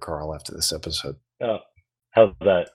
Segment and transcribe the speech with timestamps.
[0.00, 1.16] murder Carl after this episode.
[1.42, 1.58] Oh,
[2.10, 2.68] how's that?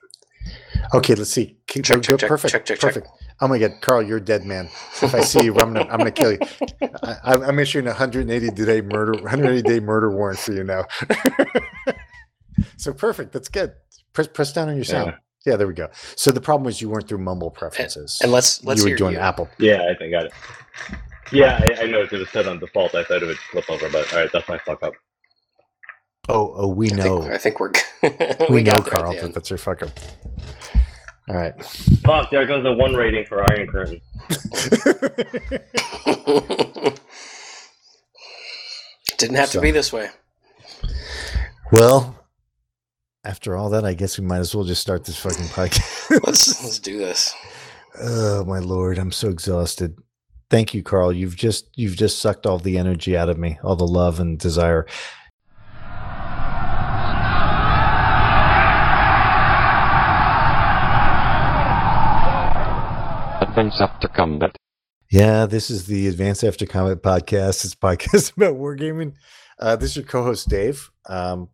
[0.93, 1.57] Okay, let's see.
[1.67, 2.51] Keep, Check, go- check, check, perfect.
[2.51, 2.93] check, check, check.
[2.93, 3.07] perfect.
[3.41, 4.69] Oh my God, Carl, you're a dead man.
[5.01, 6.39] If I see you, I'm gonna, I'm gonna kill you.
[7.03, 10.85] I, I'm- I'm issuing a 180 day murder, 180 day murder warrant for you now.
[12.77, 13.33] so perfect.
[13.33, 13.73] That's good.
[14.13, 15.15] Press, press down on your sound.
[15.45, 15.55] Yeah.
[15.57, 15.89] there we go.
[16.15, 18.17] So the problem was you weren't through mumble preferences.
[18.21, 19.19] And let's let's you were hear doing you.
[19.19, 19.49] Apple.
[19.57, 20.33] Yeah, I think I got it.
[21.31, 22.93] Yeah, I, I noticed it was set on default.
[22.95, 24.93] I thought it would flip over, but all right, that's my fuck up.
[26.27, 27.21] Oh, oh, we I know.
[27.21, 27.71] think, I think we're
[28.49, 29.91] we, we, know, got Carl, that that's your fuck up.
[31.29, 31.63] All right.
[32.03, 34.01] Fuck, there goes the one rating for Iron Curtain.
[39.17, 40.09] Didn't have So- to be this way.
[41.71, 42.15] well,
[43.23, 46.09] after all that, I guess we might as well just start this fucking podcast.
[46.25, 47.33] Let's let's do this.
[47.99, 49.97] Oh my lord, I'm so exhausted.
[50.49, 51.11] Thank you, Carl.
[51.11, 54.37] You've just you've just sucked all the energy out of me, all the love and
[54.37, 54.85] desire.
[63.55, 64.57] Advance After Combat.
[65.09, 67.63] Yeah, this is the Advance After Combat podcast.
[67.63, 69.13] It's a podcast about wargaming.
[69.57, 70.91] Uh, this is your co-host Dave.
[71.07, 71.47] Um,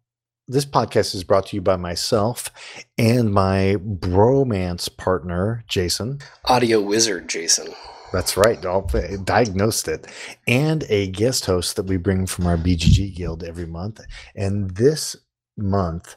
[0.48, 2.50] this podcast is brought to you by myself
[2.98, 6.18] and my bromance partner Jason.
[6.46, 7.68] Audio wizard, Jason.
[8.12, 8.66] That's right.
[8.66, 8.90] I'll
[9.24, 10.08] diagnosed it.
[10.48, 14.02] And a guest host that we bring from our BGG guild every month.
[14.36, 15.16] And this
[15.56, 16.16] month,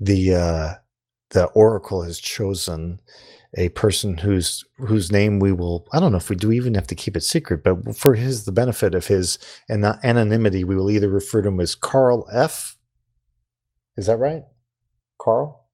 [0.00, 0.74] the uh,
[1.32, 3.00] the Oracle has chosen
[3.56, 6.86] a person whose whose name we will I don't know if we do even have
[6.88, 9.38] to keep it secret, but for his the benefit of his
[9.68, 12.76] and anonymity, we will either refer to him as Carl F.
[13.96, 14.42] Is that right?
[15.18, 15.66] Carl?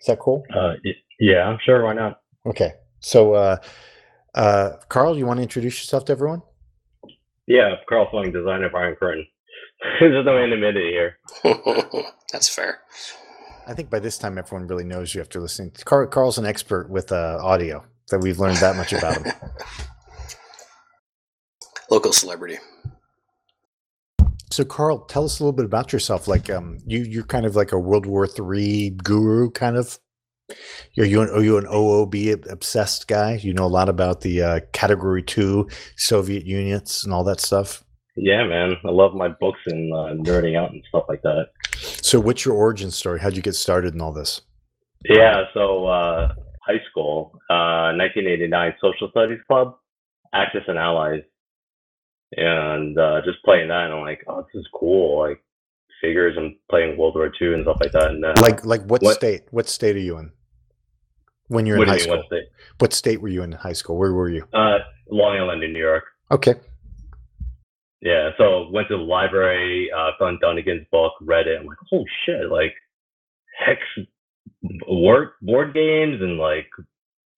[0.00, 0.44] Is that cool?
[0.54, 0.74] Uh,
[1.18, 1.84] yeah, I'm sure.
[1.84, 2.20] Why not?
[2.46, 2.72] Okay.
[3.00, 3.56] So uh
[4.34, 6.42] uh Carl, you want to introduce yourself to everyone?
[7.46, 9.26] Yeah, Carl Fleming, designer of Iron Curtain.
[10.00, 11.16] There's no anonymity here.
[12.32, 12.80] That's fair.
[13.66, 15.72] I think by this time everyone really knows you after listening.
[15.84, 17.84] Carl, Carl's an expert with uh, audio.
[18.10, 19.32] That we've learned that much about him.
[21.90, 22.58] Local celebrity.
[24.50, 26.26] So, Carl, tell us a little bit about yourself.
[26.26, 30.00] Like, um, you you're kind of like a World War Three guru, kind of.
[30.98, 33.38] Are you an are you an OOB obsessed guy?
[33.40, 37.84] You know a lot about the uh, Category Two Soviet units and all that stuff.
[38.22, 38.74] Yeah, man.
[38.84, 41.46] I love my books and uh, nerding out and stuff like that.
[42.02, 43.18] So, what's your origin story?
[43.18, 44.42] How'd you get started in all this?
[45.08, 49.76] Yeah, so uh, high school, uh, 1989 Social Studies Club,
[50.34, 51.22] Axis and Allies,
[52.36, 55.20] and uh, just playing that, and I'm like, oh, this is cool.
[55.20, 55.42] Like
[56.02, 58.10] figures and playing World War II and stuff like that.
[58.10, 59.42] And uh, Like, like what, what- state?
[59.50, 60.32] What state are you in?
[61.48, 62.00] When you're in high mean?
[62.00, 62.44] school, What state?
[62.78, 63.96] what state were you in high school?
[63.96, 64.44] Where were you?
[64.52, 64.78] Uh,
[65.10, 66.04] Long Island in New York.
[66.30, 66.54] Okay.
[68.02, 71.60] Yeah, so went to the library, uh, found Dunnigan's book, read it.
[71.60, 72.74] I'm like, oh shit, like
[73.58, 73.80] hex
[74.88, 76.68] word board games and like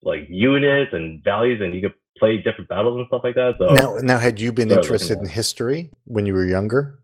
[0.03, 3.55] like units and values, and you could play different battles and stuff like that.
[3.57, 6.99] So Now, now, had you been interested in history when you were younger?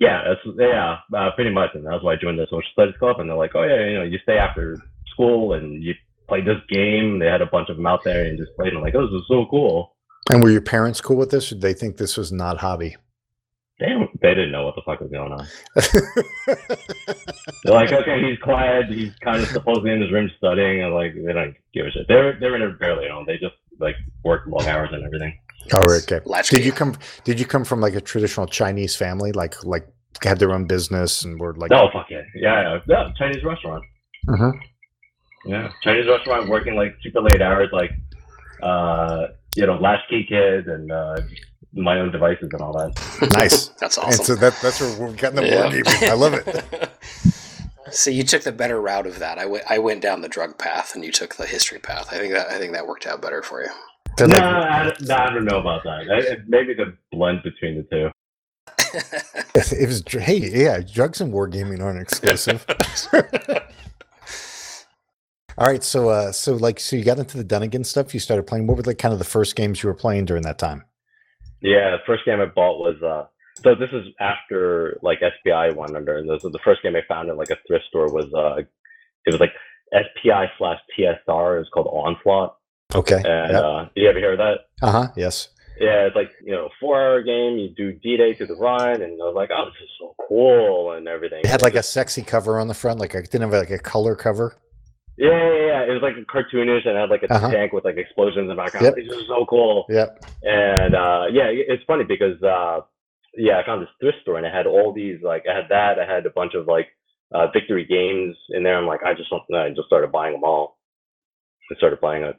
[0.00, 3.20] yeah, that's yeah, uh, pretty much, and that's why I joined the social studies club.
[3.20, 4.78] And they're like, oh yeah, you know, you stay after
[5.12, 5.94] school and you
[6.26, 7.18] play this game.
[7.18, 8.68] They had a bunch of them out there and just played.
[8.68, 9.94] And I'm like, oh, this is so cool.
[10.30, 12.96] And were your parents cool with this, or did they think this was not hobby?
[13.80, 13.88] They
[14.20, 15.46] they didn't know what the fuck was going on.
[17.64, 18.90] They're like, okay, he's quiet.
[18.90, 20.82] He's kind of supposedly in his room studying.
[20.82, 22.06] And like, they don't give a shit.
[22.06, 23.24] They're they're in it barely on.
[23.26, 25.36] They just like work long hours and everything.
[25.72, 26.20] oh, right, okay.
[26.26, 26.56] Latchkey.
[26.56, 26.96] Did you come?
[27.24, 29.88] Did you come from like a traditional Chinese family, like like
[30.22, 31.72] had their own business and were like?
[31.72, 32.78] oh fuck yeah, yeah, yeah.
[32.86, 33.82] yeah Chinese restaurant.
[34.28, 34.60] Mhm.
[35.46, 37.92] Yeah, Chinese restaurant working like super late hours, like
[38.62, 41.20] uh, you know, latchkey kids and uh,
[41.72, 43.30] my own devices and all that.
[43.34, 43.68] Nice.
[43.80, 44.24] That's And awesome.
[44.24, 45.70] so that that's where we're getting the Yeah.
[45.70, 46.08] wargaming.
[46.08, 46.90] I love it.
[47.92, 49.38] so you took the better route of that.
[49.38, 52.08] I went, I went down the drug path, and you took the history path.
[52.12, 53.68] I think that I think that worked out better for you.
[54.18, 56.06] No, like- I, no, I don't know about that.
[56.10, 58.10] I, maybe the blend between the two.
[59.54, 62.64] it was hey, yeah, drugs and wargaming aren't exclusive.
[65.60, 68.14] All right, so uh, so like, so you got into the Dunnigan stuff.
[68.14, 68.66] You started playing.
[68.66, 70.84] What were like kind of the first games you were playing during that time?
[71.60, 73.26] Yeah, the first game I bought was uh
[73.62, 77.02] so this is after like SPI went under and this was the first game I
[77.06, 78.62] found in like a thrift store was uh
[79.26, 79.52] it was like
[79.92, 82.56] SPI slash TSR, it was called Onslaught.
[82.94, 83.16] Okay.
[83.16, 83.60] And yeah.
[83.60, 84.60] uh you ever hear of that?
[84.80, 85.08] Uh huh.
[85.14, 85.50] Yes.
[85.78, 89.02] Yeah, it's like, you know, four hour game, you do D Day to the Rhine
[89.02, 91.40] and I was like, Oh, this is so cool and everything.
[91.40, 93.78] It had like a sexy cover on the front, like it didn't have like a
[93.78, 94.56] color cover.
[95.20, 95.82] Yeah, yeah, yeah.
[95.84, 97.50] It was like cartoonish and had like a Uh-huh.
[97.50, 98.86] tank with like explosions in the background.
[98.86, 98.94] Yep.
[98.96, 99.84] This is so cool.
[99.90, 100.24] Yep.
[100.42, 102.80] And uh, yeah, it's funny because uh,
[103.36, 105.98] yeah, I found this thrift store and it had all these like I had that,
[105.98, 106.88] I had a bunch of like
[107.34, 108.76] uh, victory games in there.
[108.78, 110.78] I'm like, I just want, I just started buying them all.
[111.70, 112.36] I started playing it.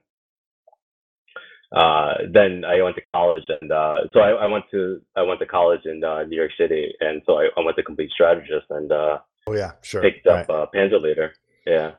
[1.72, 5.40] Uh, then I went to college, and uh, so I, I went to I went
[5.40, 8.66] to college in uh, New York City, and so I, I went to Complete Strategist
[8.72, 10.02] and uh, Oh yeah, sure.
[10.02, 10.56] picked up Right.
[10.64, 11.34] uh, Panzer Leader.
[11.66, 11.92] Yeah.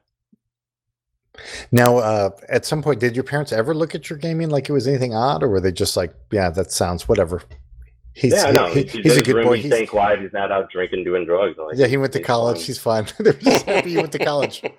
[1.70, 4.72] Now, uh, at some point, did your parents ever look at your gaming like it
[4.72, 7.42] was anything odd, or were they just like, "Yeah, that sounds whatever"?
[8.14, 9.54] He's yeah, he- no, he- he's, he's a good boy.
[9.54, 10.20] He's He's- staying quiet.
[10.20, 11.56] He's not out drinking, doing drugs.
[11.56, 12.58] Like, yeah, he went to he's college.
[12.58, 12.66] fine.
[12.66, 13.06] He's fine.
[13.18, 14.62] They're just happy he went to college.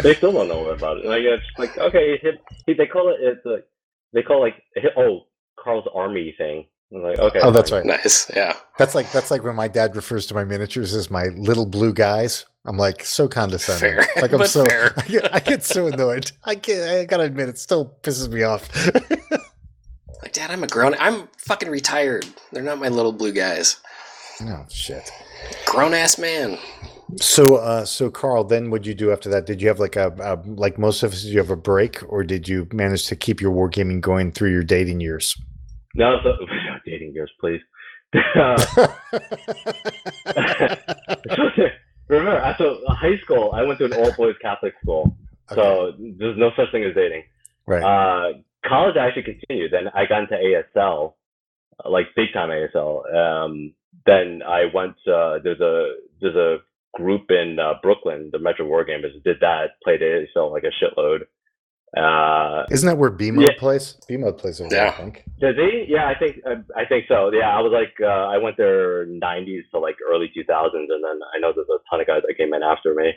[0.00, 1.06] They still don't know about it.
[1.06, 2.30] Like it's like okay, he,
[2.66, 3.66] he, they call it it's like
[4.12, 5.22] they call it like oh
[5.58, 6.66] Carl's army thing.
[6.94, 7.80] I'm like okay, Oh, that's fine.
[7.88, 7.98] right.
[8.04, 8.30] Nice.
[8.32, 8.54] Yeah.
[8.78, 11.92] That's like that's like when my dad refers to my miniatures as my little blue
[11.92, 12.46] guys.
[12.68, 14.02] I'm like so condescending.
[14.02, 14.62] Fair, Like I'm so.
[14.96, 16.30] I get, I get so annoyed.
[16.44, 18.68] I get I gotta admit it still pisses me off.
[20.22, 20.94] Like, Dad, I'm a grown.
[21.00, 22.26] I'm fucking retired.
[22.52, 23.78] They're not my little blue guys.
[24.42, 25.10] oh shit.
[25.64, 26.58] Grown ass man.
[27.16, 29.46] So uh so Carl, then what'd you do after that?
[29.46, 32.02] Did you have like a, a like most of us, did you have a break
[32.12, 35.34] or did you manage to keep your wargaming going through your dating years?
[35.94, 36.34] No, so,
[36.84, 37.62] dating years, please.
[38.36, 38.88] Uh,
[42.08, 45.16] remember, after high school, I went to an all boys Catholic school,
[45.50, 47.24] Okay, so there's no such thing as dating.
[47.66, 47.82] right.
[47.82, 48.32] Uh,
[48.66, 49.72] college, I actually continued.
[49.72, 51.14] Then I got into ASL,
[51.84, 53.14] like big time ASL.
[53.14, 53.72] Um,
[54.06, 54.96] then I went.
[55.06, 56.58] Uh, there's a there's a
[56.94, 59.80] group in uh, Brooklyn, the Metro War Gamers, did that.
[59.84, 61.20] Played ASL like a shitload.
[61.96, 63.58] Uh, Isn't that where B mode yeah.
[63.58, 63.96] plays?
[64.06, 64.90] B mode plays over there, Yeah.
[64.92, 65.24] I think.
[65.40, 65.86] Did they?
[65.88, 67.30] Yeah, I think uh, I think so.
[67.32, 71.18] Yeah, I was like, uh, I went there '90s to like early 2000s, and then
[71.34, 73.12] I know there's a ton of guys that came in after me.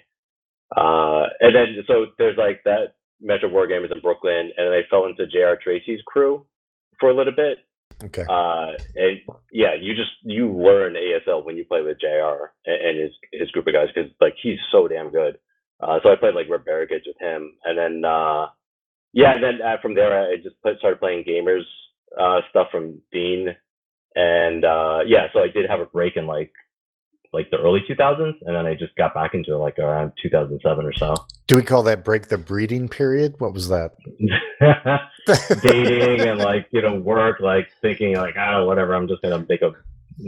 [0.76, 5.06] Uh, and then so there's like that Metro War Gamers in Brooklyn, and I fell
[5.06, 5.58] into J.R.
[5.62, 6.46] Tracy's crew
[7.00, 7.58] for a little bit.
[8.04, 8.24] Okay.
[8.28, 9.20] Uh, and
[9.52, 12.54] yeah, you just you learn ASL when you play with J.R.
[12.66, 15.38] and, and his his group of guys because like he's so damn good.
[15.82, 18.48] Uh, so I played like Red Barricades with him, and then uh,
[19.14, 21.64] yeah, and then uh, from there I just put, started playing gamers
[22.20, 23.56] uh, stuff from Dean,
[24.16, 26.52] and uh, yeah, so I did have a break in like
[27.34, 30.86] like the early 2000s, and then I just got back into it like around 2007
[30.86, 31.16] or so.
[31.48, 33.36] Do we call that break the breeding period?
[33.40, 33.92] What was that?
[35.62, 39.62] Dating and like you know work, like thinking like oh whatever, I'm just gonna make
[39.62, 39.72] a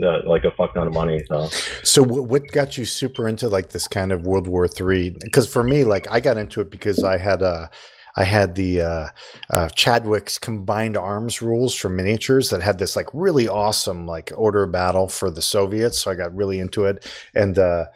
[0.02, 1.22] uh, like a fuck ton of money.
[1.28, 1.46] So
[1.82, 5.10] So what, what got you super into like this kind of World War Three?
[5.10, 7.68] Because for me, like I got into it because I had uh
[8.16, 9.08] I had the uh,
[9.50, 14.66] uh, Chadwick's combined arms rules for miniatures that had this like really awesome like order
[14.66, 15.98] battle for the Soviets.
[15.98, 17.86] So I got really into it, and uh,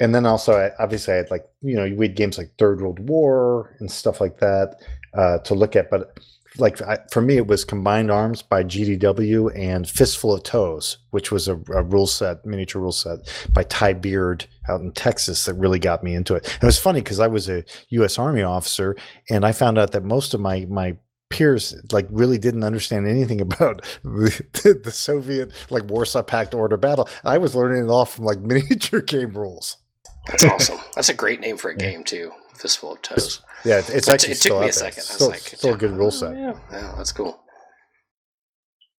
[0.00, 2.80] and then also I, obviously I had like you know we had games like Third
[2.80, 4.76] World War and stuff like that
[5.14, 6.18] uh, to look at, but
[6.58, 11.30] like I, for me, it was Combined Arms by GDW and Fistful of TOWs, which
[11.30, 13.18] was a, a rule set, miniature rule set
[13.50, 16.44] by Ty Beard out in Texas that really got me into it.
[16.46, 18.18] And it was funny because I was a U.S.
[18.18, 18.96] Army officer,
[19.30, 20.96] and I found out that most of my my
[21.30, 27.08] peers like really didn't understand anything about the, the Soviet like Warsaw Pact order battle.
[27.24, 29.76] I was learning it all from like miniature game rules.
[30.26, 30.78] That's awesome.
[30.94, 32.32] That's a great name for a game too.
[32.58, 33.42] Fistful of TOWs.
[33.64, 34.72] Yeah, it's It- actually it took still me a there.
[34.72, 34.98] second.
[34.98, 36.36] I was Still, like, still a good rule set.
[36.36, 37.40] Yeah, yeah, that's cool.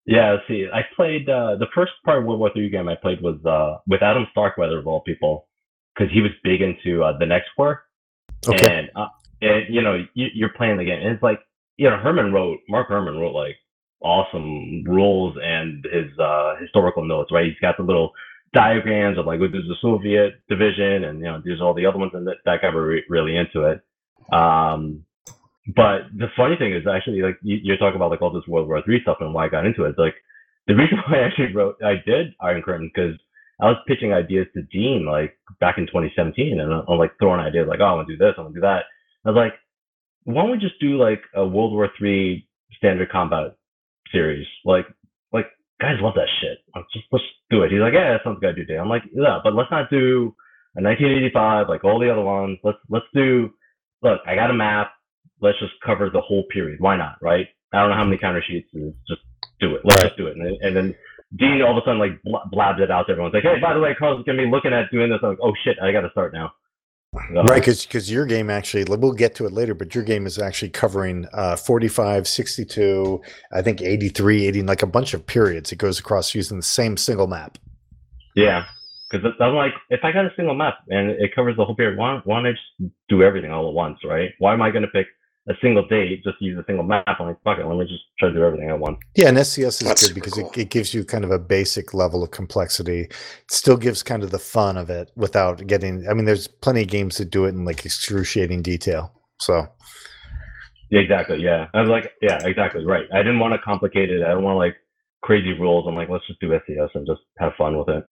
[0.05, 3.21] yeah, see, I played uh, the first part of World War Three game I played
[3.21, 5.47] was uh, with Adam Starkweather of all people
[5.95, 7.83] because he was big into uh, the next war.
[8.47, 8.79] Okay.
[8.79, 9.07] And, uh,
[9.41, 10.99] and you know, you, you're playing the game.
[11.01, 11.39] And it's like,
[11.77, 13.55] you know, Herman wrote, Mark Herman wrote like
[14.01, 17.45] awesome rules and his uh, historical notes, right?
[17.45, 18.11] He's got the little
[18.53, 21.97] diagrams of like, well, there's the Soviet division and, you know, there's all the other
[21.97, 23.81] ones and that, that got re- really into it.
[24.33, 25.05] Um,
[25.75, 28.67] but the funny thing is actually like you, you're talking about like all this World
[28.67, 29.95] War Three stuff and why I got into it.
[29.97, 30.15] Like
[30.67, 33.19] the reason why I actually wrote, I did Iron Curtain because
[33.61, 37.67] I was pitching ideas to Dean like back in 2017, and I'm like throwing ideas
[37.67, 38.83] like, oh, I want to do this, I want to do that.
[39.25, 39.53] I was like,
[40.23, 43.55] why don't we just do like a World War Three standard combat
[44.11, 44.47] series?
[44.65, 44.85] Like
[45.81, 46.59] guys love that shit.
[46.75, 47.71] Like, just let's do it.
[47.71, 48.71] He's like, yeah, that sounds good, dude.
[48.71, 50.35] I'm like, yeah, but let's not do
[50.75, 52.57] a 1985 like all the other ones.
[52.63, 53.49] Let's let's do.
[54.01, 54.91] Look, I got a map.
[55.41, 56.79] Let's just cover the whole period.
[56.79, 57.15] Why not?
[57.21, 57.47] Right?
[57.73, 58.67] I don't know how many counter sheets.
[58.73, 59.21] Is just
[59.59, 59.81] do it.
[59.83, 60.07] Let's Right.
[60.09, 60.35] just do it.
[60.37, 60.95] And, then- and then
[61.37, 63.33] Dean all of a sudden like bla- blabs it out to everyone.
[63.33, 65.19] It's like, hey, by the way, Carl's gonna be looking at doing this.
[65.21, 66.51] I'm like, oh shit, I got to start now.
[67.13, 70.69] Right, because your game actually, we'll get to it later, but your game is actually
[70.69, 75.71] covering uh, 45, 62, I think 83, 80, like a bunch of periods.
[75.71, 77.57] It goes across using the same single map.
[78.35, 78.65] Yeah,
[79.09, 81.97] because I'm like, if I got a single map and it covers the whole period,
[81.97, 84.31] why, why don't I just do everything all at once, right?
[84.37, 85.07] Why am I going to pick
[85.47, 87.05] a single date, just use a single map.
[87.07, 88.99] I'm like, fuck it, let me just try to do everything I want.
[89.15, 90.51] Yeah, and SCS is That's good because cool.
[90.51, 93.01] it, it gives you kind of a basic level of complexity.
[93.01, 93.13] It
[93.49, 96.07] still gives kind of the fun of it without getting.
[96.07, 99.11] I mean, there's plenty of games that do it in like excruciating detail.
[99.39, 99.67] So
[100.91, 101.41] Yeah, exactly.
[101.41, 103.05] Yeah, I was like, yeah, exactly right.
[103.13, 104.23] I didn't want to complicate it.
[104.23, 104.75] I don't want like
[105.21, 105.85] crazy rules.
[105.87, 108.03] I'm like, let's just do SCS and just have fun with it.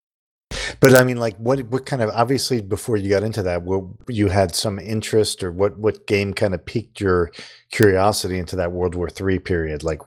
[0.79, 3.83] But I mean, like, what what kind of obviously before you got into that, what
[4.07, 7.31] you had some interest, or what what game kind of piqued your
[7.71, 9.83] curiosity into that World War Three period?
[9.83, 10.01] Like,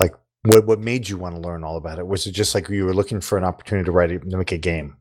[0.00, 2.06] like what what made you want to learn all about it?
[2.06, 4.52] Was it just like you were looking for an opportunity to write it, to make
[4.52, 4.96] a game?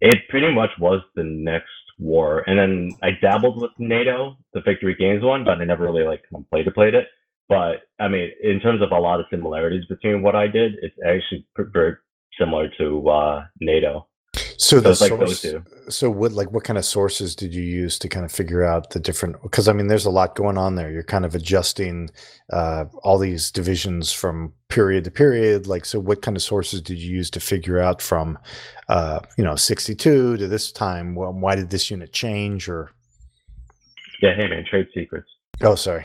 [0.00, 1.68] It pretty much was the next
[1.98, 6.04] war, and then I dabbled with NATO, the Victory Games one, but I never really
[6.04, 7.08] like played it, played it.
[7.48, 10.96] But I mean, in terms of a lot of similarities between what I did, it's
[11.06, 11.96] actually very
[12.38, 14.06] similar to uh, NATO.
[14.56, 15.64] So So the it's like those two.
[15.88, 18.90] so what like what kind of sources did you use to kind of figure out
[18.90, 19.40] the different?
[19.42, 20.90] Because I mean, there's a lot going on there.
[20.90, 22.10] You're kind of adjusting
[22.52, 25.66] uh, all these divisions from period to period.
[25.66, 28.38] Like, so what kind of sources did you use to figure out from,
[28.88, 31.14] uh, you know, 62 to this time?
[31.14, 32.68] Well, why did this unit change?
[32.68, 32.90] Or
[34.20, 35.28] Yeah, hey man, trade secrets.
[35.62, 36.04] oh, sorry.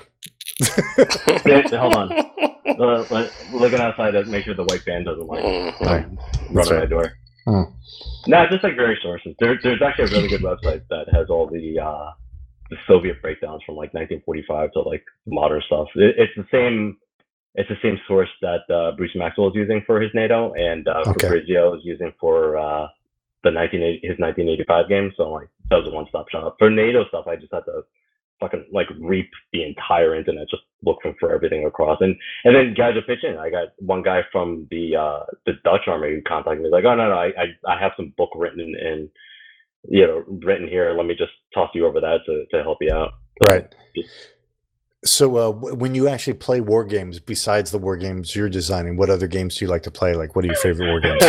[1.72, 2.32] Hold on.
[2.66, 5.80] Uh, let- looking outside to make sure the white van doesn't like Mhm.
[5.82, 6.06] Right.
[6.06, 6.18] run
[6.54, 7.14] That's on my door.
[7.46, 7.64] Hmm.
[8.28, 9.36] No, just like various sources.
[9.40, 12.12] There, there's actually a really good website that has all the uh,
[12.70, 15.88] the Soviet breakdowns from like 1945 to like modern stuff.
[15.96, 16.98] It, it's the same.
[17.56, 21.04] It's the same source that uh, Bruce Maxwell is using for his NATO, and uh,
[21.06, 21.28] Okay.
[21.28, 22.88] Fabrizio is using for uh,
[23.44, 25.12] the 1980, his 1985 game.
[25.18, 27.28] So like that was a one stop shop for NATO stuff.
[27.28, 27.84] I just had to
[28.44, 32.00] fucking like reap the entire internet, just looking for everything across.
[32.02, 33.38] And and then guys are pitching.
[33.38, 36.96] I got one guy from the uh the Dutch army who contacted me like, oh
[36.96, 39.10] no no, I I, I have some book written in, in
[39.90, 40.94] you know written here.
[40.96, 43.12] Let me just toss you over that to to help you out.
[43.42, 43.76] So, Right.
[45.06, 49.10] So, uh, when you actually play war games, besides the war games you're designing, what
[49.10, 50.14] other games do you like to play?
[50.14, 51.24] Like, what are your favorite war games?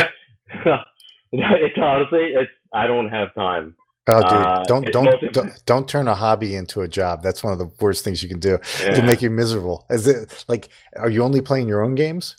[1.32, 3.76] it's honestly it's I don't have time.
[4.06, 7.22] Oh, dude, Uh, don't it's don't, don't don't turn a hobby into a job.
[7.22, 8.58] That's one of the worst things you can do.
[8.80, 8.92] Yeah.
[8.92, 9.86] It'll make you miserable.
[9.88, 10.68] Is it like?
[10.96, 12.36] Are you only playing your own games?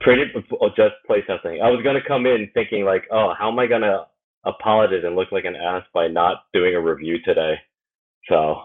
[0.00, 0.24] pretty
[0.60, 1.60] oh, just play testing.
[1.62, 4.06] I was gonna come in thinking like, oh, how am I gonna
[4.44, 7.54] apologize and look like an ass by not doing a review today?
[8.28, 8.60] So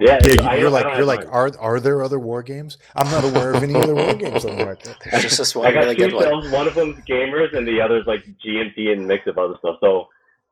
[0.00, 1.20] yeah, Yeah, I- you- you're I like don't you're like.
[1.22, 1.30] time.
[1.32, 2.78] Are are there other war games?
[2.96, 4.94] I'm not aware of any other war games on the market.
[5.10, 6.24] There's just this I one got really two good one.
[6.24, 6.50] shelves.
[6.50, 9.76] One of them's gamers, and the other's like GMT and mix of other stuff.
[9.80, 10.06] So,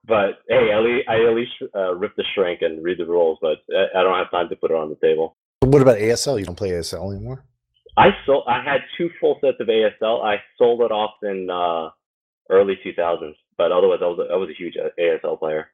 [0.08, 3.38] but hey, at least, I at least uh, rip the shrink and read the rules,
[3.42, 5.36] but I, I don't have time to put it on the table.
[5.60, 6.38] What about ASL?
[6.38, 7.44] You don't play ASL anymore?
[7.96, 8.44] I sold.
[8.48, 10.24] I had two full sets of ASL.
[10.24, 11.90] I sold it off in uh,
[12.50, 15.68] early 2000s, but otherwise, I was a, I was a huge uh, ASL player.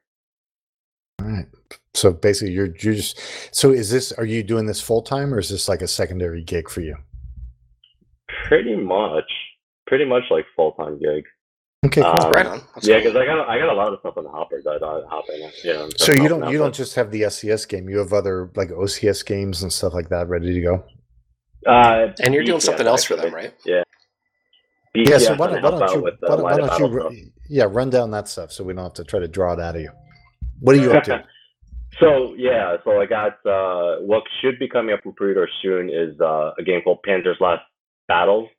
[1.21, 1.45] All right.
[1.93, 3.21] So basically, you're you're just.
[3.55, 4.11] So is this?
[4.11, 6.97] Are you doing this full time, or is this like a secondary gig for you?
[8.47, 9.31] Pretty much,
[9.87, 11.23] pretty much like full time gig.
[11.85, 12.11] Okay, cool.
[12.11, 12.61] Um, Right on.
[12.73, 13.11] That's yeah, cool.
[13.11, 15.25] because I got I got a lot of stuff on the hopper that I hop
[15.29, 15.51] in.
[15.63, 17.89] You know, so you don't you don't just have the SCS game.
[17.89, 20.83] You have other like OCS games and stuff like that ready to go.
[21.67, 23.53] uh, and you're doing something else for them, right?
[23.65, 23.83] Yeah.
[24.93, 27.15] Yeah, so why don't, why don't you with the why don't, why don't you battle
[27.49, 29.75] yeah run down that stuff so we don't have to try to draw it out
[29.75, 29.91] of you.
[30.61, 31.23] What are you up to?
[31.99, 36.19] So yeah, so I got uh, what should be coming up for pre-order soon is
[36.19, 37.61] uh, a game called Panzer's Last
[38.09, 38.49] Battles.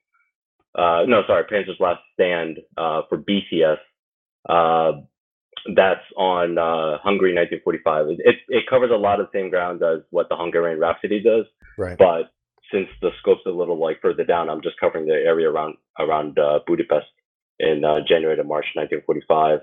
[0.76, 3.78] Uh, no, sorry, Panzer's Last Stand uh, for BCS.
[4.48, 5.00] Uh,
[5.74, 8.06] that's on uh, Hungary 1945.
[8.18, 11.46] It, it covers a lot of the same ground as what the Hungarian Rhapsody does,
[11.78, 11.96] Right.
[11.98, 12.30] but
[12.72, 16.38] since the scope's a little like further down, I'm just covering the area around around
[16.38, 17.06] uh, Budapest
[17.58, 19.60] in uh, January to March 1945.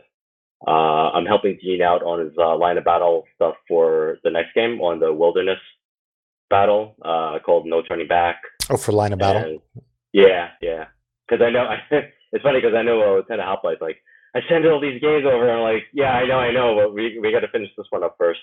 [0.65, 4.53] Uh, I'm helping Dean out on his uh, line of battle stuff for the next
[4.55, 5.59] game on the Wilderness
[6.49, 8.41] battle uh, called No Turning Back.
[8.69, 9.43] Oh, for line of battle.
[9.43, 10.85] And- yeah, yeah.
[11.27, 11.69] Because I know
[12.31, 13.97] it's funny because I know uh, Lieutenant Hoplite's like
[14.35, 15.47] I send all these games over.
[15.47, 17.87] and I'm like, yeah, I know, I know, but we we got to finish this
[17.89, 18.41] one up first.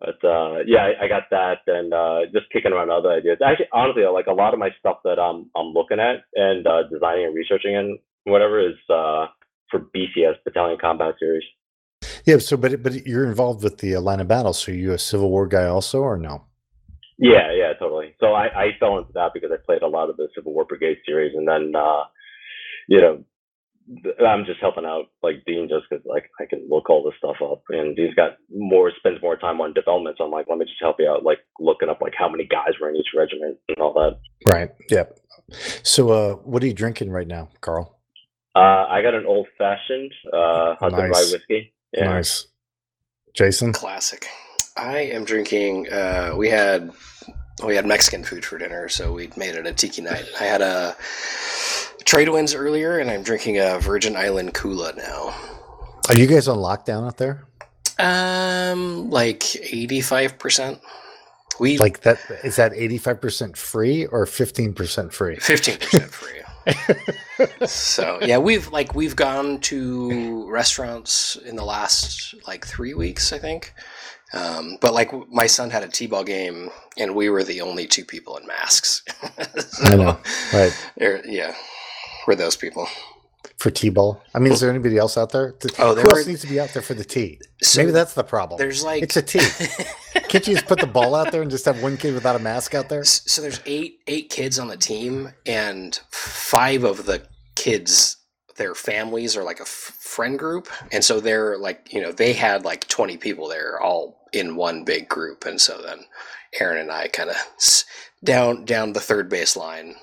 [0.00, 3.38] But uh, yeah, I, I got that, and uh, just kicking around other ideas.
[3.44, 6.82] Actually, honestly, like a lot of my stuff that I'm I'm looking at and uh,
[6.90, 9.26] designing and researching and whatever is uh,
[9.70, 11.44] for BCS Battalion Combat Series.
[12.24, 12.38] Yeah.
[12.38, 14.52] So, but but you're involved with the uh, line of battle.
[14.52, 16.44] So you a Civil War guy also, or no?
[17.18, 18.03] Yeah, yeah, totally.
[18.24, 20.64] So I, I fell into that because I played a lot of the Civil War
[20.64, 22.04] Brigade series, and then uh,
[22.88, 23.24] you know
[24.26, 27.36] I'm just helping out like Dean just because like I can look all this stuff
[27.42, 30.16] up, and Dean's got more spends more time on development.
[30.16, 32.46] So I'm like, let me just help you out, like looking up like how many
[32.46, 34.18] guys were in each regiment and all that.
[34.50, 34.70] Right.
[34.88, 35.18] Yep.
[35.82, 37.98] So, uh, what are you drinking right now, Carl?
[38.56, 41.10] Uh, I got an old fashioned uh, Hudson Nice.
[41.10, 41.74] Rye whiskey.
[41.92, 42.04] Yeah.
[42.04, 42.46] Nice.
[43.34, 43.74] Jason.
[43.74, 44.26] Classic.
[44.76, 45.92] I am drinking.
[45.92, 46.90] Uh, we had
[47.62, 50.26] we had Mexican food for dinner, so we made it a tiki night.
[50.40, 50.96] I had a
[52.04, 55.34] trade winds earlier, and I'm drinking a Virgin Island Kula now.
[56.08, 57.44] Are you guys on lockdown out there?
[57.98, 60.80] Um, like eighty five percent.
[61.60, 65.36] We Like that is that 85% free or 15% free?
[65.36, 67.66] fifteen percent free.
[67.66, 73.38] so yeah, we've like we've gone to restaurants in the last like three weeks, I
[73.38, 73.72] think.
[74.32, 78.04] Um, but like my son had a t-ball game, and we were the only two
[78.04, 79.02] people in masks.
[79.58, 80.18] So, I know.
[80.52, 80.72] Right.
[81.26, 81.54] yeah,
[82.26, 82.88] we're those people.
[83.58, 84.20] For T-ball.
[84.34, 85.52] I mean, is there anybody else out there?
[85.52, 87.38] Th- Oh, there Who were- else needs to be out there for the T?
[87.62, 88.58] So Maybe that's the problem.
[88.58, 89.38] there's like It's a T.
[90.28, 92.40] Can't you just put the ball out there and just have one kid without a
[92.40, 93.04] mask out there?
[93.04, 98.16] So there's eight eight kids on the team and five of the kids
[98.56, 99.68] their families are like a f-
[100.00, 104.28] friend group and so they're like you know they had like 20 people there all
[104.32, 106.00] in one big group and so then
[106.60, 107.36] aaron and i kind of
[108.24, 109.94] down down the third base line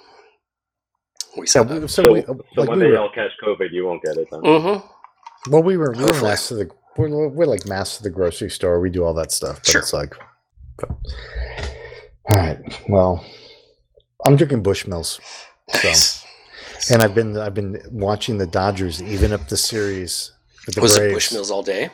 [1.37, 1.89] we So, set we, up.
[1.89, 4.17] so, So, we, so like when we they were, all catch COVID, you won't get
[4.17, 4.41] it then.
[4.41, 5.51] mm-hmm.
[5.51, 6.29] well, we were, we were Hopefully.
[6.31, 8.81] mass to the, we're, we're like mass to the grocery store.
[8.81, 9.57] We do all that stuff.
[9.57, 9.81] But Sure.
[9.81, 10.13] it's like,
[10.77, 12.59] but, all right.
[12.89, 13.25] Well,
[14.25, 15.19] I'm drinking Bushmills.
[15.69, 16.20] So,
[16.89, 20.31] and I've been, I've been watching the Dodgers even up the series
[20.65, 21.85] with the was it bushmills all day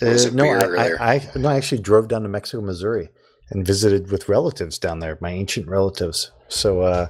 [0.00, 0.92] Uh, Or was it no, I.
[0.98, 3.08] I, I, no, I actually drove down to Mexico, Missouri,
[3.50, 6.30] and visited with relatives down there, my ancient relatives.
[6.48, 7.08] So, uh,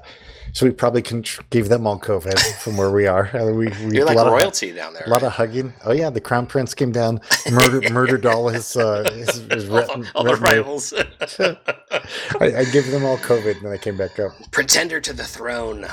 [0.53, 3.27] so we probably can gave them all COVID from where we are.
[3.37, 5.75] Uh, We, we you're a like lot of- royalty down there a lot of hugging.
[5.85, 7.21] Oh yeah, the crown prince came down,
[7.51, 10.95] murdered murdered all his uh, his, his all, all rivals
[11.39, 11.57] I,
[12.41, 14.33] I gave them all COVID, and then I came back up.
[14.53, 15.87] pretender to the throne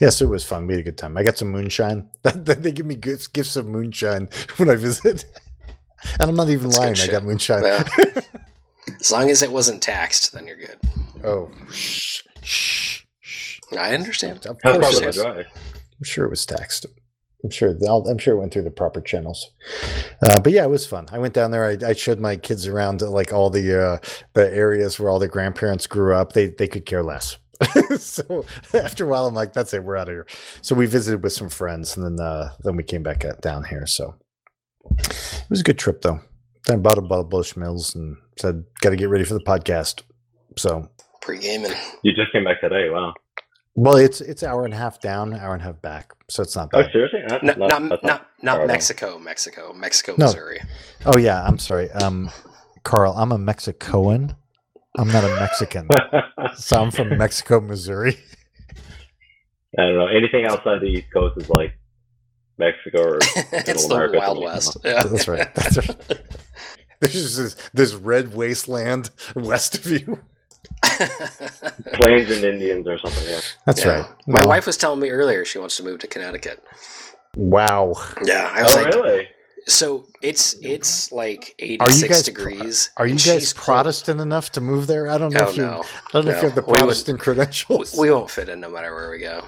[0.00, 0.66] Yes, it was fun.
[0.66, 1.16] We had a good time.
[1.16, 2.08] I got some moonshine.
[2.22, 5.24] they give me gifts gifts of moonshine when I visit,
[6.20, 6.96] and I'm not even That's lying.
[7.00, 7.62] I got moonshine.
[7.64, 7.84] Yeah.
[9.00, 10.78] as long as it wasn't taxed then you're good
[11.24, 13.60] Oh, shh, shh, shh.
[13.78, 15.16] i understand Of That's course, it was.
[15.16, 15.38] dry.
[15.40, 16.84] I'm sure it was taxed.
[17.42, 17.74] I'm sure.
[17.88, 19.50] I'll, I'm sure it went through the proper channels.
[20.22, 21.06] Uh, but yeah, it was fun.
[21.12, 21.64] I went down there.
[21.64, 23.98] I, I showed my kids around like all the uh,
[24.34, 26.32] the areas where all the grandparents grew up.
[26.32, 27.36] They they could care less.
[27.98, 29.82] so after a while, I'm like, that's it.
[29.84, 30.26] We're out of here.
[30.62, 33.64] So we visited with some friends, and then uh, then we came back out down
[33.64, 33.86] here.
[33.86, 34.14] So
[34.98, 36.20] it was a good trip, though.
[36.66, 39.40] Then I bought a bottle of Bushmills and said, got to get ready for the
[39.40, 40.02] podcast.
[40.56, 40.88] So
[41.20, 42.88] pre-gaming You just came back today.
[42.90, 43.12] Wow.
[43.74, 46.12] well, it's it's hour and a half down, hour and a half back.
[46.28, 46.78] So it's not bad.
[46.78, 46.92] Oh, bad.
[46.92, 47.20] seriously?
[47.28, 48.66] That's No, not- not not not horrible.
[48.74, 50.26] Mexico, Mexico, Mexico, No.
[50.26, 50.60] Missouri.
[51.06, 51.90] Oh yeah, I'm sorry.
[51.92, 52.30] Um,
[52.82, 54.36] Carl, I'm a Mexicoan.
[54.96, 55.88] I'm not a Mexican.
[56.56, 58.16] So I'm from Mexico, Missouri.
[59.76, 60.06] I don't know.
[60.06, 61.72] Anything outside the East Coast is like
[62.58, 63.18] Mexico or
[63.52, 64.76] it's the America Wild West.
[64.84, 64.90] no.
[64.90, 65.02] Yeah.
[65.02, 65.52] That's right.
[65.54, 66.20] That's right.
[67.00, 70.20] There's this, this red wasteland west of you.
[71.94, 73.28] Plains and Indians or something.
[73.28, 73.40] Yeah.
[73.66, 74.00] That's Yeah.
[74.02, 74.10] right.
[74.28, 76.62] My Well, wife was telling me earlier she wants to move to Connecticut.
[77.36, 77.94] Wow.
[78.24, 79.28] Yeah, I was Oh, like, really?
[79.66, 82.90] So it's it's like Are you 86 guys degrees.
[82.96, 83.64] Are you guys she's cold.
[83.64, 85.08] Protestant enough to move there?
[85.08, 85.62] I don't know Oh if you.
[85.62, 87.96] no, I don't know if you have the We would- Protestant credentials.
[87.98, 89.42] we won't fit in no matter where we go.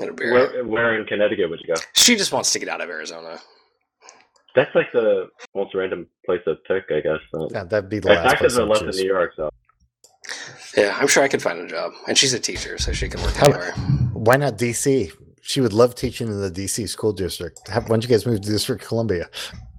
[0.00, 0.52] It'll be all right.
[0.52, 1.80] Where, where in Connecticut would you go?
[1.94, 3.38] She just wants to get out of Arizona.
[4.54, 7.20] That's like the most random place to pick, I guess.
[7.34, 8.88] Uh, yeah, that'd be the my last place taxes are I'd in.
[8.90, 9.50] New York, so
[10.76, 11.92] Yeah, I'm sure I could find a job.
[12.08, 13.72] And she's a teacher, so she can work How- anywhere.
[14.14, 15.12] Why not DC?
[15.48, 17.62] She would love teaching in the DC school district.
[17.72, 19.30] Why don't you guys move to District Columbia?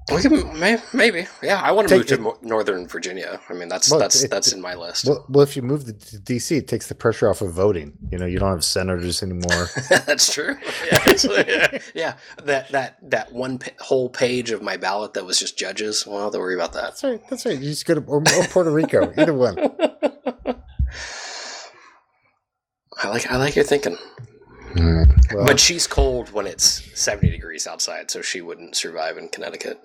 [0.07, 1.27] Can may, maybe.
[1.43, 3.39] Yeah, I want to Take move to it- Northern Virginia.
[3.47, 5.05] I mean, that's Well, that's it- that's in my list.
[5.05, 7.95] Well, well, if you move to DC, it takes the pressure off of voting.
[8.11, 9.67] You know, you don't have senators anymore.
[10.07, 10.57] That's true.
[10.91, 11.13] Yeah,
[11.47, 12.13] yeah, yeah.
[12.45, 16.07] That that that one pa- whole page of my ballot that was just judges.
[16.07, 16.81] Well, don't worry about that.
[16.97, 17.21] That's right.
[17.29, 17.59] That's right.
[17.59, 19.59] You just go to or, or Puerto Rico, either one.
[22.97, 23.95] I like I like your thinking.
[24.75, 29.79] Well, but she's cold when it's seventy degrees outside, so she wouldn't survive in Connecticut.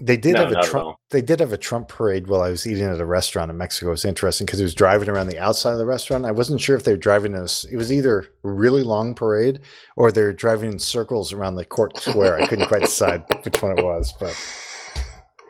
[0.00, 0.96] they did No, have a Trump.
[1.10, 3.88] They did have a Trump parade while I was eating at a restaurant in Mexico.
[3.88, 6.24] It was interesting because it was driving around the outside of the restaurant.
[6.26, 7.64] I wasn't sure if they were driving us.
[7.64, 9.60] It was either a really long parade
[9.96, 12.40] or they're driving in circles around the court square.
[12.40, 14.36] I couldn't quite decide which one it was, but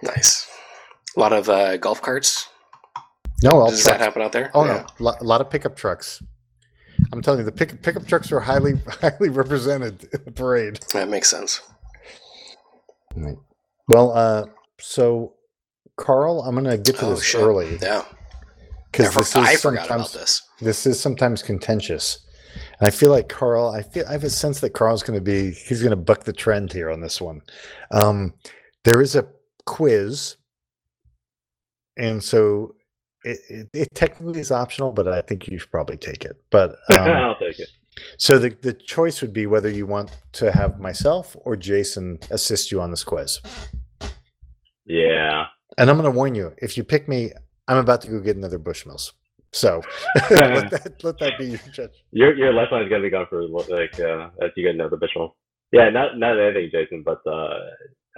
[0.02, 0.48] Nice.
[1.16, 2.48] A lot of uh, golf carts.
[3.42, 3.98] no, all Does trucks.
[3.98, 4.50] that happen out there?
[4.54, 4.86] Oh Yeah.
[5.00, 6.22] no, a lot of pickup trucks.
[7.12, 10.80] I'm telling you, the pick, pickup trucks are highly highly represented in the parade.
[10.94, 11.60] that makes sense.
[13.14, 13.36] Right.
[13.88, 14.46] Well, uh,
[14.80, 15.34] so
[15.96, 17.40] Carl, I'm going to get to Oh this shit!
[17.42, 18.04] early Yeah,
[18.90, 20.42] because I, this is I forgot sometimes about this.
[20.60, 22.18] this is sometimes contentious.
[22.78, 25.24] And I feel like Carl, I feel I have a sense that Carl's going to
[25.24, 27.42] be he's going to buck the trend here on this one.
[27.90, 28.34] Um,
[28.84, 29.26] there is a
[29.66, 30.36] quiz
[31.96, 32.74] and so
[33.24, 36.42] it, it, it technically is optional, but I think you should probably take it.
[36.50, 37.68] But um, I'll take it.
[38.18, 42.70] so the the choice would be whether you want to have myself or Jason assist
[42.70, 43.40] you on this quiz.
[44.84, 45.46] Yeah.
[45.78, 47.32] And I'm going to warn you: if you pick me,
[47.68, 49.12] I'm about to go get another Bushmills.
[49.52, 49.82] So
[50.30, 51.90] let, that, let that be your judge.
[52.10, 55.32] Your your lifeline is gonna be gone for like uh as you get another Bishop.
[55.72, 57.58] Yeah, not not anything, Jason, but uh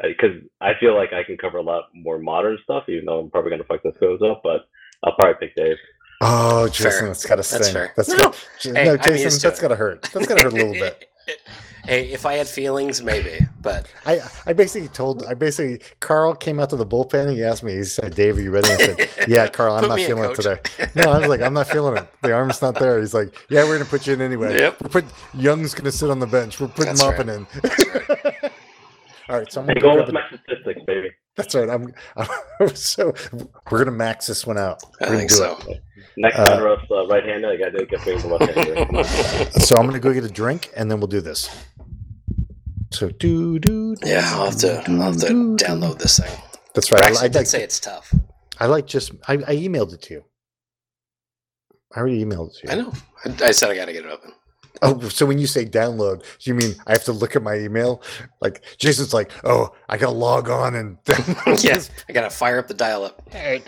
[0.02, 3.30] because I feel like I can cover a lot more modern stuff, even though I'm
[3.30, 4.62] probably gonna fuck this goes up, but
[5.04, 5.76] I'll probably pick Dave.
[6.20, 6.70] Oh, Fair.
[6.70, 7.58] Jason, that's got to sting.
[7.60, 7.92] That's fair.
[7.96, 8.16] That's No.
[8.16, 9.62] got, Hey, no, Jason, used to that's it.
[9.62, 10.02] got to hurt.
[10.02, 11.10] That's got to hurt a little bit.
[11.84, 16.60] hey, if I had feelings, maybe, but I, I basically told, I basically, Carl came
[16.60, 17.26] out to the bullpen.
[17.28, 18.68] And he asked me, he said, Dave, are you ready?
[18.70, 20.58] I said, yeah, Carl, I'm not me in, feeling it today.
[20.94, 22.06] No, I was like, I'm not feeling it.
[22.22, 23.00] The arm's not there.
[23.00, 24.56] He's like, yeah, we're going to put you in anyway.
[24.58, 24.82] Yep.
[24.82, 26.58] We're put, Young's going to sit on the bench.
[26.60, 28.50] We're putting That's Moppin in.
[29.28, 29.52] All right.
[29.52, 31.10] So I'm Hey, going go to with my statistics, baby.
[31.36, 31.68] That's right.
[31.68, 31.92] I'm,
[32.60, 34.82] I'm so we're going to max this one out.
[35.00, 35.74] We're think gonna do so.
[36.16, 38.74] Next Uh, runner up's uh, right hander, I gotta get bring the left hander.
[38.86, 39.04] Come on.
[39.04, 39.62] it.
[39.62, 41.50] So I'm going to go get a drink and then we'll do this.
[42.92, 45.64] So do, do, do, Yeah, I'll have to, I'll have to do, do.
[45.64, 46.30] download this thing.
[46.74, 47.00] That's right.
[47.00, 48.14] Braxton I, I, did like, say it's tough.
[48.60, 50.24] I like just, I, I emailed it to you.
[51.94, 52.72] I already emailed it to you.
[52.72, 52.92] I know.
[53.24, 54.32] I, I said I got to get it open.
[54.82, 58.02] Oh, so when you say download, you mean I have to look at my email?
[58.40, 61.90] Like Jason's like, oh, I got to log on and download Yeah, this.
[62.08, 63.22] I got to fire up the dial-up.
[63.32, 63.66] All right.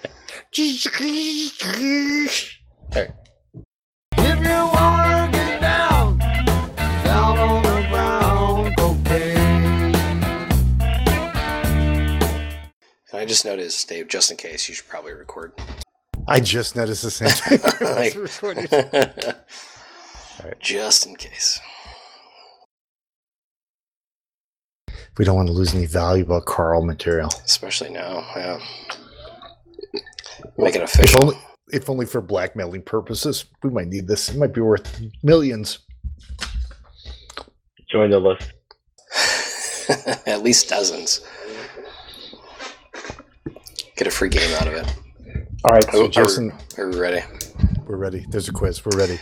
[4.18, 9.94] If you wanna get down, down on the ground, cocaine.
[13.12, 15.52] And I just noticed, Dave, just in case, you should probably record.
[16.28, 17.60] I just noticed the same thing.
[17.80, 19.34] I
[20.36, 20.60] was recording.
[20.62, 21.60] Just in case.
[25.18, 27.30] we don't want to lose any valuable Carl material.
[27.44, 28.26] Especially now.
[28.36, 28.58] Yeah.
[30.58, 31.22] Make it If official.
[31.24, 31.38] only,
[31.72, 33.46] if only for blackmailing purposes.
[33.62, 34.28] We might need this.
[34.28, 35.78] It might be worth millions.
[37.90, 38.52] Join the list.
[40.26, 41.24] At least dozens.
[43.96, 44.94] Get a free game out of it.
[45.64, 47.24] All right, Oh, so Jason, Are we ready?
[47.86, 48.26] we're ready.
[48.28, 48.84] There's a quiz.
[48.84, 49.18] We're ready.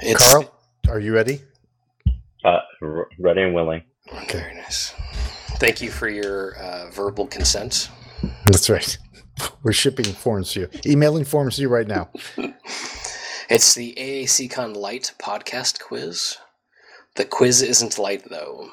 [0.00, 0.52] It's Carl,
[0.88, 1.42] are you ready?
[2.44, 3.82] Uh, r- ready and willing.
[4.30, 4.92] Very nice.
[5.58, 7.90] Thank you for your uh, verbal consent.
[8.46, 8.96] That's right.
[9.62, 12.10] We're shipping forms to you, emailing forms to you right now.
[13.48, 16.36] It's the AACCon Light podcast quiz.
[17.14, 18.70] The quiz isn't light, though.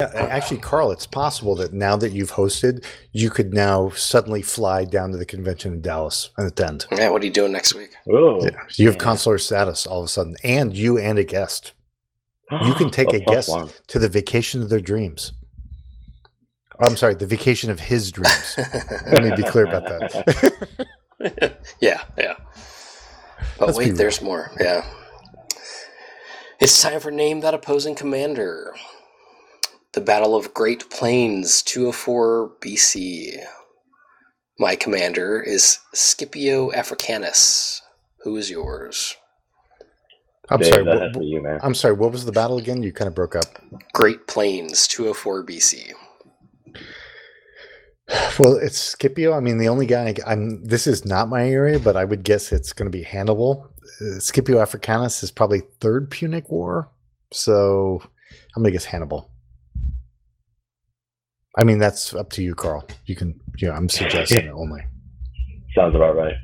[0.00, 4.84] Yeah, Actually, Carl, it's possible that now that you've hosted, you could now suddenly fly
[4.84, 6.86] down to the convention in Dallas and attend.
[6.92, 7.90] Yeah, what are you doing next week?
[8.08, 8.40] Ooh.
[8.42, 11.72] Yeah, you have consular status all of a sudden, and you and a guest
[12.64, 13.68] You can take a plus guest one.
[13.88, 15.32] to the vacation of their dreams.
[16.82, 18.54] I'm sorry, the vacation of his dreams.
[19.12, 20.78] Let me be clear about that.
[21.80, 22.34] yeah, yeah.
[23.58, 24.50] But Let's wait, there's more.
[24.58, 24.84] Yeah.
[26.58, 28.74] It's time for Name That Opposing Commander.
[29.92, 33.40] The Battle of Great Plains, 204 BC.
[34.56, 37.82] My commander is Scipio Africanus.
[38.22, 39.16] Who is yours?
[40.48, 40.84] I'm Dave, sorry.
[40.84, 41.58] What, has to be you, man.
[41.64, 41.94] I'm sorry.
[41.94, 42.84] What was the battle again?
[42.84, 43.46] You kind of broke up.
[43.92, 45.92] Great Plains, 204 BC.
[48.38, 49.32] Well, it's Scipio.
[49.32, 50.64] I mean, the only guy I'm.
[50.64, 53.72] This is not my area, but I would guess it's going to be Hannibal.
[54.00, 56.90] Uh, Scipio Africanus is probably third Punic War,
[57.32, 58.00] so
[58.54, 59.30] I'm going to guess Hannibal.
[61.58, 62.86] I mean, that's up to you, Carl.
[63.06, 63.38] You can.
[63.58, 64.82] Yeah, I'm suggesting it only.
[65.74, 66.34] Sounds about right.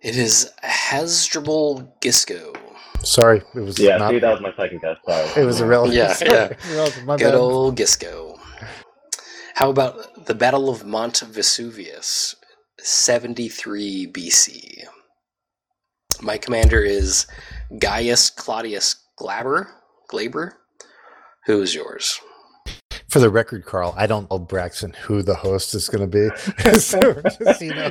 [0.00, 2.56] It is Hasdrubal Gisco.
[3.02, 4.10] Sorry, it was Yeah, not.
[4.10, 4.96] see, that was my second guess.
[5.06, 5.42] Sorry.
[5.42, 5.96] It was irrelevant.
[5.96, 6.52] Yeah, Sorry, yeah.
[6.72, 7.06] irrelevant.
[7.06, 7.34] My Good bad.
[7.34, 8.38] old Gisco.
[9.54, 12.36] How about the Battle of Mont Vesuvius,
[12.80, 14.84] 73 BC?
[16.22, 17.26] My commander is
[17.78, 19.68] Gaius Claudius Glaber.
[20.10, 20.52] Glaber?
[21.46, 22.20] Who is yours?
[23.08, 26.36] For the record, Carl, I don't know Braxton who the host is going to be.
[26.78, 27.90] so just you know.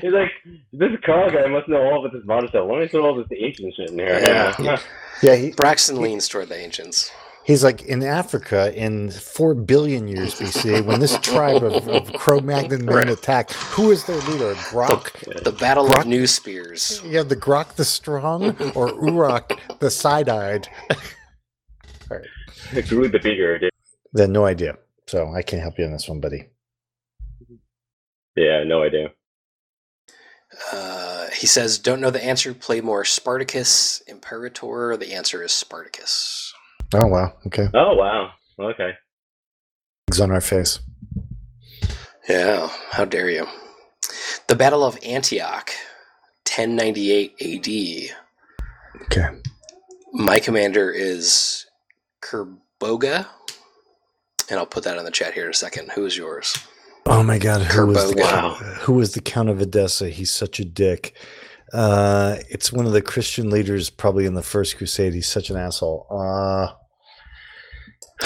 [0.00, 0.30] He's like,
[0.72, 2.66] this Carl guy must know all of this modern stuff.
[2.70, 4.18] Let me throw all this ancient shit in here.
[4.20, 4.80] Yeah.
[5.22, 7.10] Yeah, he, Braxton leans toward the ancients.
[7.44, 12.84] he's like in Africa in four billion years BC when this tribe of, of Cro-Magnon
[12.84, 13.08] men Right.
[13.10, 13.52] attacked.
[13.54, 14.54] Who is their leader?
[14.54, 15.42] Grok.
[15.44, 17.02] The Battle Brock- of New Spears.
[17.04, 20.68] You have the Grok the strong or Urok the side-eyed.
[22.88, 23.70] Grew the bigger, dude.
[24.12, 24.76] Then no idea.
[25.06, 26.48] So I can't help you on this one, buddy.
[28.36, 29.10] Yeah, no idea.
[30.72, 32.54] Uh, he says, Don't know the answer.
[32.54, 34.96] Play more Spartacus, Imperator.
[34.96, 36.52] The answer is Spartacus.
[36.94, 37.34] Oh wow.
[37.46, 37.68] Okay.
[37.74, 38.30] Oh wow.
[38.58, 38.92] Okay.
[40.10, 40.80] Eggs on our face.
[42.28, 43.46] Yeah, how dare you?
[44.48, 45.70] The Battle of Antioch,
[46.46, 49.02] 1098 AD.
[49.04, 49.28] Okay.
[50.12, 51.57] My commander is
[52.22, 53.26] Kerboga.
[54.50, 55.90] And I'll put that in the chat here in a second.
[55.92, 56.56] Who is yours?
[57.06, 58.54] Oh my God, who was, the, Wow.
[58.54, 60.08] who was the Count of Edessa?
[60.10, 61.16] He's such a dick.
[61.72, 65.14] Uh, it's one of the Christian leaders, probably in the First Crusade.
[65.14, 66.06] He's such an asshole.
[66.10, 66.68] Uh,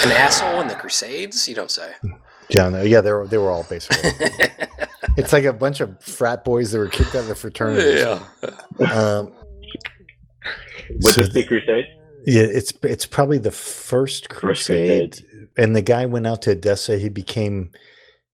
[0.03, 1.47] An asshole in the Crusades?
[1.47, 1.91] You don't say.
[2.49, 4.09] yeah, no, yeah, they were they were all basically.
[5.17, 8.01] it's like a bunch of frat boys that were kicked out of the fraternity.
[8.01, 9.33] Um,
[10.89, 11.85] Would so this be Crusade?
[12.25, 15.25] Yeah, it's it's probably the first First crusade,
[15.57, 16.97] and the guy went out to Edessa.
[16.97, 17.71] He became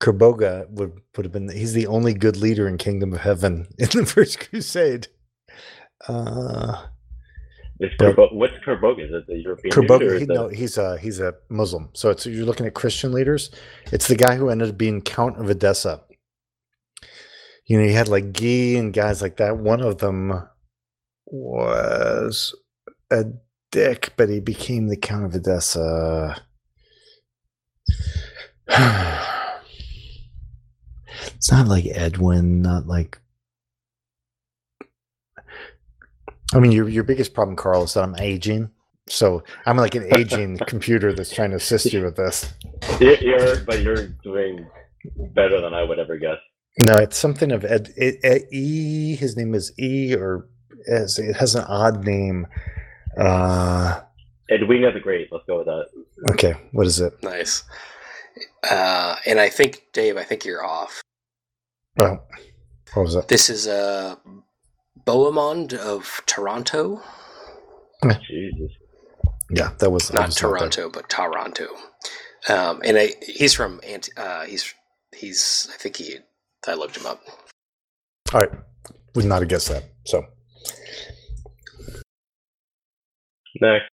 [0.01, 0.69] Kerboga.
[0.69, 1.49] Would would have been.
[1.49, 5.07] He's the only good leader in Kingdom of Heaven in the first crusade.
[6.07, 6.85] Uh,
[7.79, 9.05] But- Kerbo- what's Kerboga?
[9.05, 10.19] Is it the European Kerboga.
[10.19, 11.89] He, that- no, he's a he's a Muslim.
[11.93, 13.49] So it's you're looking at Christian leaders.
[13.91, 16.01] It's the guy who ended up being Count of Edessa.
[17.65, 19.57] You know, he had like Guy and guys like that.
[19.57, 20.47] One of them
[21.25, 22.55] was
[23.11, 23.25] a
[23.71, 26.43] dick, but he became the Count of Edessa.
[31.35, 33.19] it's not like Edwin, not like.
[36.53, 38.71] I mean, your your biggest problem, Carl, is that I'm aging.
[39.07, 42.53] So I'm like an aging computer that's trying to assist you with this.
[42.99, 44.67] You're, but you're doing
[45.33, 46.37] better than I would ever guess.
[46.81, 49.15] No, it's something of Ed, Ed, Ed E.
[49.15, 50.47] His name is E, or
[50.87, 52.47] as it has an odd name.
[53.17, 54.01] Uh,
[54.51, 55.29] Edwina the Great.
[55.31, 55.87] Let's go with that.
[56.33, 57.13] okay, what is it?
[57.23, 57.63] nice.
[58.69, 61.01] Uh, and I think, Dave, I think you're off.
[61.97, 62.25] Well,
[62.93, 63.27] what was it?
[63.27, 64.15] This is uh,
[65.05, 67.01] Bohemond of Toronto.
[68.03, 68.71] Jesus.
[69.51, 70.49] Yeah, that was Not was there.
[70.49, 71.67] Toronto, but Taranto.
[72.47, 74.73] Um, and I, he's from Ant- uh, he's
[75.15, 76.17] he's I think he
[76.67, 77.21] I looked him up.
[78.33, 78.51] All right,
[79.15, 79.83] would not have guessed that.
[80.05, 80.23] So
[83.61, 83.85] Next.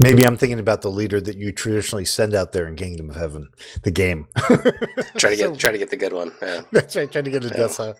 [0.00, 3.16] maybe I'm thinking about the leader that you traditionally send out there in Kingdom of
[3.16, 3.48] Heaven,
[3.82, 4.28] the game.
[5.16, 6.32] Try to get So- try to get the good one.
[6.42, 6.62] Yeah.
[6.72, 7.54] That's right, trying to get a Yeah.
[7.56, 7.96] death out.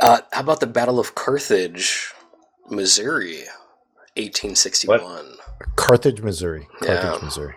[0.00, 2.12] Uh, how about the Battle of Carthage,
[2.70, 3.40] Missouri,
[4.16, 5.36] 1861?
[5.76, 6.66] Carthage, Missouri.
[6.80, 7.24] Carthage, Yeah.
[7.24, 7.54] Missouri.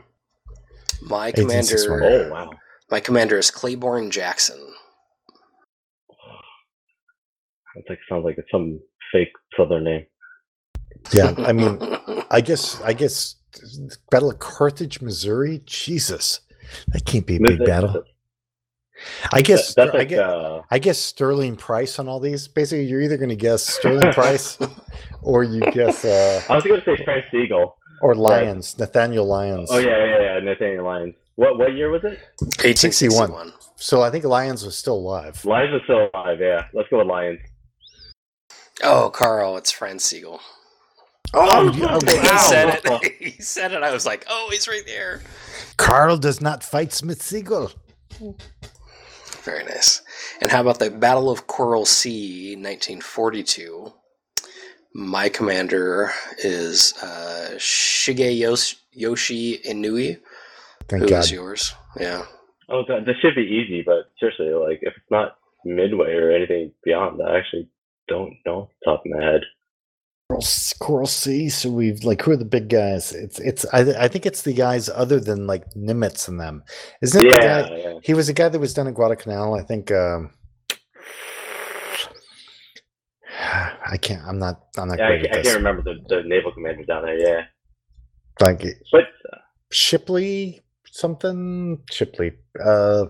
[1.01, 2.49] My commander, Oh wow.
[2.91, 4.59] my commander is Claiborne Jackson.
[7.75, 8.79] That like sounds like it's some
[9.11, 10.05] fake Southern name.
[11.11, 11.79] Yeah, I mean,
[12.31, 13.35] I guess I guess
[14.11, 15.61] Battle of Carthage, Missouri.
[15.65, 16.41] Jesus,
[16.89, 18.03] that can't be a big battle.
[19.31, 22.47] I guess That's I guess uh, I guess Sterling Price on all these.
[22.47, 24.57] Basically, you're either going to guess Sterling Price
[25.21, 27.77] or you guess uh, I was going to say Franz Sigel.
[28.01, 29.69] or Lyons, Nathaniel Lyons.
[29.71, 30.39] Oh yeah, yeah, yeah.
[30.39, 31.15] Nathaniel Lyons.
[31.35, 32.19] What what year was it?
[32.39, 33.53] 1861.
[33.75, 35.43] So I think Lyons was still alive.
[35.43, 36.39] Lyons is still alive.
[36.39, 37.39] Yeah, let's go with Lyons.
[38.83, 40.39] Oh, Carl, it's Franz Sigel.
[41.37, 43.13] Oh, you- oh, He said it.
[43.19, 43.83] he said it.
[43.83, 45.21] I was like, oh, he's right there.
[45.77, 47.71] Carl does not fight Smith Siegel.
[49.43, 50.01] Very nice.
[50.41, 53.93] And how about the Battle of Coral Sea, 1942?
[54.93, 60.19] My commander is uh, Shigeyoshi Yoshi Inoue.
[60.87, 61.29] Thank Who is God.
[61.31, 61.73] yours?
[61.99, 62.23] Yeah.
[62.69, 66.71] Oh, that, this should be easy, but seriously, like if it's not midway or anything
[66.83, 67.67] beyond that, I actually
[68.07, 69.41] don't know off the top of my head.
[70.29, 70.43] Coral,
[70.79, 71.49] Coral Sea.
[71.49, 73.13] So we've like who are the big guys?
[73.13, 76.63] It's it's I, I think it's the guys other than like Nimitz and them.
[77.01, 77.69] Isn't it the guy?
[77.69, 77.99] Yeah, yeah.
[78.03, 79.53] He was a guy that was done at Guadalcanal.
[79.53, 79.91] I think.
[79.91, 80.31] Um,
[83.87, 84.23] I can't.
[84.25, 84.63] I'm not.
[84.77, 85.53] I'm not yeah I, great I at this.
[85.53, 87.17] can't remember the, the naval commander down there.
[87.17, 87.41] Yeah,
[88.41, 89.37] Like but uh,
[89.71, 92.31] Shipley something Shipley.
[92.63, 93.05] Uh,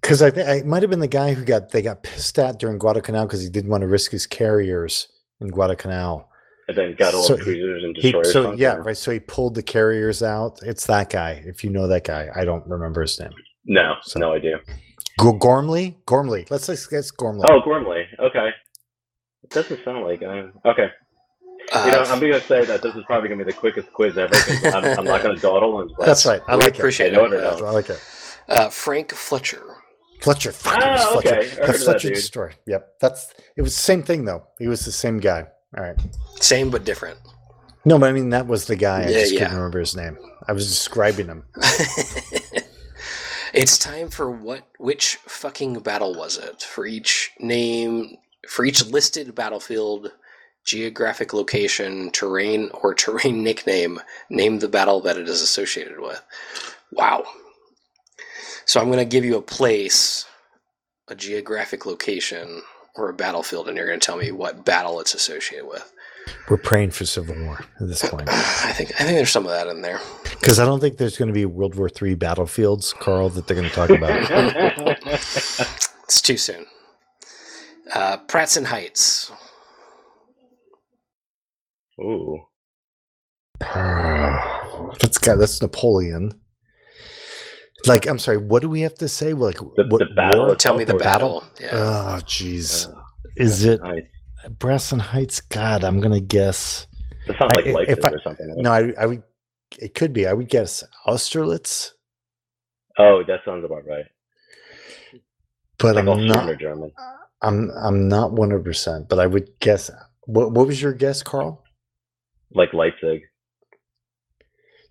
[0.00, 2.58] because I think it might have been the guy who got they got pissed at
[2.58, 5.08] during Guadalcanal because he didn't want to risk his carriers
[5.40, 6.28] in Guadalcanal.
[6.68, 8.32] and then got all So the cruisers and He, destroyers.
[8.32, 8.82] so yeah, there.
[8.82, 8.96] right.
[8.96, 10.60] So he pulled the carriers out.
[10.62, 11.42] It's that guy.
[11.46, 13.30] If you know that guy, I don't remember his name.
[13.64, 14.60] No, So- no idea.
[15.18, 15.96] Go- Ghormley.
[16.06, 16.46] Ghormley.
[16.50, 17.44] Let's let's guess Ghormley.
[17.48, 18.06] Oh, Ghormley.
[18.20, 18.50] Okay.
[19.42, 20.22] It doesn't sound like.
[20.22, 20.90] Uh, okay.
[21.72, 23.56] Uh, You know, I'm going to say that this is probably going to be the
[23.58, 24.34] quickest quiz ever.
[24.66, 25.90] I'm, I'm not going to dawdle and.
[25.98, 26.40] That's right.
[26.46, 26.78] I we like it.
[26.78, 27.32] appreciate I know it.
[27.32, 27.64] it or yeah.
[27.66, 28.00] I like it.
[28.48, 29.67] Uh, Frank Fletcher.
[30.20, 30.52] Fletcher.
[30.52, 31.28] Fuck, it Ah, Fletcher.
[31.28, 31.38] okay.
[31.38, 32.18] I The of that Fletcher dude.
[32.18, 32.54] story.
[32.66, 32.94] Yep.
[33.00, 34.44] That's it was the same thing though.
[34.58, 35.46] He was the same guy.
[35.76, 35.96] All right.
[36.40, 37.18] Same but different.
[37.84, 39.02] No, but I mean that was the guy.
[39.04, 39.38] I Yeah, just yeah.
[39.40, 40.18] couldn't remember his name.
[40.46, 41.44] I was describing him.
[43.54, 44.64] it's time for what?
[44.78, 46.62] Which fucking battle was it?
[46.62, 48.16] For each name,
[48.48, 50.12] for each listed battlefield,
[50.64, 54.00] geographic location, terrain, or terrain nickname,
[54.30, 56.22] name the battle that it is associated with.
[56.92, 57.24] Wow.
[58.68, 60.26] So I'm going to give you a place,
[61.08, 62.60] a geographic location,
[62.96, 65.90] or a battlefield, and you're going to tell me what battle it's associated with.
[66.50, 69.50] We're praying for civil war at this point I think I think there's some of
[69.50, 69.98] that in there.
[70.38, 73.56] because I don't think there's going to be World War III battlefields, Carl, that they're
[73.56, 74.98] going to talk about.
[76.04, 76.64] It's too soon.
[77.94, 79.30] Uh, Pratzen Heights.
[82.00, 82.40] Ooh.
[83.60, 86.32] that's got that's Napoleon.
[87.88, 89.32] Like, I'm sorry, what do we have to say?
[89.32, 90.56] Like, The- what the battle war?
[90.56, 91.44] Tell me the Or battle.
[91.60, 91.68] Yeah.
[91.72, 92.88] Oh, jeez.
[92.88, 93.00] Uh,
[93.36, 94.02] Is it Nice.
[94.58, 95.40] Bresson Heights?
[95.40, 96.86] God, I'm gonna guess.
[97.26, 98.54] That sounds like I- Leipzig if I- or something.
[98.58, 99.22] No, I, I would.
[99.78, 100.26] It could be.
[100.26, 101.92] I would guess Austerlitz,
[102.98, 104.06] Oh, that sounds about right.
[105.78, 106.58] but Like I'm not.
[106.58, 106.90] German.
[107.42, 108.64] I'm I'm not 100.
[108.64, 109.90] percent But I would guess.
[110.22, 111.62] What What was your guess, Carl?
[112.52, 113.22] Like Leipzig.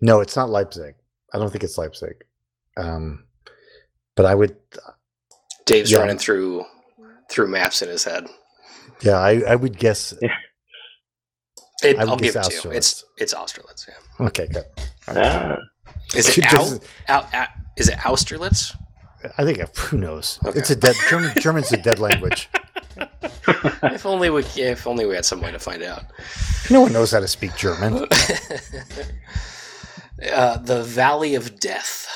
[0.00, 0.94] No, it's not Leipzig.
[1.34, 2.24] I don't think it's Leipzig.
[2.78, 3.24] Um,
[4.14, 4.56] but I would.
[5.66, 5.98] Dave's yeah.
[5.98, 6.64] running through
[7.30, 8.26] through maps in his head.
[9.02, 10.14] Yeah, I, I would guess.
[11.80, 12.74] It, I would I'll give it to you.
[12.74, 13.86] It's it's Austerlitz.
[13.86, 14.26] Yeah.
[14.26, 14.64] Okay, good.
[15.06, 15.58] Ah.
[16.12, 17.26] Is it Just- out?
[17.26, 18.74] out, out is it Austerlitz?
[19.36, 20.40] I think who knows.
[20.44, 20.58] Okay.
[20.58, 21.32] It's a dead German.
[21.40, 22.48] German's a dead language.
[22.96, 26.02] if only we if only we had some way to find out.
[26.68, 28.06] No one knows how to speak German.
[30.32, 32.08] uh, the Valley of Death.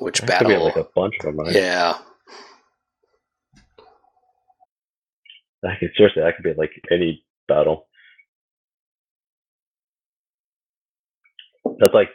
[0.00, 1.38] Which That could be like a bunch of them.
[1.38, 1.54] Right?
[1.54, 1.98] yeah.
[5.62, 7.86] I could, seriously, that could be like any battle.
[11.78, 12.08] That's like,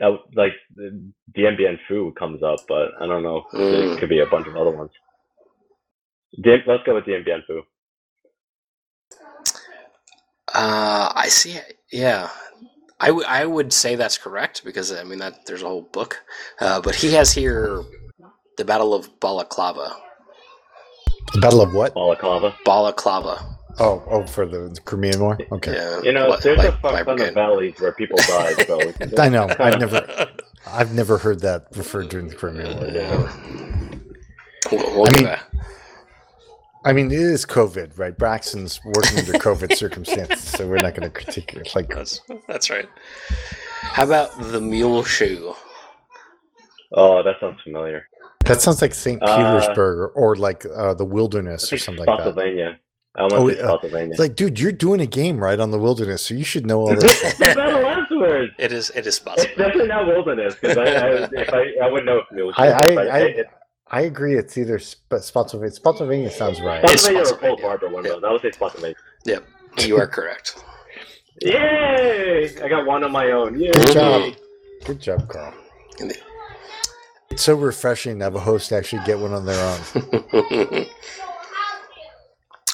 [0.00, 1.56] that, like the Dien
[1.88, 3.44] Phu comes up, but I don't know.
[3.54, 3.94] Mm.
[3.96, 4.90] It could be a bunch of other ones.
[6.42, 7.60] Dien, let's go with Dien Bien Phu.
[10.52, 11.52] Uh, I see.
[11.52, 11.78] it.
[11.92, 12.28] Yeah,
[13.00, 16.20] I would I would say that's correct because I mean that there's a whole book,
[16.60, 17.82] uh, but he has here
[18.56, 19.94] the Battle of Balaclava.
[21.32, 21.94] The Battle of what?
[21.94, 22.56] Balaclava.
[22.64, 23.56] Balaclava.
[23.80, 25.38] Oh, oh, for the Crimean War.
[25.52, 28.66] Okay, Yeah, You know, li- there's a like fuck ton of valleys where people died,
[28.66, 28.80] so
[29.22, 29.46] I know.
[29.60, 30.28] I've never,
[30.66, 32.88] I've never heard that referred to in the Crimean War.
[32.88, 33.32] Yeah.
[34.72, 35.44] We'll, we'll I give mean- that-
[36.84, 38.16] I mean, it is COVID, right?
[38.16, 41.74] Braxton's working under COVID circumstances, so we're not going to critique it.
[41.74, 42.88] Like, that's that's right.
[43.80, 45.54] How about the Mule Shoe?
[46.92, 48.08] Oh, that sounds familiar.
[48.46, 49.22] that sounds like St.
[49.22, 52.22] Uh, Petersburg or, or like uh, the wilderness or something like that.
[52.24, 52.78] Spotsylvania.
[53.16, 54.10] I want Oh, to say uh, Spotsylvania.
[54.12, 56.80] It's like, dude, you're doing a game right on the wilderness, so you should know
[56.80, 57.22] all this.
[57.24, 58.52] It's the battle afterwards.
[58.58, 59.52] It is it is It's possible.
[59.56, 62.54] definitely not wilderness because I, I, if I, I wouldn't know if it was.
[62.56, 63.08] I- I- but
[63.90, 64.34] I- agree.
[64.36, 65.72] It's either Sp- Spotsylvania.
[65.74, 66.82] Spotsylvania sounds right.
[66.84, 67.56] It's Spotsylvania or Spotsylvania.
[67.56, 68.24] Cold Harbor, one of those.
[68.24, 68.96] I would say Spotsylvania.
[69.24, 69.44] Yep,
[69.86, 70.62] you are correct.
[71.42, 72.50] Yay!
[72.62, 73.58] I got one on my own.
[73.60, 73.70] Yay!
[73.70, 74.32] Good job.
[74.84, 75.54] Good job, Carl.
[77.30, 79.80] It's so refreshing to have a host actually get one on their own.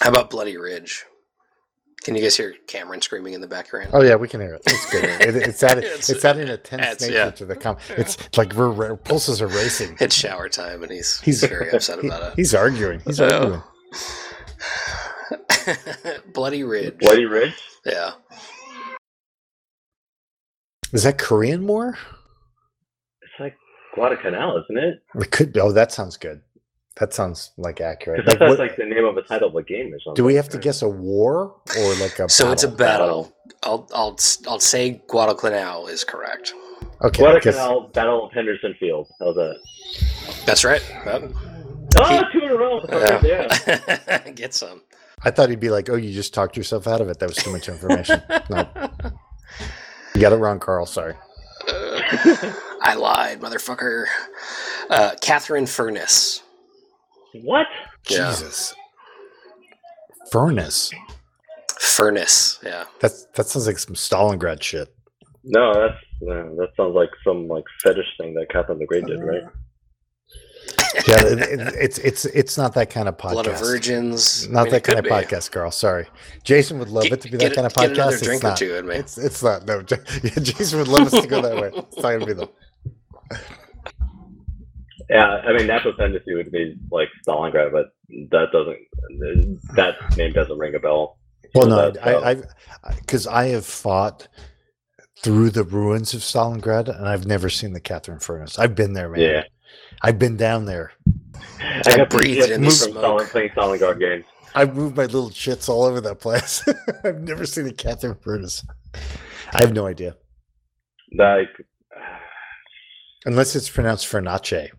[0.01, 1.05] How about Bloody Ridge?
[2.05, 3.91] Can you guys hear Cameron screaming in the background?
[3.95, 4.63] Oh yeah, we can hear it.
[4.67, 5.05] It's good.
[5.21, 7.31] It, it's adding It's- it's, adding a tense it's- nature yeah.
[7.31, 7.77] to the com.
[7.97, 9.97] It's like we're, we're pulses are racing.
[10.01, 12.35] It's shower time, and he's He's he's very upset he- about it.
[12.37, 13.01] He's arguing.
[13.07, 13.27] He's Oh.
[13.27, 13.63] arguing.
[16.35, 16.99] Bloody Ridge.
[16.99, 17.55] Bloody Ridge?
[17.87, 18.13] Yeah.
[20.93, 21.97] Is that Korean War?
[23.23, 23.57] It's like
[23.95, 25.03] Guadalcanal, isn't it?
[25.15, 25.61] It could be.
[25.61, 26.43] Oh, that sounds good.
[27.01, 28.27] That sounds like accurate.
[28.27, 30.15] Like, that's what- like the name of a title of a game or something.
[30.15, 32.29] do we have to guess a war or like a?
[32.29, 33.25] So it's a battle?
[33.25, 33.37] battle.
[33.65, 36.55] I'll I'll I'll say Guadalcanal is correct.
[37.03, 37.19] Okay.
[37.23, 39.09] Guadalcanal Battle of Henderson Field.
[39.21, 39.57] How's that?
[40.47, 40.81] That's right.
[41.05, 41.33] Yep.
[41.99, 42.81] Oh, two in a row.
[43.25, 43.59] Yeah.
[43.67, 44.31] Yeah.
[44.35, 44.83] Get some.
[45.23, 47.19] I thought he'd be like, "Oh, you just talked yourself out of it.
[47.19, 48.69] That was too much information." no,
[50.15, 50.87] you got it wrong, Carl.
[50.87, 51.15] Sorry.
[51.67, 54.05] I lied, motherfucker.
[54.91, 56.43] Uh, Catherine Furnace.
[57.43, 57.67] What?
[58.09, 58.31] Yeah.
[58.31, 58.75] Jesus.
[60.31, 60.91] Furnace.
[61.81, 62.59] Furnace.
[62.63, 62.85] Yeah.
[63.01, 64.95] That's that sounds like some Stalingrad shit.
[65.45, 69.21] No, that's uh, that sounds like some like fetish thing that Catherine the Great did,
[69.23, 69.43] right?
[71.07, 73.33] Yeah, it, it, it's it's it's not that kind of podcast.
[73.33, 74.49] Blood of Virgins.
[74.49, 75.11] Not I mean, that kind of be.
[75.11, 75.71] podcast, Carl.
[75.71, 76.07] Sorry,
[76.45, 78.15] Jason would love Get- it to be get that kind of it- get another podcast.
[78.15, 78.57] It's drink or not.
[78.57, 78.95] two in me.
[78.97, 79.67] It's it's not.
[79.67, 81.71] No, Jason would love us to go that way.
[81.75, 82.49] It's not gonna be the.
[85.11, 87.93] Yeah, I mean natural tendency would be like Stalingrad, but
[88.31, 91.19] that doesn't that name doesn't ring a bell.
[91.55, 92.43] Well, So no, that's, I, uh,
[92.85, 94.29] I, because I have fought
[95.23, 98.59] through the ruins of Stalingrad, and I've never seen the Catherine Furnace.
[98.59, 99.21] I've been there, man.
[99.21, 99.43] Yeah.
[100.03, 100.93] I've been down there.
[101.61, 102.99] I got breathed in the PTSD from smoke.
[102.99, 104.25] Stalin, playing Stalingrad games.
[104.55, 106.65] I've moved my little shits all over that place.
[107.05, 108.65] I've never seen a Catherine Furnace.
[109.53, 110.17] I have no idea.
[111.13, 111.49] Like
[113.27, 114.71] Unless it's pronounced Fernace.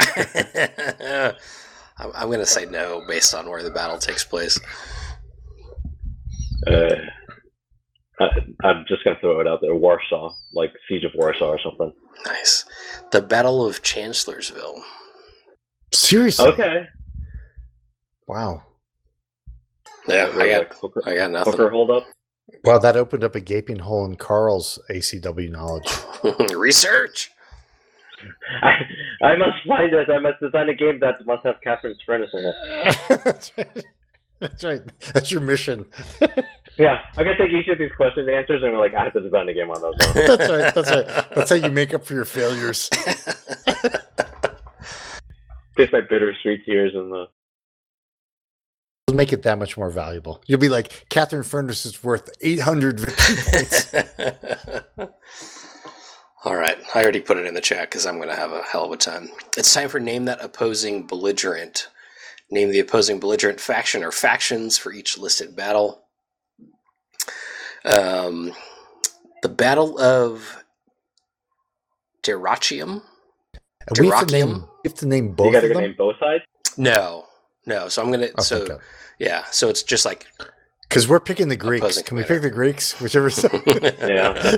[1.98, 4.58] I'm, I'm going to say no based on where the battle takes place.
[6.66, 6.94] Uh,
[8.18, 8.28] I,
[8.64, 9.74] I'm just gonna throw it out there.
[9.74, 11.92] Warsaw, like Siege of Warsaw or something.
[12.24, 12.64] Nice.
[13.12, 14.82] The Battle of Chancellorsville.
[15.92, 16.48] Seriously?
[16.48, 16.86] Okay.
[18.26, 18.62] Wow.
[20.08, 21.52] Yeah, I got, Like hooker, I got nothing.
[21.52, 22.06] hooker hold up.
[22.64, 25.88] Well, that opened up a gaping hole in Carl's ACW knowledge.
[26.54, 27.30] Research.
[28.62, 28.76] I,
[29.22, 30.10] I must find it.
[30.10, 32.54] I must design a game that must have Catherine's furnace in it.
[33.24, 33.84] That's right.
[34.40, 34.82] That's right.
[35.14, 35.86] That's your mission.
[36.78, 39.20] Yeah, I'm gonna take each of these question answers and we're like, I have to
[39.20, 39.94] design a game on those.
[39.98, 40.14] Ones.
[40.14, 40.74] That's right.
[40.74, 41.06] That's right.
[41.34, 42.90] That's how you make up for your failures.
[45.76, 47.26] Taste my bittersweet tears in the.
[49.08, 50.42] It'll make it that much more valuable.
[50.46, 53.94] You'll be like, Catherine Furnace is worth 800 victory points.
[56.46, 58.62] All right, I already put it in the chat because I'm going to have a
[58.62, 59.30] hell of a time.
[59.58, 61.88] It's time for name that opposing belligerent.
[62.50, 66.04] Name the opposing belligerent faction or factions for each listed battle.
[67.84, 68.52] Um,
[69.42, 70.64] the Battle of
[72.24, 73.02] Dyrrhachium.
[73.88, 74.68] And we have to name, Dyrrachium?
[74.84, 75.82] we have to name You both gotta of go them.
[75.82, 76.44] name both sides.
[76.78, 77.26] No,
[77.66, 77.88] no.
[77.88, 78.30] So I'm gonna.
[78.38, 78.78] Oh, so okay.
[79.18, 79.44] yeah.
[79.52, 80.26] So it's just like.
[80.88, 82.00] Because we're picking the Greeks.
[82.02, 83.00] Can we pick the Greeks?
[83.00, 83.50] Whichever side.
[84.00, 84.56] Yeah.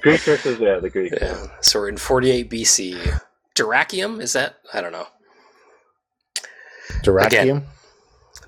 [0.00, 1.12] Greek versus yeah, the Greek.
[1.20, 1.46] yeah.
[1.60, 3.20] So we're in 48 BC.
[3.54, 4.56] Dyrrachium is that?
[4.72, 5.06] I don't know.
[7.04, 7.64] Dyrrachium?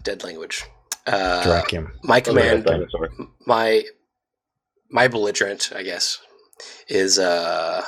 [0.03, 0.65] Dead language.
[1.07, 1.91] Uh, Dyrrachium.
[2.03, 3.09] my Sounds like a command dinosaur.
[3.47, 3.83] my
[4.91, 6.19] my belligerent, I guess,
[6.89, 7.83] is uh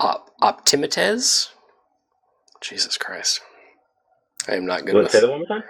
[0.00, 1.48] op- Optimites.
[2.60, 3.40] Jesus Christ.
[4.48, 5.62] I am not good Want to say with that one more time?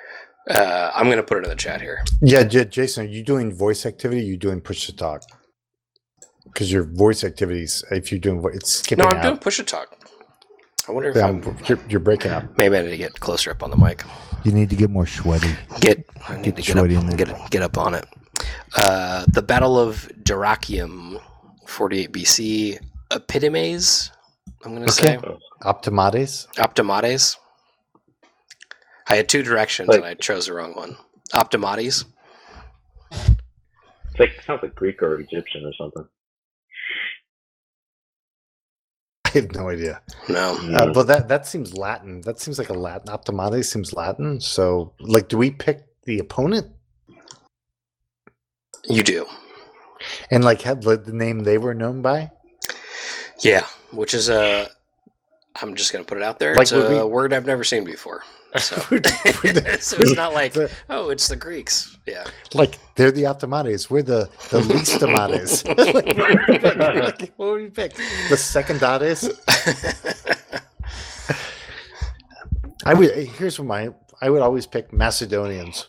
[0.51, 2.05] Uh I'm gonna put it in the chat here.
[2.21, 4.21] Yeah, J- Jason, are you doing voice activity?
[4.23, 5.23] Or you doing push to talk?
[6.45, 9.23] Because your voice activities, if you're doing, vo- it's skipping No, I'm out.
[9.23, 9.97] doing push to talk.
[10.89, 12.45] I wonder if Yeah, I'm you're, you're breaking up.
[12.59, 14.05] maybe I need to get closer up on the mic.
[14.45, 15.55] You need to get more sweaty.
[15.81, 17.17] Get I need Get to get up, sweaty in there.
[17.17, 18.05] get get up on it.
[18.77, 21.21] Uh, the Battle of Dyrrachium,
[21.67, 22.79] 48 BC.
[23.13, 24.11] Epitomes.
[24.65, 25.19] I'm gonna say
[25.63, 26.49] Optimates?
[26.59, 27.37] Optimates.
[29.13, 30.97] I had two directions Like- and I chose the wrong one.
[31.35, 32.07] Optimates.
[33.11, 36.05] It's like sounds like Greek or Egyptian or something.
[39.27, 40.01] I have no idea.
[40.31, 40.57] No.
[40.75, 42.23] Uh, but that that seems Latin.
[42.23, 43.11] That seems like a Latin.
[43.11, 44.41] Optimate seems Latin.
[44.41, 46.69] So, like, do we pick the opponent
[48.89, 49.27] You do.
[50.31, 52.31] and like have the, the name they were known by?
[53.41, 53.67] Yeah.
[53.91, 54.69] Which is a.
[55.61, 56.55] I'm just gonna put it out there.
[56.55, 58.23] Like, it's a we- word I've never seen before.
[58.59, 59.07] So, Would-
[59.45, 61.97] would- so it's not like, the- oh, it's the Greeks.
[62.07, 62.25] Yeah.
[62.55, 63.89] like they're the Optimates.
[63.91, 65.65] We're the the least Amates.
[65.67, 66.77] like, what would we pick?
[66.77, 67.95] Like, what would we pick?
[68.29, 69.29] The second Dates?
[72.85, 73.11] I would.
[73.15, 73.91] Here's what my.
[74.21, 75.89] I would always pick Macedonians.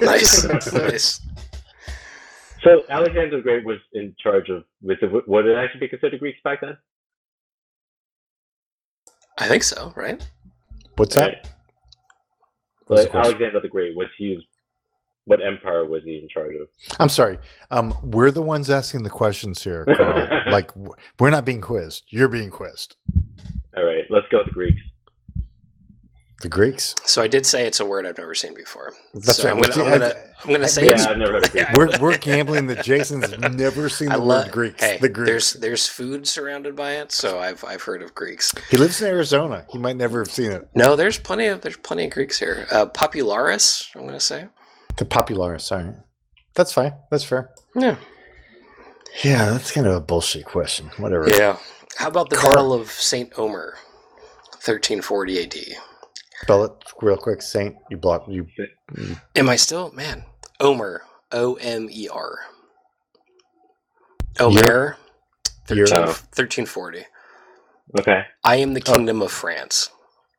[0.00, 0.44] nice.
[0.72, 1.20] nice.
[2.62, 6.20] So Alexander the Great was in charge of with the, would it actually be considered
[6.20, 6.76] Greeks back then?
[9.38, 10.24] I think so, right?
[10.96, 11.26] What's that?
[11.26, 11.36] Right.
[11.36, 11.51] What's the
[12.96, 13.14] But?
[13.14, 14.46] Alexander the Great was he
[15.24, 16.68] what empire was he in charge of?
[16.98, 17.38] I'm sorry.
[17.70, 19.86] Um, we're the ones asking the questions here.
[20.52, 20.70] Like
[21.18, 22.04] we're not being quizzed.
[22.08, 22.96] You're being quizzed.
[23.74, 24.81] All right, let's go with the Greeks.
[26.42, 26.94] The Greeks.
[27.04, 28.92] So I did say it's a word I've never seen before.
[29.14, 29.54] That's so right.
[29.54, 30.14] I'm gonna, I'm gonna,
[30.44, 31.70] I'm gonna say Yeah, it's I've never heard of Greeks.
[31.76, 34.82] We're we're gambling that Jason's never seen the love word Greeks.
[34.82, 35.28] Hey, the Greeks.
[35.30, 38.52] there's there's food surrounded by it, so I've I've heard of Greeks.
[38.70, 39.64] He lives in Arizona.
[39.70, 40.68] He might never have seen it.
[40.74, 42.66] No, there's plenty of there's plenty of Greeks here.
[42.72, 44.48] Uh, Popularis, I'm gonna say.
[44.96, 45.60] The Popularis.
[45.62, 45.92] Sorry.
[46.54, 46.92] That's fine.
[47.10, 47.50] That's fair.
[47.76, 47.96] Yeah.
[49.22, 50.90] Yeah, that's kind of a bullshit question.
[50.96, 51.28] Whatever.
[51.30, 51.58] Yeah.
[51.96, 53.74] How about the Car- Battle of Saint Omer,
[54.64, 55.54] 1340 AD?
[56.42, 57.40] Spell it real quick.
[57.42, 57.76] Saint.
[57.90, 58.24] You block.
[58.28, 58.46] You.
[59.36, 60.24] Am I still man?
[60.60, 62.38] Omer, O M E R.
[64.40, 64.96] Omer,
[65.66, 65.86] 13, Year.
[65.92, 66.06] Oh.
[66.06, 67.04] 1340.
[68.00, 68.92] Okay, I am the oh.
[68.94, 69.90] kingdom of France.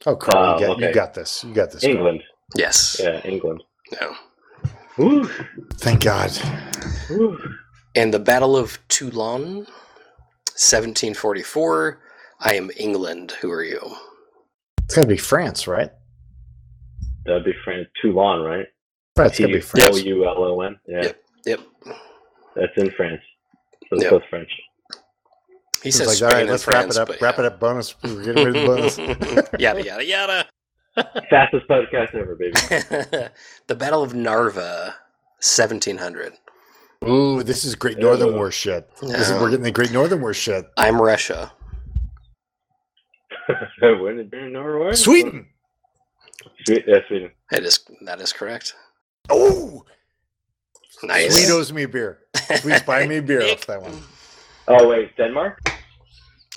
[0.05, 1.43] Oh, Carl, Oh, you, got, you got this.
[1.43, 1.81] You got this.
[1.81, 1.95] Carl.
[1.95, 2.23] England.
[2.55, 2.99] Yes.
[3.01, 3.63] Yeah, England.
[4.01, 4.15] No.
[4.99, 5.29] Ooh,
[5.75, 6.31] Thank God.
[7.11, 7.37] ooh.
[7.95, 9.65] And the Battle of Toulon,
[10.55, 11.99] 1744.
[12.41, 13.31] I am England.
[13.41, 13.79] Who are you?
[14.85, 15.91] It's got to be France, right?
[17.25, 17.87] That'd be France.
[18.01, 18.67] Toulon, right?
[19.17, 19.27] Right.
[19.27, 19.95] It's got to be France.
[19.95, 20.77] O U L O N.
[20.87, 21.17] Yeah, Yep.
[21.45, 21.59] Yep.
[22.55, 23.21] that's in France.
[23.89, 24.11] So it's Yep.
[24.11, 24.49] both French.
[25.81, 27.19] He says like, Spain all right, let's France, wrap it up.
[27.19, 27.43] but Wrap yeah.
[27.45, 27.59] it up.
[27.59, 27.95] Bonus.
[28.03, 29.49] We're getting rid of the bonus.
[29.59, 30.45] yada yada yada.
[31.29, 32.53] Fastest podcast ever, baby.
[33.67, 34.95] the Battle of Narva,
[35.39, 36.33] 1700.
[37.07, 38.35] Ooh, this is Great Northern Ugh.
[38.35, 38.89] War shit.
[39.01, 40.65] This is, we're getting the Great Northern War shit.
[40.77, 41.51] I'm Russia.
[44.01, 44.93] When did Baron Norway?
[44.93, 45.47] Sweden.
[46.65, 47.31] Swe- yeah, Sweden.
[47.51, 48.75] It is that is correct.
[49.29, 49.85] Oh,
[51.03, 51.35] Nice.
[51.35, 52.19] Sweet owes me a beer.
[52.55, 54.01] Sweet's buy me a beer off that one.
[54.69, 55.59] Oh wait, Denmark.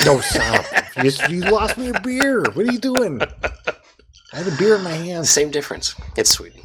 [0.05, 0.65] No, stop.
[1.03, 2.43] you, you lost me a beer.
[2.53, 3.21] What are you doing?
[3.23, 5.27] I had a beer in my hand.
[5.27, 5.95] Same difference.
[6.17, 6.61] It's Sweden.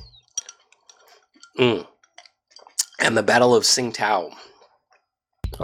[1.57, 1.87] Mm.
[2.99, 4.31] And the Battle of Tsingtao,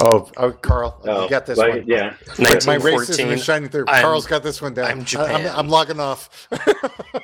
[0.01, 1.83] Oh, oh Carl, Oh, you got this like, one.
[1.88, 2.13] Yeah.
[2.38, 3.27] My racism 1914.
[3.29, 3.85] is shining through.
[3.88, 4.85] I'm- Carl's got this one down.
[4.85, 5.47] I'm Japan.
[5.47, 6.47] I'm, I'm logging off.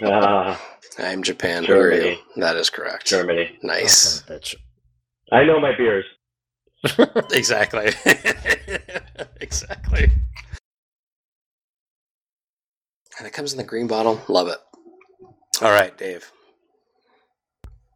[0.02, 0.60] Ah,
[1.00, 1.66] I'm Japan.
[1.66, 1.98] Who are you?
[2.02, 2.20] Germany.
[2.38, 3.06] That is correct.
[3.06, 3.58] Germany.
[3.64, 3.98] Nice.
[4.24, 4.56] Son of a bitch.
[5.32, 6.06] I know my beers.
[7.32, 7.92] Exactly.
[9.42, 10.12] exactly.
[13.18, 14.22] And it comes in the green bottle.
[14.28, 14.58] Love it.
[15.62, 16.30] All right, Dave.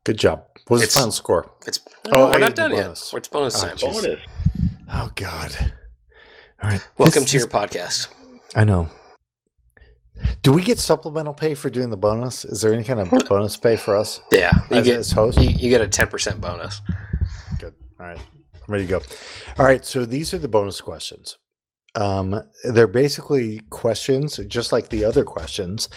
[0.03, 0.45] Good job.
[0.67, 1.51] What's the final score?
[1.65, 2.83] It's Oh, oh, I we're not did the done yet.
[2.83, 3.13] bonus.
[3.13, 3.77] It's bonus Oh, time.
[3.77, 3.93] jeez.
[4.03, 4.19] Bonus.
[4.91, 5.55] Oh God.
[6.63, 6.87] All right.
[6.97, 8.07] Welcome This- to your podcast.
[8.55, 8.89] I know.
[10.41, 12.43] Do we get supplemental pay for doing the bonus?
[12.43, 15.39] Is there any kind of bonus pay for us Yeah, you as, get as host?
[15.39, 16.81] you, you get a ten percent bonus.
[17.59, 17.75] Good.
[17.99, 18.17] All right.
[18.17, 19.01] I'm ready to go.
[19.59, 19.85] All right.
[19.85, 21.37] So these are the bonus questions.
[21.93, 25.87] Um, they're basically questions, just like the other questions,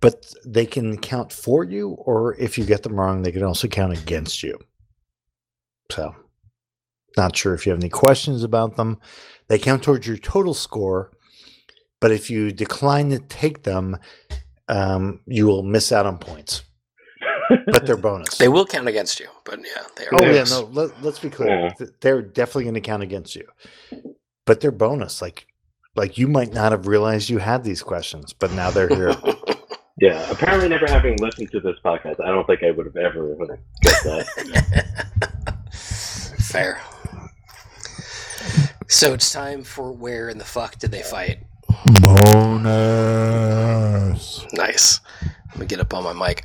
[0.00, 3.68] but they can count for you, or if you get them wrong, they can also
[3.68, 4.58] count against you.
[5.92, 6.14] So,
[7.16, 8.98] not sure if you have any questions about them.
[9.48, 11.12] They count towards your total score,
[12.00, 13.96] but if you decline to take them,
[14.68, 16.62] um, you will miss out on points.
[17.66, 18.38] But they're bonus.
[18.38, 20.14] They will count against you, but yeah, they are.
[20.14, 20.68] Oh yeah, no.
[20.72, 21.72] Let, let's be clear.
[21.78, 21.86] Yeah.
[22.00, 23.46] They're definitely going to count against you,
[24.46, 25.20] but they're bonus.
[25.20, 25.46] Like,
[25.94, 29.14] like you might not have realized you had these questions, but now they're here.
[30.00, 30.28] Yeah.
[30.30, 33.58] Apparently, never having listened to this podcast, I don't think I would have ever would
[33.80, 34.26] guessed that.
[36.40, 36.80] Fair.
[38.86, 41.38] So it's time for where in the fuck did they fight?
[42.00, 43.24] Bonus.
[44.52, 45.00] Nice.
[45.50, 46.44] Let me get up on my mic.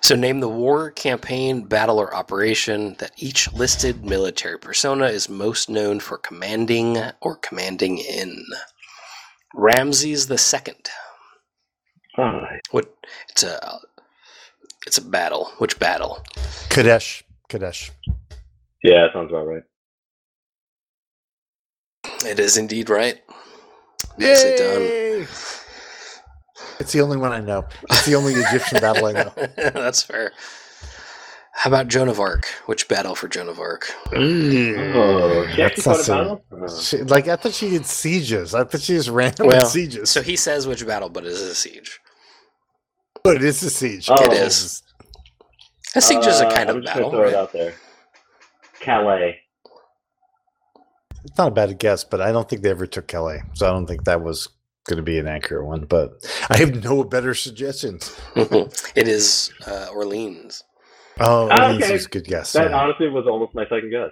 [0.00, 5.68] So name the war, campaign, battle, or operation that each listed military persona is most
[5.68, 8.44] known for commanding or commanding in.
[9.54, 10.88] Ramses the Second.
[12.70, 12.94] What?
[13.28, 13.78] It's a.
[14.86, 15.50] It's a battle.
[15.58, 16.24] Which battle?
[16.70, 17.90] Kadesh, Kadesh.
[18.82, 19.62] yeah, that sounds about right.
[22.26, 23.20] It is indeed right.
[24.18, 24.80] Nicely done.
[24.82, 25.26] Yay!
[26.78, 27.66] It's the only one I know.
[27.90, 29.32] It's the only Egyptian battle I know.
[29.56, 30.32] That's fair.
[31.54, 32.46] How about Joan of Arc?
[32.66, 33.86] Which battle for Joan of Arc?
[34.14, 36.44] Oh, she actually That's not fought a so- battle?
[36.52, 36.80] Oh.
[36.80, 38.54] She, like I thought she did sieges.
[38.54, 40.10] I thought she just ran with Well, sieges.
[40.10, 41.98] So he says which battle, but it is a siege.
[43.24, 44.08] but it is a siege.
[44.10, 44.22] Oh.
[44.24, 44.82] It is.
[45.94, 47.10] A siege is a Uh, kind I'm of just battle.
[47.10, 47.40] Gonna throw it right?
[47.42, 47.74] out there.
[48.80, 49.38] Calais.
[51.26, 53.70] It's not a bad guess, but I don't think they ever took Calais, so I
[53.70, 54.48] don't think that was
[54.84, 55.84] going to be an accurate one.
[55.84, 58.18] But I have no better suggestions.
[58.36, 60.62] it is uh, Orleans.
[61.18, 61.94] Oh, Ah, Orleans okay.
[61.94, 62.52] is a good guess.
[62.52, 62.76] That yeah.
[62.78, 64.10] honestly was almost my second guess.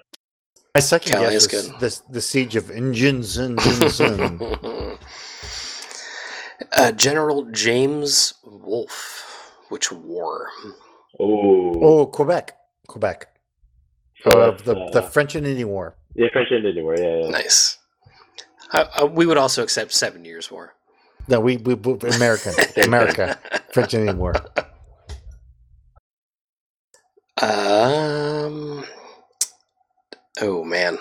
[0.75, 1.81] My second Calais guess is is good.
[1.81, 3.59] the, the siege of Injinzun.
[6.73, 9.53] uh, General James Wolfe.
[9.69, 10.49] Which war?
[11.21, 12.57] Oh, oh, Quebec,
[12.89, 13.29] Quebec.
[14.23, 15.97] So Uh, that's, the the French and Indian War.
[16.15, 16.97] Yeah, French Indian War.
[16.97, 17.29] Yeah, yeah.
[17.31, 17.79] Nice.
[18.73, 20.75] Uh, uh, we would also accept Seven Years War.
[21.29, 22.55] No, we, we, we American,
[22.85, 23.39] America,
[23.73, 24.35] French and Indian War.
[27.41, 28.85] Um.
[30.41, 30.99] Oh man,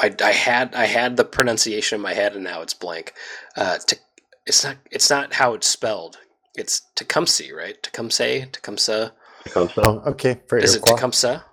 [0.00, 3.14] I, I had I had the pronunciation in my head and now it's blank.
[3.56, 3.96] Uh, to,
[4.46, 6.18] it's not it's not how it's spelled.
[6.56, 7.80] It's Tecumseh, right?
[7.82, 9.12] Tecumseh, Tecumseh.
[9.44, 9.80] Tecumseh.
[9.84, 10.40] Oh, okay.
[10.48, 10.96] For Is it Iroquois.
[10.96, 11.44] Tecumseh?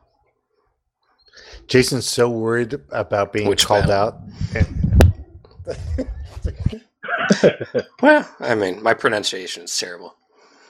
[1.67, 4.21] Jason's so worried about being Which called battle?
[4.55, 5.75] out.
[8.01, 10.15] Well, I mean, my pronunciation is terrible.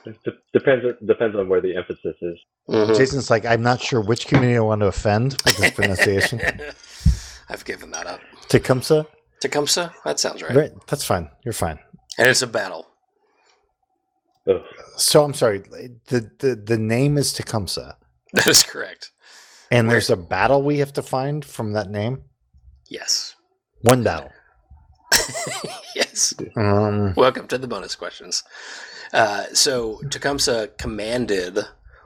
[0.05, 0.15] It
[0.53, 2.37] depends depends on where the emphasis is.
[2.69, 2.95] Mhm.
[2.95, 6.39] Jason's like, I'm not sure which community I want to offend with this pronunciation.
[7.49, 8.21] I've given that up.
[8.47, 9.05] Tecumseh?
[9.41, 9.91] Tecumseh?
[10.05, 10.55] That sounds right.
[10.55, 10.71] Right.
[10.87, 11.29] That's fine.
[11.43, 11.79] You're fine.
[12.17, 12.87] And it's a battle.
[14.47, 14.61] Ugh.
[14.97, 15.59] So I'm sorry.
[16.07, 17.97] The the, the name is Tecumseh.
[18.33, 19.11] That is correct.
[19.71, 22.23] And there's a battle we have to find from that name.
[22.89, 23.35] Yes.
[23.81, 24.31] One battle.
[25.95, 26.33] yes.
[26.55, 28.43] Um, Welcome to the bonus questions.
[29.13, 31.59] Uh, so Tecumseh commanded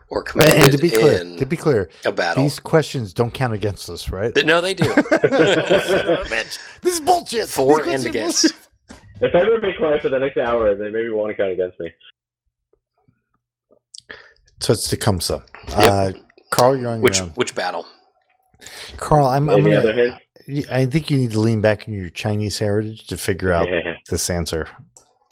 [0.10, 2.44] or commanded and to be clear, in to be clear, a battle.
[2.44, 4.36] these questions don't count against us, right?
[4.46, 4.84] No, they do.
[4.86, 7.48] Bitch, this is bullshit.
[7.48, 8.42] For These and against.
[8.44, 8.58] bullshit.
[9.22, 11.80] If I ever make quiet for the next hour, they maybe want to count against
[11.80, 11.92] me.
[14.62, 15.44] So it's Tecumseh.
[15.70, 16.12] Uh,
[16.50, 17.32] Carl, you're on Which your own.
[17.32, 17.86] which battle?
[18.98, 20.70] Carl, I'm, I'm gonna, other hints?
[20.72, 23.96] I think you need to lean back in your Chinese heritage to figure out Yeah.
[24.10, 24.68] this answer.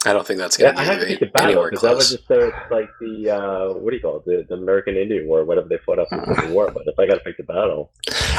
[0.06, 1.82] I don't think that's Yeah, going I have to to pick the battle anywhere because
[1.82, 4.24] that would just say it's like the uh, what do you call it?
[4.24, 6.70] The, the American Indian War, whatever they fought after the Civil War.
[6.70, 7.90] But if I got to pick the battle,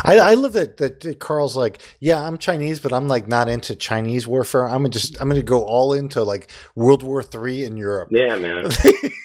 [0.05, 3.75] I, I love that that Carl's like, yeah, I'm Chinese, but I'm like not into
[3.75, 4.63] Chinese warfare.
[4.63, 8.07] I'm gonna just I'm gonna go all into like World War Three in Europe.
[8.09, 8.69] yeah, man.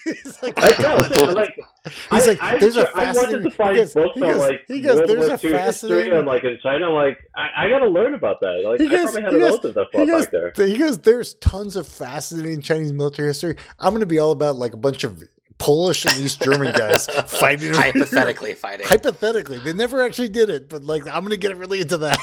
[0.45, 0.97] He's like, I know.
[0.99, 3.95] it's Like, He's I, like, I, there's a I wanted fascinating- to find he goes-
[3.95, 6.59] books on like he goes, World "There's War a II history fascinating- and like in
[6.63, 6.91] China.
[6.91, 8.63] Like, I, I got to learn about that.
[8.65, 10.67] Like, He I goes- probably had he a goes- relative that fought goes, back there.
[10.67, 13.57] he goes, there's tons of fascinating Chinese military history.
[13.79, 15.23] I'm gonna be all about like a bunch of
[15.59, 17.73] Polish and East German guys fighting.
[17.75, 18.87] hypothetically fighting.
[18.87, 22.19] Hypothetically, they never actually did it, but like I'm gonna get really into that.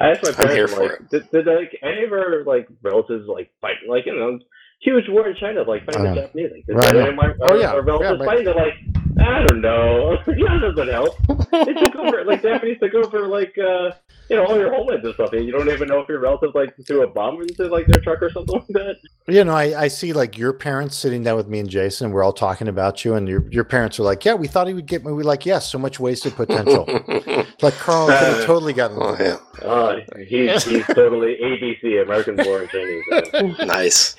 [0.00, 2.68] I asked my I'm here parents, for like, did, did like any of our like
[2.82, 4.38] relatives like fight like you know
[4.80, 6.50] huge war in China like fighting the Japanese?
[6.68, 7.30] Like, right, any oh, yeah.
[7.30, 8.28] of Oh, our, yeah, our relatives yeah, right.
[8.28, 8.44] fighting?
[8.44, 8.74] They're like,
[9.18, 10.12] I don't know.
[10.28, 11.16] yeah, that doesn't help.
[11.50, 13.90] They took over like Japanese took over like uh
[14.28, 15.32] you know all your homelands and stuff.
[15.32, 18.00] And you don't even know if your relative like threw a bomb into like their
[18.02, 18.96] truck or something like that.
[19.26, 22.10] you know, I, I see like your parents sitting down with me and Jason.
[22.10, 24.74] We're all talking about you, and your your parents are like, "Yeah, we thought he
[24.74, 26.84] would get me." We're like, "Yes, so much wasted potential."
[27.62, 28.98] like Carl could have totally gotten.
[29.00, 29.66] oh, yeah.
[29.66, 33.56] Uh, he's he's totally ABC American Born Chinese.
[33.66, 34.16] Nice.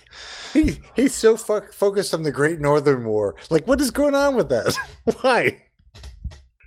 [0.54, 3.36] He he's so fo- focused on the Great Northern War.
[3.52, 4.76] Like, what is going on with that?
[5.22, 5.64] Why?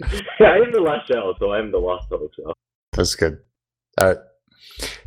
[0.03, 2.31] I am the last child, so I am the lost hope.
[2.37, 2.53] So
[2.93, 3.39] That's good.
[4.01, 4.16] All right.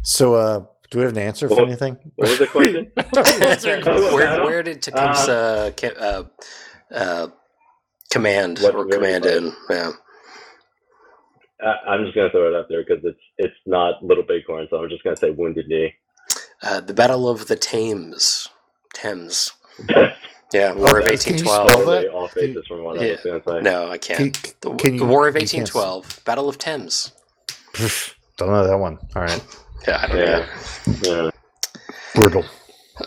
[0.04, 1.98] So, uh, do we have an answer for anything?
[2.16, 2.92] what was the question?
[4.14, 6.24] where, where did Tecumseh uh, ca- uh,
[6.94, 7.28] uh,
[8.12, 9.54] command What- or command in?
[9.70, 9.92] Yeah.
[11.62, 14.78] I- I'm just gonna throw it out there because it's it's not Little Bighorn, so
[14.78, 15.94] I'm just gonna say Wounded Knee.
[16.62, 18.48] Uh, the Battle of the Thames.
[18.94, 19.52] Thames.
[20.54, 21.70] Yeah, War of can you 1812.
[21.70, 21.86] spell that?
[21.86, 23.62] Totally off basis from what I was gonna say.
[23.62, 24.56] No, I Can, can't.
[24.62, 26.22] The, can the War of you can't s- 1812.
[26.26, 27.12] Battle of Thames.
[28.38, 28.98] don't know that one.
[29.16, 29.44] All right.
[29.88, 30.46] Yeah, I don't Yeah.
[31.12, 31.26] know.
[31.26, 31.32] Yeah.
[32.16, 32.44] Brutal.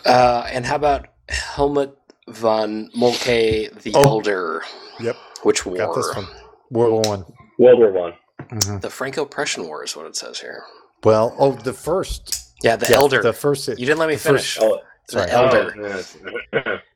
[0.05, 1.97] Uh, and how about Helmut
[2.29, 4.03] von Moltke the Oh.
[4.03, 4.63] Elder?
[5.01, 5.17] Yep.
[5.43, 5.75] Which war?
[5.75, 6.25] Got this one.
[6.71, 7.25] World War One.
[7.57, 8.13] World War One.
[8.49, 8.79] Mhm.
[8.79, 10.63] The Franco-Prussian War is what it says here.
[11.03, 12.53] Well, oh, the first.
[12.63, 13.21] Yeah, the Yeah, Elder.
[13.23, 13.67] The first.
[13.67, 14.71] you didn't let me the first- finish.
[14.73, 15.31] Oh, the sorry.
[15.31, 15.73] Elder.
[15.77, 16.03] Oh,
[16.53, 16.77] yeah.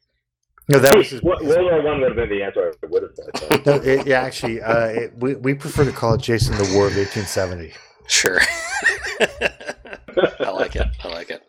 [0.70, 1.22] No, that was his.
[1.22, 3.66] Wo- World War One would have been the answer I would have said.
[3.66, 6.88] No, it, yeah, actually, uh, it, we we prefer to call it Jason the War
[6.88, 7.74] of 1870.
[8.08, 8.40] Sure.
[10.40, 10.88] I like it.
[11.04, 11.42] I like it.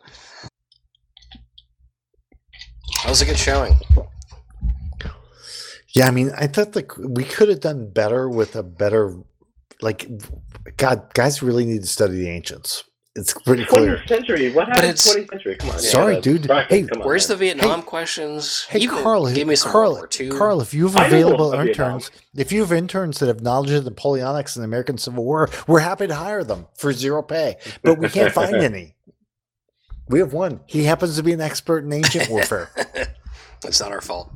[3.03, 3.75] That was a good showing.
[5.95, 9.15] Yeah, I mean, I thought like we could have done better with a better,
[9.81, 10.09] like,
[10.75, 12.83] God, guys really need to study the ancients.
[13.17, 13.97] It's pretty clear.
[13.97, 14.51] 20th century.
[14.51, 15.55] What happened in it's- 20th century?
[15.55, 15.79] Come on.
[15.79, 16.47] Sorry, yeah, dude.
[16.47, 17.39] Bracket, Hey, come on, Where's the man.
[17.39, 18.65] Vietnam questions?
[18.69, 20.29] Hey, You Carl, give me some Carl, World War II.
[20.37, 21.87] Carl, if you have available about Vietnam.
[21.95, 25.23] interns, if you have interns that have knowledge of the Napoleonics and the American Civil
[25.23, 27.55] War, we're happy to hire them for zero pay.
[27.83, 28.95] But we can't find any.
[30.09, 30.59] We have one.
[30.65, 32.69] He happens to be an expert in ancient warfare.
[33.65, 34.31] It's not our fault.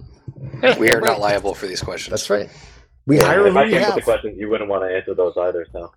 [0.80, 2.10] We are not liable for these questions.
[2.10, 2.50] That's right.
[3.06, 5.14] We Yeah, hire if I we came with the questions, you wouldn't want to answer
[5.14, 5.68] those either.
[5.72, 5.92] So,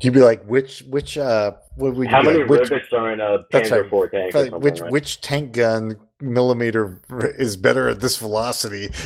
[0.00, 2.48] You'd be like, which, which, uh, what would you how be many like?
[2.48, 4.04] Which, rivets are in a That's Panzer right.
[4.04, 4.12] IV tank?
[4.12, 4.90] or like, something, which, right?
[4.90, 7.00] which tank gun millimeter
[7.38, 8.88] is better at this velocity?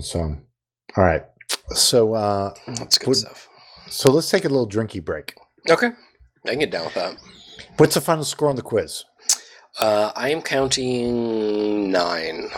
[0.00, 0.20] so,
[0.96, 1.22] all right.
[1.70, 3.48] So, uh, That's good Would- stuff.
[3.88, 5.34] so let's take a little drinky break.
[5.70, 5.90] Okay.
[6.46, 7.16] I can get down with that.
[7.78, 9.04] What's the final score on the quiz?
[9.80, 12.50] Uh, I am counting nine.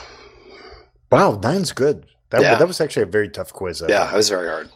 [1.11, 2.07] Wow, nine's good.
[2.31, 2.55] That, Yeah.
[2.57, 3.83] that was actually a very tough quiz.
[3.89, 4.69] Yeah, it was very hard.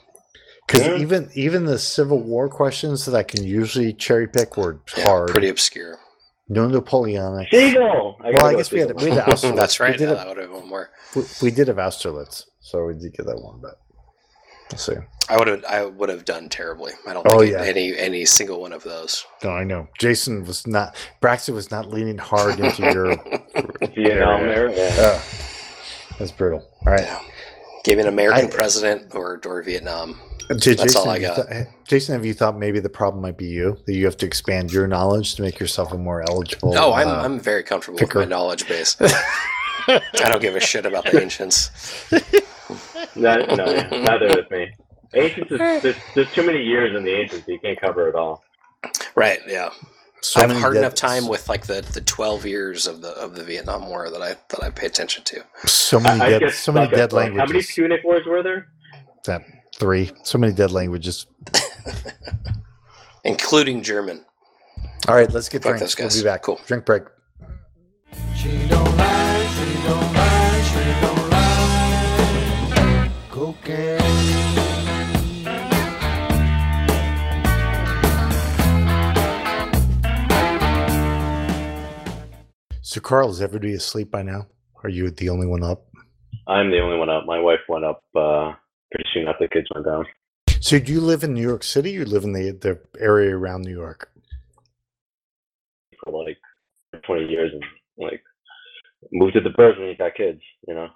[0.66, 0.96] because Yeah.
[0.98, 5.30] even even the Civil War questions that I can usually cherry pick were Yeah, hard.
[5.30, 5.98] Pretty obscure.
[6.48, 7.48] No Napoleonic.
[7.50, 8.16] Sigel.
[8.24, 9.04] I Well, I guess we had Sigel.
[9.04, 9.56] we had Austerlitz.
[9.56, 9.92] That's right.
[9.92, 10.90] We did, Yeah, have, that would have been more.
[11.16, 13.60] we, we did have Austerlitz, so we did get that one.
[13.60, 13.74] But
[14.70, 14.94] we'll see.
[15.28, 15.64] I would have.
[15.64, 16.92] I would have done terribly.
[17.06, 17.62] I don't Oh, think yeah.
[17.62, 19.24] any any single one of those.
[19.44, 19.86] No, I know.
[19.98, 20.96] Jason was not.
[21.20, 23.16] Braxton was not leaning hard into your.
[23.94, 24.70] Vietnam there.
[24.70, 24.90] Yeah.
[24.98, 25.20] Uh,
[26.18, 26.68] that's brutal.
[26.86, 27.06] All right.
[27.84, 27.92] Yeah.
[27.94, 30.20] Give an American I- president or or Vietnam.
[30.58, 31.36] J- That's all I got.
[31.36, 34.26] thought- Jason, have you thought maybe the problem might be you that you have to
[34.26, 36.72] expand your knowledge to make yourself a more eligible?
[36.74, 38.18] No, I'm uh, I'm very comfortable picker.
[38.18, 38.96] with my knowledge base.
[39.00, 41.70] I don't give a shit about the ancients.
[43.16, 44.70] No, no, neither with me.
[45.14, 47.48] Ancients, is, there's, there's too many years in the ancients.
[47.48, 48.44] You can't cover it all.
[49.16, 49.40] Right?
[49.48, 49.70] Yeah.
[50.22, 53.00] So I have many hard dead- enough time with like the, the twelve years of
[53.02, 55.44] the of the Vietnam War that I that I pay attention to.
[55.66, 57.62] so many I, I dead, get so many stuck at, dead like, How many.
[57.62, 58.68] Punic wars were there?
[59.24, 59.42] That
[59.76, 61.26] three, so many dead languages.
[63.24, 64.24] Including German.
[65.08, 65.94] All right, let's get Fuck drinks.
[65.94, 66.18] those We'll guys.
[66.18, 66.42] be back.
[66.42, 66.60] Cool.
[66.66, 67.02] Drink break.
[68.36, 73.10] She don't lie, she don't lie, she don't lie.
[82.90, 84.48] So, Carl, is everybody asleep by now?
[84.82, 85.86] Are you the only one up?
[86.48, 87.24] I'm the only one up.
[87.24, 88.52] My wife went up uh,
[88.90, 90.04] pretty soon after the kids went down.
[90.58, 91.90] So, do you live in New York City?
[91.96, 94.10] Or you live in the the area around New York?
[96.02, 96.38] for like
[97.04, 97.62] 20 years and
[97.96, 98.24] like
[99.12, 100.88] moved to the burbs when you got kids, you know.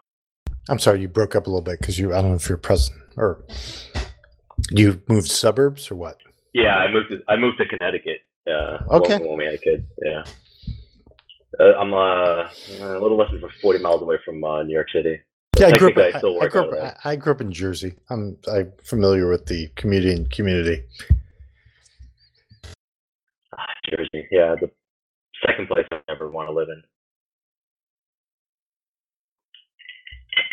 [0.69, 2.13] I'm sorry, you broke up a little bit because you.
[2.13, 3.45] I don't know if you're present or
[4.73, 6.19] you moved suburbs or what.
[6.55, 8.19] Yeah, I moved to I moved to Connecticut.
[8.49, 9.19] Uh, Okay.
[9.19, 10.25] When we had kids, yeah.
[11.61, 12.49] Uh, I'm uh,
[12.81, 15.21] a little less than 40 miles away from uh, New York City.
[15.59, 15.99] Yeah, I grew up.
[15.99, 16.97] I I, grew up.
[17.05, 17.95] I, grew up in Jersey.
[18.11, 20.83] I'm I'm familiar with the commuting community.
[23.57, 24.69] Ah, Jersey, yeah, the
[25.47, 26.83] second place I ever want to live in.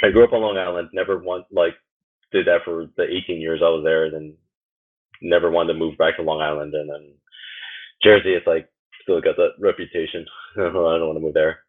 [0.03, 0.89] I grew up on Long Island.
[0.93, 1.73] Never want like
[2.31, 4.11] did that for the 18 years I was there.
[4.11, 4.35] Then
[5.21, 6.75] never wanted to move back to Long Island.
[6.75, 7.13] And then
[8.03, 8.69] Jersey, it's like
[9.11, 10.25] still got that reputation.
[10.57, 11.59] I don't want to move there.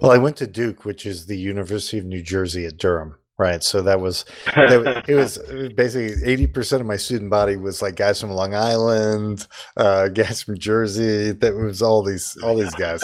[0.00, 3.62] Well, I went to Duke, which is the University of New Jersey at Durham, right?
[3.62, 5.38] So that was that, it was
[5.76, 10.42] basically eighty percent of my student body was like guys from Long Island, uh, guys
[10.42, 11.32] from Jersey.
[11.32, 13.02] That was all these all these guys.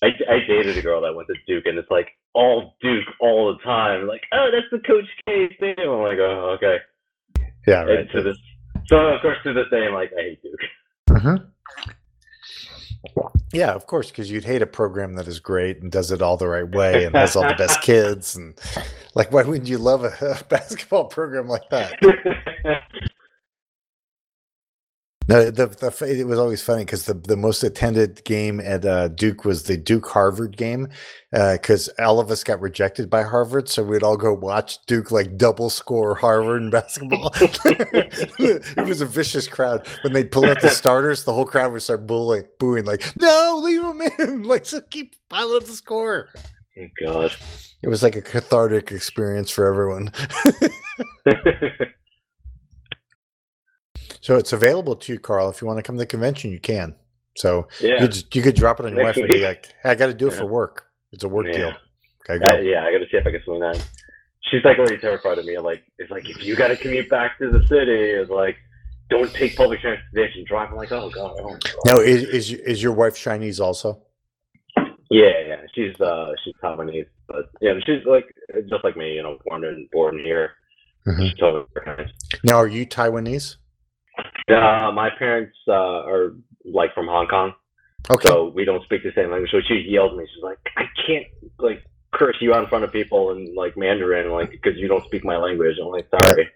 [0.00, 3.52] I, I dated a girl that went to Duke, and it's like all Duke all
[3.52, 4.06] the time.
[4.06, 5.74] Like, oh, that's the Coach K thing.
[5.78, 6.76] I'm like, oh, okay.
[7.66, 8.10] Yeah, And right.
[8.12, 8.38] to this,
[8.86, 10.60] so of course to this day, I'm like, I hate Duke.
[11.10, 11.46] Mhm.
[13.52, 16.36] Yeah, of course, because you'd hate a program that is great and does it all
[16.36, 18.58] the right way and has all the best kids and
[19.14, 21.94] like, why wouldn't you love a, a basketball program like that?
[25.28, 29.08] No, the, the it was always funny because the, the most attended game at uh,
[29.08, 30.88] Duke was the Duke Harvard game
[31.30, 35.36] because all of us got rejected by Harvard, so we'd all go watch Duke like
[35.36, 37.30] double score Harvard in basketball.
[37.40, 41.24] it was a vicious crowd when they'd pull out the starters.
[41.24, 44.42] The whole crowd would start booing, booing like, "No, leave them in!
[44.48, 46.30] Like, so keep piling up the score."
[46.80, 47.32] Oh, God.
[47.82, 50.10] It was like a cathartic experience for everyone.
[54.28, 55.48] So it's available to you, Carl.
[55.48, 56.94] If you want to come to the convention, you can.
[57.38, 58.02] So yeah.
[58.02, 60.08] you, just, you could drop it on your wife and be like, hey, I got
[60.08, 60.40] to do it Yeah.
[60.40, 60.84] for work.
[61.12, 61.56] It's a work Yeah.
[61.56, 61.72] deal.
[62.28, 62.60] Okay, Uh, go.
[62.60, 63.82] yeah, I got to see if I can swing that.
[64.50, 65.56] She's like already terrified of me.
[65.56, 68.58] Like, it's like if you got to commute back to the city, it's like
[69.08, 70.44] don't take public transportation.
[70.46, 70.72] Drive.
[70.72, 71.36] I'm like, oh god.
[71.40, 71.74] Oh, God.
[71.86, 74.02] Now, is, is is your wife Chinese also?
[75.08, 75.62] Yeah, yeah.
[75.74, 78.26] She's uh she's Taiwanese, but yeah, she's like
[78.68, 79.14] just like me.
[79.14, 80.50] You know, born and born here.
[81.06, 81.30] Mhm.
[81.30, 81.64] She's totally
[82.44, 83.56] Now, are you Taiwanese?
[84.48, 87.52] Uh, my parents uh, are like from Hong Kong,
[88.10, 88.28] Okay.
[88.28, 89.50] so we don't speak the same language.
[89.50, 90.26] So she yelled at me.
[90.34, 91.26] She's like, I can't
[91.58, 91.82] like
[92.12, 95.24] curse you out in front of people in like Mandarin, like because you don't speak
[95.24, 95.76] my language.
[95.80, 96.48] I'm like, sorry.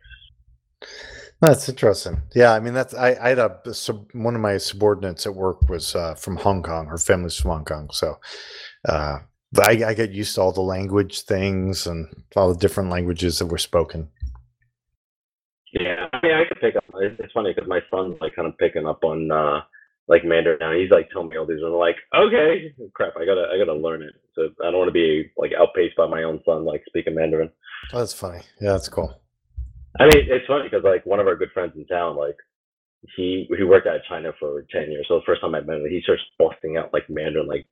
[1.41, 2.23] That's interesting.
[2.37, 5.69] Yeah, I mean that's I, I had a sub, one of my subordinates at work
[5.69, 6.87] was uh, from Hong Kong.
[6.87, 8.19] Her family's from Hong Kong, so
[8.89, 9.19] uh,
[9.61, 13.47] I, I get used to all the language things and all the different languages that
[13.47, 14.09] were spoken.
[15.73, 16.85] Yeah, mean, I could pick up.
[17.01, 19.61] It's it's funny because my son's like kind of picking up on uh
[20.09, 20.73] like Mandarin now.
[20.73, 23.75] He's like telling me all these, and I'm like, okay, crap, I gotta, I gotta
[23.75, 24.15] learn it.
[24.35, 27.51] So I don't want to be like outpaced by my own son like speaking Mandarin.
[27.93, 28.43] Oh, that's funny.
[28.61, 29.21] Yeah, that's cool.
[30.01, 32.37] I mean, it's funny because like one of our good friends in town, like
[33.17, 35.07] he he worked out of China for ten years.
[35.09, 37.67] So the first time I met him, he starts busting out like Mandarin, like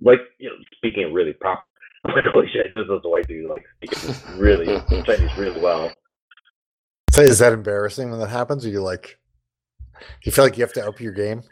[0.00, 1.62] like you know speaking it really proper.
[2.04, 4.66] I'm like, holy shit, this is the white dude like speaking really
[5.04, 5.90] Chinese really well.
[7.16, 8.64] So is that embarrassing when that happens?
[8.66, 9.18] Or you like
[10.24, 11.42] you feel like you have to up your game?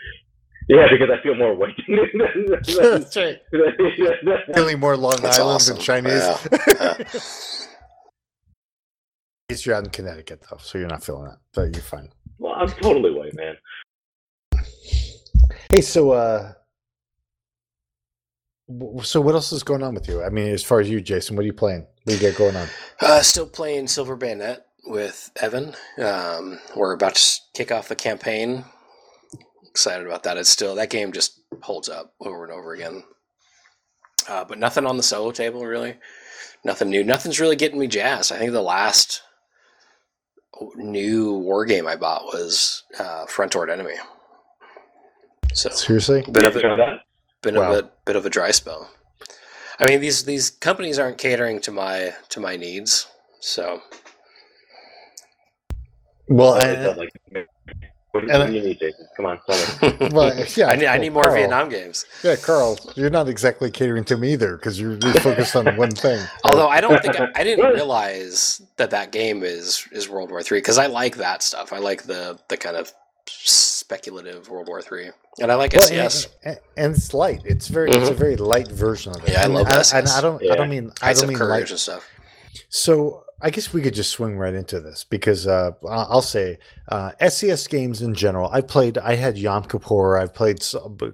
[0.69, 1.75] Yeah, because I feel more white.
[1.89, 3.39] than- than- That's right.
[4.55, 5.77] Feeling more Long That's Island awesome.
[5.77, 6.13] than Chinese.
[6.13, 6.39] Yeah.
[6.69, 6.95] Yeah.
[9.47, 11.39] At least you're out in Connecticut though, so you're not feeling that.
[11.55, 12.09] But you're fine.
[12.39, 13.57] well, I'm totally white, man.
[15.71, 16.53] Hey, so uh
[19.03, 20.23] so what else is going on with you?
[20.23, 21.87] I mean, as far as you, Jason, what are you playing?
[22.05, 22.69] What do you got going on?
[23.01, 25.75] Uh, still playing Silver Bayonet with Evan.
[25.99, 28.65] Um, we're about to kick off the campaign.
[29.69, 30.37] Excited about that.
[30.37, 33.05] It's still that game just holds up over and over again.
[34.29, 35.97] Uh, but nothing on the solo table really.
[36.65, 37.05] Nothing new.
[37.05, 38.33] Nothing's really getting me jazzed.
[38.33, 39.21] I think the last
[40.77, 43.95] new war game I bought was uh, Front Toward Enemy.
[45.53, 46.25] So Seriously?
[46.31, 47.01] bit of You a try that?
[47.43, 47.73] bit Wow.
[47.73, 48.91] of a bit of a dry spell.
[49.79, 53.07] I mean these these companies aren't catering to my to my needs.
[53.41, 53.81] So
[56.29, 57.11] Well, It I, sounds like-
[58.13, 59.09] what do and what do you need, Jason?
[59.17, 60.09] Come on, tell me.
[60.13, 62.05] well, yeah, I need, I need more Carl- Vietnam games.
[62.23, 65.91] Yeah, Carl, you're not exactly catering to me either because you're, you're focused on one
[65.91, 66.25] thing.
[66.45, 70.45] Although I don't think I, I didn't realize that that game is is World War
[70.45, 71.73] Three because I like that stuff.
[71.73, 72.93] I like the the kind of
[73.27, 75.11] speculative World War Three,
[75.41, 76.29] and I like Well, SCS.
[76.45, 77.43] and, and- and it's light.
[77.45, 79.33] It's very it's a very light version of it.
[79.33, 79.33] Mm-hmm.
[79.33, 79.99] Yeah, I And love I, SCS.
[79.99, 81.71] and I don't I don't mean I don't mean Courage light.
[81.71, 82.09] and stuff.
[82.69, 87.13] So I guess we could just swing right into this because uh, I'll say uh,
[87.21, 88.49] SCS games in general.
[88.51, 88.97] I played.
[88.97, 90.17] I had Yom Kippur.
[90.17, 90.65] I've played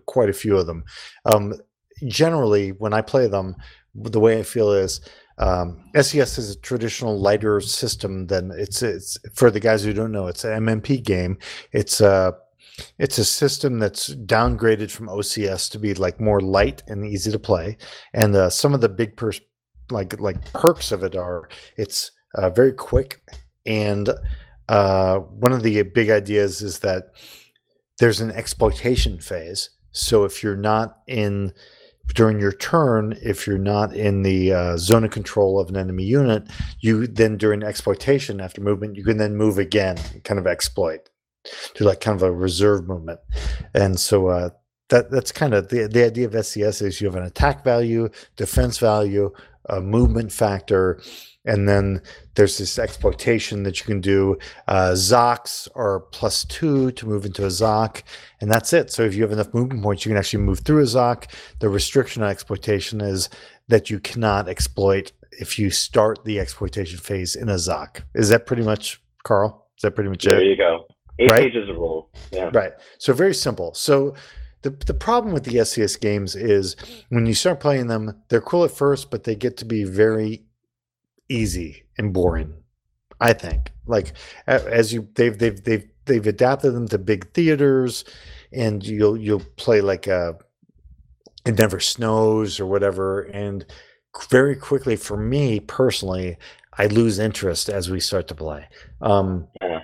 [0.06, 0.84] quite a few of them.
[1.24, 1.54] Um,
[2.06, 3.56] generally, when I play them,
[3.96, 5.00] the way I feel is
[5.38, 8.80] um, SCS is a traditional lighter system than it's.
[8.80, 10.28] It's for the guys who don't know.
[10.28, 11.36] It's an MMP game.
[11.72, 12.34] It's a
[13.00, 17.40] it's a system that's downgraded from OCS to be like more light and easy to
[17.40, 17.76] play.
[18.14, 19.40] And uh, some of the big pers-
[19.90, 23.20] like like perks of it are it's uh, very quick.
[23.66, 24.10] And
[24.68, 27.12] uh, one of the big ideas is that
[27.98, 29.70] there's an exploitation phase.
[29.92, 31.52] So if you're not in
[32.14, 36.02] during your turn if you're not in the uh, zone of control of an enemy
[36.02, 36.42] unit
[36.80, 41.08] you then during exploitation after movement you can then move again kind of exploit.
[41.74, 43.20] Do like kind of a reserve movement.
[43.74, 44.50] And so uh,
[44.90, 48.10] that that's kind of the the idea of SCS is you have an attack value,
[48.36, 49.30] defense value,
[49.70, 51.00] a movement factor,
[51.44, 52.02] and then
[52.34, 54.36] there's this exploitation that you can do.
[54.68, 58.02] Uh, Zocs are plus two to move into a Zoc,
[58.40, 58.90] and that's it.
[58.90, 61.32] So if you have enough movement points, you can actually move through a Zoc.
[61.60, 63.28] The restriction on exploitation is
[63.68, 68.02] that you cannot exploit if you start the exploitation phase in a Zoc.
[68.14, 69.66] Is that pretty much, Carl?
[69.78, 70.38] Is that pretty much There it?
[70.40, 70.86] There you go.
[71.18, 71.40] Eight Right?
[71.52, 72.06] pages of rules.
[72.32, 72.50] Yeah.
[72.52, 72.72] Right.
[72.98, 73.72] So very simple.
[73.74, 74.14] So
[74.62, 76.76] the the problem with the SCS games is
[77.08, 80.44] when you start playing them, they're cool at first, but they get to be very
[81.28, 82.54] easy and boring.
[83.20, 83.72] I think.
[83.86, 84.14] Like
[84.46, 88.04] as you they've they've they've they've adapted them to big theaters
[88.52, 90.36] and you'll you'll play like a
[91.46, 93.64] it never snows or whatever and
[94.28, 96.36] very quickly for me personally
[96.78, 98.68] I lose interest as we start to play.
[99.00, 99.80] Um Yeah.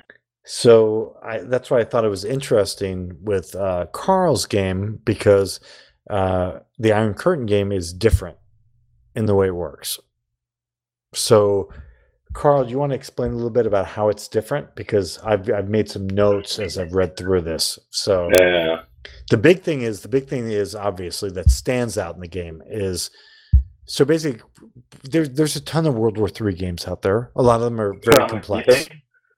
[0.47, 5.59] So I, that's why I thought it was interesting with uh, Carl's game because
[6.09, 8.39] uh, the Iron Curtain game is different
[9.17, 9.99] in the way it works.
[11.15, 11.73] So,
[12.33, 14.75] Carl, do you want to explain a little bit about how it's different?
[14.77, 17.79] Because I've I've made some notes as I've read through this.
[17.91, 18.83] So Yeah.
[19.31, 22.63] the big thing is the big thing is obviously that stands out in the game
[22.67, 23.11] is
[23.87, 24.43] so basically
[25.05, 27.31] there's there's a ton of World War III games out there.
[27.35, 28.89] A lot of them are very you complex.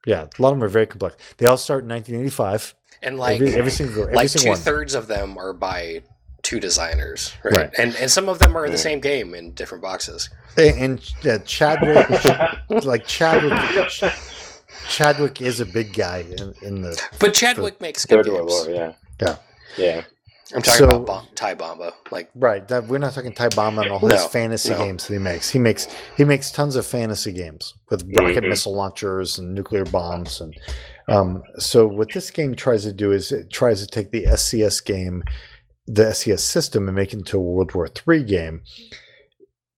[0.04, 0.16] Think?
[0.16, 1.16] Yeah, a lot of them are very complex.
[1.38, 2.74] They all start in 1985.
[3.02, 4.58] And like every, every single every like two one.
[4.58, 6.02] thirds of them are by
[6.42, 7.56] two designers, right?
[7.56, 7.70] Right.
[7.78, 10.30] And and some of them are the same game in different boxes.
[10.56, 12.08] And, and uh, Chadwick,
[12.84, 14.12] like Chadwick,
[14.88, 17.00] Chadwick is a big guy in, in the.
[17.20, 18.36] But Chadwick makes good games.
[18.36, 18.70] War.
[18.70, 18.92] Yeah.
[19.20, 19.36] Yeah.
[19.76, 20.04] Yeah.
[20.54, 21.92] I'm talking So- about Bom- Ty Bomba.
[22.10, 24.78] Like Right, that, we're not talking Ty Bomb and all his fantasy no.
[24.78, 25.50] games that he makes.
[25.50, 28.48] He makes he makes tons of fantasy games with rocket Mhm.
[28.48, 30.54] missile launchers and nuclear bombs, and
[31.08, 34.80] um, so what this game tries to do is it tries to take the SCS
[34.80, 35.22] game,
[35.86, 38.62] the SCS system, and make it into a World War III game.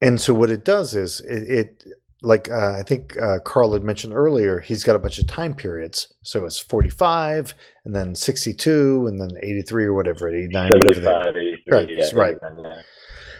[0.02, 1.84] And so what it does is it, it
[2.22, 5.54] like uh, I think uh, Carl had mentioned earlier, he's got a bunch of time
[5.54, 6.12] periods.
[6.22, 7.54] So it's 45,
[7.84, 10.94] and then 62, and then 83 or whatever, 89, whatever.
[11.02, 11.62] 75, 83.
[11.76, 12.10] Right, Yeah.
[12.14, 12.36] right.
[12.42, 12.82] Yeah.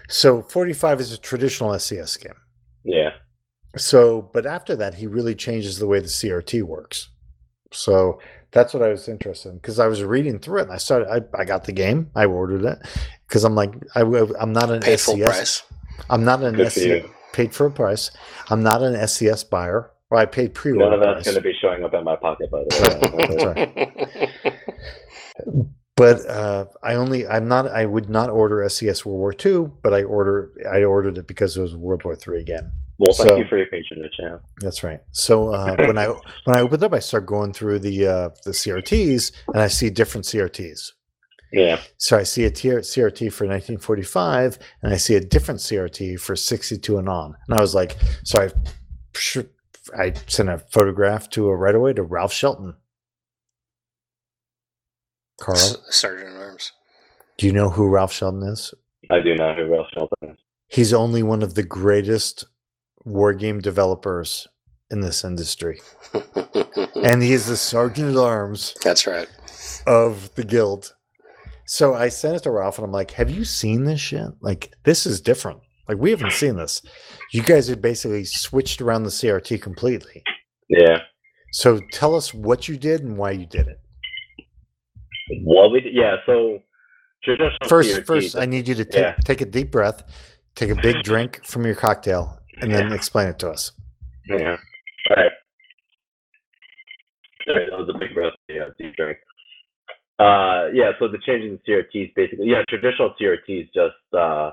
[0.09, 2.35] So 45 is a traditional SCS game.
[2.85, 3.11] Yeah.
[3.76, 7.09] So, but after that, he really changes the way the CRT works.
[7.72, 8.18] So
[8.51, 11.09] that's what I was interested in because I was reading through it and I started,
[11.09, 12.78] I, I got the game, I ordered it
[13.28, 15.24] because I'm like, I, I'm not an paid full SCS.
[15.24, 15.62] price.
[16.09, 17.11] I'm not an Good for SCS, you.
[17.33, 18.11] Paid for a price.
[18.49, 19.91] I'm not an SCS buyer.
[20.11, 21.24] Well, I paid pre None order of that's price.
[21.26, 24.24] going to be showing up in my pocket, by the way.
[24.24, 24.31] right.
[25.97, 29.93] But uh, I only, I'm not, I would not order SCS World War II, but
[29.93, 32.72] I order, I ordered it because it was World War III again.
[32.99, 34.12] Well, thank So- you for your patronage.
[34.18, 34.39] Yeah.
[34.61, 35.01] That's right.
[35.12, 38.51] So uh, when I when I opened up, I start going through the uh, the
[38.53, 40.93] CRTs, and I see different CRTs.
[41.53, 41.80] Yeah.
[41.98, 46.36] So I see a tier, CRT for 1945, and I see a different CRT for
[46.36, 47.36] 62 and on.
[47.48, 48.51] And I was like, so I
[49.98, 52.76] I sent a photograph to a right away to Ralph Shelton.
[55.40, 56.72] Carl, S- Sergeant at Arms.
[57.38, 58.74] do you know who Ralph Shelton is?
[59.11, 60.38] I do know who Ralph Shelton is.
[60.68, 62.44] He's only one of the greatest
[63.05, 64.46] war game developers
[64.90, 65.80] in this industry,
[66.94, 69.28] and he is the sergeant at arms That's right.
[69.86, 70.94] of the guild.
[71.72, 74.26] So I sent it to Ralph and I'm like, have you seen this shit?
[74.40, 75.60] Like, this is different.
[75.88, 76.82] Like, we haven't seen this.
[77.30, 80.24] You guys have basically switched around the CRT completely.
[80.68, 80.98] Yeah.
[81.52, 83.78] So tell us what you did and why you did it.
[85.44, 86.16] What we did, yeah.
[86.26, 86.58] So
[87.68, 89.14] First, CRT, first, I need you to take, Yeah.
[89.24, 90.02] take a deep breath,
[90.56, 93.70] take a big drink from your cocktail, and then explain it to us.
[94.26, 94.56] Yeah.
[95.10, 95.30] All right.
[97.46, 98.32] Sorry, that was a big breath.
[98.48, 99.18] Yeah, deep drink.
[100.20, 100.90] Uh, yeah.
[100.98, 104.50] So the change in CRTs basically, yeah, traditional CRTs just uh,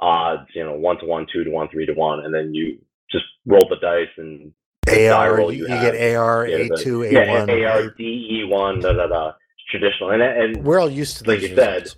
[0.00, 2.78] odds, you know, one to one, two to one, three to one, and then you
[3.10, 4.52] just roll the dice and
[4.88, 7.66] AR, you, you get AR, Yeah, the- A2, yeah, A1.
[7.66, 9.32] AR, DE one, da da da.
[9.70, 11.88] Traditional, and and We're all used to Like you said.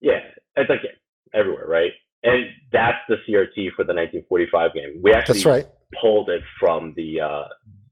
[0.00, 0.20] Yeah,
[0.56, 0.80] it's like
[1.34, 1.92] everywhere, right?
[2.22, 5.00] And that's the CRT for the 1945 game.
[5.02, 5.66] We actually That's right.
[6.00, 7.44] pulled it from the uh,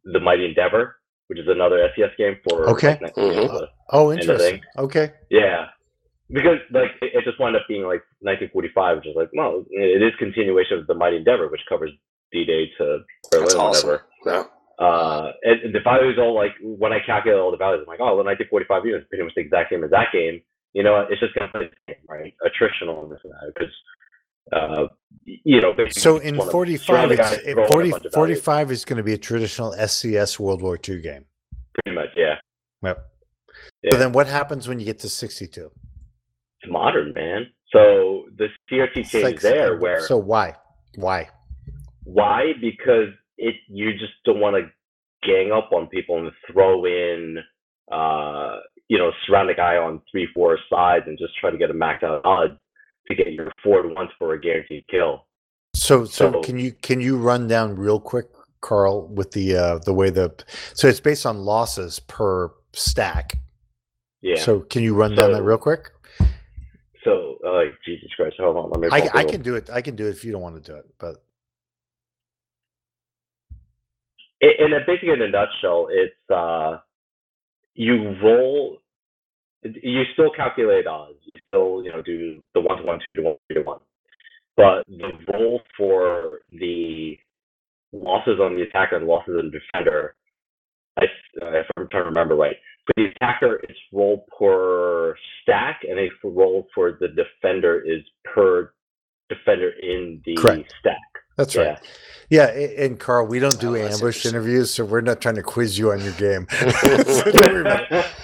[0.05, 0.97] the Mighty Endeavor,
[1.29, 2.89] which is another SCS game for Okay.
[2.93, 3.51] like, next- Mhm.
[3.63, 4.61] uh, Oh, interesting.
[4.77, 5.13] Okay.
[5.31, 5.69] yeah,
[6.31, 10.03] because like it, it just wound up being like 1945, which is like well, it
[10.03, 11.91] is continuation of the Mighty Endeavor, which covers
[12.33, 12.85] D-Day to
[13.31, 13.89] Berlin, That's awesome.
[13.89, 14.05] whatever.
[14.27, 14.45] Yeah.
[14.79, 18.01] Uh, and, and the values all like when I calculate all the values, I'm like,
[18.01, 20.41] oh, the 1945 unit is pretty much the exact same as that game.
[20.75, 22.35] You know, it's just gonna play the same, right?
[22.45, 23.73] Attritional and this and that because,
[24.53, 24.87] uh,
[25.25, 25.75] you know.
[25.91, 28.41] So in wanna 45, it's, it, throw in a 40, bunch of values.
[28.41, 31.25] 45 is going to be a traditional SCS World War II game.
[31.75, 32.35] pretty much, yeah.
[32.83, 33.07] Yep.
[33.83, 33.91] Yeah.
[33.93, 35.71] So then what happens when you get to 62?
[36.63, 37.47] It's modern, man.
[37.73, 40.55] So the CRT change like- there, where So why?
[40.97, 41.29] Why?
[42.05, 42.53] why?
[42.61, 44.71] Because it you just don't want to
[45.29, 47.39] gang up on people and throw in,
[47.93, 48.57] uh,
[48.89, 51.75] you know, surround a guy on three, four sides and just try to get a
[51.75, 52.55] max out odds
[53.09, 55.27] to get your four to ones for a guaranteed kill.
[55.75, 58.27] So, so So- can you can you run down real quick,
[58.61, 60.35] Carl, with the uh, the way the
[60.75, 63.39] so it's based on losses per stack.
[64.21, 64.37] Yeah.
[64.37, 65.91] So can you run down that real quick?
[67.05, 68.71] So, uh, like, Jesus Christ, hold on.
[68.71, 68.89] Let me.
[68.91, 69.71] I, I can do it.
[69.71, 70.87] I can do it if you don't want to do it.
[70.99, 71.23] But
[74.41, 76.79] in, in a basically in a nutshell, it's uh,
[77.75, 78.79] you roll.
[79.65, 81.19] You still calculate odds.
[81.25, 83.81] You still, you know, do the one to one, two to one, three to one.
[84.57, 87.19] But the roll for the
[87.93, 90.15] losses on the attacker and losses on the defender,
[90.99, 91.05] I,
[91.43, 92.57] uh, if I'm trying to remember right,
[92.87, 98.73] for the attacker, it's roll per stack, and a roll for the defender is per
[99.29, 100.73] defender in the Correct.
[100.81, 100.99] stack.
[101.37, 101.63] that's Yeah.
[101.63, 101.79] right.
[102.31, 105.79] Yeah, and Carl, we don't do Oh, ambush interviews, so we're not trying to quiz
[105.79, 106.47] you on your game.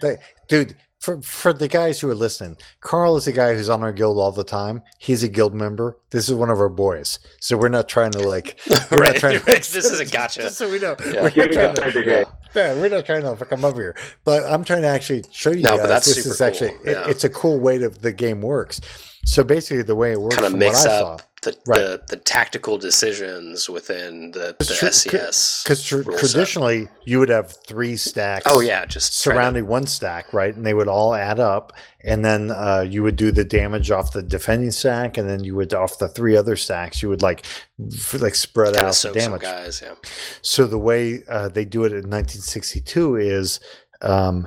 [0.00, 0.16] So
[0.52, 0.68] don't worry about it.
[0.68, 3.82] They- dude for for the guys who are listening carl is a guy who's on
[3.82, 7.18] our guild all the time he's a guild member this is one of our boys
[7.40, 8.60] so we're not trying to like
[8.92, 9.60] we're right, not trying right.
[9.64, 10.42] to This is a gotcha.
[10.42, 11.22] just so we know Yeah.
[11.22, 12.24] we're, not trying to, degree.
[12.54, 15.62] yeah, we're not trying to come over here but i'm trying to actually show you
[15.64, 17.88] No, guys but that's this super is actually cool, it- it's a cool way to
[17.88, 18.80] the game works
[19.24, 21.56] so basically the way it works Kind of from mix what I up saw, the,
[21.66, 21.78] Right.
[21.80, 25.64] the the tactical decisions within the, the true, SCS.
[25.64, 26.30] because tr- rule set.
[26.30, 30.54] traditionally you would have three stacks Oh yeah, just try to- surrounding one stack, right?
[30.54, 31.72] And they would all add up,
[32.04, 35.56] and then uh, you would do the damage off the defending stack, and then you
[35.56, 37.02] would off the three other stacks.
[37.02, 37.44] You would like
[37.92, 39.42] f- like spread kinda out the damage.
[39.42, 39.82] guys.
[39.84, 39.94] Yeah.
[40.42, 43.58] So the way uh, they do it in 1962 is
[44.00, 44.46] um,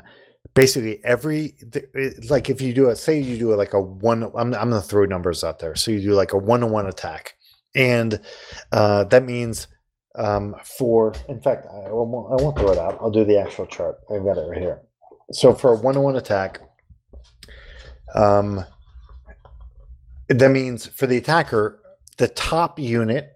[0.56, 1.54] basically every
[2.30, 4.24] like if you do it, say you do it like a one.
[4.24, 5.76] I'm I'm gonna throw numbers out there.
[5.76, 7.36] So you do like a one-on-one attack,
[7.76, 8.20] and
[8.72, 9.68] uh, that means
[10.16, 12.98] um, for in fact I won't, I won't throw it out.
[13.00, 14.00] I'll do the actual chart.
[14.10, 14.82] I've got it right here.
[15.32, 16.62] So for a one-on-one attack,
[18.16, 18.64] um,
[20.30, 21.82] that means for the attacker,
[22.18, 23.32] the top unit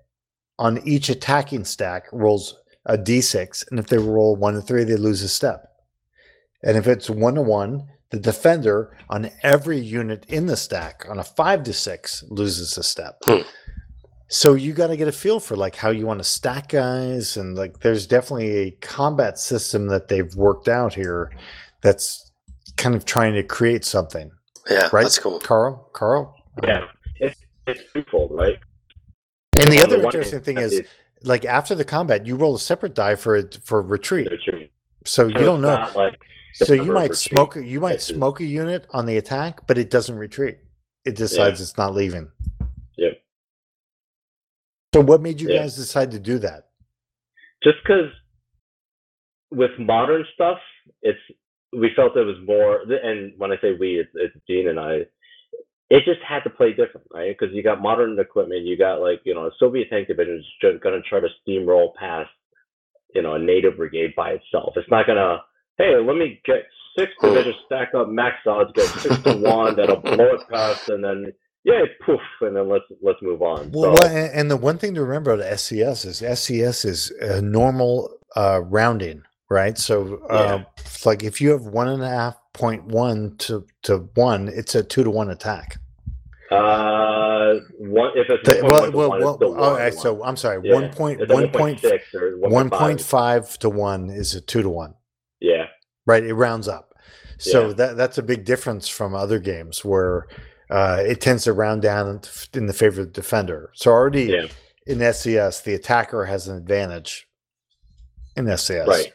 [0.57, 2.55] on each attacking stack rolls
[2.85, 5.68] a d6, and if they roll one to three, they lose a step.
[6.63, 11.19] And if it's one to one, the defender on every unit in the stack on
[11.19, 13.17] a five to six loses a step.
[13.25, 13.41] Hmm.
[14.31, 17.35] So you got to get a feel for like how you want to stack guys,
[17.37, 21.31] and like there's definitely a combat system that they've worked out here
[21.81, 22.31] that's
[22.77, 24.29] kind of trying to create something,
[24.69, 25.01] Yeah, right?
[25.03, 25.39] that's cool.
[25.39, 25.89] Carl.
[25.93, 26.35] Carl.
[26.63, 26.85] Yeah,
[27.19, 28.59] it's it's twofold, right?
[29.57, 30.89] And the On other one interesting hand, thing is, it's
[31.23, 34.27] like after the combat, you roll a separate die for it for retreat.
[34.29, 34.69] nurturing.
[35.05, 35.89] So you don't know.
[35.95, 39.65] like the So you might smoke a- you might smoke a unit on the attack,
[39.67, 40.59] but it doesn't retreat.
[41.05, 42.29] It decides it's not leaving.
[42.97, 43.21] Yep.
[44.93, 45.59] So what made you Yeah.
[45.59, 46.65] guys decide to do that?
[47.61, 48.09] just because
[49.51, 50.59] with modern stuff,
[51.01, 51.19] it's
[51.73, 52.81] we felt it was more.
[52.83, 55.05] And when I say we, it's, it's Gene and I.
[55.89, 57.35] It just had to play different, right?
[57.37, 60.79] Because you got modern equipment, you got like you know a Soviet tank division is
[60.81, 62.29] going to try to steamroll past
[63.13, 64.73] you know a NATO brigade by itself.
[64.77, 65.39] It's not going to
[65.79, 66.63] hey let me get
[66.97, 67.27] six Hmm.
[67.29, 71.33] divisions stack up max odds, get six to one, that'll blow it past, and then
[71.63, 73.71] yeah poof, and then let's let's move on.
[73.71, 77.41] Well, So- well, and the one thing to remember about SCS is SCS is a
[77.41, 79.77] normal uh, rounding, right?
[79.77, 80.63] So, uh,
[81.05, 84.83] like if you have one and a half point one to to one, it's a
[84.83, 85.77] two to one attack.
[86.51, 89.91] Uh, one if it's The- well, well, one, well, still all one to one.
[89.93, 93.05] so I'm sorry, Yeah, one point it's a one point 1.6 or one point 1.5.
[93.05, 94.95] five to one is a two to one.
[96.09, 96.23] Right?
[96.23, 96.93] It rounds up.
[97.37, 97.73] So Yeah.
[97.73, 100.25] that that's a big difference from other games where
[100.71, 102.21] uh, it tends to round down
[102.53, 103.71] in the favor of the defender.
[103.75, 104.47] So already Yeah.
[104.87, 107.27] in SCS, the attacker has an advantage
[108.35, 108.87] in SCS.
[108.87, 109.13] Right.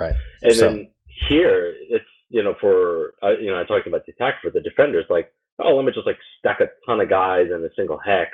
[0.00, 0.14] Right.
[0.42, 0.90] And So- then
[1.28, 4.60] here, it's you know for uh, you know I talked about the attack for the
[4.60, 7.98] defenders, like oh let me just like stack a ton of guys in a single
[7.98, 8.30] hex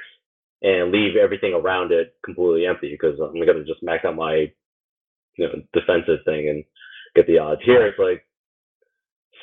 [0.62, 4.50] and leave everything around it completely empty because I'm gonna just max out my
[5.36, 6.64] you know defensive thing and
[7.18, 7.60] get the odds.
[7.64, 8.24] Here it's like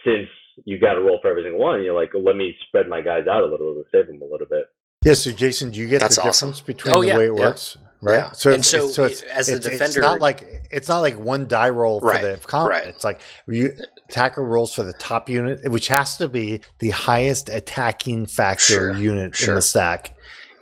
[0.05, 0.28] since
[0.65, 3.28] you got to roll for every single one, you're like let me spread my guys
[3.30, 4.65] out a little to save them a little bit.
[5.03, 5.13] Yeah.
[5.13, 6.49] So Jason, do you get That's the awesome.
[6.49, 7.45] difference between Oh, the yeah, way it yeah.
[7.47, 7.78] works?
[8.01, 8.15] Right.
[8.17, 8.32] Yeah.
[8.34, 10.99] So, And it's, so it's, so it's, as a it's, it's not like it's not
[10.99, 12.69] like one die roll for Right, the comp.
[12.69, 12.88] right.
[12.88, 13.73] It's like you
[14.09, 18.63] attacker rolls for the top unit, which has to be the highest attacking factor
[18.93, 20.13] Sure, unit in the stack.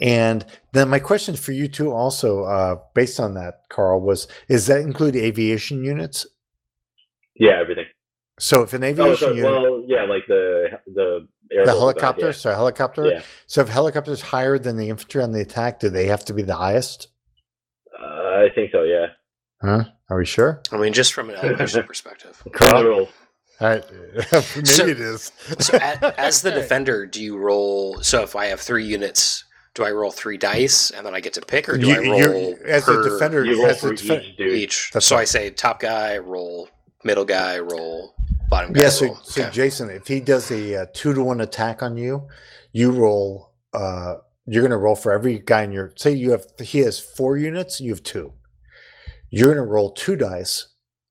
[0.01, 4.67] And then my question for you too, also uh, based on that, Carl, was: Is
[4.67, 6.25] that include aviation units?
[7.35, 7.85] Yeah, everything.
[8.39, 11.71] So if an Oh, aviation so, unit, well, yeah, like the the air the bubble
[11.73, 12.31] guy, helicopter, yeah.
[12.31, 13.05] so helicopter.
[13.07, 13.21] Yeah.
[13.47, 16.41] So if helicopter's higher than the infantry on the attack, do they have to be
[16.41, 17.09] the highest?
[17.99, 18.83] Uh, I think so.
[18.83, 19.07] Yeah.
[19.61, 19.83] Huh?
[20.09, 20.61] Are we sure?
[20.71, 22.41] I mean, just from an elevation perspective.
[22.53, 22.83] Carl?
[22.83, 23.09] Rules.
[23.61, 23.83] All right.
[24.55, 25.31] Maybe So- it is.
[25.59, 28.01] So a- as the defender, do you roll?
[28.01, 31.33] So if I have three units, do I roll three dice and then I get
[31.33, 33.87] to pick, or do You- I roll as per a defender, You roll as a
[33.89, 34.91] for defen- each each?
[34.99, 35.21] So right.
[35.21, 36.67] I say top guy roll,
[37.03, 38.15] middle guy roll,
[38.49, 39.15] bottom guy Yeah, so, roll.
[39.23, 39.51] so Okay.
[39.51, 42.27] Jason, if he does a uh, two to one attack on you,
[42.71, 43.53] you roll.
[43.73, 45.93] Uh, you're going to roll for every guy in your.
[45.95, 48.33] Say you have he has four units, you have two.
[49.29, 50.67] You're going to roll two dice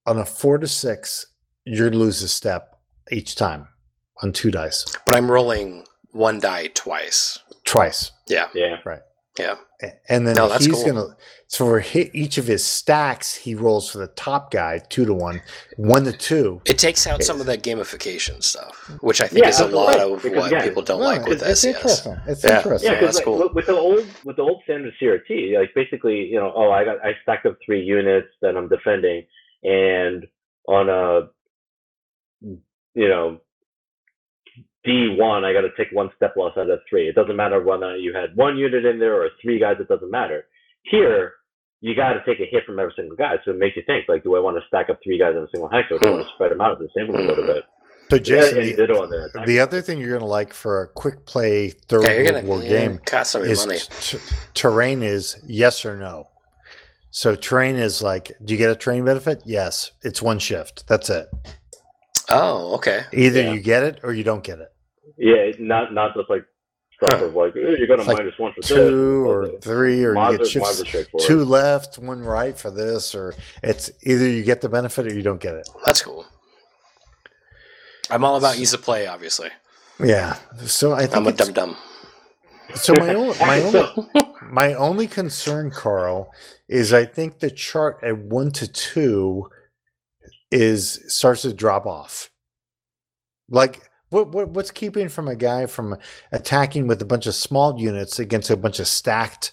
[0.06, 1.26] on a four to six.
[1.64, 2.78] You lose a step
[3.10, 3.68] each time
[4.22, 7.38] on two dice but I'm rolling one die twice.
[7.64, 8.76] twice, Yeah, Yeah.
[8.84, 9.00] Right.
[9.38, 9.54] Yeah.
[9.82, 10.84] A- and then No, he's cool.
[10.84, 11.16] going to.
[11.48, 15.12] So for hi- each of his stacks, he rolls for the top guy two to
[15.12, 15.42] one,
[15.76, 16.62] one to two.
[16.64, 19.90] It takes out some of that gamification stuff, which I think Yeah, is a lot
[19.94, 20.14] absolutely.
[20.16, 21.74] of Because, what yeah, people don't No, like with it's, it's SCS.
[21.76, 22.16] interesting.
[22.26, 22.56] It's Yeah.
[22.56, 22.90] interesting.
[22.92, 23.38] Yeah, because that's like, cool.
[23.48, 26.84] with, with the old with the old standard CRT, like basically, you know, oh, I
[26.84, 29.26] got I stacked up three units that I'm defending,
[29.62, 30.26] and
[30.68, 31.28] on a,
[32.94, 33.40] you know,
[34.84, 37.08] D one, I got to take one step loss out of three.
[37.08, 39.76] It doesn't matter whether you had one unit in there or three guys.
[39.78, 40.46] It doesn't matter.
[40.84, 41.34] Here,
[41.80, 44.08] you got to take a hit from every single guy, so it makes you think
[44.08, 46.06] like, do I want to stack up three guys in a single hex, or do
[46.06, 47.64] I want to spread them out and save them a little bit?
[48.10, 51.24] So Yeah, Jason, and the- the other thing you're going to like for a quick
[51.26, 53.78] play third Yeah, World gonna War yeah, game cost some is money.
[54.00, 54.18] t-
[54.54, 56.28] terrain is yes or no.
[57.10, 59.42] So terrain is like, do you get a terrain benefit?
[59.46, 60.86] Yes, it's one shift.
[60.88, 61.28] That's it.
[62.28, 63.04] Oh, okay.
[63.12, 63.52] Either Yeah.
[63.52, 64.68] you get it or you don't get it.
[65.18, 66.44] Yeah, not not just like
[66.96, 67.26] stuff Huh.
[67.26, 68.68] of like "Eh, you're gonna Like minus one for this.
[68.68, 69.56] Two or Okay.
[69.60, 71.26] three, or Mine's you get are- mine's are shifts straightforward.
[71.28, 75.22] two left, one right for this, or it's either you get the benefit or you
[75.22, 75.68] don't get it.
[75.84, 76.24] That's cool.
[78.10, 79.50] I'm all about ease of play, obviously.
[80.02, 80.36] Yeah.
[80.66, 81.76] So I think I'm a it's- dum dum.
[82.74, 83.60] so my only, my
[83.96, 84.08] only
[84.50, 86.30] My only concern, Carl,
[86.68, 89.48] is I think the chart at one to two
[90.52, 92.30] is starts to drop off.
[93.48, 93.80] Like
[94.10, 95.96] what, what what's keeping from a guy from
[96.30, 99.52] attacking with a bunch of small units against a bunch of stacked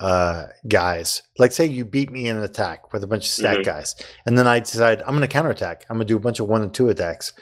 [0.00, 1.22] uh guys?
[1.38, 3.64] Like say you beat me in an attack with a bunch of stacked Mhm.
[3.64, 3.94] guys,
[4.26, 5.84] and then I decide I'm gonna counterattack.
[5.90, 7.32] I'm gonna do a bunch of one and two attacks.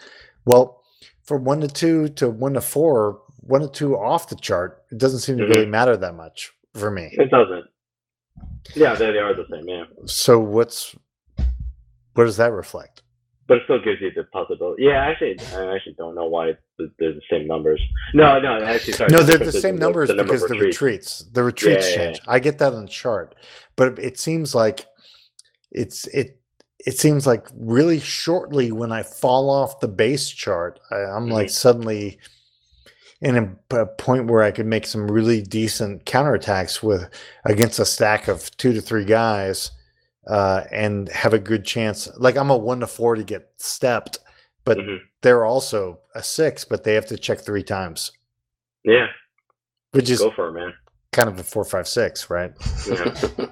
[0.45, 0.83] Well,
[1.25, 4.99] from one to two to one to four, one to two off the chart, it
[4.99, 5.49] doesn't seem to Mhm.
[5.51, 7.09] really matter that much for me.
[7.13, 7.67] It doesn't.
[8.75, 9.69] Yeah, they, they are the same.
[9.69, 10.95] Yeah, So what's
[12.15, 13.03] what does that reflect?
[13.49, 14.85] but it still gives you the possibility.
[14.85, 17.81] Yeah, actually, I actually don't know why they're the same numbers.
[18.15, 19.11] No, no, actually, sorry.
[19.11, 21.25] No, they're the same numbers the number because the retreats.
[21.33, 22.21] the retreats Yeah, yeah, change.
[22.29, 23.35] I get that on the chart,
[23.77, 24.87] but it seems like
[25.73, 26.39] it's it.
[26.87, 31.47] It seems like really shortly when I fall off the base chart, I, I'm like
[31.49, 31.53] Mm-hmm.
[31.53, 32.19] suddenly
[33.21, 33.37] in
[33.71, 37.09] a, a point where I could make some really decent counterattacks with
[37.45, 39.73] against a stack of two to three guys,
[40.27, 42.09] uh, and have a good chance.
[42.17, 44.19] Like I'm a one to four to get stepped,
[44.65, 44.99] but Mhm.
[45.23, 48.13] they're also a six, but they have to check three times,
[48.85, 49.09] Yeah,
[49.93, 50.75] which is go for it, man.
[51.13, 52.53] kind of a four, five, six, right?
[52.87, 53.15] Yeah.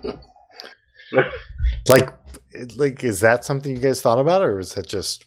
[1.89, 2.11] Like,
[2.77, 5.25] like, is that something you guys thought about, or is that just?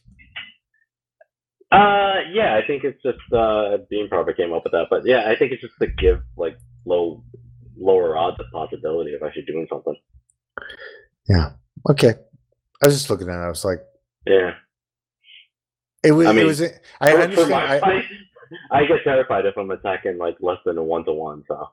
[1.71, 5.29] Uh, yeah, I think it's just uh, Beam probably came up with that, but yeah,
[5.29, 7.23] I think it's just to give like low,
[7.77, 9.95] lower odds of possibility of actually doing something.
[11.27, 11.51] Yeah.
[11.89, 12.13] Okay.
[12.81, 13.45] I was just looking at it.
[13.45, 13.79] I was like,
[14.25, 14.51] Yeah,
[16.03, 16.27] it was.
[16.27, 16.61] I it mean, was.
[16.61, 17.53] I understand.
[17.53, 18.05] I, fight,
[18.71, 21.43] I get terrified if I'm attacking like less than a one to one.
[21.47, 21.69] So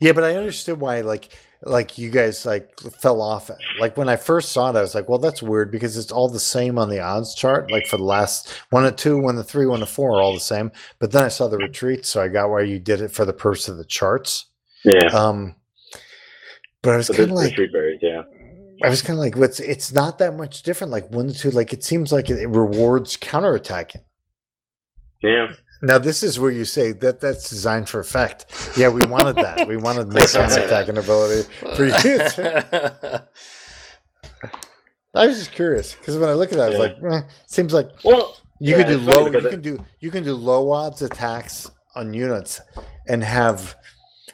[0.00, 1.36] Yeah, but I understood why like
[1.66, 3.50] like you guys like fell off.
[3.80, 6.28] Like when I first saw it, I was like, well, that's weird because it's all
[6.28, 7.70] the same on the odds chart.
[7.70, 10.34] Like for the last one to two, one to three, one to four are all
[10.34, 10.70] the same.
[10.98, 13.32] But then I saw the retreat, so I got why you did it for the
[13.32, 14.46] purpose of the charts.
[14.84, 15.06] Yeah.
[15.06, 15.56] Um,
[16.84, 18.22] but I was kind of like, berries, yeah.
[18.84, 20.90] I was kind of like, what's it's not that much different.
[20.92, 24.02] Like one to two, like it seems like it rewards counterattacking.
[25.22, 25.52] Yeah.
[25.82, 28.46] Now this is where you say that that's designed for effect.
[28.76, 29.66] Yeah, we wanted that.
[29.68, 30.86] We wanted the Please don't say that.
[30.86, 33.20] counterattacking ability for you.
[35.14, 37.72] I was just curious because when I look at that, I was like, eh, seems
[37.72, 39.26] like Well, you Yeah, can do low.
[39.28, 42.60] You it- can do you can do low odds attacks on units
[43.06, 43.76] and have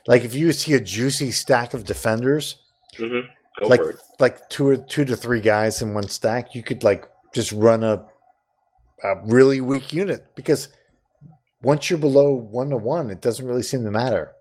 [0.07, 2.57] like if you see a juicy stack of defenders,
[2.97, 3.21] hmm
[3.59, 3.81] go like
[4.19, 7.85] like two or two to three guys in one stack, you could like just run
[7.85, 8.05] a
[9.03, 10.69] a really weak unit because
[11.63, 14.33] once you're below one to one, it doesn't really seem to matter.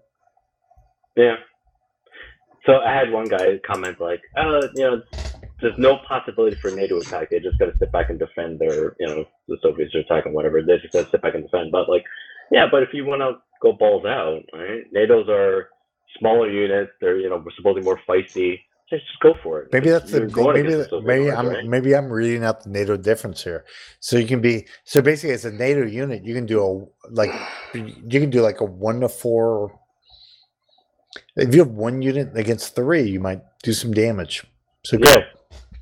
[1.15, 1.35] Yeah.
[2.65, 5.01] So I had one guy comment like, "Oh, you know,
[5.61, 7.29] there's no possibility for NATO attack.
[7.29, 10.33] They just got to sit back and defend their, you know, the Soviets are attacking
[10.33, 10.61] whatever.
[10.61, 12.03] They just got to sit back and defend." But like,
[12.51, 14.83] yeah, but if you want to go balls out, right?
[14.91, 15.69] NATO's are
[16.17, 16.91] smaller units.
[17.01, 18.59] They're you know supposedly more feisty.
[18.89, 19.69] Just go for it.
[19.71, 21.65] Maybe that's the maybe the maybe I'm right?
[21.65, 23.65] maybe I'm reading out the NATO difference here.
[23.99, 27.31] So you can be so basically as a NATO unit, you can do a like
[27.73, 29.79] you can do like a one to four.
[31.35, 34.43] If you have one unit against three, you might do some damage.
[34.85, 35.23] So go, Yeah.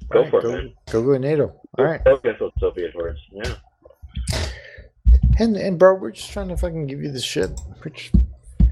[0.10, 0.74] Go Alright, for it, go, man.
[0.92, 1.62] go go NATO.
[1.78, 3.20] All right, Go against those Soviet hordes.
[3.32, 3.56] Yeah.
[5.40, 7.52] And and bro, we're just trying to fucking give you the shit.
[7.84, 8.14] We're just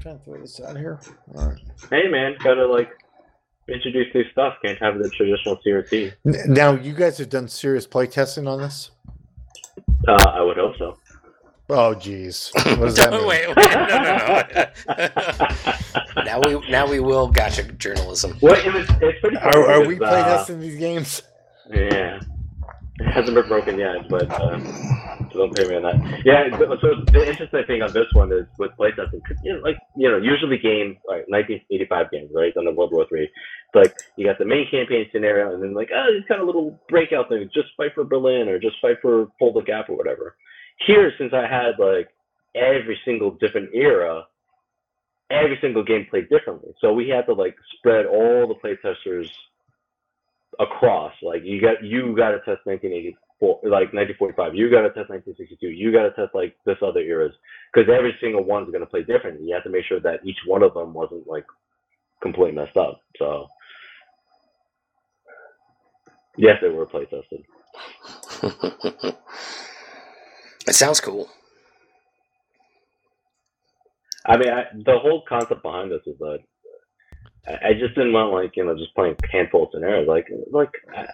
[0.00, 1.00] trying to throw this out here.
[1.36, 1.60] All right.
[1.90, 2.90] Hey man, gotta like
[3.68, 4.54] introduce new stuff.
[4.64, 6.12] Can't have the traditional CRT.
[6.26, 8.90] N- Now you guys have done serious play testing on this.
[10.08, 10.98] Uh, I would hope so.
[11.68, 12.52] Oh, geez.
[12.54, 13.26] What does that mean?
[13.26, 15.06] wait, wait, no, no,
[16.14, 16.22] no.
[16.24, 18.38] now we now we will gotcha journalism.
[18.40, 19.36] Well, it was, it's pretty.
[19.36, 21.22] funny Are, are we because, play uh, testing these games?
[21.68, 22.20] Yeah,
[23.00, 24.70] it hasn't been broken yet, but uh, so
[25.36, 26.24] don't pay me on that.
[26.24, 26.50] Yeah.
[26.80, 30.18] So the interesting thing on this one is with playtesting, you know, like you know,
[30.18, 34.38] usually games, like 1985 games, right, on the World War Three, it's like you got
[34.38, 37.50] the main campaign scenario, and then like oh, these kind of a little breakout things,
[37.52, 40.36] just fight for Berlin or just fight for Fulda Gap or whatever.
[40.86, 42.08] Here, since I had like
[42.54, 44.24] every single different era,
[45.30, 46.72] every single game played differently.
[46.80, 49.30] So we had to like spread all the playtesters
[50.58, 51.12] across.
[51.22, 52.66] Like you got you got to test
[53.40, 54.54] 1984, like 1945.
[54.54, 55.68] You got to test 1962.
[55.68, 57.34] You got to test like this other eras
[57.72, 59.46] because every single one's going to play differently.
[59.46, 61.44] You have to make sure that each one of them wasn't like
[62.22, 63.00] completely messed up.
[63.18, 63.48] So
[66.36, 67.44] yes, they were play tested.
[70.66, 71.28] it sounds cool.
[74.26, 76.38] I mean, I, the whole concept behind this is that
[77.48, 80.08] I, just didn't want like you know just playing handful scenarios.
[80.08, 80.70] Like like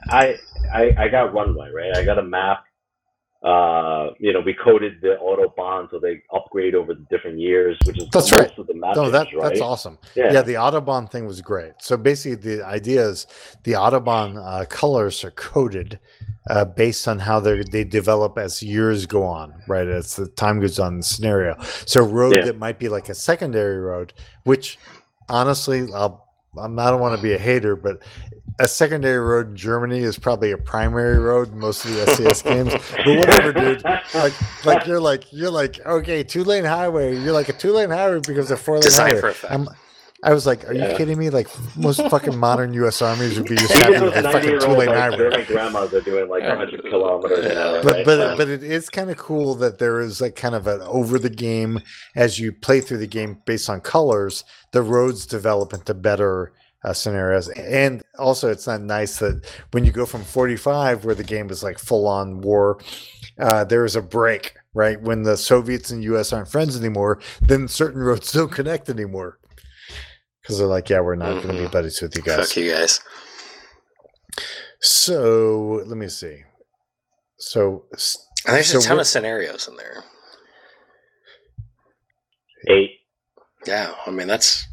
[0.08, 0.36] I
[0.72, 1.96] I I got runway right.
[1.96, 2.64] I got a map.
[3.42, 8.00] Uh, you know, we coded the Autobahn so they upgrade over the different years, which
[8.00, 8.48] is That's right.
[8.72, 8.94] map.
[8.94, 9.48] No, that right?
[9.48, 9.98] that's awesome.
[10.14, 10.32] Yeah.
[10.32, 10.42] Yeah.
[10.42, 11.72] the Autobahn thing was great.
[11.80, 13.26] So basically, the idea is
[13.64, 15.98] the Autobahn uh, colors are coded
[16.50, 19.88] uh, based on how they they develop as years go on, right?
[19.88, 21.60] As the time goes on the scenario.
[21.84, 22.44] So a road Yeah.
[22.44, 24.12] that might be like a secondary road,
[24.44, 24.78] which
[25.28, 26.28] honestly, I'll,
[26.58, 28.02] I'm, I don't want to be a hater, but
[28.58, 32.44] a secondary road in Germany is probably a primary road in most of the SCS
[32.44, 32.72] games.
[33.04, 33.84] But whatever, dude.
[34.14, 37.16] Like, like you're like you're like okay, two lane highway.
[37.16, 39.34] You're like a two lane highway because a four lane Designed highway.
[39.48, 39.68] I'm,
[40.24, 41.30] I was like, are you kidding me?
[41.30, 43.02] Like most fucking modern U.S.
[43.02, 45.16] armies would be just Even happy with those a fucking two 90-year-old lane like, highway.
[45.16, 47.82] German grandmas are doing like 100 kilometers an hour.
[47.82, 48.04] But right?
[48.04, 50.80] but So- but it is kind of cool that there is like kind of an
[50.82, 51.80] over the game
[52.14, 54.44] as you play through the game based on colors.
[54.70, 56.52] The roads develop into better
[56.84, 61.22] uh, scenarios, and also it's not nice that when you go from 45, where the
[61.24, 62.78] game is like full on war,
[63.38, 64.54] uh, there is a break.
[64.74, 66.32] Right when the Soviets and U.S.
[66.32, 69.38] aren't friends anymore, then certain roads don't connect anymore
[70.42, 72.48] because they're like, yeah, we're not going to be buddies with you guys.
[72.48, 73.00] Fuck you guys.
[74.80, 76.42] So let me see.
[77.38, 77.84] So
[78.46, 80.02] And there's So a ton of scenarios in there.
[82.68, 82.90] eight.
[83.66, 84.66] Yeah, I mean that's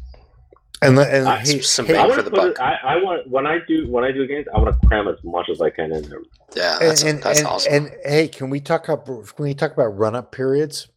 [0.82, 2.60] and the- and Uh, hey, some hey, I bang want for the put it.
[2.60, 5.16] I, I want when I do when I do games, I want to cram as
[5.22, 6.20] much as I can in there.
[6.56, 7.72] yeah, that's, and, that's and, awesome.
[7.72, 10.88] and hey, can we talk about can we talk about run up periods?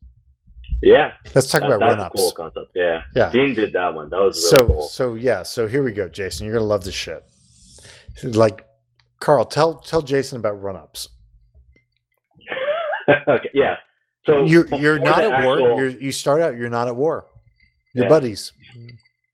[0.85, 2.19] Yeah, Let's talk that- about run ups.
[2.19, 2.71] cool concept.
[2.75, 3.31] Yeah, Yeah.
[3.31, 4.09] Dean did that one.
[4.09, 4.81] That was really So cool.
[4.89, 6.45] so yeah, so here we go, Jason.
[6.45, 7.23] You're gonna love this shit.
[8.23, 8.65] Like
[9.21, 11.07] Carl, tell tell Jason about run ups.
[13.27, 13.77] okay, yeah.
[14.25, 15.59] So You're you're not at war.
[15.59, 16.55] You're, you start out.
[16.57, 17.27] You're not at war.
[17.93, 18.09] Your Yeah.
[18.09, 18.51] buddies.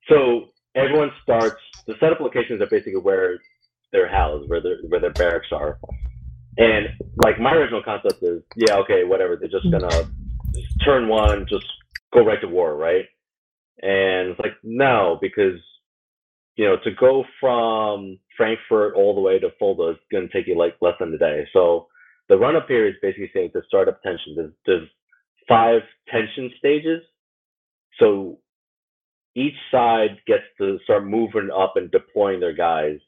[0.08, 0.46] So
[0.76, 1.62] everyone starts.
[1.88, 3.40] The setup locations are basically where
[3.92, 5.80] they're housed, where their where their barracks are.
[6.58, 6.88] And
[7.24, 9.36] like my original concept is, yeah, okay, whatever.
[9.36, 10.10] They're just gonna
[10.84, 11.66] turn one, just
[12.14, 13.06] go right to war, right?
[13.82, 15.60] And it's like no, because
[16.56, 20.58] you know to go from Frankfurt all the way to Fulda is gonna take you
[20.58, 21.48] like less than a day.
[21.54, 21.88] So
[22.28, 24.36] the run up period is basically saying to start up tension.
[24.36, 24.90] There's, there's
[25.48, 27.02] five tension stages.
[28.00, 28.40] So
[29.36, 33.00] each side gets to start moving up and deploying their guys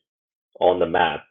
[0.60, 1.24] on the map.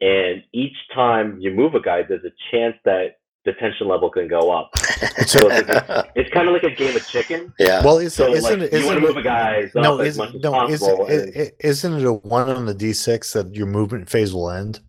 [0.00, 4.28] And each time you move a guy, there's a chance that the tension level can
[4.28, 4.70] go up.
[5.26, 7.52] So it's, it's kind of like a game of chicken.
[7.58, 7.84] yeah.
[7.84, 8.78] Well, is, So isn't like it?
[8.80, 10.80] you want to move it a guy up no, as is, much as no, is,
[10.80, 11.06] possible.
[11.06, 14.80] and- it, isn't it a one on the d6 that your movement phase will end?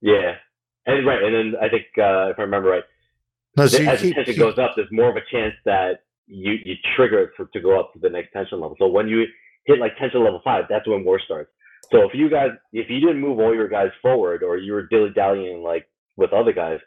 [0.00, 0.34] yeah,
[0.86, 2.84] and right, and then I think uh, if I remember right,
[3.56, 6.00] No, so as keep, the tension keep- goes up, there's more of a chance that
[6.26, 8.76] you you trigger it for, to go up to the next tension level.
[8.78, 9.24] So when you
[9.66, 11.50] hit like tension level five, that's when war starts.
[11.92, 14.86] So if you guys, if you didn't move all your guys forward, or you were
[14.88, 15.86] dilly dallying like
[16.16, 16.84] with other guys, you,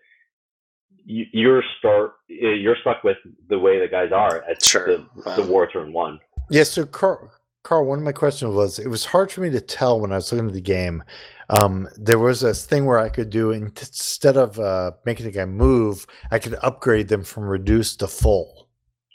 [1.08, 3.18] you're start uh, you're stuck with
[3.50, 4.86] the way the guys are at Sure.
[4.86, 6.20] the, the war turn one.
[6.50, 7.32] Yeah, so Carl,
[7.64, 10.16] Carl, one of my questions was it was hard for me to tell when I
[10.16, 11.04] was looking at the game.
[11.50, 15.46] Um, there was this thing where I could do instead of uh, making the guy
[15.46, 18.68] move, I could upgrade them from reduced to full.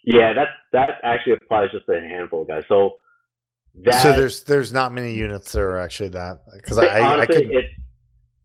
[0.05, 2.65] Yeah, that that actually applies just to a handful of guys.
[2.69, 2.95] So
[3.85, 6.99] that so there's there's not many units that are actually that because I, But I,
[6.99, 7.75] I honestly, could it's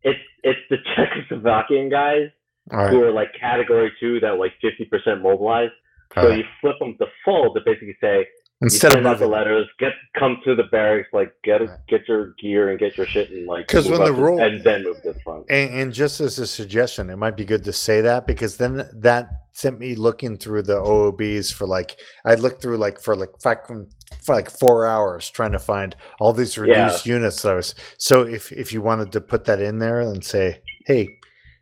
[0.04, 2.37] it's it's the Czechoslovakian guys all
[2.72, 5.74] right, who are like category two that like fifty percent mobilized.
[6.16, 6.38] all So right.
[6.40, 8.28] you flip them to full to basically say
[8.62, 12.70] instead of out the letters, get come to the barracks, like get get your gear
[12.72, 15.14] and get your shit and like 'Cause move when the rule- and then move to
[15.14, 15.46] the front.
[15.50, 18.90] And, and just as a suggestion, it might be good to say that because then
[18.96, 23.32] that sent me looking through the OOBs for like I looked through like for like
[23.42, 23.88] for
[24.36, 28.52] like four hours trying to find all these reduced units that I was so if
[28.52, 31.17] if you wanted to put that in there and say, hey,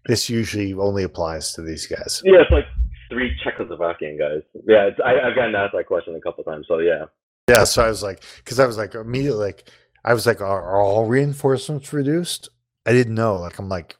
[0.05, 2.21] this usually only applies to these guys.
[2.23, 2.65] Yeah, it's like
[3.09, 4.41] three Czechoslovakian guys.
[4.67, 6.65] Yeah, it's, I, I've gotten asked that question a couple times.
[6.67, 7.05] So yeah,
[7.49, 9.69] Yeah, so I was like, because I was like immediately like
[10.03, 12.49] I was like, are, are all reinforcements reduced?
[12.85, 13.37] I didn't know.
[13.37, 13.97] Like I'm like,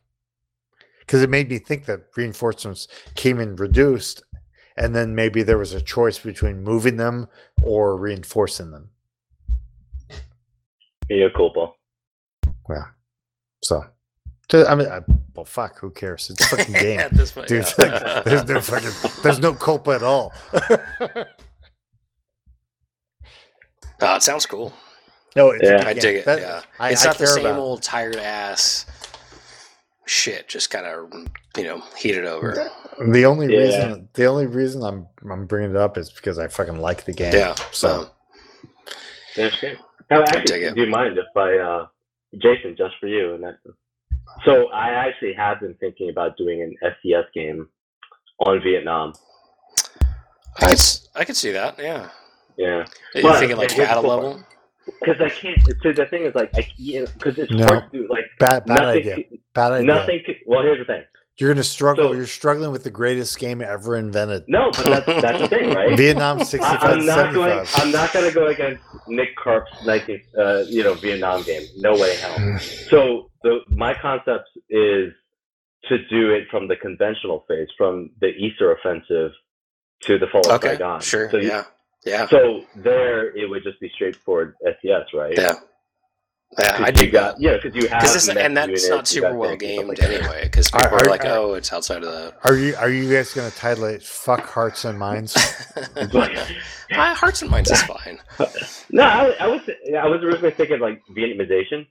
[0.99, 4.23] because it made me think that reinforcements came in reduced,
[4.77, 7.27] and then maybe there was a choice between moving them
[7.63, 8.89] or reinforcing them.
[11.09, 11.71] mea culpa.
[12.69, 12.85] Yeah.
[13.63, 13.85] So,
[14.51, 14.99] so, I mean, I,
[15.35, 16.29] well, fuck, who cares?
[16.29, 17.65] It's a fucking game, At this point, dude.
[17.77, 17.85] yeah.
[17.85, 20.33] like, there's no fucking, there's no culpa at all.
[24.01, 24.73] Oh, it sounds cool.
[25.35, 25.83] no, it's Yeah.
[25.87, 26.01] I game.
[26.01, 26.25] dig it.
[26.25, 28.85] That- yeah, I, it's I not the same about old tired ass
[30.05, 30.47] shit.
[30.47, 31.11] Just kind of
[31.57, 32.69] you know heated over.
[33.11, 33.59] The only Yeah.
[33.59, 37.13] reason, the only reason I'm I'm bringing it up is because I fucking like the
[37.13, 37.33] game.
[37.33, 37.55] Yeah.
[37.71, 38.09] So
[39.33, 39.77] So That's great.
[40.11, 40.75] Now, dig actually, it.
[40.75, 41.87] do you mind if I, uh,
[42.35, 43.33] Jason, just for you?
[43.33, 43.55] And that,
[44.45, 47.67] so I actually have been thinking about doing an SCS game
[48.39, 49.13] on Vietnam.
[50.57, 51.77] I could s- I could see that.
[51.79, 52.09] Yeah.
[52.57, 54.43] Yeah, You're But thinking like here's the battle cool level.
[55.01, 55.59] because I can't.
[55.83, 56.61] So the thing is, like, I
[57.13, 57.65] because it's No.
[57.67, 58.07] hard to do.
[58.09, 58.99] Like, bad bad nothing.
[59.01, 59.15] idea.
[59.17, 59.87] c- Bad idea.
[59.87, 60.23] Nothing.
[60.25, 61.03] c- Well, here's the thing.
[61.37, 62.09] You're gonna struggle.
[62.09, 64.45] So- you're struggling with the greatest game ever invented.
[64.47, 65.97] No, but that's that's the thing, right?
[65.97, 67.67] Vietnam I, 65 I'm not going.
[67.75, 71.63] I'm not going to go against Nick Karp's 19, uh, you know, Vietnam game.
[71.77, 72.59] No way, hell.
[72.89, 75.11] So the my concept is
[75.89, 79.31] to do it from the conventional phase, from the Easter offensive
[80.03, 80.69] to the fall of Okay.
[80.69, 81.01] Saigon.
[81.01, 81.29] Sure.
[81.29, 81.63] So you- yeah.
[82.05, 82.27] Yeah.
[82.27, 85.33] So there, it would just be straightforward SCS, right?
[85.35, 85.53] Yeah.
[86.57, 86.71] Yeah.
[86.71, 87.41] 'Cause I you dig got that.
[87.41, 89.85] yeah, because you have Because it's and that's units, not super well tanks and stuff
[89.87, 90.43] gamed like anyway.
[90.43, 92.33] Because Are- people are, are- like, are- oh, it's outside of the.
[92.45, 95.35] Are you are you guys gonna title it "Fuck Hearts and Minds"?
[96.93, 98.19] Ah, Hearts and Minds is fine.
[98.91, 99.61] No, I, I was
[99.99, 101.87] I was originally thinking like Vietnamization,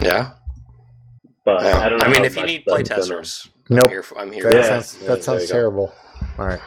[0.00, 0.32] Yeah.
[1.44, 1.78] but Yeah.
[1.78, 2.04] I don't know.
[2.04, 3.86] I mean, if you need that's play testers, Nope.
[3.86, 4.04] I'm here.
[4.18, 4.42] I'm here.
[4.44, 4.80] That for Yeah.
[4.82, 5.46] sounds yeah, sounds there go.
[5.52, 5.94] terrible.
[6.38, 6.60] All right.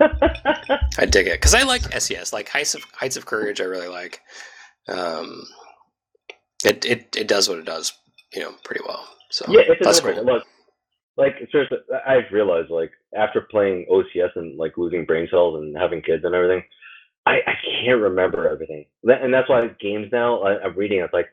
[0.98, 3.60] I dig it because I like SCS, like Heights of Heights of Courage.
[3.60, 4.20] I really like.
[4.88, 5.42] Um,
[6.64, 7.92] it it it does what it does,
[8.34, 9.06] you know, pretty well.
[9.30, 10.14] So Yeah, it's a that's no-brainer.
[10.16, 10.24] cool.
[10.34, 10.44] Look,
[11.16, 16.02] like seriously, I've realized like after playing OCS and like losing brain cells and having
[16.02, 16.62] kids and everything,
[17.26, 17.54] I, I
[17.84, 18.86] can't remember everything.
[19.04, 21.00] And that's why games now I, I'm reading.
[21.00, 21.28] It's like,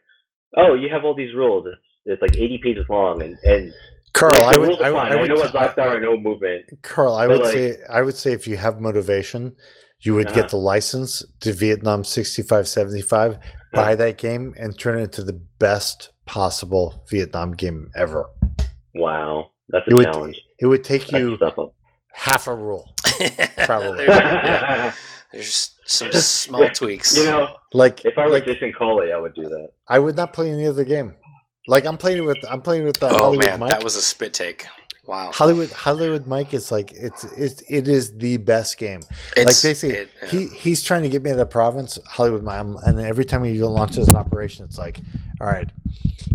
[0.55, 1.65] oh, you have all these rules.
[1.67, 3.73] It's, it's like 80 pages long, and and
[4.13, 5.77] Carl, like, I would, rules are I, would- I I would, know what's I- left
[5.77, 6.65] hour, I know movement.
[6.81, 9.55] Carl, I would like- say, I would say, if you have motivation,
[10.01, 10.35] you would Uh-huh.
[10.41, 13.39] get the license to Vietnam 6575,
[13.73, 18.25] buy that game, and turn it into the best possible Vietnam game ever.
[18.95, 20.41] Wow, that's It a would, challenge.
[20.59, 21.55] it would take That's you stuff
[22.13, 22.93] half a rule.
[23.65, 24.05] Probably.
[24.05, 24.93] There's, yeah,
[25.31, 27.15] there's some small tweaks.
[27.17, 29.69] You know, Like if I were like Jason Coley, I would do that.
[29.87, 31.15] I would not play any other game.
[31.67, 33.69] Like I'm playing with I'm playing with the oh Hollywood man, Mike.
[33.71, 34.65] that was a spit take.
[35.07, 35.31] Wow.
[35.33, 38.99] Hollywood Hollywood Mike is like it's it's it is the best game.
[39.37, 40.27] It's, like basically it- yeah.
[40.29, 43.53] he he's trying to get me to the province, Hollywood Mike, and every time he
[43.63, 44.99] launches an operation, it's like,
[45.39, 45.69] all right.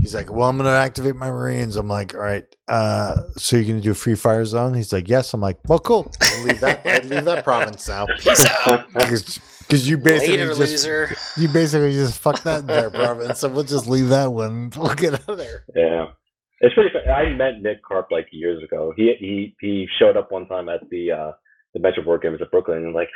[0.00, 1.76] He's like, well, I'm gonna activate my Marines.
[1.76, 2.44] I'm like, all right.
[2.66, 4.74] Uh, so you're gonna do free fire zone?
[4.74, 5.32] He's like, yes.
[5.34, 6.10] I'm like, well, cool.
[6.20, 6.80] I'll leave that.
[6.84, 8.06] I'll leave that province now.
[8.18, 8.86] Peace out.
[9.68, 11.16] Because you basically Later, just loser.
[11.38, 13.38] you basically just fuck that entire province.
[13.40, 14.70] So we'll just leave that one.
[14.76, 15.64] We'll get out of there.
[15.74, 16.08] Yeah.
[16.62, 16.90] It's pretty.
[16.90, 18.92] fu- I met Nick Karp like years ago.
[18.96, 21.32] He he he showed up one time at the uh
[21.74, 23.08] the Metro Board Games at Brooklyn and like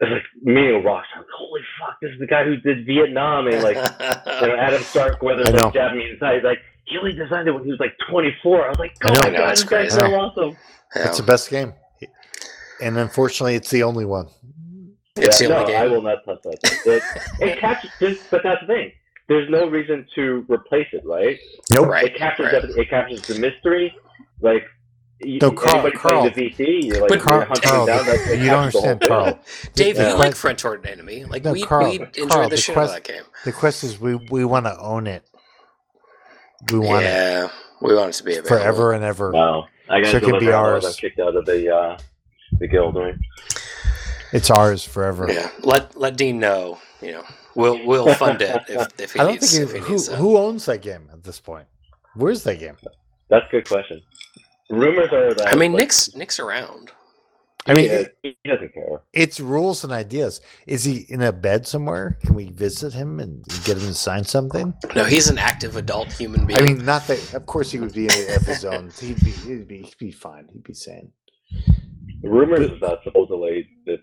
[0.00, 1.04] it's like me and Ross.
[1.14, 1.96] I'm like, holy fuck!
[2.00, 5.64] This is the guy who did Vietnam and like you know Adam Starkweather, I know.
[5.66, 8.64] like Japanese He's Like he only designed it when he was like 24.
[8.64, 9.20] I was like, I oh know.
[9.32, 9.98] my god, it's this guy's crazy.
[10.12, 10.56] so awesome.
[10.96, 11.08] Yeah.
[11.08, 11.74] It's the best game,
[12.80, 14.28] and unfortunately, it's the only one.
[15.16, 15.90] It's yeah, the no, only I game.
[15.92, 16.80] will not touch that.
[16.86, 17.02] It,
[17.40, 18.92] it captures, this, but that's the thing.
[19.28, 21.38] There's no reason to replace it, right?
[21.70, 21.88] Nope.
[21.88, 22.06] Right.
[22.06, 22.62] It captures right.
[22.62, 23.94] the, it captures the mystery.
[24.40, 24.64] Like
[25.20, 26.30] you, No, Carl- Carl.
[26.30, 28.06] playing the VC, you're like But you're Carl- hunting Carl, down.
[28.06, 29.00] That, it you don't captures the whole understand.
[29.08, 29.38] Carl.
[29.74, 31.24] Dave, The you like quest- French Horde Enemy.
[31.26, 33.22] Like No, we, Carl, we enjoyed Carl, the, the shit quest- out of that game.
[33.44, 35.24] The quest is we we want to own it.
[36.72, 37.50] We want it Yeah,
[37.82, 38.48] we want it to be available.
[38.48, 39.30] forever and ever.
[39.32, 40.84] Wow, I gotta So it can be deliver on those.
[40.84, 40.96] ours.
[40.96, 41.98] I'm kicked out of the uh,
[42.58, 42.96] the guild.
[42.96, 43.14] Right?
[44.32, 45.30] It's ours forever.
[45.30, 46.78] Yeah, let let Dean know.
[47.00, 47.24] You know,
[47.58, 49.56] we'll we'll fund it if, if he I don't needs.
[49.56, 51.66] think if he who needs who owns that game at this point.
[52.14, 52.76] Where's that game?
[53.28, 54.00] That's a good question.
[54.70, 56.92] Rumors are that I mean, like, Nick's Nick's around.
[57.66, 59.02] I mean, he, he doesn't care.
[59.12, 60.40] it's rules and ideas.
[60.66, 62.16] Is he in a bed somewhere?
[62.22, 64.72] Can we visit him and get him to sign something?
[64.96, 66.58] No, he's an active adult human being.
[66.58, 67.34] I mean, not that.
[67.34, 68.90] Of course, he would be in of his own.
[68.98, 70.48] He'd be, he'd be, he'd be fine.
[70.50, 71.12] He'd be sane.
[72.22, 74.02] Rumors is that supposedly it's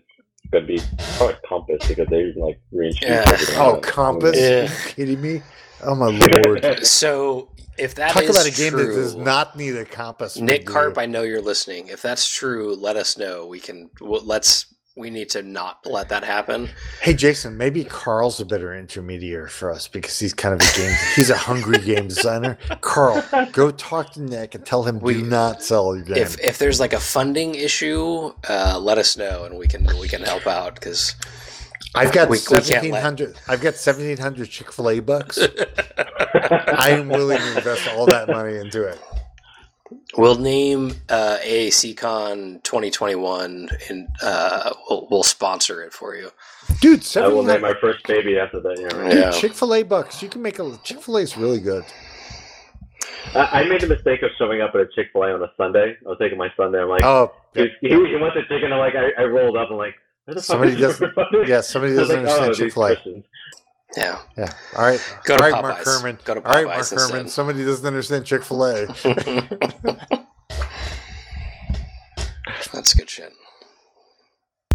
[0.52, 0.80] gonna be
[1.16, 3.02] probably Compass because they like reintroduced.
[3.02, 3.32] Yeah.
[3.32, 4.38] everything Oh, Compass?
[4.38, 4.60] Yeah.
[4.60, 5.42] Are you kidding me?
[5.82, 6.06] Oh my
[6.46, 6.86] lord!
[6.86, 10.38] so if that Talk is about a game true, that does not need a compass.
[10.38, 10.66] Nick.
[10.66, 11.88] Karp, I know you're listening.
[11.88, 13.46] If that's true, let us know.
[13.46, 13.90] We can.
[14.00, 14.66] Well, let's.
[14.98, 16.70] We need to not let that happen.
[17.02, 20.96] Hey Jason, maybe Carl's a better intermediary for us because he's kind of a game.
[21.14, 22.56] he's a hungry game designer.
[22.80, 26.16] Carl, go talk to Nick and tell him We- do not sell your game.
[26.16, 30.08] If if there's like a funding issue, uh, let us know and we can we
[30.08, 31.14] can help out because
[31.94, 33.36] I've got we- we can't let- seventeen hundred.
[33.48, 35.38] I've got seventeen hundred Chick Fil A bucks.
[35.98, 38.98] I am willing to invest all that money into it.
[40.16, 46.30] We'll name uh, AACCon 2021 and uh, we'll, we'll sponsor it for you.
[46.80, 48.78] Dude, I will seventeen name my first baby after that.
[48.80, 49.14] Yeah, right.
[49.14, 49.30] Yeah.
[49.30, 50.22] Chick Fil A bucks.
[50.22, 51.84] You can make a Chick Fil A is really good.
[53.34, 55.50] I, I made the mistake of showing up at a Chick Fil A on a
[55.56, 55.96] Sunday.
[56.04, 56.80] I was taking my Sunday.
[56.82, 58.72] I'm like, Oh, he, he, he wants the chicken.
[58.72, 59.68] I'm like, I, I rolled up.
[59.70, 59.94] I'm like,
[60.24, 61.14] where the fuck Somebody is doesn't-
[61.48, 61.60] yeah.
[61.60, 63.22] Somebody doesn't like, oh, understand these Chick Fil A.
[63.96, 64.18] Yeah.
[64.36, 64.52] Yeah.
[64.76, 65.00] All right.
[65.24, 66.18] Go to all right, Mark Herman.
[66.24, 67.28] Go to All right, Mark Popeyes Herman.
[67.28, 68.86] Somebody doesn't understand Chick Fil A.
[72.72, 73.32] That's good shit.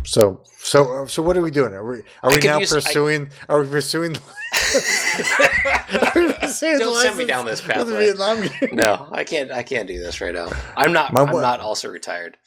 [0.04, 1.74] So, so, so, what are we doing?
[1.74, 3.30] Are we are I we now use- I- pursuing?
[3.48, 4.16] Are we pursuing?
[4.16, 4.20] are
[6.16, 8.12] we pursuing Don't send me down this pathway.
[8.74, 9.52] No, I can't.
[9.52, 10.50] I can't do this right now.
[10.76, 11.14] I'm not.
[11.14, 12.38] My I'm wa- not also retired.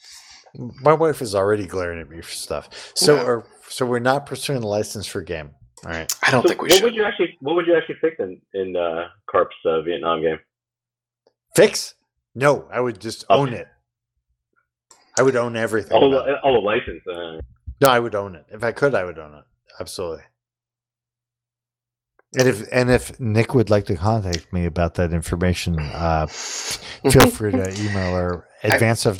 [0.81, 2.69] My wife is already glaring at me for stuff.
[2.95, 5.51] So, are, so we're not pursuing a license for game.
[5.85, 6.11] All right.
[6.23, 6.83] I don't So think we what should.
[6.83, 7.37] would you actually?
[7.41, 10.39] What would you actually fix in in uh, Karp's uh, Vietnam game?
[11.55, 11.93] Fix?
[12.33, 13.33] No, I would just Okay.
[13.39, 13.67] own it.
[15.17, 15.93] I would own everything.
[15.93, 16.35] All, the, it.
[16.43, 17.01] oh, a license.
[17.07, 17.39] Uh,
[17.81, 18.45] No, I would own it.
[18.49, 19.43] If I could, I would own it.
[19.79, 20.23] Absolutely.
[22.37, 27.27] And if and if Nick would like to contact me about that information, uh, feel
[27.29, 28.47] free to email or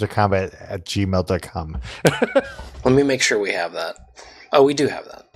[0.09, 1.77] combat at gmail.com.
[2.83, 3.95] Let me make sure we have that.
[4.51, 5.27] Oh, we do have that.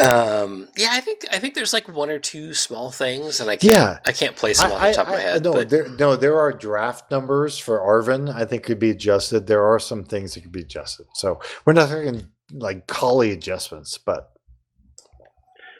[0.00, 3.56] Um, yeah, I think I think there's like one or two small things, and I
[3.56, 3.98] can't Yeah.
[4.06, 5.44] I can't place them I, on the I, top of my I- head.
[5.44, 8.32] no, but there, no, there are draft numbers for ARVN.
[8.34, 9.46] I think could be adjusted.
[9.46, 11.06] There are some things that could be adjusted.
[11.14, 14.30] So we're not talking like collie adjustments, but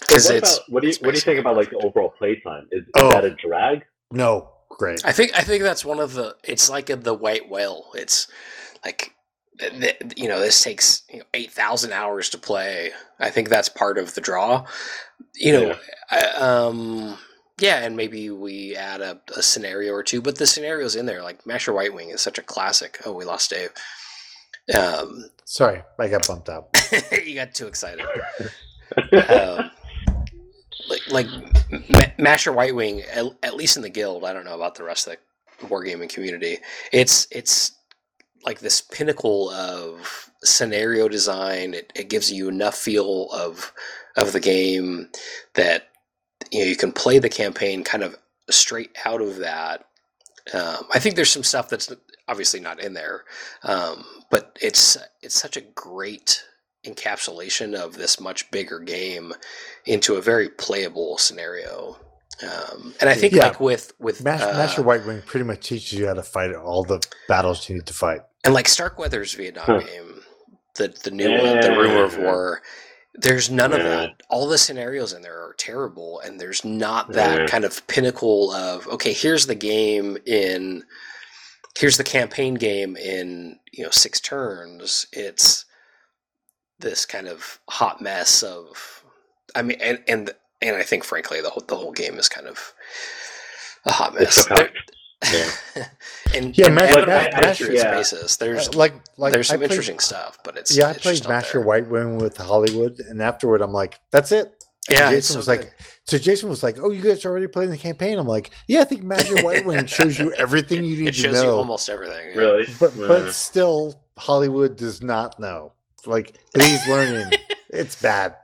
[0.00, 2.10] because what, it's about, what do you what do you think about like the overall
[2.18, 2.66] play time?
[2.72, 3.10] Is, is Oh.
[3.10, 3.84] that a drag?
[4.10, 5.04] no, great.
[5.04, 6.36] I think I think that's one of the.
[6.44, 7.90] It's like a, the white whale.
[7.94, 8.26] It's
[8.84, 9.12] like
[10.16, 12.90] you know this takes you know, eight thousand hours to play.
[13.18, 14.66] I think that's part of the draw.
[15.35, 15.76] You know,
[16.10, 17.18] I, um,
[17.60, 21.22] yeah, and maybe we add a, a scenario or two, but the scenarios in there,
[21.22, 23.01] like Masher White Wing, is such a classic.
[23.05, 23.70] Oh, we lost Dave.
[24.76, 26.68] Um, Sorry, I got bumped out.
[27.24, 28.05] you got too excited.
[29.30, 29.70] um,
[30.89, 31.26] like like
[31.89, 34.24] Ma- Masher White Wing, at, at least in the guild.
[34.24, 35.16] I don't know about the rest of
[35.60, 36.59] the wargaming community.
[36.93, 37.72] It's it's
[38.44, 41.74] like this pinnacle of scenario design.
[41.74, 43.73] It, it gives you enough feel of
[44.16, 45.09] of the game
[45.55, 45.89] that
[46.51, 48.16] you know you can play the campaign kind of
[48.51, 49.85] straight out of that.
[50.55, 51.93] Um, I think there's some stuff that's
[52.27, 53.24] obviously not in there,
[53.62, 56.44] um, but it's it's such a great
[56.86, 59.35] encapsulation of this much bigger game
[59.85, 61.98] into a very playable scenario.
[62.43, 63.48] Um, and I think Yeah.
[63.48, 66.55] like with with Masher, uh, Masher White Wing pretty much teaches you how to fight
[66.55, 68.20] all the battles you need to fight.
[68.44, 69.78] and like Starkweather's Vietnam Huh.
[69.81, 70.23] game,
[70.77, 72.62] the the new one, the Rumor of War.
[73.15, 74.23] There's none of that.
[74.31, 77.47] All the scenarios in there are terrible, and there's not that Yeah.
[77.47, 79.12] kind of pinnacle of okay.
[79.12, 80.85] Here's the game in,
[81.77, 85.09] here's the campaign game in you know six turns.
[85.12, 85.65] It's
[86.78, 89.02] this kind of hot mess of,
[89.56, 90.31] I mean, and and
[90.62, 92.72] and I think frankly the whole the whole game is kind of
[93.85, 94.35] a hot mess.
[94.47, 94.70] so There-
[95.74, 95.85] Yeah.
[96.35, 97.90] and Yeah, and, Ma- and Ma- on Ma- an yeah.
[97.97, 98.36] basis.
[98.36, 101.16] There's Uh, like, like there's some played- interesting stuff, but it's Yeah, I it's played
[101.16, 101.66] just Master there.
[101.66, 104.47] White Wing with Hollywood, and afterward, I'm like, "That's it."
[104.89, 105.72] And Yeah, Jason so was like,
[106.06, 108.80] "So Jason was like, oh, you guys are already playing the campaign?" I'm like, "Yeah,
[108.82, 111.56] I think Masher White Wing shows you everything you need It to shows you know."
[111.59, 112.30] almost everything.
[112.30, 112.36] yeah.
[112.40, 112.66] Really?
[112.78, 113.06] but Yeah.
[113.09, 115.72] but still, Hollywood does not know.
[116.06, 117.32] Like, but he's learning.
[117.70, 118.36] it's bad.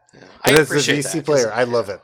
[0.44, 0.50] Yeah.
[0.50, 2.00] I And as a appreciate VC player, I love it.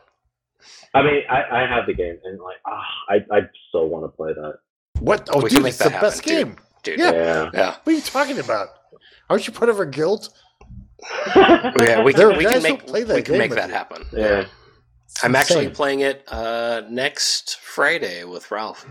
[0.95, 3.41] I mean, I, I have the game, and like, ah, I, I
[3.71, 4.55] so want to play that.
[4.99, 5.29] What?
[5.33, 6.47] Oh, We can dude, make it's that the happen, best dude.
[6.47, 6.57] game.
[6.83, 6.99] dude.
[6.99, 7.13] Yeah.
[7.13, 7.77] Yeah, Yeah.
[7.85, 8.69] What are you talking about?
[9.29, 10.31] Aren't you part of our guild?
[11.37, 12.03] yeah.
[12.03, 13.75] We can we can make play that we can make that you.
[13.75, 14.05] happen.
[14.13, 14.47] Yeah.
[15.23, 18.87] I'm actually playing it uh, next Friday with Ralph.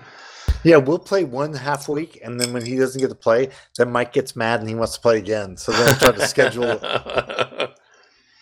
[0.63, 3.91] Yeah, we'll play one half week, and then when he doesn't get to play, then
[3.91, 5.55] Mike gets mad and he wants to play again.
[5.55, 6.79] So then I try to schedule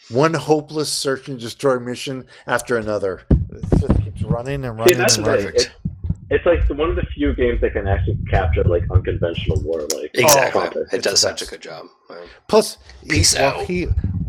[0.09, 3.21] one hopeless search and destroy mission after another.
[3.29, 4.93] It just keeps running and running.
[4.93, 5.47] See, that's and the running.
[5.55, 5.69] It's,
[6.29, 9.81] it's like one of the few games that can actually capture like unconventional war.
[9.95, 10.61] Like exactly.
[10.61, 10.87] content.
[10.91, 11.87] it does such a good job.
[12.09, 12.17] Yeah.
[12.47, 12.77] Plus,
[13.07, 13.65] Peace while out.
[13.65, 13.87] He,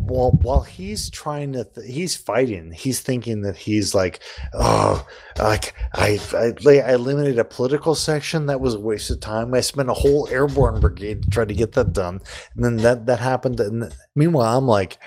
[0.09, 2.71] while while he's trying to, th- he's fighting.
[2.71, 4.21] He's thinking that he's like,
[4.53, 5.05] oh,
[5.37, 9.53] like I, I, la- I eliminated a political section that was a waste of time.
[9.53, 12.21] I spent a whole airborne brigade to try to get that done,
[12.55, 13.59] and then that that happened.
[13.59, 14.97] And meanwhile, I'm like,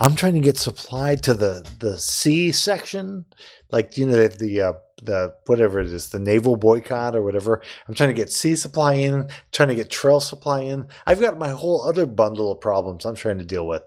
[0.00, 3.24] I'm trying to get supply to the the C section,
[3.70, 4.72] like you know the the, uh,
[5.02, 7.62] the whatever it is, the naval boycott or whatever.
[7.88, 10.86] I'm trying to get sea supply in, trying to get trail supply in.
[11.06, 13.82] I've got my whole other bundle of problems I'm trying to deal with.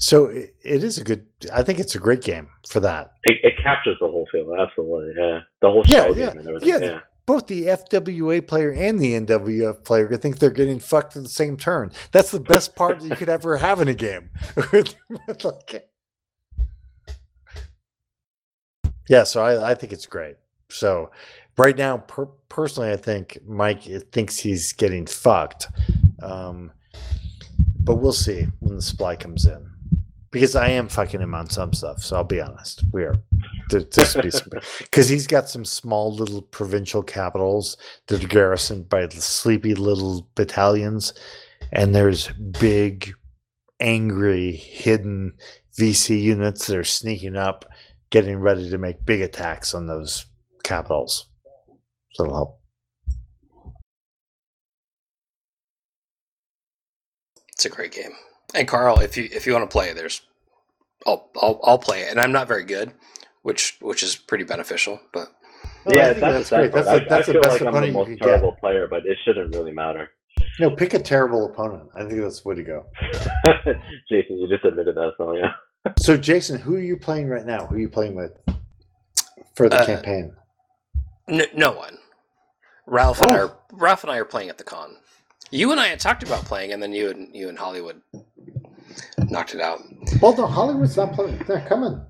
[0.00, 1.26] So it, it is a good.
[1.52, 3.12] I think it's a great game for that.
[3.24, 4.54] It, it captures the whole feel.
[4.54, 5.14] Absolutely.
[5.16, 5.40] Yeah.
[5.60, 6.68] The whole Yeah, yeah, and everything.
[6.68, 6.78] yeah.
[6.78, 7.00] Yeah.
[7.28, 11.58] Both the FWA player and the NWF player think they're getting fucked at the same
[11.58, 11.92] turn.
[12.10, 14.30] That's the best part you could ever have in a game.
[15.44, 15.90] Like-
[19.10, 20.36] yeah, so I, I think it's great.
[20.70, 21.10] So
[21.58, 25.68] right now, per, personally, I think Mike thinks he's getting fucked.
[26.22, 26.72] Um,
[27.78, 29.68] but we'll see when the supply comes in.
[30.30, 32.02] Because I am fucking him on some stuff.
[32.02, 32.84] So I'll be honest.
[32.92, 33.14] We are.
[33.70, 37.76] Because he's got some small little provincial capitals
[38.06, 41.12] that are garrisoned by sleepy little battalions.
[41.72, 43.12] And there's big,
[43.80, 45.34] angry, hidden
[45.78, 47.66] VC units that are sneaking up,
[48.10, 50.26] getting ready to make big attacks on those
[50.64, 51.26] capitals.
[52.12, 52.60] So it'll help.
[57.52, 58.12] It's a great game.
[58.54, 60.22] And Carl, if you if you want to play, there's
[61.06, 62.10] I'll I'll I'll play it.
[62.10, 62.92] And I'm not very good,
[63.42, 65.28] which which is pretty beneficial, but
[65.84, 66.72] Well, yeah, that's, that's the great.
[66.72, 66.84] sad part.
[66.84, 68.18] That's the- I, that's I the feel best like I'm the opponent you most could
[68.20, 68.26] get.
[68.26, 70.08] terrible player, but it shouldn't really matter.
[70.60, 71.88] No, pick a terrible opponent.
[71.94, 72.86] I think that's the way to go.
[74.08, 75.52] Jason, you just admitted that, so yeah.
[75.98, 77.66] So, Jason, who are you playing right now?
[77.66, 78.32] Who are you playing with
[79.54, 80.34] for the Uh, campaign?
[81.28, 81.98] no, no one.
[82.86, 83.46] Ralph and I Oh.
[83.46, 84.96] are Ralph and I are playing at the con.
[85.50, 88.02] You and I had talked about playing, and then you and you and Hollywood
[89.18, 89.80] knocked it out.
[90.20, 91.38] Well, no, Hollywood's not playing.
[91.46, 92.00] They're coming.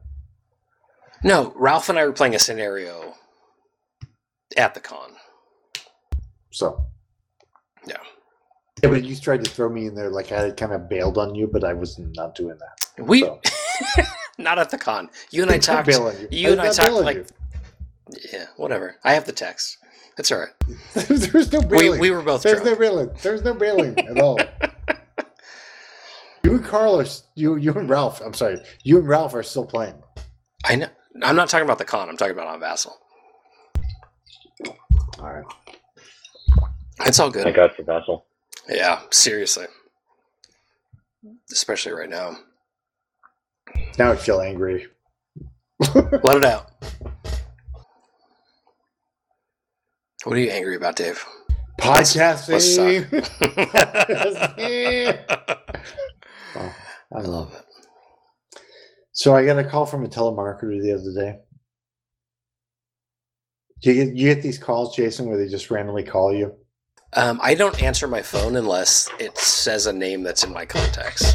[1.24, 3.14] No, Ralph and I were playing a scenario
[4.56, 5.10] at the con.
[6.50, 6.84] So,
[7.86, 7.96] Yeah.
[8.82, 11.18] Yeah, but you tried to throw me in there like I had kind of bailed
[11.18, 13.04] on you, but I was not doing that.
[13.04, 13.40] We So.
[14.38, 15.10] not at the con.
[15.30, 15.88] You and I talked.
[15.88, 15.94] you.
[16.30, 17.26] you and did I talked like- you.
[18.32, 18.96] Yeah, whatever.
[19.04, 19.77] I have the text.
[20.18, 20.50] That's all right.
[20.94, 22.00] There's no We, bailing.
[22.00, 22.80] we were both There's no drunk.
[22.80, 23.10] bailing.
[23.22, 24.38] There's no bailing at all.
[26.42, 28.20] you and Carlos, you you and Ralph.
[28.20, 28.60] I'm sorry.
[28.82, 29.94] You and Ralph are still playing.
[30.64, 30.88] I know.
[31.22, 32.08] I'm not talking about the con.
[32.08, 32.98] I'm talking about on Vassal.
[35.20, 35.44] All right.
[37.06, 37.54] It's all Thank good.
[37.54, 38.26] God for Vassal.
[38.68, 39.66] Yeah, seriously.
[41.52, 42.36] Especially right now.
[43.98, 44.88] Now I feel angry.
[45.94, 46.72] Let it out.
[50.24, 51.24] What are you angry about, Dave?
[51.80, 53.06] Podcasting.
[56.56, 56.60] I
[57.14, 57.64] I love it.
[59.12, 61.38] So I got a call from a telemarketer the other day.
[63.80, 66.52] Do you get you get these calls, Jason, where they just randomly call you?
[67.14, 71.34] Um, I don't answer my phone unless it says a name that's in my contacts.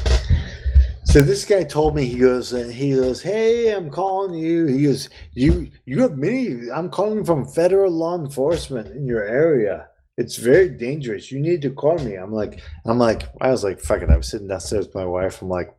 [1.06, 4.86] So this guy told me he goes uh, he goes, "Hey, I'm calling you." He
[4.86, 6.72] goes, "You you have many.
[6.72, 9.90] I'm calling from federal law enforcement in your area.
[10.18, 11.32] It's very dangerous.
[11.32, 14.18] You need to call me." I'm like, I'm like, I was like, "Fuck it." I
[14.18, 15.42] was sitting downstairs with my wife.
[15.42, 15.76] I'm like,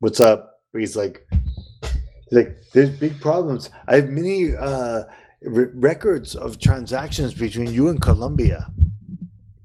[0.00, 1.26] "What's up?" He's like,
[1.82, 3.70] he's like, "There's big problems.
[3.88, 5.04] I have many uh,
[5.40, 8.70] re- records of transactions between you and Colombia."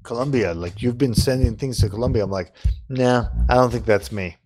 [0.02, 2.24] Colombia, like you've been sending things to Colombia.
[2.24, 2.52] I'm like,
[2.88, 4.38] nah, I don't think that's me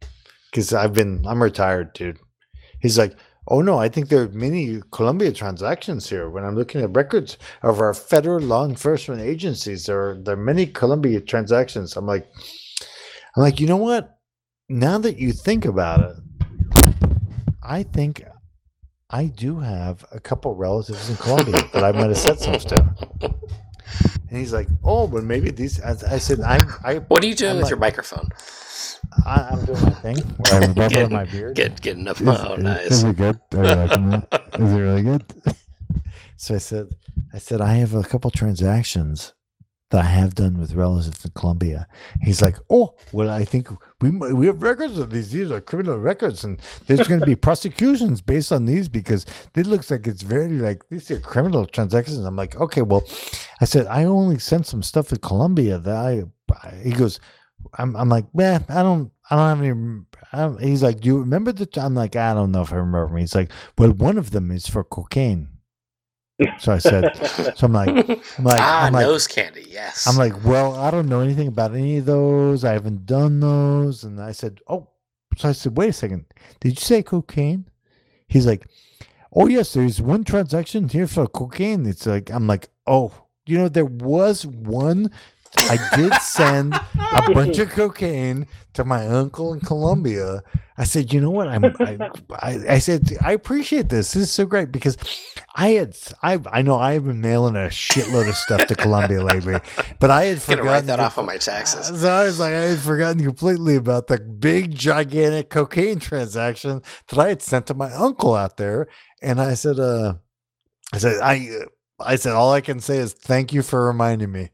[0.52, 2.18] because I've been I'm retired, dude.
[2.80, 3.14] He's like,
[3.48, 6.28] oh no, I think there are many Colombia transactions here.
[6.30, 10.44] When I'm looking at records of our federal law enforcement agencies, there are there are
[10.44, 11.96] many Colombia transactions.
[11.96, 12.28] I'm like,
[13.36, 14.18] I'm like, you know what?
[14.68, 16.16] Now that you think about it,
[17.62, 18.22] I think
[19.10, 23.34] I do have a couple relatives in Colombia that I might have said stuff to.
[24.30, 27.34] And he's like, "Oh, but maybe these." I, I said, "I, I, What are you
[27.34, 28.30] doing I'm with like- your microphone?
[29.26, 30.16] I, I'm doing my thing.
[30.18, 32.20] Where I'm rubbing my beard." Get getting up.
[32.20, 32.90] Is, Oh, is- nice.
[32.90, 33.38] is it good?
[33.54, 34.42] Are you liking that?
[34.58, 35.24] Is it really good?
[36.36, 36.88] So I said,
[37.32, 39.32] I said, I have a couple transactions
[39.90, 41.86] that I have done with relatives in Colombia.
[42.20, 43.68] He's like, oh, well, I think
[44.00, 45.30] we we have records of these.
[45.30, 46.58] These are criminal records, and
[46.88, 49.24] there's going to be prosecutions based on these because
[49.54, 52.18] it looks like it's very like these are criminal transactions.
[52.24, 53.04] I'm like, okay, well,
[53.60, 56.24] I said I only sent some stuff to Colombia that I.
[56.52, 57.20] I- He goes,
[57.78, 60.02] I'm I'm like, man, I don't I don't have any.
[60.32, 61.66] I don't, he's like, do you remember the?
[61.66, 63.16] t-" I'm like, I don't know if I remember.
[63.18, 65.48] He's like, well, one of them is for cocaine.
[66.58, 67.14] So I said,
[67.56, 69.66] so I'm like, I'm like, ah, I'm like, nose candy.
[69.68, 70.06] Yes.
[70.06, 72.64] I'm like, well, I don't know anything about any of those.
[72.64, 74.04] I haven't done those.
[74.04, 74.88] And I said, oh,
[75.36, 76.24] so I said, wait a second.
[76.60, 77.66] Did you say cocaine?
[78.26, 78.66] He's like,
[79.32, 81.86] oh, yes, there's one transaction here for cocaine.
[81.86, 83.12] It's like, I'm like, oh,
[83.46, 85.10] you know, there was one.
[85.58, 90.42] I did send a bunch of cocaine to my uncle in Colombia.
[90.78, 91.48] I said, you know what?
[91.48, 94.12] I'm, I, I, I said, I appreciate this.
[94.12, 94.96] This is so great because
[95.54, 99.22] I had, I, I know I have been mailing a shitload of stuff to Colombia
[99.22, 99.60] lately,
[100.00, 102.00] but I had forgotten write that off on my taxes.
[102.00, 107.18] So I was like, I had forgotten completely about the big, gigantic cocaine transaction that
[107.18, 108.88] I had sent to my uncle out there.
[109.20, 110.14] And I said, uh,
[110.92, 111.48] I said, I,
[112.00, 114.50] I said, all I can say is thank you for reminding me.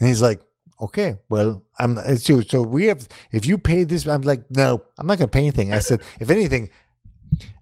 [0.00, 0.40] And he's like,
[0.80, 2.42] okay, well, I'm it's you.
[2.42, 5.40] So we have, if you pay this, I'm like, no, I'm not going to pay
[5.40, 5.72] anything.
[5.72, 6.70] I said, if anything,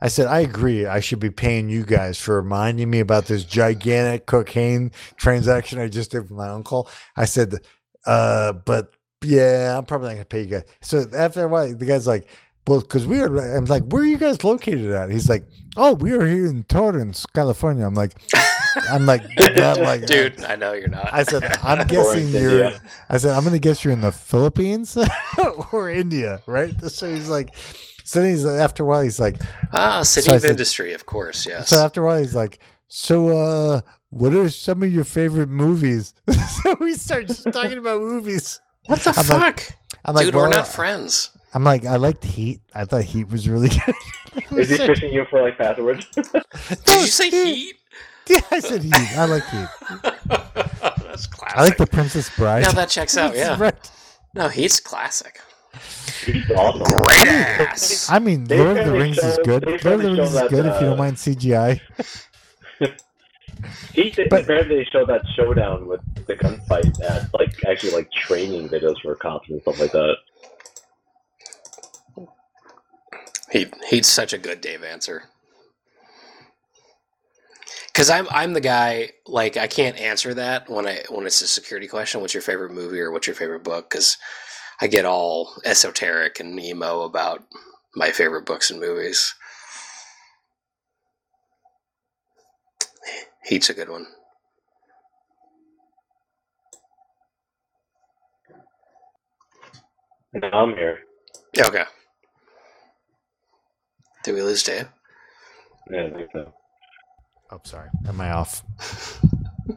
[0.01, 0.86] I said, I agree.
[0.86, 5.89] I should be paying you guys for reminding me about this gigantic cocaine transaction I
[5.89, 6.89] just did with my uncle.
[7.16, 7.55] I said,
[8.06, 10.65] uh, but yeah, I'm probably not gonna pay you guys.
[10.81, 12.28] So after a while, the guy's like,
[12.66, 15.10] well, because we are, I'm like, where are you guys located at?
[15.10, 15.44] He's like,
[15.77, 17.86] oh, we are here in Torrance, California.
[17.86, 18.15] I'm like,
[18.90, 21.12] I'm like, I'm like, Dude, I know you're not.
[21.12, 22.65] I said, I'm guessing you're.
[22.65, 22.82] India.
[23.09, 24.97] I said, I'm gonna guess you're in the Philippines
[25.73, 26.78] or India, right?
[26.90, 27.55] So he's like,
[28.05, 29.40] so then he's after a while, he's like,
[29.73, 31.47] ah, city So of said- industry, of course.
[31.47, 31.69] Yes.
[31.69, 32.59] so after a while, he's like,
[32.89, 33.81] so uh,
[34.11, 36.15] what are some of your favorite movies?
[36.62, 38.61] so we start just talking about movies.
[38.86, 40.35] what the I'm like- fuck, I'm like, dude?
[40.35, 41.31] we're not friends.
[41.55, 42.61] I'm like, I liked Heat.
[42.74, 43.95] I thought Heat was really good.
[44.59, 46.07] Is he fishing you for like passwords?
[46.15, 46.31] Did
[46.89, 47.74] you say heat?
[48.30, 48.94] Yeah, I said Heat.
[49.18, 49.68] I like Heat.
[50.28, 51.56] That's classic.
[51.59, 52.62] I like the Princess Bride.
[52.64, 53.34] Yeah, that checks out.
[53.34, 53.56] Yeah.
[53.60, 53.90] Right.
[54.34, 55.40] No, heat's classic.
[56.24, 56.82] He's awesome.
[56.82, 58.09] Great ass.
[58.10, 59.62] I mean, They Lord of the apparently Rings is show- good.
[59.62, 61.16] they Lord of the apparently Rings is show good that, if you don't uh, mind
[61.16, 61.80] CGI.
[63.92, 68.09] He did, But- apparently they showed that showdown with the gunfight at like actually like
[68.12, 70.14] training videos for cops and stuff like that.
[73.50, 75.24] He he's such a good Dave answer.
[77.99, 81.49] Cause I'm I'm the guy like I can't answer that when I when it's a
[81.49, 82.20] security question.
[82.20, 83.91] What's your favorite movie or what's your favorite book?
[83.91, 84.16] Because
[84.81, 87.43] I get all esoteric and emo about
[87.97, 89.35] my favorite books and movies.
[93.45, 94.07] Heat's a good one.
[100.35, 101.01] Now I'm here.
[101.59, 101.83] Okay.
[104.23, 104.87] Did we lose Dave?
[105.91, 106.55] Yeah, I think so.
[107.51, 107.89] Oh, sorry.
[108.07, 108.62] Am I off?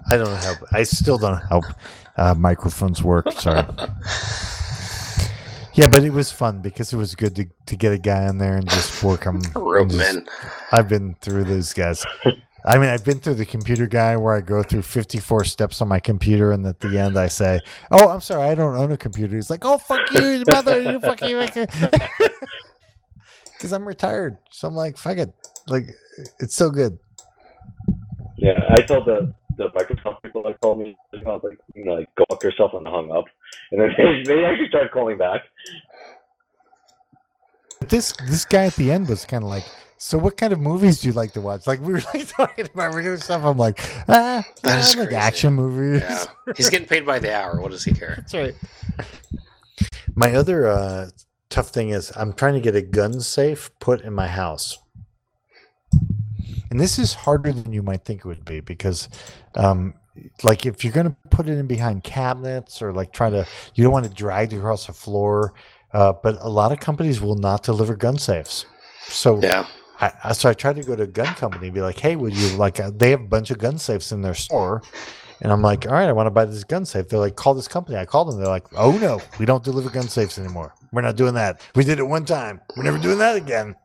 [0.09, 0.57] I don't help.
[0.71, 1.65] I still don't help
[2.17, 3.31] uh, microphones work.
[3.31, 3.65] Sorry.
[5.73, 8.37] Yeah, but it was fun because it was good to, to get a guy in
[8.37, 9.41] there and just work him.
[9.55, 10.27] Rope men.
[10.71, 12.05] I've been through those guys.
[12.65, 15.87] I mean, I've been through the computer guy where I go through 54 steps on
[15.87, 18.97] my computer, and at the end I say, "Oh, I'm sorry, I don't own a
[18.97, 21.39] computer." He's like, "Oh, fuck you, mother, you fucking
[23.53, 25.33] because I'm retired." So I'm like, "Fuck it,"
[25.67, 25.87] like
[26.39, 26.99] it's so good.
[28.41, 31.93] Yeah, I told the the Microsoft people that called me, I was like, you know,
[31.95, 33.25] like go fuck yourself and hung up,
[33.71, 35.41] and then they, they actually started calling back.
[37.79, 39.65] But this this guy at the end was kind of like,
[39.97, 42.67] "So what kind of movies do you like to watch?" Like we were like talking
[42.73, 43.43] about regular stuff.
[43.45, 45.15] I'm like, ah, That is I like crazy.
[45.15, 46.01] action movies.
[46.03, 46.25] Yeah.
[46.57, 47.61] He's getting paid by the hour.
[47.61, 48.15] What does he care?
[48.17, 48.55] That's right.
[50.15, 51.09] My other uh,
[51.49, 54.79] tough thing is I'm trying to get a gun safe put in my house.
[56.71, 59.09] And this is harder than you might think it would be because,
[59.55, 59.93] um,
[60.41, 63.45] like, if you're going to put it in behind cabinets or like try to,
[63.75, 65.53] you don't want to drag it across the floor.
[65.93, 68.65] Uh, but a lot of companies will not deliver gun safes.
[69.03, 69.67] So Yeah.
[69.99, 72.33] I, so I tried to go to a gun company and be like, "Hey, would
[72.33, 74.81] you like?" Uh, they have a bunch of gun safes in their store,
[75.41, 77.53] and I'm like, "All right, I want to buy this gun safe." They're like, "Call
[77.53, 78.37] this company." I called them.
[78.37, 80.73] They're like, "Oh no, we don't deliver gun safes anymore.
[80.91, 81.61] We're not doing that.
[81.75, 82.61] We did it one time.
[82.75, 83.75] We're never doing that again."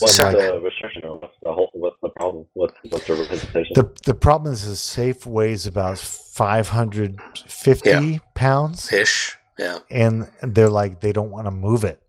[0.00, 2.46] What's Sorry, the restriction or what's the whole what's the problem?
[2.54, 3.74] What's what's the hesitation?
[3.74, 8.18] The the problem is the safe weighs about 550 Yeah.
[8.34, 9.36] pounds, Ish.
[9.58, 9.78] Yeah.
[9.90, 12.00] and they're like, they don't want to move it.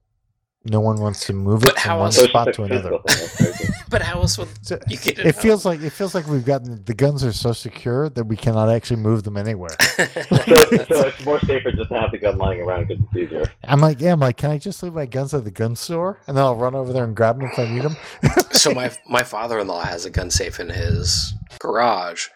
[0.67, 2.81] No one wants to move it But from one else- So it's spot to another.
[2.81, 3.73] physical thing, that's crazy.
[3.89, 5.25] But how else would So you get it?
[5.27, 8.35] it feels like it feels like we've gotten the guns are so secure that we
[8.35, 9.69] cannot actually move them anywhere.
[9.79, 13.43] so, so it's more safer just to have the gun lying around because it's easier.
[13.63, 16.19] I'm like, yeah, I'm like, can I just leave my guns at the gun store
[16.27, 17.95] and then I'll run over there and grab them if I need them?
[18.51, 22.27] so my my father-in-law has a gun safe in his garage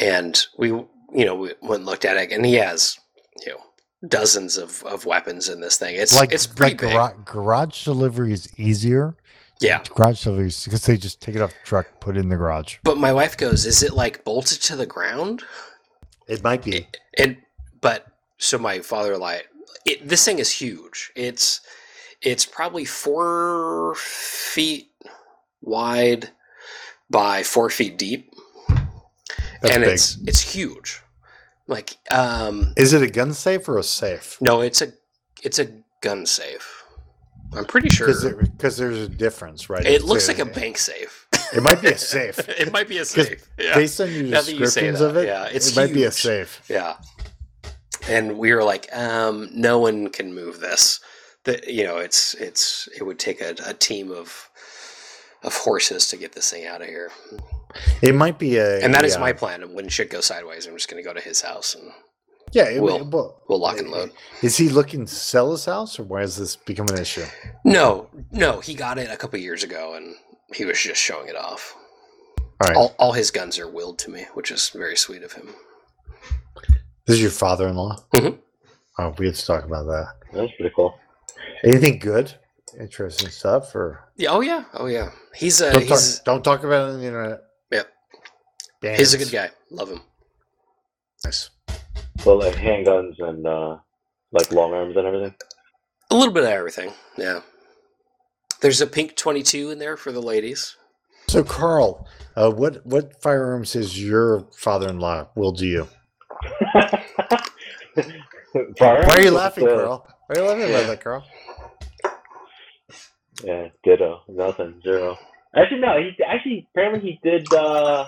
[0.00, 2.98] and we you know we went and looked at it and he has
[3.46, 3.58] you know
[4.08, 7.84] dozens of, of weapons in this thing it's like, it's pretty like big garage, garage
[7.84, 9.16] delivery is easier.
[9.60, 12.36] yeah Garage deliveries because they just take it off the truck, put it in the
[12.36, 12.76] garage.
[12.84, 15.42] but my wife goes is it like bolted to the ground
[16.28, 16.86] It might be.
[17.18, 17.38] and
[17.80, 18.06] but
[18.38, 19.36] so my father-in-law
[19.86, 21.60] it, this thing is huge it's
[22.22, 24.90] it's probably four feet
[25.62, 26.30] wide
[27.08, 28.32] by four feet deep
[28.68, 29.92] That's and big.
[29.94, 31.02] it's it's huge
[31.66, 34.38] like um Is it a gun safe or a safe?
[34.40, 34.92] No, it's a
[35.42, 35.68] it's a
[36.02, 36.84] gun safe.
[37.54, 39.84] I'm pretty sure Because there's a difference, right?
[39.86, 41.26] it looks like a bank safe.
[41.54, 42.38] It might be a safe.
[42.48, 43.48] it might be a safe.
[43.58, 43.74] Yeah.
[43.74, 46.10] Based on your Now that you descriptions of it, yeah, it's it might be a
[46.10, 46.60] safe.
[46.68, 46.96] yeah.
[48.08, 51.00] And we were like, um, no one can move this.
[51.44, 54.50] That you know, it's it's it would take a, a team of
[55.44, 57.10] of horses to get this thing out of here.
[58.02, 58.80] It might be a.
[58.84, 59.62] And that is uh, my plan.
[59.62, 61.90] And when shit goes sideways, I'm just going to go to his house and
[62.52, 64.12] Yeah, it, We'll- well, we'll lock and load.
[64.42, 67.24] Is he looking to sell his house, or why has this become an issue?
[67.64, 70.14] No, no, he got it a couple years ago, and
[70.54, 71.74] he was just showing it off.
[72.38, 75.32] All right, All, all his guns are willed to me, which is very sweet of
[75.32, 75.54] him.
[77.06, 77.96] this is your father-in-law.
[78.14, 78.38] Mhm.
[78.98, 80.06] Oh, we had to talk about that.
[80.32, 80.98] That's pretty cool.
[81.64, 82.32] Anything good,
[82.78, 84.30] interesting stuff, or Yeah.
[84.30, 84.64] Oh yeah.
[84.74, 85.10] Oh yeah.
[85.34, 87.40] He's a don't, he's talk, don't talk about it on the internet.
[88.82, 88.98] Yep.
[88.98, 89.50] He's a good guy.
[89.70, 90.00] Love him.
[91.24, 91.50] Nice.
[92.24, 93.76] Well, like handguns and uh,
[94.32, 95.34] like long arms and everything.
[96.10, 96.92] A little bit of everything.
[97.16, 97.40] Yeah.
[98.60, 100.76] There's a pink 22 in there for the ladies.
[101.28, 105.88] So, Carl, uh, what what firearms is your father-in-law will do you?
[108.78, 110.06] Why are you laughing, uh, Carl?
[110.28, 111.24] Why are you laughing about that, Carl?
[113.42, 115.18] Yeah, ditto, nothing, zero.
[115.56, 115.98] Actually, no.
[115.98, 117.52] He actually apparently he did.
[117.52, 118.06] uh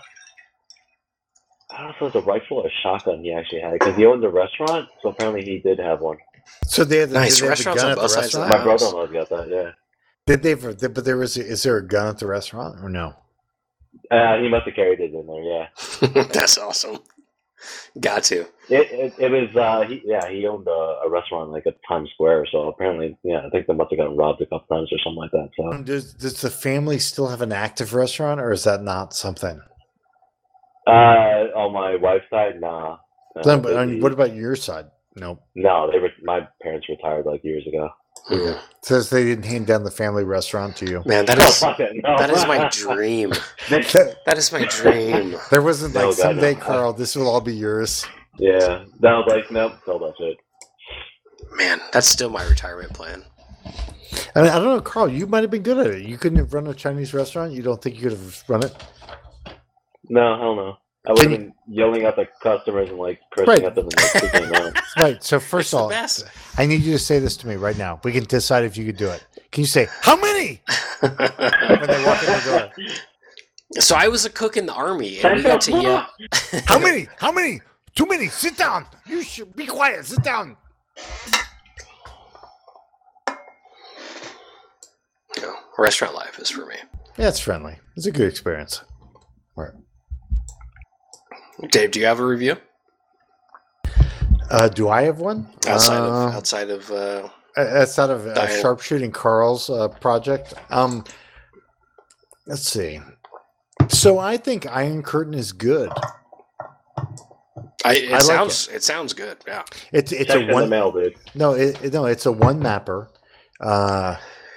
[1.71, 3.97] I don't know if it was a rifle or a shotgun he actually had because
[3.97, 6.17] he owned a restaurant, so apparently he did have one.
[6.67, 7.41] So they had the, Nice.
[7.41, 8.51] did they have the gun at the both sides of the restaurant.
[8.51, 9.49] My brother-in-law's got that.
[9.51, 9.71] Yeah,
[10.27, 10.53] Did they?
[10.53, 11.37] ever- But there was.
[11.37, 13.15] Is there a gun at the restaurant or no?
[14.11, 15.43] uh, he must have carried it in there.
[15.43, 16.99] Yeah, That's awesome.
[18.01, 18.43] Got to.
[18.43, 18.47] it
[18.93, 19.55] it, it was.
[19.57, 23.45] uh he, Yeah, he owned a, a restaurant like at Times Square, so apparently, yeah,
[23.45, 25.51] I think they must have gotten robbed a couple times or something like that.
[25.57, 29.61] So Does Does the family still have an active restaurant, or is that not something?
[30.89, 32.97] Uh, on my wife's side, nah.
[33.37, 34.87] No, No, but they- I mean, what about your side?
[35.17, 35.41] No.
[35.57, 37.89] no, they were my parents retired like years ago.
[38.31, 38.59] Mhm.
[38.83, 41.03] Says they didn't hand down the family restaurant to you.
[41.07, 42.17] Man, that No, is fuck it, no.
[42.19, 43.33] that is my dream.
[43.69, 45.37] That is my dream.
[45.51, 46.61] There wasn't No, like God, someday, no.
[46.61, 46.93] Carl.
[46.93, 48.07] This will all be yours.
[48.39, 50.37] yeah, that was like nope, sell that shit.
[51.57, 53.25] Man, that's still my retirement plan.
[54.37, 55.09] I mean, I don't know, Carl.
[55.09, 56.03] You might have been good at it.
[56.07, 57.53] You couldn't have run a Chinese restaurant.
[57.53, 58.75] You don't think you could have run it?
[60.09, 60.77] No, hell no.
[61.07, 63.65] I would Can have been yelling at the customers and like cursing Right.
[63.65, 64.75] at them and like out.
[64.99, 65.23] Right.
[65.25, 66.25] So first the of all, best.
[66.59, 68.01] I need you to say this to me right now.
[68.05, 69.25] We can decide if you could do it.
[69.53, 70.61] Can you say how many
[71.01, 73.81] when they walk in the door?
[73.81, 76.07] So I was a cook in the army, and we got to yell.
[76.67, 77.07] How many?
[77.19, 77.61] How many?
[77.95, 78.29] Too many.
[78.29, 78.87] Sit down.
[79.07, 80.05] You should be quiet.
[80.07, 80.57] Sit down.
[85.37, 86.77] You know, restaurant life is for me.
[87.17, 87.77] Yeah, it's friendly.
[87.97, 88.83] It's a good experience.
[89.57, 89.73] Right.
[91.71, 92.57] Dave, do you have a review
[94.51, 95.49] Uh, do I have one?
[95.67, 96.91] outside Uh, of outside of?
[96.91, 100.55] Uh, That's out of uh, sharpshooting Carl's uh, project.
[100.71, 101.05] Um,
[102.47, 103.01] let's see.
[103.89, 105.91] So I think Iron Curtain is good.
[107.85, 108.83] I, it I like sounds it.
[108.85, 109.39] sounds good.
[109.47, 109.65] Yeah.
[109.93, 111.15] It's it's Check a one mail, dude.
[111.35, 113.09] no it, it- no it's a one mapper.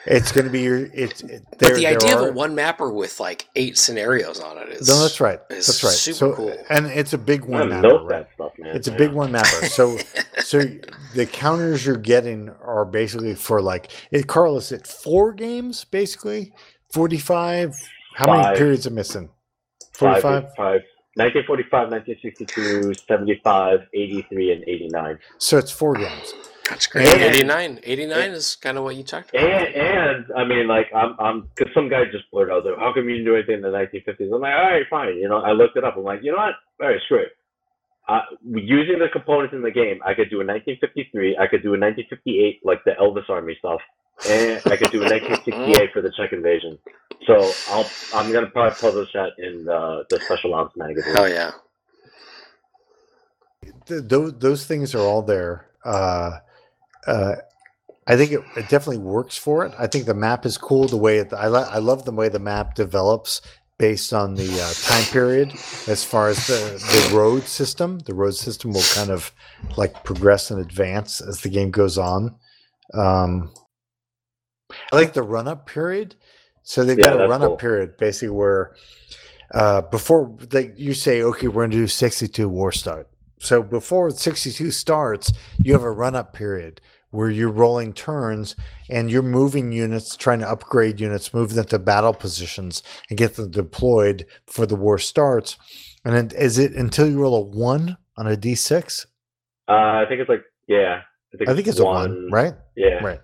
[0.06, 1.22] It's going to be your it's.
[1.22, 4.40] It, But there- the there idea are- of a one mapper with like eight scenarios
[4.40, 5.40] on it is No, that's right.
[5.50, 5.94] That's right.
[5.94, 6.58] super so, cool.
[6.70, 7.88] and it's a big one gonna mapper.
[7.88, 8.28] milk Right?
[8.34, 8.76] stuff, man.
[8.76, 9.66] It's a big one mapper.
[9.68, 9.98] So,
[10.40, 10.62] so
[11.14, 14.28] the counters you're getting are basically for like eh, it.
[14.28, 16.52] Carl is it four games basically?
[16.92, 17.76] Forty five.
[18.16, 19.30] How many periods are missing?
[19.94, 20.56] Forty Five, five.
[20.58, 20.82] five,
[21.16, 25.20] 1945, 1962, 75, 83, and 89.
[25.38, 26.34] So it's four games.
[26.72, 27.08] That's great.
[27.08, 29.44] And- 89, 89 is kind of what you talked about.
[29.44, 32.94] And, and I mean, like, I'm, I'm, because some guy just blurted out there, how
[32.94, 34.34] come you didn't do anything in the 1950s?
[34.34, 35.18] I'm like, all right, fine.
[35.18, 35.98] You know, I looked it up.
[35.98, 36.56] I'm like, you know what?
[36.82, 37.32] All right, screw it.
[38.08, 41.70] Uh, using the components in the game, I could do a 1953, I could do
[41.76, 43.80] a 1958, like the Elvis Army stuff,
[44.28, 46.78] and I could do a 1968 for the Czech invasion.
[47.28, 51.14] So I'll, I'm gonna probably publish that in the, the Special Ops magazine.
[51.16, 51.52] Oh yeah.
[53.86, 55.68] Th- those those things are all there.
[55.86, 56.40] Uh,
[57.08, 57.36] uh,
[58.08, 59.74] I think it, it definitely works for it.
[59.80, 60.88] I think the map is cool.
[60.88, 63.42] The way it, I lo- I love the way the map develops
[63.80, 65.60] based on the uh, time period.
[65.88, 69.32] As far as the the road system, the road system will kind of
[69.78, 72.36] like progress and advance as the game goes on.
[72.94, 73.54] Um,
[74.92, 76.16] I like the run up period.
[76.64, 77.60] So they've Yeah, got a run up cool.
[77.60, 78.76] period basically where
[79.54, 83.10] uh, before they, you say, okay, we're going to do 62 war start.
[83.42, 88.56] So before 62 starts, you have a run up period where you're rolling turns
[88.88, 93.36] and you're moving units, trying to upgrade units, move them to battle positions and get
[93.36, 95.58] them deployed before the war starts.
[96.06, 99.08] And then is it until you roll a one on a d6?
[99.68, 101.02] Uh, I think it's like, yeah.
[101.48, 102.54] I think it's a one, right?
[102.76, 103.04] Yeah.
[103.04, 103.22] Right.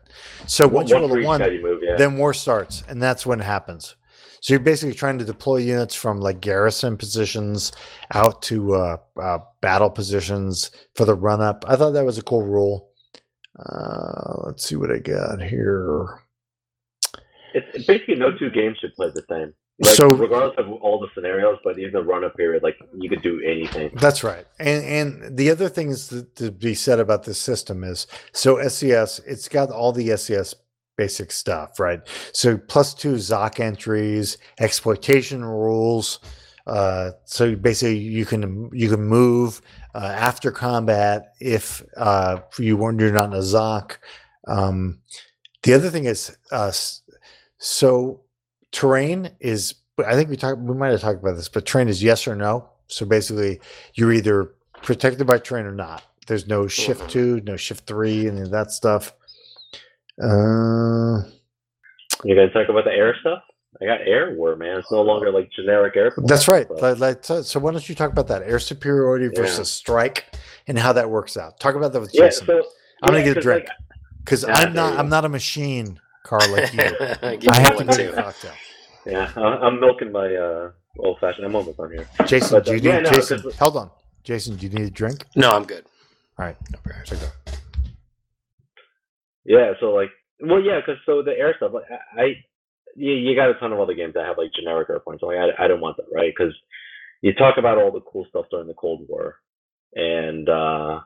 [0.48, 1.95] So once you one roll a one, move, yeah.
[1.95, 3.95] then war starts and that's when it happens
[4.41, 7.72] so you're basically trying to deploy units from like garrison positions
[8.14, 12.23] out to uh, uh, battle positions for the run up i thought that was a
[12.23, 12.89] cool rule
[13.59, 16.22] uh, let's see what i got here
[17.53, 19.53] It's basically no two games should play the same.
[19.80, 23.22] Like, So- regardless of all the scenarios, but even the run-up period, like you could
[23.22, 23.91] do anything.
[23.95, 28.07] that's right and and the other things to, to be said about this system is
[28.31, 30.55] so scs it's got all the scs
[30.98, 32.02] basic stuff right?
[32.34, 36.19] So plus two zoc entries exploitation rules
[36.68, 39.61] uh, so basically you can you can move
[39.95, 43.98] uh, after combat if uh, you weren't you're not in a zoc.
[44.48, 44.99] Um,
[45.64, 46.72] the other thing is uh,
[47.57, 48.22] so
[48.72, 49.76] terrain is
[50.06, 52.36] i think we talked we might have talked about this but terrain is yes or
[52.36, 52.69] no.
[52.88, 53.60] So basically
[53.95, 54.53] you're either
[54.84, 56.03] protected by terrain or not.
[56.28, 57.10] There's no shift Mhm.
[57.10, 59.14] two no shift three and that stuff
[60.22, 61.23] uh
[62.23, 63.44] You gonna talk about the air stuff?
[63.81, 64.77] I got air war, man.
[64.80, 66.11] It's no longer like generic air.
[66.26, 66.68] That's right.
[66.68, 69.41] But- Like- like, so, so why don't you talk about that air superiority Yeah.
[69.41, 70.26] versus strike
[70.68, 71.60] and how that works out?
[71.60, 72.48] Talk about that with yeah, Jason.
[72.48, 72.64] so
[73.03, 73.77] I'm gonna get a drink like,
[74.23, 74.98] because Yeah, I'm not.
[74.98, 76.80] I'm not a machine, Carl, like you.
[77.49, 78.18] I have to one drink too.
[78.18, 78.52] a cocktail.
[79.06, 81.45] yeah, I- I'm milking my uh, old fashioned.
[81.45, 82.07] I'm almost on here.
[82.26, 83.41] Jason, But, do uh, you need yeah, no, Jason?
[83.44, 83.91] 'cause- Hold on,
[84.23, 84.56] Jason.
[84.56, 85.23] Do you need a drink?
[85.35, 85.85] No, I'm good.
[86.39, 86.57] All right.
[87.06, 87.27] So go.
[89.48, 90.11] Yeah, so like,
[90.41, 91.86] well, yeah, because so the air stuff, like,
[92.18, 92.36] I,
[92.95, 95.24] you, you got a ton of other games that have like generic air points.
[95.24, 96.34] Like, I, I don't want that, right?
[96.38, 96.53] Because
[97.24, 99.38] you talk about all the cool stuff during the Cold War,
[99.95, 101.02] and uh,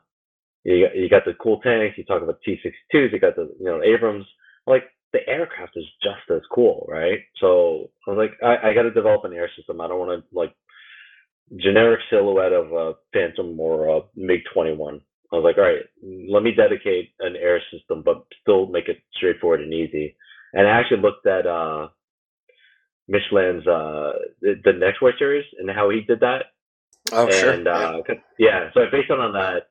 [0.65, 1.97] you got, you got the cool tanks.
[1.99, 3.13] You talk about T-62s.
[3.13, 4.26] You got the you know Abrams.
[4.68, 7.19] Like the aircraft is just as cool, right?
[7.39, 9.81] So I was like, I, I got to develop an air system.
[9.81, 10.53] I don't want to like
[11.57, 15.01] generic silhouette of a Phantom or a MiG 21.
[15.31, 15.85] I was like, all right,
[16.31, 20.15] let me dedicate an air system, but still make it straightforward and easy.
[20.53, 21.87] And I actually looked at uh,
[23.07, 26.45] Michelin's uh, the, the Next War series and how he did that.
[27.11, 27.51] Oh, sure.
[27.53, 29.69] and uh, 'cause- yeah, so I based it on that.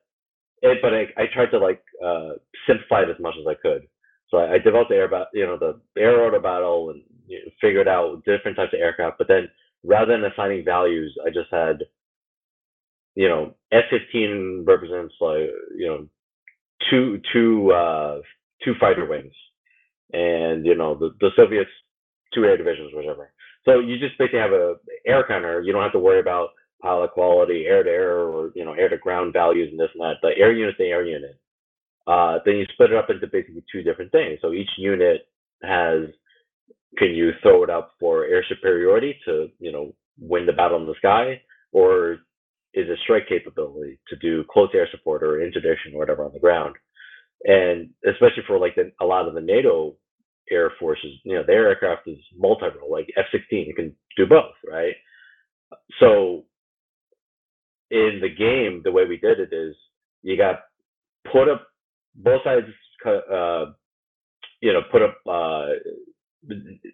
[0.63, 2.33] It, but I, I tried to like uh,
[2.67, 3.87] simplify it as much as I could.
[4.31, 7.39] So I, I developed the air, ba- you know, the air order battle and you
[7.39, 9.19] know, figured out different types of aircraft.
[9.19, 9.49] But then
[9.85, 11.85] rather than assigning values, I just had,
[13.15, 16.07] you know, F-15 represents like, you know,
[16.89, 18.21] two two uh,
[18.65, 19.35] two fighter wings,
[20.13, 21.71] and you know the the Soviets
[22.33, 23.33] two air divisions, whatever.
[23.65, 24.77] So you just basically have a
[25.07, 25.61] air counter.
[25.61, 26.51] You don't have to worry about
[26.83, 30.03] pilot quality, air to air, or you know air to ground values and this and
[30.03, 30.17] that.
[30.23, 31.39] The air unit's the air unit.
[32.07, 34.39] Uh, then you split it up into basically two different things.
[34.41, 35.29] So each unit
[35.63, 36.09] has
[36.99, 40.87] can you throw it up for air superiority to you know win the battle in
[40.87, 41.41] the sky,
[41.73, 42.19] or
[42.75, 46.39] is a strike capability to do close air support or interdiction or whatever on the
[46.39, 46.77] ground?
[47.45, 49.97] And especially for like the, a lot of the NATO
[50.51, 54.95] air forces, you know, their aircraft is multi-role, like F-16, you can do both, right?
[56.01, 56.45] So
[57.91, 59.75] in the game, the way we did it is
[60.23, 60.61] you got
[61.33, 61.67] put up
[62.15, 62.67] both sides,
[63.07, 63.73] uh,
[64.61, 65.67] you know, put up uh,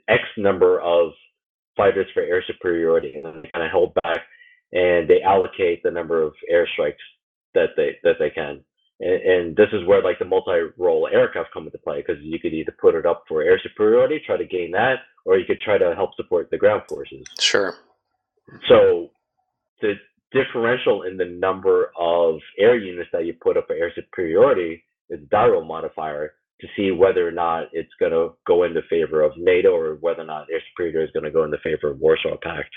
[0.09, 1.13] X number of
[1.77, 4.19] fighters for air superiority, and then kind of held back,
[4.73, 6.95] and they allocate the number of airstrikes
[7.55, 8.63] that they that they can.
[9.01, 12.55] And, and this is where like the multi-role aircraft come into play because you could
[12.55, 15.79] either put it up for air superiority, try to gain that, or you could try
[15.79, 17.25] to help support the ground forces.
[17.39, 17.75] Sure.
[18.69, 19.11] So
[19.81, 19.95] the
[20.33, 25.21] differential in the number of air units that you put up for air superiority is
[25.31, 29.23] die roll modifier to see whether or not it's going to go in the favor
[29.23, 31.91] of NATO or whether or not air superiority is going to go in the favor
[31.91, 32.71] of Warsaw Pact.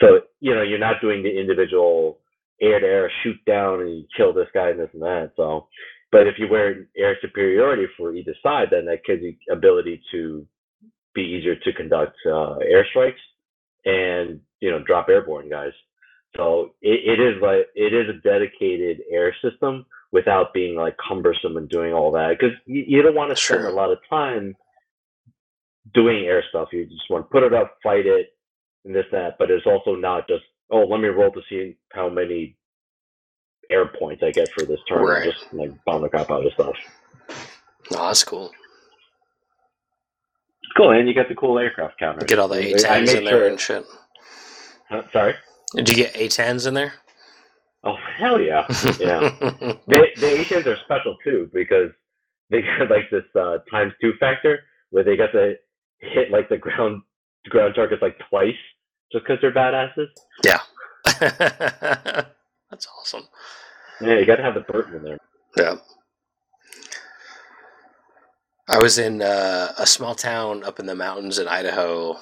[0.00, 2.20] So you know you're not doing the individual
[2.60, 5.32] air to air shoot down and you kill this guy and this and that.
[5.36, 5.68] So,
[6.12, 10.46] but if you wear air superiority for either side, then that gives you ability to
[11.14, 13.22] be easier to conduct uh, airstrikes
[13.84, 15.72] and you know drop airborne guys.
[16.36, 21.56] So it, it is like it is a dedicated air system without being like cumbersome
[21.56, 23.68] and doing all that because you, you don't want to spend Sure.
[23.68, 24.56] a lot of time
[25.94, 26.68] doing air stuff.
[26.72, 28.33] You just want to put it up, fight it,
[28.84, 29.36] and this that.
[29.38, 32.56] But it's also not just oh let me roll to see how many
[33.70, 35.02] air points I get for this turn.
[35.02, 35.24] Right.
[35.32, 36.74] Just like bomb the crap out of stuff.
[37.92, 38.46] Oh, that's cool.
[40.62, 42.24] It's cool, and you get the cool aircraft counter.
[42.26, 43.84] Get all the A10s made in there sure- and shit.
[44.88, 45.02] Huh?
[45.12, 45.34] Sorry.
[45.74, 46.92] Did you get A10s in there?
[47.86, 48.64] Oh hell yeah,
[48.98, 49.18] yeah.
[49.40, 51.90] the the A10s are special too because
[52.50, 55.54] they got like this uh, times two factor where they got to
[55.98, 57.02] hit like the ground
[57.50, 58.54] ground targets like twice
[59.12, 60.08] just because they're badasses.
[60.44, 60.60] Yeah,
[62.70, 63.28] that's awesome.
[64.00, 65.18] Yeah, you got to have the Burton in there.
[65.56, 65.76] Yeah.
[68.66, 72.18] I was in uh, a small town up in the mountains in Idaho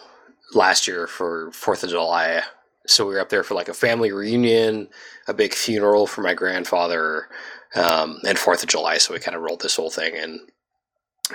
[0.55, 2.43] last year for Fourth of July.
[2.87, 4.89] So we were up there for like a family reunion,
[5.29, 7.29] a big funeral for my grandfather,
[7.77, 8.99] um, and Fourth of July.
[8.99, 10.41] So we kind of rolled this whole thing in,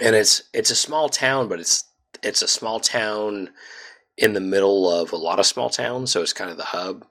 [0.02, 1.86] and it's it's a small town, but it's
[2.22, 3.50] it's a small town
[4.18, 6.12] in the middle of a lot of small towns.
[6.12, 7.06] So it's kind of the hub,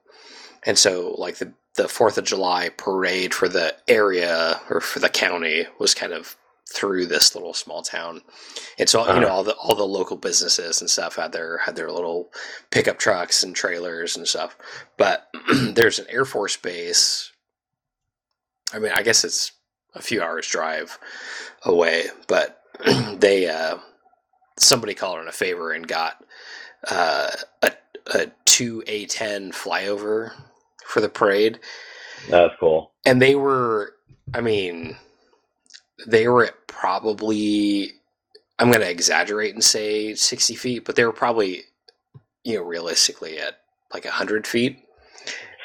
[0.65, 5.11] and so like the the Fourth of July parade for the area or for the
[5.11, 6.37] county was kind of
[6.69, 8.23] through this little small town.
[8.79, 9.37] It's all you know, Uh-huh.
[9.37, 12.31] all the all the local businesses and stuff had their had their little
[12.71, 14.57] pickup trucks and trailers and stuff.
[14.97, 17.31] But there's an Air Force base.
[18.73, 19.53] I mean, I guess it's
[19.95, 20.99] a few hours drive
[21.63, 22.61] away, but
[23.21, 23.79] they uh,
[24.59, 26.25] somebody called in a favor and got
[26.91, 27.31] uh,
[27.63, 27.73] a
[28.15, 30.33] a two A ten flyover
[30.87, 31.59] for the parade,
[32.31, 32.93] That's cool.
[33.05, 33.93] and they were
[34.35, 34.97] i mean
[36.07, 37.91] they were at probably
[38.59, 41.63] i'm going to exaggerate and say 60 feet but they were probably
[42.45, 43.55] you know realistically at
[43.95, 44.79] like 100 feet.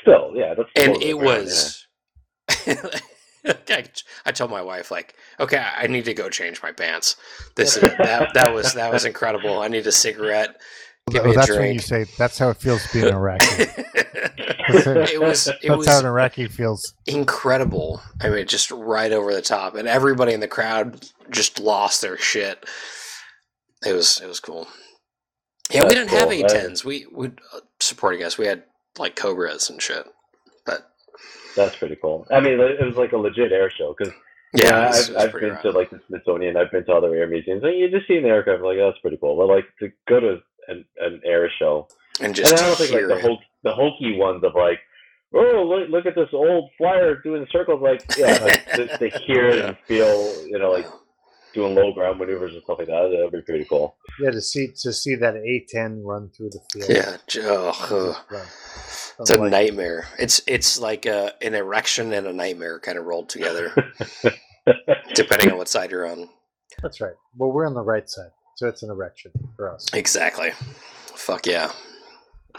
[0.03, 1.85] Still, yeah, that's and it was
[2.49, 3.85] I,
[4.25, 7.15] I told my wife like okay i need to go change my pants
[7.55, 9.61] this is that, that was that was incredible.
[9.61, 10.59] I need a cigarette
[11.09, 13.45] give me Well, a that's when you say that's how it feels being an Iraqi.
[14.73, 16.93] it was it that's was how an Iraqi feels.
[17.05, 18.01] incredible.
[18.21, 22.17] I mean, just right over the top, and everybody in the crowd just lost their
[22.17, 22.65] shit.
[23.85, 24.67] It was it was cool.
[25.71, 26.45] Yeah, we didn't have cool.
[26.45, 26.83] A tens.
[26.85, 28.37] We we uh, supporting us.
[28.37, 28.63] We had
[28.99, 30.05] like Cobras and shit.
[30.65, 30.89] But
[31.55, 32.27] That's pretty cool.
[32.31, 34.13] I mean, it was like a legit air show because
[34.53, 35.61] yeah, Yeah, was- I've, I've been rad.
[35.63, 36.57] to like the Smithsonian.
[36.57, 37.63] I've been to other air museums.
[37.63, 39.37] And you just see an aircraft, like oh, that's pretty cool.
[39.37, 40.37] But like to go to
[40.67, 41.87] an, an air show,
[42.21, 43.21] and and I don't think like the it.
[43.21, 44.79] hok- the hokey ones of like,
[45.33, 47.81] oh look, look at this old flyer doing circles.
[47.81, 50.87] Like yeah, like to, to hear it and feel, you know, like
[51.53, 53.09] doing low ground maneuvers and stuff like that.
[53.11, 53.95] That'd be pretty cool.
[54.21, 56.89] Yeah, to see to see that A10 run through the field.
[56.89, 57.17] yeah,
[57.51, 58.45] oh, ugh.
[59.19, 60.07] It's a Like- nightmare.
[60.17, 63.71] It's it's like a, an erection and a nightmare kind of rolled together,
[65.13, 66.29] depending on what side you're on.
[66.81, 67.13] That's right.
[67.37, 68.31] Well, we're on the right side,
[68.61, 69.87] so it's an erection for us.
[69.91, 70.51] Exactly.
[71.15, 71.71] Fuck yeah.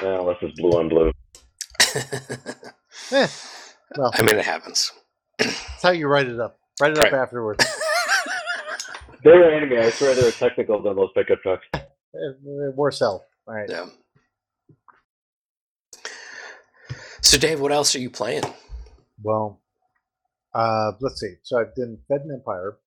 [0.03, 1.13] Yeah, unless it's blue on blue.
[3.13, 3.29] eh,
[3.97, 4.91] well, I mean, it happens.
[5.39, 6.59] That's how you write it up.
[6.81, 7.15] Write it right.
[7.15, 7.65] up afterwards.
[9.23, 9.79] They're enemy.
[9.79, 11.67] I swear they're technical than those pickup trucks.
[11.73, 11.79] Eh,
[12.17, 13.25] eh, worse hell.
[13.47, 13.71] All right.
[13.71, 13.87] Yeah.
[17.21, 18.43] So, Dave, what else are you playing?
[19.23, 19.61] Well,
[20.53, 21.35] uh, let's see.
[21.45, 22.79] So I've done Fed and Empire.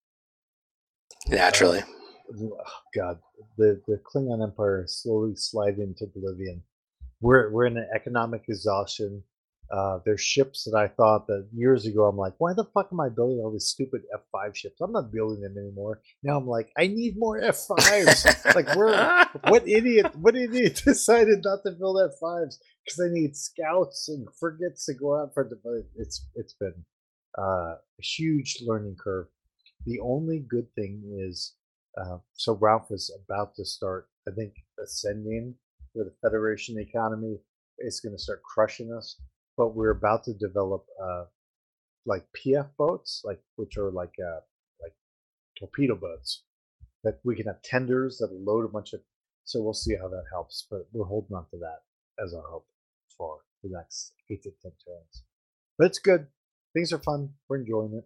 [1.30, 1.80] Naturally.
[1.80, 1.95] Uh,
[2.34, 2.58] Oh,
[2.94, 3.20] God,
[3.58, 6.64] the the Klingon Empire is slowly sliding into oblivion.
[7.22, 9.24] We're we're in an economic exhaustion.
[9.72, 13.00] Uh, there's ships that I thought that years ago I'm like, why the fuck am
[13.00, 14.80] I building all these stupid F5 ships?
[14.80, 16.02] I'm not building them anymore.
[16.22, 18.54] Now I'm like, I need more F5s.
[18.54, 24.08] like we're what idiot what idiot decided not to build F5s because I need scouts
[24.10, 26.86] and frigates to go out for the but it's it's been
[27.38, 29.28] uh, a huge learning curve.
[29.86, 31.54] The only good thing is
[31.98, 34.54] uh, so Ralph is about to start, I think,
[34.84, 35.56] ascending
[35.94, 37.38] where the Federation economy
[37.78, 39.18] It's going to start crushing us.
[39.58, 41.26] But we're about to develop uh,
[42.06, 44.42] like PF boats, like which are like uh,
[44.82, 44.94] like
[45.58, 46.44] torpedo boats
[47.04, 49.02] that we can have tenders that load a bunch of.
[49.46, 50.68] So we'll see how that helps.
[50.70, 51.84] But we're holding on to that
[52.24, 52.68] as our hope
[53.18, 55.24] for the next eight to ten turns.
[55.78, 56.28] But it's good.
[56.74, 57.30] Things are fun.
[57.48, 58.06] We're enjoying it.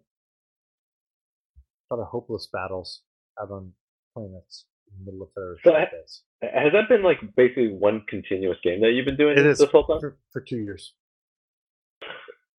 [1.90, 3.02] A lot of hopeless battles
[3.40, 3.72] out on
[4.14, 5.74] planets in the middle of Federation So
[6.42, 9.70] Has that been like basically one continuous game that you've been doing It is this
[9.70, 10.00] whole time?
[10.00, 10.94] for, for two years.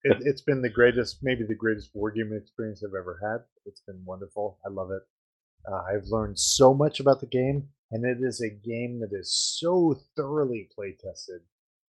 [0.03, 3.45] It, it's been the greatest, maybe the greatest wargaming experience I've ever had.
[3.67, 4.59] It's been wonderful.
[4.65, 5.03] I love it.
[5.71, 9.31] Uh, I've learned so much about the game, and it is a game that is
[9.61, 11.43] so thoroughly play tested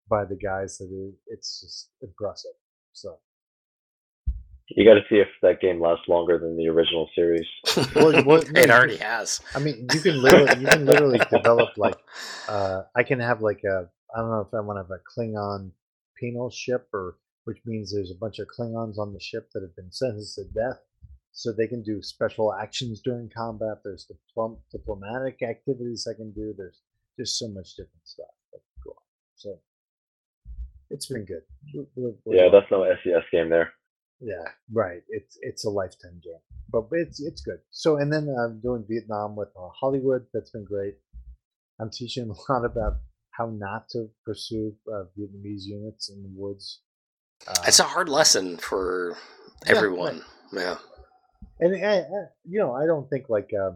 [0.09, 2.51] by the guys that it, it's just impressive.
[2.91, 3.19] So,
[4.75, 7.45] You got to see if that game lasts longer than the original series.
[7.95, 9.39] Well, what- no, it you- already has.
[9.55, 11.97] I mean, you can literally, you can literally develop like,
[12.47, 15.01] uh, I can have like a, I don't know if I want to have a
[15.19, 15.71] Klingon
[16.17, 19.75] penal ship, or which means there's a bunch of Klingons on the ship that have
[19.75, 20.79] been sentenced to death,
[21.31, 23.77] so they can do special actions during combat.
[23.83, 26.53] There's diplom- diplomatic activities I can do.
[26.57, 26.81] There's
[27.19, 29.03] just so much different stuff that can go on.
[29.35, 29.59] So
[30.89, 31.41] it's been good.
[31.73, 32.51] We're- we're- we're Yeah, well.
[32.61, 33.71] that's no SCS game there.
[34.21, 35.01] Yeah, right.
[35.09, 36.39] It's it's a lifetime game,
[36.71, 37.59] but it's it's good.
[37.71, 40.25] So and then I'm doing Vietnam with uh, Hollywood.
[40.33, 40.95] That's been great.
[41.79, 42.97] I'm teaching a lot about
[43.31, 46.81] how not to pursue uh, Vietnamese units in the woods.
[47.47, 49.17] Uh, It's a hard lesson for
[49.65, 49.77] Yeah, right.
[49.77, 50.21] everyone.
[50.53, 50.77] Yeah.
[51.59, 52.03] and I, I,
[52.43, 53.71] you know I don't think like uh,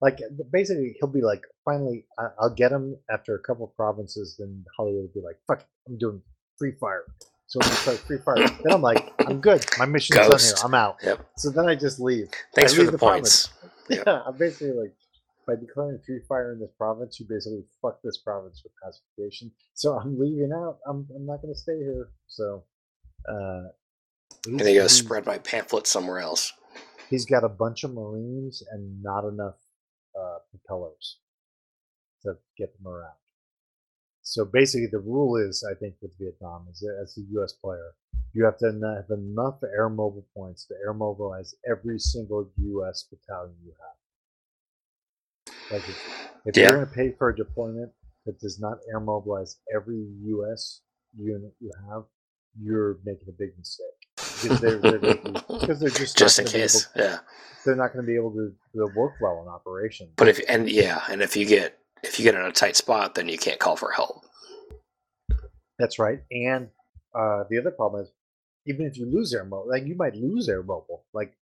[0.00, 0.18] like
[0.50, 4.36] basically he'll be like finally I, I'll get him after a couple of provinces.
[4.38, 6.20] Then Hollywood will be like fuck, it, I'm doing
[6.58, 7.04] free fire.
[7.46, 9.64] So start free fire, then I'm like I'm good.
[9.78, 10.54] My mission's done here.
[10.64, 10.96] I'm out.
[11.04, 11.26] Yep.
[11.36, 12.28] So then I just leave.
[12.54, 13.46] Thanks I for leave the, province.
[13.48, 13.70] points.
[14.06, 14.92] Yeah, I'm basically like
[15.46, 19.52] by declaring free fire in this province, you basically fuck this province with pacification.
[19.74, 20.78] So I'm leaving out.
[20.88, 22.08] I'm I'm not going to stay here.
[22.28, 22.64] So,
[23.28, 23.64] uh,
[24.46, 26.52] And you go spread my pamphlet somewhere else.
[27.10, 29.56] he's got a bunch of Marines and not enough
[30.18, 31.18] uh, propellers
[32.22, 33.12] to get them around.
[34.26, 37.52] So basically, the rule is, I think, with Vietnam, is that as a U.S.
[37.52, 37.92] player,
[38.32, 43.04] you have to have enough air mobile points to air mobilize every single U.S.
[43.10, 45.54] battalion you have.
[45.70, 46.62] Like if, if Yeah.
[46.70, 47.92] you're going to pay for a deployment
[48.24, 50.80] that does not air mobilize every U.S.
[51.18, 52.04] unit you have,
[52.60, 53.86] you're making a big mistake
[54.42, 54.98] because they're, they're,
[55.60, 56.88] because they're just Just in case.
[56.96, 57.18] Yeah.
[57.66, 60.08] they're not going to be able to, to work well in operation.
[60.16, 63.14] But if and yeah, and if you get if you get in a tight spot,
[63.14, 64.24] then you can't call for help.
[65.78, 66.20] That's right.
[66.30, 66.68] And
[67.14, 68.10] uh, the other problem is,
[68.66, 71.04] even if you lose air mobile, like you might lose air mobile.
[71.12, 71.34] Like,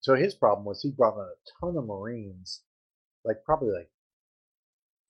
[0.00, 2.62] so his problem was he brought in a ton of Marines,
[3.24, 3.88] like probably like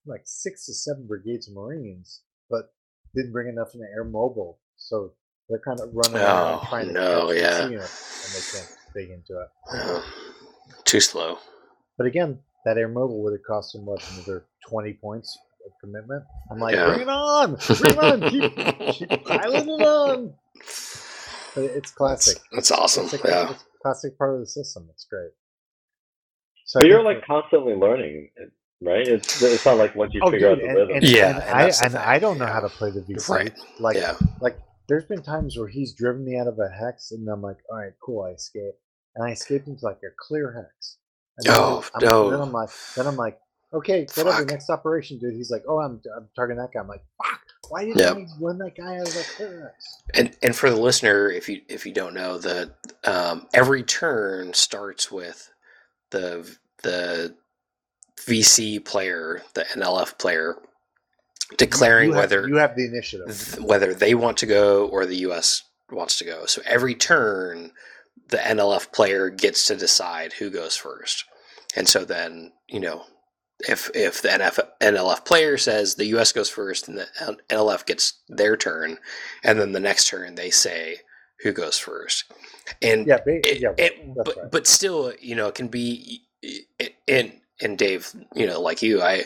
[0.06, 2.73] like six to seven brigades of Marines, but
[3.14, 4.59] didn't bring enough in the air mobile.
[4.77, 5.12] So
[5.48, 7.62] they're kind of running around Oh, trying to no, yeah.
[7.62, 7.78] and they
[8.52, 9.48] can't dig into it.
[9.73, 10.02] Uh,
[10.85, 11.39] too slow.
[11.98, 15.36] But again, that air mobile would have cost him what another twenty points
[15.66, 16.24] of commitment.
[16.51, 16.86] I'm like, Yeah.
[16.88, 20.34] bring it on, bring it on, keep, keep piling it on.
[21.55, 22.38] But it's classic.
[22.52, 23.05] That's awesome.
[23.06, 23.51] It's a, Yeah.
[23.52, 24.88] it's a classic part of the system.
[24.93, 25.30] It's great.
[26.66, 28.30] So But you're think like constantly learning,
[28.82, 29.06] right?
[29.06, 30.97] It's it's not like once you Oh, figure dude, out and, the rhythm.
[30.97, 33.01] and, Yeah, and and I the and thing, I don't know how to play the
[33.02, 33.28] VC.
[33.28, 33.55] Right.
[33.80, 34.16] Like, yeah.
[34.40, 37.59] like there's been times where he's driven me out of a hex, and I'm like,
[37.70, 38.74] all right, cool, I escape,
[39.14, 40.98] and I escape into like a clear hex.
[41.38, 42.30] And then Oh, I'm, no.
[42.30, 43.38] Then I'm like, then I'm like,
[43.77, 44.39] okay, whatever.
[44.39, 44.47] Fuck.
[44.48, 45.35] Next operation, dude.
[45.35, 46.81] He's like, oh, I'm, I'm targeting that guy.
[46.81, 47.40] I'm like, fuck.
[47.69, 48.16] Why didn't Yep.
[48.40, 50.03] Win that guy out of that clear hex?
[50.15, 52.73] And and for the listener, if you if you don't know, the
[53.05, 55.53] um, every turn starts with
[56.11, 57.35] the the
[58.20, 60.57] VC player, the NLF player,
[61.57, 63.27] declaring you have, whether you have the initiative.
[63.55, 65.62] th- whether they want to go or the U.S.
[65.90, 66.47] wants to go.
[66.47, 67.73] So every turn,
[68.28, 71.24] the NLF player gets to decide who goes first,
[71.77, 73.05] and so then you know
[73.61, 76.33] if if the NF, NLF player says the U.S.
[76.33, 77.07] goes first and the
[77.51, 78.99] NLF gets their turn,
[79.45, 80.97] and then the next turn they say
[81.43, 82.24] who goes first,
[82.83, 83.73] and Yeah, ba- it, yeah.
[83.78, 84.51] it- but right.
[84.51, 86.23] but still, you know, it can be
[87.09, 89.24] and and Dave, you know, like you, I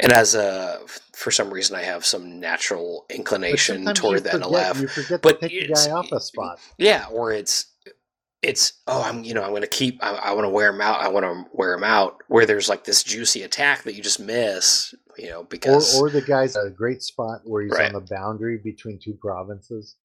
[0.00, 0.80] and as a
[1.14, 4.80] for some reason I have some natural inclination toward the forget, NLF.
[4.80, 6.58] You forget but to take the guy off a spot.
[6.78, 7.66] Yeah, or it's
[8.42, 10.80] it's oh I'm you know I'm going to keep I, I want to wear him
[10.80, 14.02] out I want to wear him out where there's like this juicy attack that you
[14.02, 17.94] just miss you know because or the guy's a great spot where he's Right.
[17.94, 19.96] on the boundary between two provinces.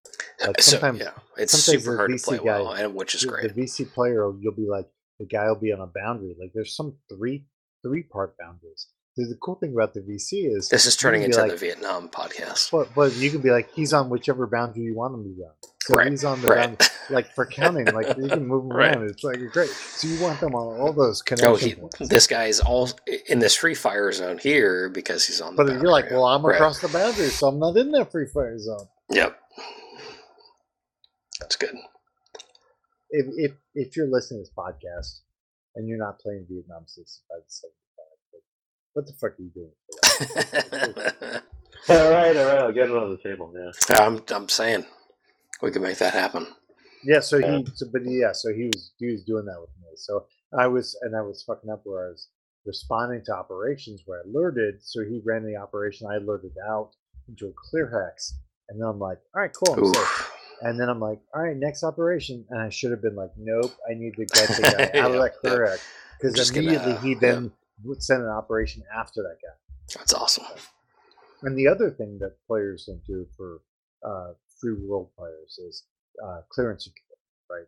[0.46, 3.22] Like so, sometimes yeah it's sometimes super hard to play guy- well and which is
[3.22, 4.88] the, great the VC player, you'll be like,
[5.20, 6.36] the guy will be on a boundary.
[6.40, 7.46] Like there's some three
[7.84, 8.88] three part boundaries.
[9.18, 12.08] The, the cool thing about the VC is this is turning into like- the Vietnam
[12.08, 15.30] podcast But, but you can be like, he's on whichever boundary you want him to
[15.30, 15.52] be on.
[15.82, 16.88] So Right, he's on the right boundary.
[17.10, 18.96] Like for counting, like you can move him Right.
[18.96, 19.10] around.
[19.10, 19.70] It's like great.
[19.70, 21.64] So you want them on all those connections.
[21.64, 21.98] oh he, points.
[22.10, 22.90] this guy's all
[23.28, 26.26] in this free fire zone here because he's on the But if you're like, well,
[26.26, 28.88] I'm across the boundary, so I'm not in that free fire zone.
[29.10, 29.40] yep
[31.40, 31.76] that's good
[33.10, 35.22] If if if you're listening to this podcast
[35.76, 37.77] and you're not playing Vietnam 65 to 75, like,
[38.98, 39.70] what the fuck are you doing?
[41.90, 42.58] all right, all right.
[42.58, 43.54] I'll get it on the table.
[43.56, 44.00] Yeah.
[44.00, 44.86] I'm I'm saying
[45.62, 46.48] we can make that happen
[47.04, 47.60] Yeah, so Yeah.
[47.60, 49.90] he, so, but yeah, so he was he was doing that with me.
[49.96, 50.26] So
[50.58, 52.30] I was, and I was fucking up where I was
[52.66, 54.82] responding to operations where I alerted.
[54.82, 56.96] So he ran the operation, I alerted out
[57.30, 58.34] into a clear hex,
[58.70, 60.32] and then I'm like, all right, cool, I'm safe.
[60.64, 63.74] And then I'm like, all right, next operation, and I should have been like, nope,
[63.88, 65.86] I need to get the guy out of that clear hex
[66.20, 67.52] because gonna, immediately uh, he then
[67.84, 69.56] would send an operation after that guy.
[69.96, 70.46] that's awesome
[71.44, 73.62] And the other thing that players don't do for
[74.06, 75.84] uh, free world players is
[76.24, 77.18] uh, clear and secure,
[77.50, 77.68] right?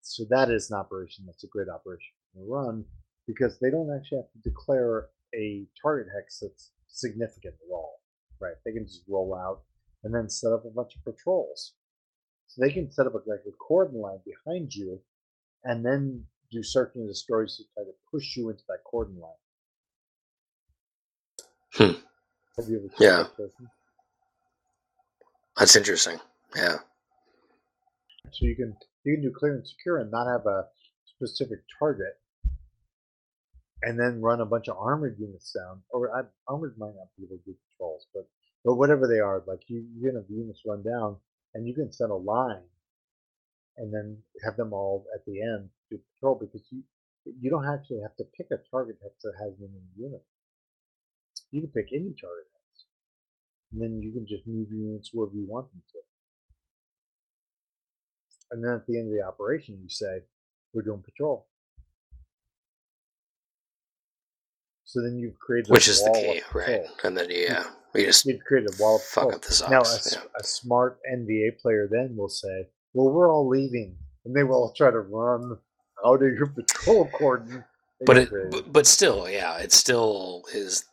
[0.00, 2.84] So that is an operation that's a great operation to run
[3.26, 8.00] because they don't actually have to declare a target hex that's significant at all,
[8.40, 8.54] right?
[8.64, 9.62] They can just roll out
[10.04, 11.72] and then set up a bunch of patrols.
[12.46, 15.00] So they can set up a, like a cordon line behind you
[15.64, 19.32] and then do search and destroys to try to push you into that cordon line.
[21.74, 22.00] Hmm.
[22.58, 23.22] Have you ever Yeah.
[23.24, 23.70] that person?
[25.56, 26.20] that's interesting
[26.56, 26.78] yeah
[28.32, 30.66] So you can you can do clear and secure and not have a
[31.06, 32.18] specific target,
[33.82, 35.82] and then run a bunch of armored units down.
[35.90, 38.28] Or uh, armored might not be able to do patrols, but
[38.64, 41.16] but whatever they are, like you you can have units run down,
[41.54, 42.64] and you can set a line,
[43.76, 46.82] and then have them all at the end do patrol because you
[47.40, 50.24] you don't actually have to pick a target hex that has many units.
[51.50, 52.84] You can pick any target hex,
[53.72, 55.98] and then you can just move units wherever you want them to.
[58.50, 60.22] And then at the end of the operation, you say,
[60.72, 61.46] we're doing patrol.
[64.84, 68.44] So then you've created which is the key right and then yeah we just You've
[68.44, 70.18] created a wall of fuck up the Now, a, yeah.
[70.38, 73.96] a smart NVA player then will say, well, we're all leaving.
[74.24, 75.58] And they will all try to run
[76.04, 77.64] out of your patrol cordon.
[78.06, 80.84] but it but, but still yeah it still is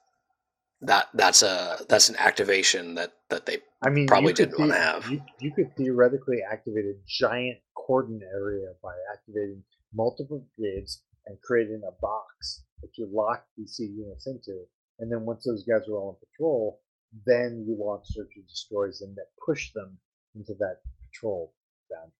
[0.81, 5.09] that that's a that's an activation that that they I mean, probably didn't wanna have.
[5.09, 9.63] You, you could theoretically activate a giant cordon area by activating
[9.93, 14.63] multiple grids and creating a box that you lock VC units into.
[14.99, 16.79] And then once those guys are all on patrol,
[17.25, 19.97] then you launch search and destroys them that push them
[20.35, 21.53] into that patrol
[21.89, 22.13] boundary.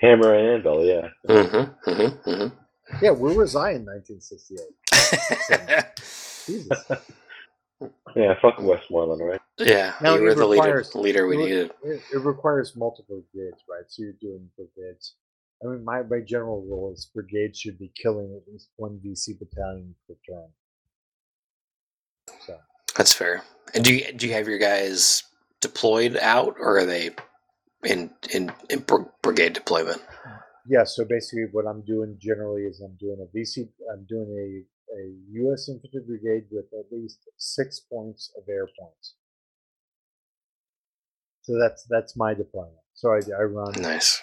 [0.00, 0.84] Hammer and anvil.
[0.84, 1.08] Yeah.
[1.28, 2.56] mm-hmm, mm-hmm, mm-hmm.
[3.04, 5.84] Yeah, where was I in 1968?
[6.46, 6.84] Jesus.
[8.14, 8.34] Yeah.
[8.40, 9.40] Fuck Westmoreland, right?
[9.58, 12.76] yeah Now you were it the leader requires- leader we it needed It, it requires
[12.76, 13.84] multiple grids, right?
[13.88, 15.14] So you're doing brigades.
[15.62, 19.38] I mean, my, my general rule is brigades should be killing at least one VC
[19.38, 20.48] battalion per turn.
[22.46, 22.56] So
[22.96, 23.42] that's fair
[23.74, 25.24] and do you do you have your guys
[25.60, 27.10] deployed out or are they
[27.84, 28.84] in in, in
[29.22, 30.02] brigade deployment
[30.66, 34.96] yeah, so basically what I'm doing generally is I'm doing a VC, I'm doing a,
[34.96, 35.12] a
[35.44, 35.68] U.S.
[35.68, 39.14] infantry brigade with at least six points of air points.
[41.42, 42.78] So that's that's my deployment.
[42.94, 44.22] So I, I run nice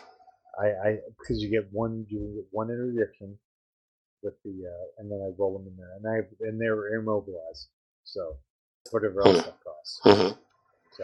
[0.60, 3.38] I, I because you get one you get one interdiction
[4.24, 7.68] with the uh, and then I roll them in there and I and they're immobilized
[8.04, 8.38] so
[8.90, 10.02] whatever else that costs.
[10.04, 10.34] mm-hmm.
[10.98, 11.04] So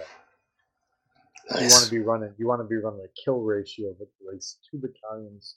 [1.55, 4.07] you want to be running you want to be running a kill ratio of at
[4.31, 5.55] least two battalions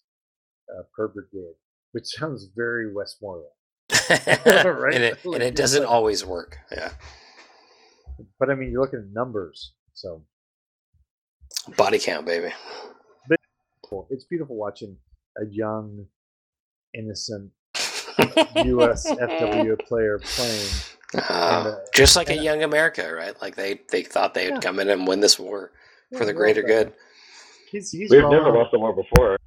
[0.72, 1.54] uh, per brigade,
[1.92, 3.50] which sounds very Westmoreland.
[4.10, 4.94] Right?
[4.94, 6.92] and it Like, and it doesn't like- always work yeah
[8.38, 10.22] But I mean you're looking at numbers, so
[11.76, 12.52] body count baby
[13.84, 14.06] cool.
[14.10, 14.96] it's beautiful watching
[15.40, 16.06] a young,
[16.94, 17.50] innocent
[18.64, 19.06] U.S.
[19.10, 20.68] FW player playing.
[21.14, 23.34] Uh, And, uh, just like a young America, right?
[23.42, 24.60] Like they they thought they would Yeah.
[24.60, 25.72] come in and win this war
[26.10, 26.92] Yeah, for the greater good.
[27.70, 29.36] He's, he's We've never lost a war before.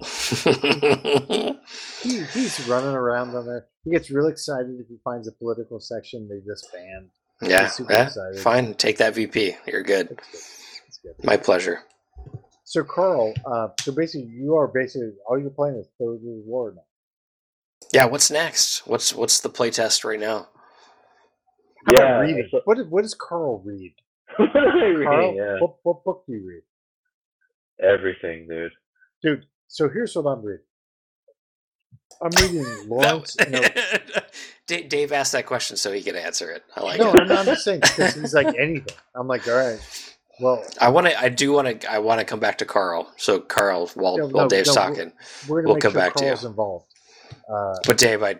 [2.02, 3.66] he, he's running around on there.
[3.84, 7.10] He gets real excited if he finds a political section they just banned.
[7.42, 8.40] yeah, super yeah, excited.
[8.40, 8.74] fine.
[8.74, 9.56] Take that VP.
[9.66, 10.08] You're good.
[10.10, 10.80] It's good.
[10.88, 11.14] It's good.
[11.24, 11.80] My pleasure.
[12.64, 16.72] So Carl, uh, so basically you are basically all you're playing is Third World War
[16.74, 16.82] now.
[17.92, 18.86] Yeah, what's next?
[18.86, 20.48] What's what's the playtest right now?
[21.86, 22.48] How Yeah, reading?
[22.50, 23.94] so- What, what does Carl read?
[24.38, 25.04] What am reading?
[25.04, 25.56] Carl, Yeah.
[25.58, 26.62] what, what book do you read?
[27.82, 28.72] Everything, dude.
[29.22, 30.64] Dude, so here's what I'm reading.
[32.22, 33.36] I'm reading Lawrence.
[33.48, 33.60] No,
[34.66, 36.64] Da- Dave asked that question so he could answer it.
[36.76, 37.20] I like no, it.
[37.20, 38.96] I'm, I'm just saying because he's like anything.
[39.14, 39.80] I'm like, all right,
[40.40, 41.20] well, I want to.
[41.20, 41.92] I do want to.
[41.92, 43.12] I want to come back to Carl.
[43.16, 45.12] So Carl, while No, while Dave's no, talking,
[45.48, 46.32] we're gonna We'll come sure back to you.
[46.48, 46.86] Involved.
[47.48, 48.36] Uh, but Dave, I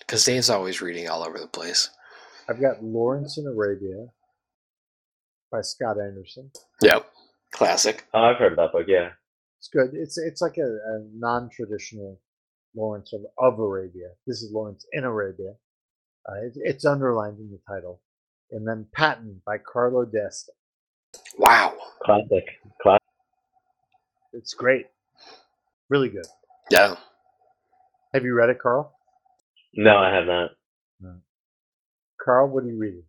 [0.00, 1.90] because Dave's always reading all over the place.
[2.48, 4.06] I've got Lawrence in Arabia
[5.50, 6.50] by Scott Anderson.
[6.82, 7.06] Yep,
[7.52, 8.06] classic.
[8.14, 8.86] Oh, I've heard of that book.
[8.88, 9.10] Yeah.
[9.58, 9.90] It's good.
[9.94, 12.20] It's it's like a, a non-traditional
[12.74, 14.08] Lawrence of, of Arabia.
[14.26, 15.54] This is Lawrence in Arabia.
[16.28, 18.00] Uh, it, it's underlined in the title.
[18.52, 20.50] And then Patton by Carlo D'Este.
[21.38, 21.74] Wow.
[22.02, 22.44] Classic.
[22.80, 23.02] Classic.
[24.32, 24.86] It's great.
[25.88, 26.26] Really good.
[26.70, 26.96] Yeah.
[28.12, 28.92] Have you read it, Carl?
[29.74, 30.50] No, I have not.
[32.26, 33.04] Carl, what are you reading?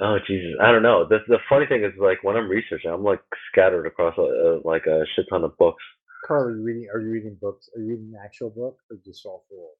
[0.00, 1.06] Oh Jesus, I don't know.
[1.08, 3.20] The the funny thing is, like when I'm researching, I'm like
[3.52, 5.82] scattered across a, a, like a shit ton of books.
[6.26, 6.88] Carl, are you reading?
[6.94, 7.68] Are you reading books?
[7.76, 9.70] Are you reading an actual book or just all four?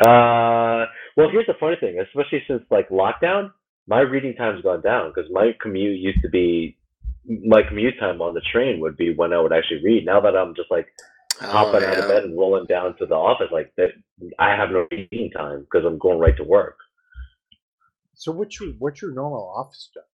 [0.00, 3.52] Uh, well, here's the funny thing, especially since like lockdown,
[3.88, 6.78] my reading time's gone down because my commute used to be
[7.26, 10.06] my commute time on the train would be when I would actually read.
[10.06, 10.88] Now that I'm just like
[11.40, 13.90] Oh, hopping out of bed and rolling down to the office, like that,
[14.38, 16.76] I have no reading time because I'm going right to work.
[18.14, 20.04] So what's your what's your normal office job?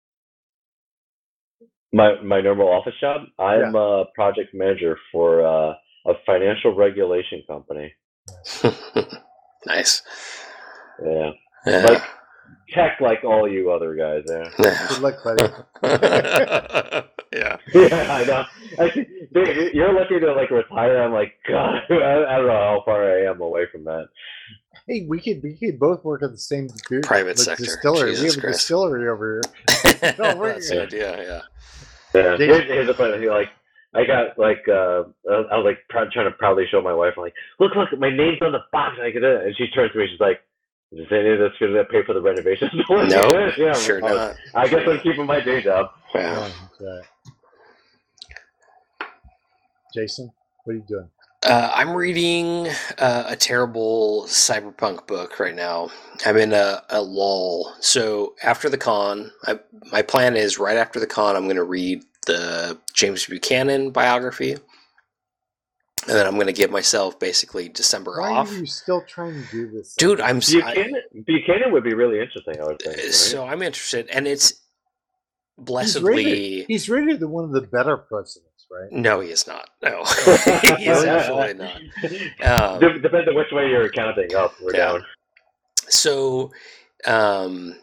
[1.92, 5.74] My my normal office job, I'm a project manager for uh,
[6.06, 7.92] a financial regulation company.
[9.66, 10.02] nice.
[11.04, 11.30] Yeah,
[11.66, 11.84] Yeah.
[11.84, 12.02] like
[12.74, 14.24] tech, like all you other guys.
[14.58, 14.88] Yeah.
[14.88, 15.44] Good luck, buddy.
[17.32, 17.56] yeah.
[17.74, 18.44] Yeah, I know.
[18.84, 21.02] Actually, dude, you- you're lucky to like retire.
[21.02, 21.94] I'm like, God, I,
[22.28, 24.06] I don't know how far I am away from that.
[24.86, 27.64] Hey, we could we could both work at the same beer, Private the sector.
[27.64, 28.10] distillery.
[28.10, 28.58] we Jesus have a Christ.
[28.60, 29.40] distillery over
[30.00, 30.14] here.
[30.18, 30.90] No, we're That's good.
[30.90, 31.42] the idea.
[32.14, 32.20] Yeah.
[32.22, 32.36] Yeah.
[32.38, 33.28] Here's, here's the funny thing.
[33.28, 33.48] Like,
[33.94, 37.14] I got like, uh, I was like proud, trying to proudly show my wife.
[37.18, 38.96] I'm like, look, look, my name's on the box.
[39.02, 39.44] I get it.
[39.46, 40.06] And she turns to me.
[40.10, 40.40] She's like,
[40.92, 42.70] is any of this going to pay for the renovations?
[42.88, 43.28] No,
[43.58, 44.36] yeah, I'm sure like, "Oh, not.
[44.54, 45.90] I guess I'm keeping my day job.
[46.14, 46.50] Yeah.
[46.80, 47.04] Yeah, right.
[49.94, 50.30] Jason,
[50.64, 51.08] what are you doing?
[51.44, 55.90] Uh, I'm reading uh, a terrible cyberpunk book right now.
[56.26, 57.72] I'm in a, a lull.
[57.80, 59.58] So after the con, I,
[59.92, 64.56] my plan is right after the con, I'm going to read the James Buchanan biography,
[66.08, 68.50] and then I'm going to give myself basically December Why off.
[68.50, 69.94] are you still trying to do this?
[69.94, 72.60] Dude, I'm s- I- Buchanan, Buchanan would be really interesting.
[72.60, 72.96] I would think.
[72.96, 73.12] Right?
[73.12, 74.58] so I'm interested, and it's he's
[75.58, 76.64] rated, blessedly.
[76.68, 78.90] he's rated one of the better presidents, right?
[78.92, 79.68] No, he is not.
[79.82, 80.04] No,
[80.78, 81.76] he is absolutely not.
[82.74, 84.78] Um, Depends on which way you're counting up or Yeah.
[84.92, 85.04] down.
[85.88, 86.50] so
[87.06, 87.76] um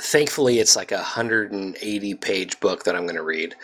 [0.00, 3.54] thankfully it's like a 180 page book that i'm going to read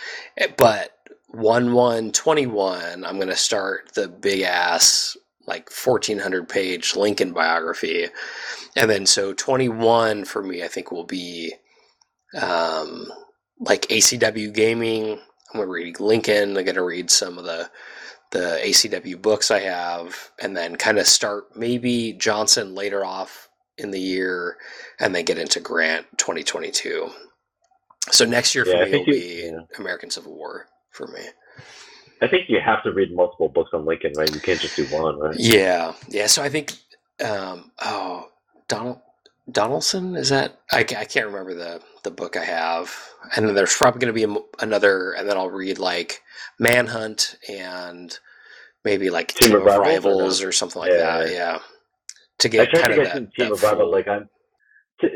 [1.34, 8.08] Eh, but 1121 i'm going to start the big ass like 1400 page lincoln biography
[8.76, 11.54] and then so 21 for me i think will be
[12.40, 13.06] um
[13.60, 15.20] like acw gaming i'm
[15.60, 17.70] going to read lincoln i'm going to read some of the
[18.32, 23.48] the acw books i have and then kind of start maybe johnson later off
[23.78, 24.56] in the year
[25.00, 27.10] and then get into Grant 2022.
[28.10, 29.60] So next year for Yeah, me will be yeah.
[29.78, 31.22] American Civil War for me.
[32.22, 34.32] I think you have to read multiple books on Lincoln, right?
[34.32, 35.36] You can't just do one, right?
[35.36, 36.26] Yeah, yeah.
[36.28, 36.72] So I think,
[37.24, 38.28] um, oh,
[38.68, 39.00] Donald
[39.50, 40.60] Donaldson is that?
[40.72, 42.94] I, I can't remember the the book I have.
[43.36, 46.22] And then there's probably going to be another, and then I'll read like
[46.58, 48.18] Manhunt and
[48.84, 50.48] maybe like Team Team, of of Rivals or no?
[50.48, 51.28] or something like Yeah, that.
[51.28, 51.30] yeah.
[51.30, 51.58] Yeah,
[52.40, 53.12] to I get tried kind to of get that.
[53.12, 54.28] some Team that of Rivals, like I'm.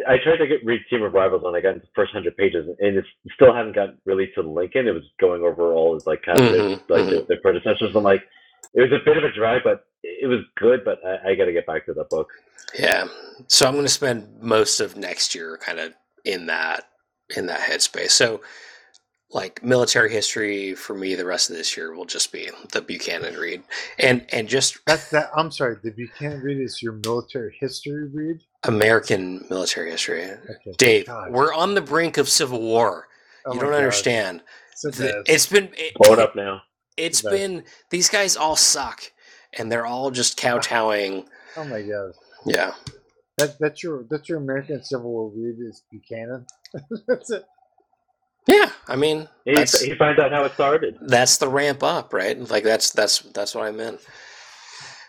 [0.09, 2.37] I tried to get read Team of Rivals, and I got into the first hundred
[2.37, 3.05] pages, and it
[3.35, 4.89] still hadn't got released to Lincoln.
[4.89, 7.95] It was going over all his like kind of Mhm, like the, the predecessors.
[7.95, 8.23] I'm like,
[8.75, 10.85] it was a bit of a drag, but it was good.
[10.85, 12.29] But I, I got to get back to that book.
[12.79, 13.07] Yeah.
[13.49, 15.93] So I'm going to spend most of next year kind of
[16.25, 16.89] in that
[17.37, 18.11] in that headspace.
[18.11, 18.41] So
[19.31, 23.35] like military history for me the rest of this year will just be the Buchanan
[23.37, 23.63] read.
[23.99, 25.31] And and just That's that.
[25.37, 25.77] I'm sorry.
[25.83, 28.41] The Buchanan read is your military history read.
[28.65, 30.25] American military history.
[30.25, 30.73] Okay.
[30.79, 31.33] Dave, God.
[31.33, 33.09] we're on the brink of civil war.
[33.45, 33.77] Oh you don't God.
[33.79, 34.43] understand.
[34.83, 36.63] The- it's been it, Blow it up now.
[36.97, 37.31] It's Bad.
[37.31, 39.13] been these guys all suck,
[39.59, 41.29] and they're all just kowtowing.
[41.57, 42.13] oh my god.
[42.47, 42.73] Yeah,
[43.39, 46.47] That that's your that's your American Civil War read is Buchanan.
[47.09, 47.45] that's it.
[48.49, 48.71] Yeah.
[48.89, 50.97] I mean, He, that's he finds out how it started.
[51.03, 52.39] that's the ramp up, right?
[52.51, 54.01] Like that's that's that's what I meant.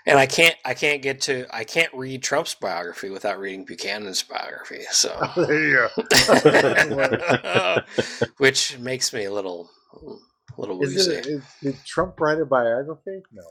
[0.05, 4.23] And I can't I can't get to I can't read Trump's biography without reading Buchanan's
[4.23, 4.84] biography.
[4.91, 7.81] So, there you go.
[8.38, 11.11] which makes me a little a little Is woozy.
[11.14, 11.26] it?
[11.27, 13.22] Is, did Trump write a biography?
[13.34, 13.43] No.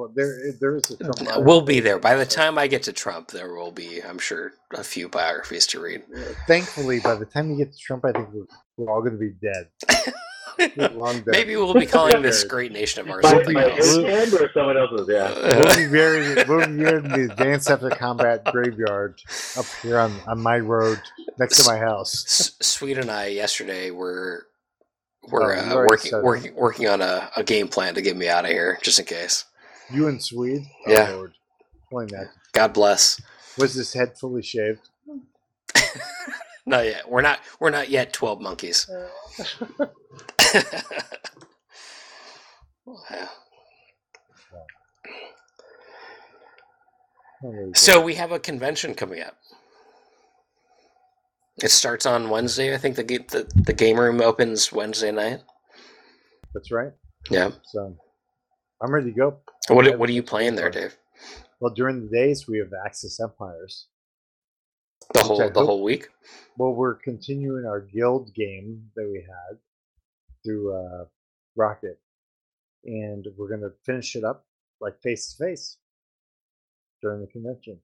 [0.00, 1.18] Well, there there is a Trump.
[1.18, 1.42] biography.
[1.44, 1.98] We'll be there.
[1.98, 5.66] By the time I get to Trump, there will be, I'm sure, a few biographies
[5.68, 6.02] to read.
[6.46, 8.46] Thankfully, by the time you get to Trump, I think we're,
[8.78, 9.68] we're all going to be dead.
[10.94, 11.26] Long dead.
[11.28, 13.96] Maybe we'll be calling this great nation of ours By, something by else.
[13.96, 15.06] his or someone else's?
[15.08, 15.32] Yeah.
[15.58, 16.48] We'll be buried.
[16.48, 19.20] We'll be buried in the Advance After Combat Graveyard
[19.56, 21.00] up here on, on my road
[21.38, 22.24] next to my house.
[22.26, 24.46] S- Sweet and I yesterday were
[25.30, 28.44] were Oh, uh, working working working on a, a game plan to get me out
[28.44, 29.44] of here, just in case.
[29.92, 30.62] You and Swede?
[30.86, 31.10] Oh, Yeah.
[31.10, 31.34] Lord.
[31.82, 32.28] Explain that.
[32.52, 33.20] God bless.
[33.58, 34.88] Was his head fully shaved?
[36.66, 37.08] Not yet.
[37.10, 37.40] We're not.
[37.58, 38.88] We're not yet twelve monkeys.
[38.88, 39.08] Yeah.
[47.42, 47.72] There you go.
[47.74, 49.36] So we have a convention coming up.
[51.62, 52.74] It starts on Wednesday.
[52.74, 55.40] I think the the, the game room opens Wednesday night.
[56.54, 56.92] That's right.
[57.30, 57.52] Yeah.
[57.64, 57.96] So
[58.82, 59.38] I'm ready to go.
[59.68, 60.70] What Yeah, what are you playing there.
[60.70, 60.96] Dave?
[61.60, 63.86] Well, during the days we have Axis Empires.
[65.14, 66.08] The whole the hope- whole week.
[66.56, 69.58] Well, we're continuing our guild game that we had
[70.44, 71.04] through uh,
[71.56, 71.98] Rocket,
[72.84, 74.46] and we're going to finish it up
[74.80, 75.76] like face to face
[77.02, 77.78] during the convention.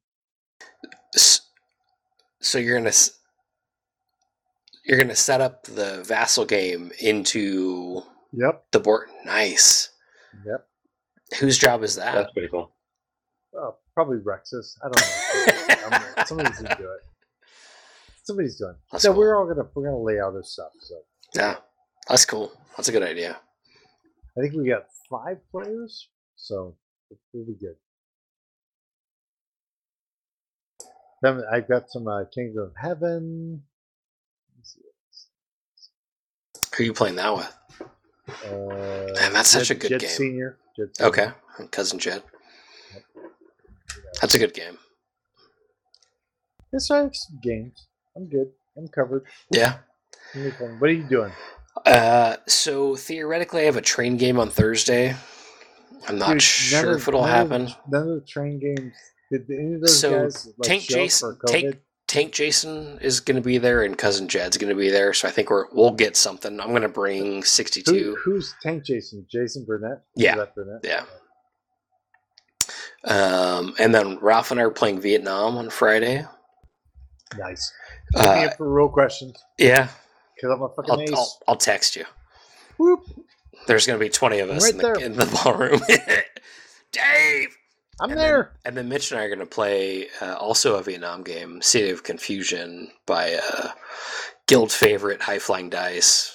[2.40, 2.92] So you're gonna
[4.84, 8.02] you're gonna set up the vassal game into
[8.32, 8.66] Yep.
[8.72, 9.08] the board.
[9.24, 9.90] Nice.
[10.44, 10.66] Yep.
[11.38, 12.14] Whose job is that?
[12.14, 12.72] That's pretty cool.
[13.54, 14.76] Oh, probably Rexus.
[14.82, 15.00] I don't
[15.90, 15.96] know.
[15.96, 17.00] I'm- Somebody's gonna do it.
[18.24, 18.70] Somebody's doing.
[18.72, 18.76] it.
[18.90, 19.20] That's so cool.
[19.20, 20.72] we're all gonna we're gonna lay out this stuff.
[20.80, 20.94] So
[21.34, 21.56] yeah,
[22.08, 22.52] that's cool.
[22.76, 23.38] That's a good idea.
[24.36, 26.08] I think we got five players.
[26.34, 26.76] So
[27.32, 27.76] it'll be good.
[31.22, 33.62] Then I've got some uh, Kingdom of Heaven.
[34.58, 34.80] Let's see.
[36.76, 37.56] Who are you playing that with?
[38.28, 40.10] Uh, Man, that's such a good Jed game.
[40.10, 40.58] Senior.
[40.76, 41.08] Jed Senior.
[41.10, 41.28] Okay,
[41.70, 42.22] cousin Jed.
[44.20, 44.78] That's a good game.
[46.72, 47.86] Yes, I have some games.
[48.16, 48.48] I'm good.
[48.76, 49.24] I'm covered.
[49.50, 49.78] Yeah.
[50.34, 50.80] It'll be fun.
[50.80, 51.32] What are you doing?
[51.84, 55.14] Uh, so theoretically, I have a train game on Thursday.
[56.08, 57.74] I'm not Dude, sure of- if it'll none of- happen.
[57.88, 58.94] none of the train games.
[59.30, 61.50] Did any of those So, guys like Tank Jason- for COVID?
[61.62, 65.12] Tank- Tank Jason is going to be there, and cousin Jed's going to be there.
[65.12, 66.60] So I think we're we'll get something.
[66.60, 68.16] I'm going to bring Who, 62.
[68.24, 69.26] who's Tank Jason?
[69.30, 70.02] Jason Burnett?
[70.14, 70.32] Yeah.
[70.32, 70.80] Is that Burnett?
[70.84, 71.04] Yeah.
[73.04, 76.24] Um, and then Ralph and I are playing Vietnam on Friday.
[77.38, 77.72] Nice.
[78.14, 79.36] Uh, up for real questions.
[79.58, 79.88] yeah,
[80.34, 81.10] Because I'm a fucking I'll, ace.
[81.12, 82.04] I'll, I'll text you.
[82.78, 83.00] Whoop.
[83.66, 84.94] There's going to be 20 of us Right in, the, there.
[84.94, 85.80] in the ballroom.
[86.92, 87.56] Dave!
[88.00, 88.52] I'm and there.
[88.64, 91.62] Then, and then Mitch and I are going to play uh, also a Vietnam game,
[91.62, 93.68] City of Confusion, by uh,
[94.46, 96.32] guild favorite High Flying Dice.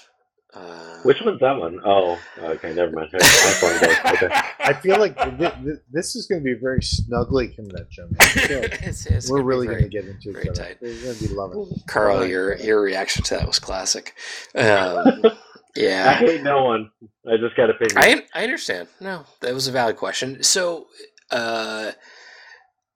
[0.54, 1.80] Uh, Which one's that one?
[1.86, 3.08] Oh, okay, never mind.
[3.14, 4.14] I'm fine, guys.
[4.22, 4.42] Okay.
[4.60, 8.10] I feel like th- th- this is going to be a very snuggly convention.
[8.20, 10.62] I feel like it's- it's We're gonna really going to get into each very other.
[10.64, 10.78] tight.
[10.82, 11.72] We're going to be loving.
[11.88, 12.30] Carl, Alright.
[12.30, 14.14] your your reaction to that was classic.
[14.56, 16.92] Um, I yeah, hate no one.
[17.26, 17.94] I just got to pick.
[17.96, 18.90] I I understand.
[19.00, 20.44] No, that was a valid question.
[20.44, 20.88] So,
[21.32, 21.92] uh,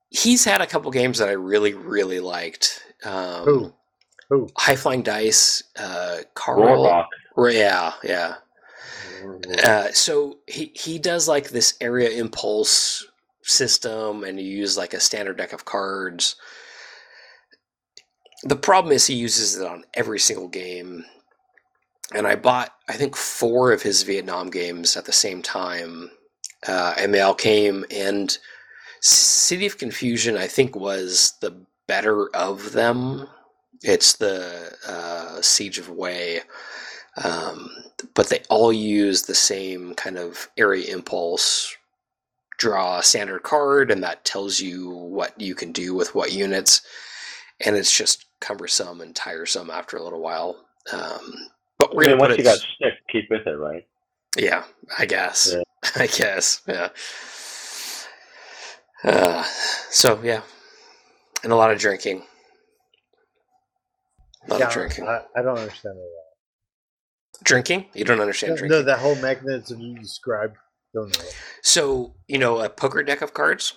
[0.09, 2.83] he's had a couple games that I really really liked.
[3.03, 3.73] Um, Who?
[4.29, 4.49] Who?
[4.57, 6.59] High Flying Dice, uh, Carl.
[6.59, 7.09] Warlock.
[7.37, 8.35] Yeah, yeah.
[9.63, 13.05] Uh, so he he does like this area impulse
[13.43, 16.35] system, and you use like a standard deck of cards.
[18.43, 21.05] The problem is he uses it on every single game,
[22.13, 26.11] and I bought I think four of his Vietnam games at the same time,
[26.67, 27.85] uh, and they all came.
[27.91, 28.37] And
[29.01, 31.55] City of Confusion I think was the
[31.87, 33.27] better of them.
[33.81, 36.39] It's the uh, Siege of Hue.
[37.23, 37.69] Um,
[38.13, 41.75] but they all use the same kind of area impulse
[42.57, 46.81] draw a standard card and that tells you what you can do with what units
[47.65, 50.55] and it's just cumbersome and tiresome after a little while
[50.93, 51.33] um,
[51.77, 53.85] but we're I mean, once you got stick, keep with it, right?
[54.37, 54.63] Yeah,
[54.97, 55.53] I guess.
[55.53, 55.63] Yeah.
[55.95, 56.61] I guess.
[56.67, 56.89] Yeah.
[59.03, 59.43] Uh,
[59.91, 60.41] so yeah,
[61.43, 62.23] and a lot of drinking.
[64.47, 65.07] A lot Yeah, of drinking.
[65.07, 66.11] I, I don't understand that.
[67.43, 67.85] drinking?
[67.93, 68.57] You don't understand all.
[68.57, 68.79] drinking.
[68.79, 70.57] No, that whole mechanism you described,
[70.93, 71.25] don't know.
[71.61, 73.73] So you know a poker deck of cards,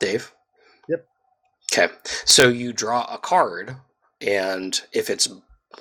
[0.00, 0.32] Dave.
[0.88, 1.06] Yep.
[1.72, 1.92] Okay,
[2.24, 3.76] so you draw a card,
[4.20, 5.28] and if it's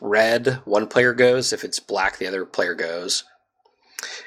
[0.02, 1.54] red, one player goes.
[1.54, 3.24] If it's black, the other player goes.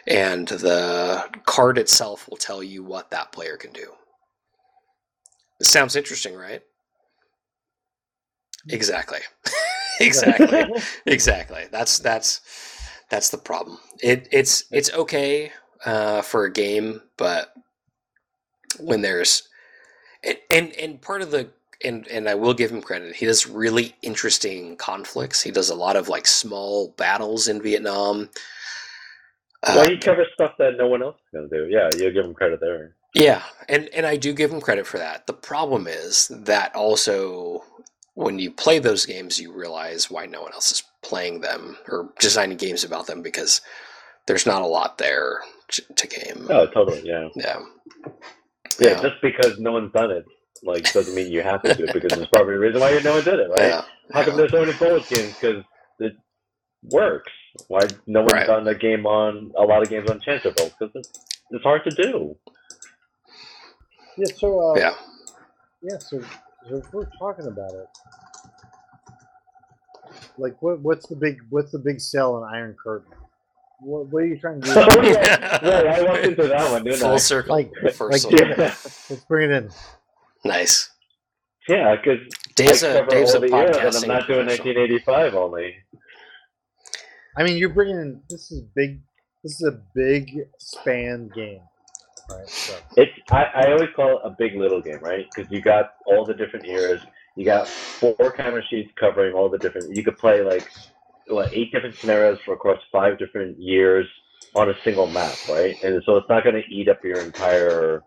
[0.07, 3.93] And the card itself will tell you what that player can do.
[5.63, 6.63] Sounds interesting, right?
[8.69, 9.21] Exactly.
[10.01, 10.65] exactly.
[11.07, 11.67] exactly.
[11.71, 12.41] That's that's
[13.11, 13.79] that's the problem.
[14.03, 15.53] It it's it's okay
[15.85, 17.53] uh, for a game, but
[18.79, 19.49] when there's
[20.23, 21.51] and, and and part of the
[21.85, 23.17] and and I will give him credit.
[23.17, 25.43] He does really interesting conflicts.
[25.43, 28.31] He does a lot of like small battles in Vietnam.
[29.63, 31.69] Uh, he covers stuff that no one else is gonna do.
[31.71, 32.95] Yeah, you give him credit there.
[33.15, 35.27] yeah, and and I do give him credit for that.
[35.27, 37.65] The problem is that also
[38.15, 42.13] when you play those games, you realize why no one else is playing them or
[42.19, 43.61] designing games about them because
[44.27, 46.47] there's not a lot there to, to game.
[46.51, 47.03] Oh, totally.
[47.05, 47.29] Yeah.
[47.37, 47.61] Yeah,
[48.81, 48.95] yeah.
[48.95, 49.03] Yeah.
[49.03, 50.25] Just because no one's done it,
[50.63, 53.15] like, doesn't mean you have to do it because there's probably a reason why no
[53.15, 53.61] one did it, right?
[53.61, 53.83] yeah.
[54.13, 54.37] How come yeah.
[54.39, 55.35] there's so many bullet games?
[55.41, 55.65] Because
[56.01, 56.17] it
[56.91, 57.33] works.
[57.69, 58.47] Why no one's Right.
[58.47, 60.71] done a game on a lot of games on Chancellorsville?
[60.79, 61.11] Because it's,
[61.51, 62.37] it's hard to do.
[64.17, 64.95] Yeah, so, uh, Yeah.
[65.83, 66.21] yeah, so,
[66.69, 67.87] so if we're talking about it,
[70.37, 73.13] like, what, what's the big, what's the big sell in Iron Curtain?
[73.81, 74.75] What, what are you trying to do?
[74.77, 75.59] Oh, yeah.
[75.65, 77.17] Right, I walked into that one, didn't Full I?
[77.19, 77.55] circle.
[77.57, 78.39] Like- Full like- circle.
[78.39, 79.71] Yeah, Let's bring it in.
[80.49, 80.91] Nice.
[81.69, 82.21] yeah, because
[82.55, 84.03] Dave's I a Dave's a all the years, and podcasting.
[84.03, 85.75] I'm not doing 1985 only.
[87.37, 89.01] I mean, you're bringing in, this is big,
[89.45, 91.61] this is a big span game.
[92.31, 95.27] Right, so, It's I, I always call it a big little game, right?
[95.35, 97.01] Because you got all the different eras.
[97.37, 99.95] You got four camera sheets covering all the different.
[99.95, 100.69] You could play like
[101.29, 104.07] what eight different scenarios for across five different years
[104.55, 105.77] on a single map, right?
[105.83, 108.03] And so it's not going to eat up your entire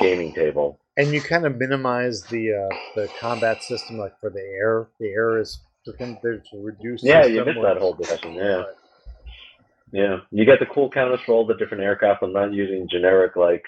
[0.00, 0.80] gaming table.
[0.98, 4.88] And you kind of minimize the uh, the combat system, like for the air.
[4.98, 5.60] The air is
[6.22, 7.04] there's reduced.
[7.04, 8.34] Yeah, you missed that whole discussion.
[8.34, 8.64] Yeah,
[9.92, 10.16] yeah.
[10.30, 12.22] You get the cool counters for all the different aircraft.
[12.22, 13.62] I'm not using generic like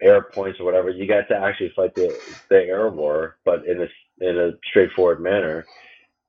[0.00, 0.90] air points or whatever.
[0.90, 2.16] You got to actually fight the
[2.50, 3.86] the air war, but in a
[4.20, 5.64] in a straightforward manner.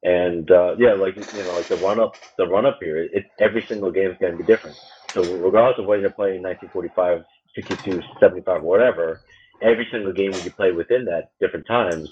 [0.01, 3.11] And uh, yeah, like you know, like the run up, the run up period.
[3.13, 4.77] It, every single game is going to be different.
[5.11, 9.21] So regardless of whether you're playing 1945, 62, 75, whatever,
[9.61, 12.09] every single game you play within that different times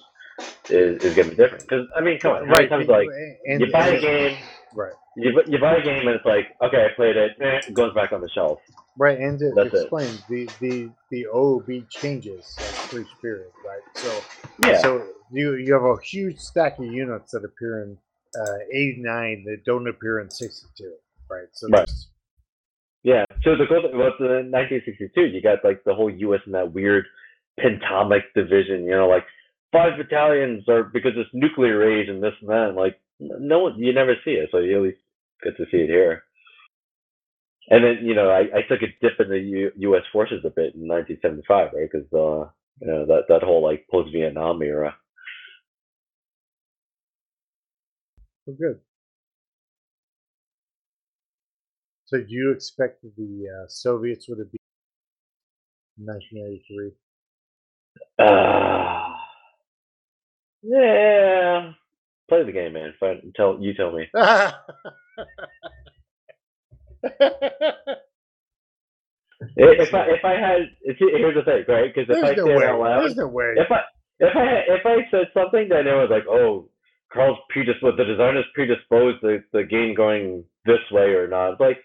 [0.70, 1.64] is, is going to be different.
[1.68, 3.08] Because I mean, come on, many times like
[3.48, 4.38] and, you buy a game,
[4.74, 7.74] right, you, you buy a game and it's like, okay, I played it, eh, it
[7.74, 8.60] goes back on the shelf.
[8.98, 9.74] right, and to That's it.
[9.74, 13.82] explain the the the OOB changes like for each period, right?
[13.94, 14.10] So
[14.60, 17.98] Yeah, so you you have a huge stack of units that appear in
[18.40, 20.94] uh, 89 that don't appear in 62,
[21.30, 21.48] right?
[21.54, 21.90] So Right.
[23.04, 23.26] yeah.
[23.44, 25.22] So the goal was the 1962.
[25.28, 26.42] You got like the whole U.S.
[26.46, 27.06] in that weird
[27.60, 28.86] pentomic division.
[28.86, 29.26] You know, like
[29.72, 32.74] five battalions are because it's nuclear age and this and that.
[32.76, 34.96] Like no one, you never see it, so you always
[35.44, 36.24] get to see it here.
[37.70, 40.04] And then you know, I, I took a dip in the U, U.S.
[40.12, 41.90] forces a bit in 1975, right?
[41.92, 44.96] Because uh, you know that that whole like post Vietnam era.
[48.48, 48.80] we're good.
[52.06, 54.60] So do you expect the uh, Soviets would have been
[56.00, 57.07] in 1983?
[58.20, 59.16] Uh,
[60.64, 61.74] yeah.
[62.30, 62.94] Play the game, man.
[63.00, 64.08] Find, tell you tell me.
[69.80, 70.62] If I if I had
[71.00, 71.94] see, here's the thing, right?
[71.94, 72.66] Because if I There's no say it way.
[72.66, 73.56] out loud, There's no way.
[73.56, 73.82] if I
[74.20, 76.70] if I if I said something that I was like, oh,
[77.14, 81.60] Carl's predisposed, the designers predisposed the the game going this way or not.
[81.62, 81.80] Like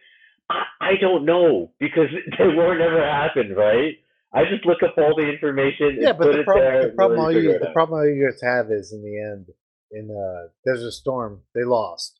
[0.50, 2.08] I, I don't know because
[2.38, 3.94] they were never happened, right?
[4.34, 5.98] I just look up all the information.
[6.00, 7.72] yeah, but the problem, there the problem, all you, the out.
[7.74, 9.46] problem all you guys have is in the end,
[9.90, 12.18] in uh, Desert Storm, they lost.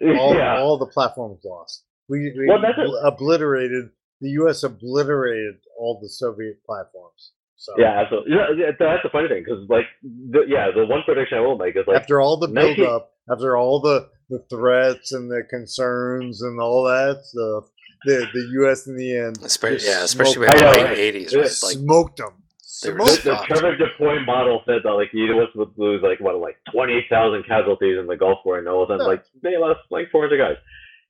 [0.00, 0.60] All, yeah.
[0.60, 1.82] all the platforms lost.
[2.08, 3.90] We, we Well, a- obliterated.
[4.20, 4.62] The U.S.
[4.62, 7.32] obliterated all the Soviet platforms.
[7.56, 8.32] So Yeah, absolutely.
[8.32, 11.74] Yeah, that's the funny thing because, like, the, yeah, the one prediction I will make
[11.76, 12.86] is like, after all the 19
[13.30, 17.64] after all the, the threats and the concerns and all that stuff,
[18.04, 18.86] the the U.S.
[18.86, 21.40] in the end, Especially, yeah, especially smoked with I know, the late eighties, Yeah.
[21.40, 21.50] right?
[21.62, 22.34] Like smoked them,
[22.82, 23.46] The, Smoke the stopped.
[23.48, 27.06] Trevor Dupuy model said that like you was would lose like what like twenty eight
[27.10, 30.10] thousand casualties in the Gulf War, and all of a sudden like they lost like
[30.12, 30.56] four hundred guys.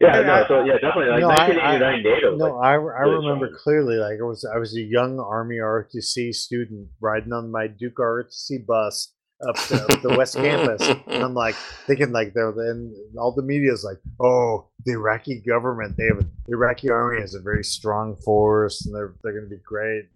[0.01, 2.37] Yeah, Hey, no, I- so yeah, definitely like No, I- 1989 NATO.
[2.37, 3.61] No, like, I, I really remember strong.
[3.65, 3.97] clearly.
[3.97, 8.65] Like I was I was a young Army ROTC student riding on my Duke ROTC
[8.65, 9.13] bus
[9.47, 11.55] up to up the West Campus, and I'm like
[11.87, 16.19] thinking like they're and all the media is like, oh, the Iraqi government, they have
[16.19, 20.07] the Iraqi army has a very strong force, and they're they're going to be great.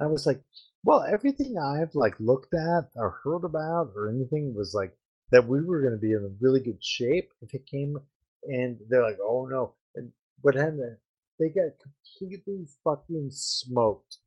[0.00, 0.42] I was like,
[0.84, 4.96] well, everything I've like looked at or heard about or anything was like
[5.30, 7.96] that we were going to be in a really good shape if it came.
[8.44, 9.74] And they're like, oh no.
[9.94, 10.96] And what happened?
[11.38, 11.72] They got
[12.18, 14.18] completely fucking smoked.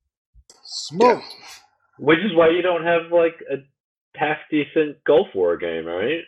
[0.63, 1.25] Smoked.
[1.99, 3.57] Which is why you don't have like a
[4.17, 6.21] half decent Gulf War game, right?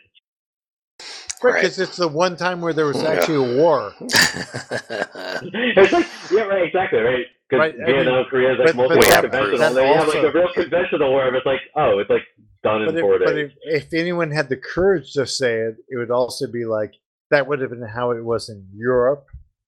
[1.40, 1.62] Right, Right.
[1.62, 3.10] because it's the one time where there was Yeah.
[3.10, 3.92] actually a war.
[4.00, 7.26] it's like yeah, right, exactly, right.
[7.48, 9.58] Because Right, I Vietnam, mean, Korea is like but- mostly but conventional.
[9.58, 12.22] that Then you have like a real conventional war, but it's like oh, it's like
[12.62, 13.52] done But, in if, four but days.
[13.62, 16.94] if, if anyone had the courage to say it, it would also be like
[17.30, 19.26] that would have been how it was in Europe.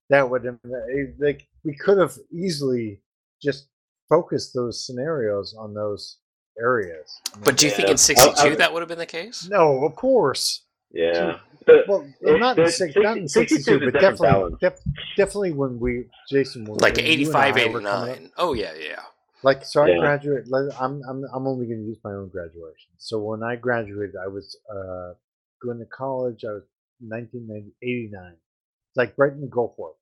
[0.09, 3.01] That would have been, eh, like we could have easily
[3.41, 3.69] just
[4.09, 6.19] focused those scenarios on those
[6.59, 7.21] areas.
[7.33, 9.07] I mean, but do you think in '62 I- I- that would have been the
[9.07, 9.49] case?
[9.51, 10.65] no, of course.
[10.93, 14.57] yeah, but Well, It- not in, six, not in 62 is 62, a but definitely,
[14.61, 14.81] def,
[15.17, 18.33] definitely when we, Jason, when, Like when 85, I were 89.
[18.39, 19.03] Oh yeah, yeah.
[19.43, 19.99] Like, so I Yeah.
[19.99, 20.49] graduated.
[20.49, 22.91] like, I'm I'm I'm only going to use my own graduation.
[22.99, 25.15] So when I graduated, I was uh,
[25.63, 26.45] going to college.
[26.45, 26.65] I was
[27.01, 28.33] 1989.
[28.33, 29.95] It's like right in the Gulf War,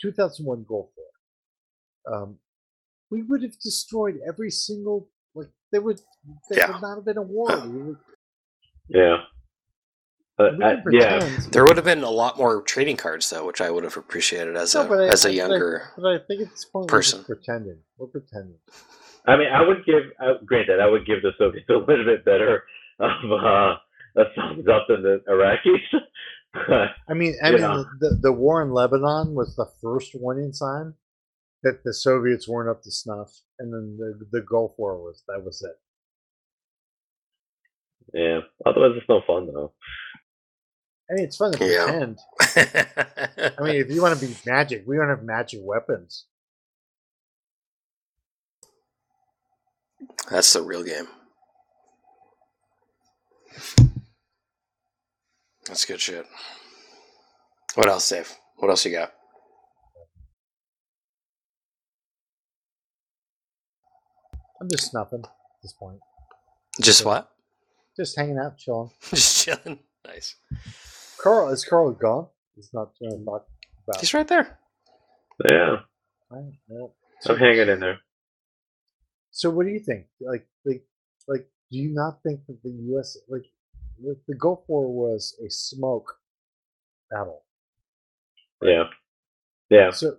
[0.00, 2.14] 2001 Gulf War.
[2.14, 2.38] Um,
[3.10, 5.08] we would have destroyed every single like
[5.72, 5.98] there would
[6.50, 6.72] there Yeah.
[6.72, 7.48] would not have been a war.
[7.66, 7.96] We would,
[8.88, 9.16] yeah,
[10.38, 11.38] but we uh, yeah.
[11.50, 14.56] There would have been a lot more trading cards though, which I would have appreciated
[14.56, 15.82] as No, a but I- as a but I- younger.
[15.96, 17.24] But I think at this point person.
[17.28, 17.78] we're pretending.
[17.98, 18.58] We're pretending.
[19.28, 22.24] I mean, I would give, uh, granted, I would give the Soviets a little bit
[22.24, 22.62] better
[23.00, 23.74] of uh,
[24.22, 26.88] a thumbs up than the Iraqis.
[27.08, 27.56] I mean, I Yeah.
[27.76, 30.94] mean, the, the war in Lebanon was the first warning sign
[31.66, 35.44] that the Soviets weren't up to snuff, and then the the Gulf War was that
[35.44, 35.76] was it.
[38.14, 39.72] yeah, otherwise it's no fun though.
[41.10, 41.86] I mean, it's fun to Yeah.
[41.86, 42.18] pretend.
[43.58, 46.26] I mean, if you want to be magic, we don't have magic weapons.
[50.30, 51.06] That's the real game.
[55.66, 56.26] That's good shit.
[57.74, 58.32] What else, Dave?
[58.56, 59.12] What else you got?
[64.60, 65.30] I'm just snuffing at
[65.62, 66.00] this point,
[66.80, 67.30] Just what?
[67.96, 68.90] just hanging out, chilling.
[69.10, 69.78] Just chilling.
[70.06, 70.36] Nice.
[71.18, 72.26] Carl is Carl gone?
[72.54, 73.46] He's not going to talk
[73.88, 74.00] about.
[74.00, 74.58] He's right there.
[75.50, 75.76] Yeah,
[76.30, 76.94] Right, well,
[77.26, 77.98] I'm hanging in there.
[79.30, 80.06] So what do you think?
[80.20, 80.84] Like, like,
[81.28, 83.16] like, do you not think that the U.S.
[83.28, 83.44] like
[84.02, 86.14] the, the Gulf War was a smoke
[87.10, 87.42] battle?
[88.62, 88.84] Yeah,
[89.70, 90.16] yeah, So,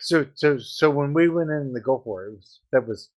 [0.00, 3.08] so, so, so when we went in the Gulf War, it was that was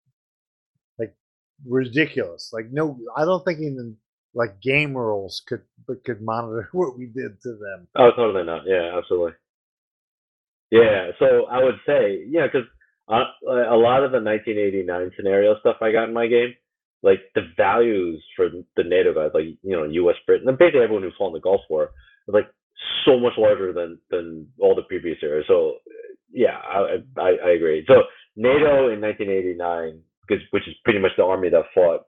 [1.67, 2.51] ridiculous.
[2.53, 3.97] Like, no, I don't think even
[4.33, 5.61] like game rules could
[6.05, 7.87] could monitor what we did to them.
[7.97, 8.63] Oh, totally not.
[8.65, 9.33] Yeah, absolutely.
[10.71, 12.67] Yeah, so I would say, yeah, because
[13.09, 16.53] uh, a lot of the 1989 scenario stuff I got in my game,
[17.03, 21.03] like the values for the NATO guys, like you know, U.S., Britain, and basically everyone
[21.03, 21.91] who fought in the Gulf War,
[22.25, 22.49] was like
[23.05, 25.45] so much larger than than all the previous eras.
[25.47, 25.75] So
[26.31, 27.83] yeah, I I, I agree.
[27.87, 28.03] So
[28.37, 32.01] NATO in 1989, because which is pretty much the army that fought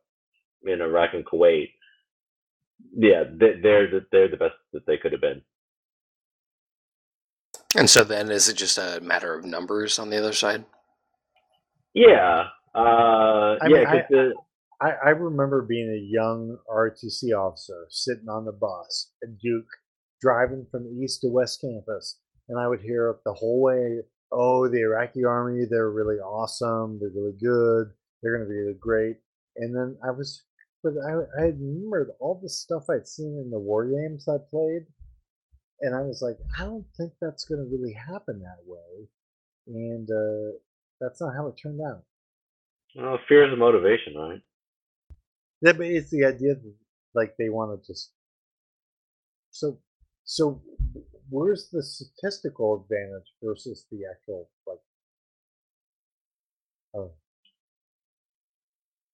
[0.64, 1.70] in Iraq and Kuwait.
[2.96, 5.42] Yeah, they, they're the, they're the best that they could have been.
[7.76, 10.66] And so then, is it just a matter of numbers on the other side?
[11.94, 12.48] Yeah.
[12.76, 14.34] Uh, I yeah, mean, 'cause I- the,
[14.82, 19.68] I, I remember being a young ROTC officer sitting on the bus at Duke,
[20.22, 22.20] driving from east to west campus,
[22.50, 24.02] and I would hear up the whole way,
[24.32, 27.00] "Oh, the Iraqi army, they're really awesome.
[27.00, 27.94] They're really good.
[28.24, 29.18] They're going to be really great."
[29.58, 30.44] And then I was,
[30.82, 34.38] but I, I had remembered all the stuff I'd seen in the war games I
[34.50, 34.88] played,
[35.82, 39.08] and I was like, I don't think that's going to really happen that way,
[39.68, 40.58] and uh,
[41.00, 42.04] that's not how it turned out.
[42.96, 44.42] well, fear is a motivation, right?
[45.62, 46.74] Yeah, but it's the idea that
[47.14, 48.12] like they want to just
[49.52, 49.80] so
[50.26, 50.62] so
[51.30, 54.80] where's the statistical advantage versus the actual like
[56.96, 57.12] oh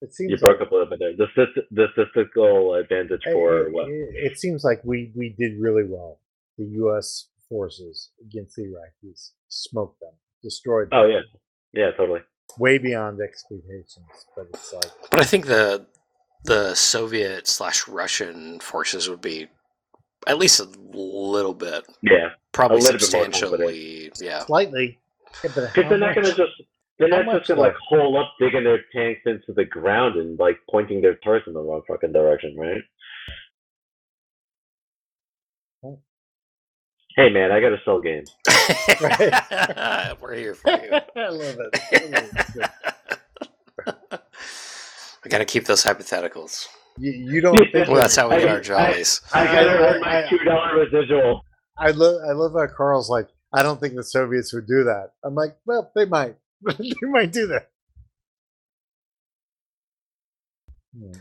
[0.02, 1.16] it seems You like, broke up a little bit there.
[1.16, 3.90] The, stat- the statistical advantage for it- what?
[3.90, 6.20] it- it seems like we we did really well
[6.58, 7.28] the U.S.
[7.48, 10.12] forces against the Iraqis smoked them
[10.44, 11.22] destroyed oh, them Oh
[11.74, 12.22] yeah, yeah, totally.
[12.58, 14.06] way beyond expectations.
[14.36, 15.86] But it's like But I think the
[16.46, 19.48] the Soviet slash Russian forces would be
[20.28, 24.46] at least a little bit, Yeah, probably A little bit more substantially, yeah.
[24.46, 25.00] slightly.
[25.44, 26.52] Yeah, but because they're not gonna just
[27.00, 30.58] they're not just gonna like hole up, digging their tanks into the ground and like
[30.70, 32.82] pointing their turrets in the wrong fucking direction, right?
[35.84, 36.00] Oh.
[37.16, 38.36] Hey man, I gotta sell games.
[40.22, 40.92] We're here for you.
[41.16, 41.82] I love it.
[41.94, 42.72] I love it.
[43.88, 46.68] It's got to keep those hypotheticals.
[46.98, 49.22] You, you don't think Well, that's how we I- get our jollies.
[49.34, 51.42] I I- gotta earn my two dollar residual.
[51.78, 55.12] I love I love how Carl's like, I don't think the Soviets would do that.
[55.24, 56.36] I'm like, well, they might.
[56.80, 57.70] they might do that.
[60.98, 61.20] Hmm.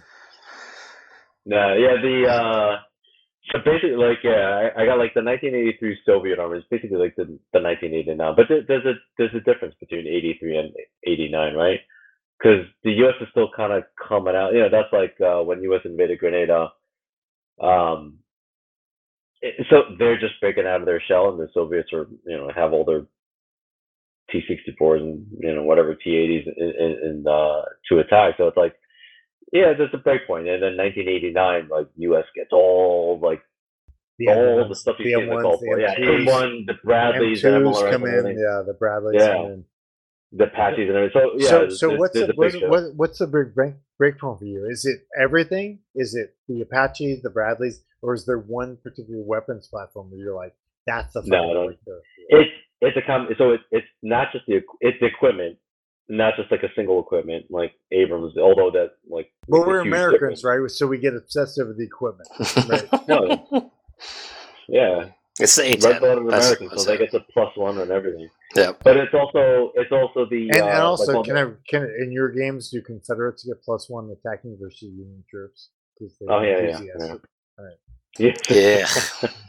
[1.47, 2.78] No, yeah, the uh
[3.52, 6.58] so basically like yeah, I, I got like the 1983 Soviet army.
[6.58, 10.58] It's basically like the the 1989, but there, there's a there's a difference between 83
[10.58, 10.70] and
[11.07, 11.81] 89, right?
[12.39, 13.15] Because the U.S.
[13.20, 14.52] is still kind of coming out.
[14.55, 15.83] You know, that's like uh, when U.S.
[15.84, 16.70] invaded Grenada.
[17.62, 18.18] Um,
[19.42, 22.50] it- so they're just breaking out of their shell, and the Soviets are you know
[22.55, 23.02] have all their
[24.31, 28.34] T-64s and you know whatever T-80s in, in, in uh, to attack.
[28.39, 28.74] So it's like
[29.52, 32.24] yeah, there's a break point, and then 1989, like U.S.
[32.36, 33.40] gets all like
[34.18, 34.34] The all
[34.65, 35.81] M1s, the stuff you the see in the M1s, Gulf the War.
[35.81, 38.39] Yeah, M2s, M1, the Bradleys, the M2s MLRS, come and in.
[38.39, 39.32] Yeah, the Bradleys Yeah.
[39.34, 39.65] come in.
[40.32, 41.20] the Apaches and everything.
[41.23, 44.18] So yeah, so, there's- so what's there's the what's, what, what's the big break break
[44.18, 44.66] point for you?
[44.68, 45.78] Is it everything?
[45.94, 50.34] Is it the Apaches, the Bradleys, or is there one particular weapons platform where you're
[50.36, 50.55] like,
[50.86, 52.00] that's the No, fucking I don't- breakthrough?
[52.28, 52.50] It's
[52.81, 55.57] it's a com- so it's it's not just the it's the equipment,
[56.08, 58.36] not just like a single equipment like Abrams.
[58.39, 60.44] Although that like But we're Americans, difference.
[60.44, 60.70] right?
[60.70, 62.28] So we get obsessed over the equipment.
[62.68, 62.89] Right.
[63.08, 63.73] No,
[64.68, 65.08] yeah,
[65.40, 66.00] It's the red A10.
[66.00, 68.28] blooded That's Americans, so they get the plus one on everything.
[68.55, 68.73] Yeah.
[68.84, 71.82] But it's also it's also the And, uh, and also, like, all can I can
[72.02, 75.70] in your games do Confederates get plus one attacking versus Union troops?
[75.98, 77.20] 'Cause they're Oh, yeah, yeah, enthusiastic.
[78.18, 78.31] yeah.
[78.50, 79.31] Yeah.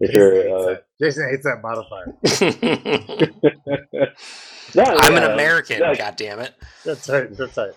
[0.00, 0.84] if Jason you're hates, uh, that.
[1.00, 2.16] Jason hates that modifier.
[4.74, 6.54] no, I'm an American, yeah, God damn it.
[6.84, 7.28] That's right.
[7.36, 7.72] That's right.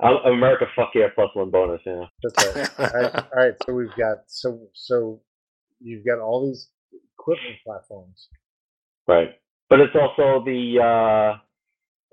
[0.00, 0.66] I'm America.
[0.76, 1.80] Fuck yeah, plus one bonus.
[1.86, 2.04] Yeah.
[2.22, 2.68] That's right.
[2.78, 3.24] all right.
[3.36, 3.54] All right.
[3.66, 5.20] So we've got so so
[5.80, 6.68] you've got all these
[7.18, 8.28] equipment platforms.
[9.08, 9.30] Right.
[9.68, 11.38] But it's also the uh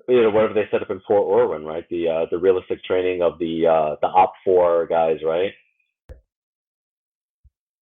[0.10, 1.86] you know, whatever they set up in Fort Irwin, right?
[1.90, 5.52] The uh the realistic training of the uh the op four guys, right?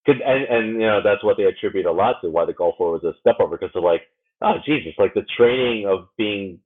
[0.05, 2.75] 'Cause- and and you know, that's what they attribute a lot to why the Gulf
[2.79, 4.03] War was a step over because they're like,
[4.41, 6.59] oh Jesus, like the training of being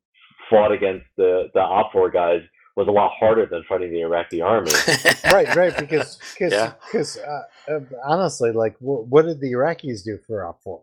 [0.50, 2.42] fought against the the OPFOR guys
[2.76, 4.72] was a lot harder than fighting the Iraqi army.
[5.32, 5.54] Right.
[5.56, 5.78] Right.
[5.78, 6.74] Because because Yeah.
[6.86, 10.82] because uh, uh, honestly, like what, what did the Iraqis do for OPFOR?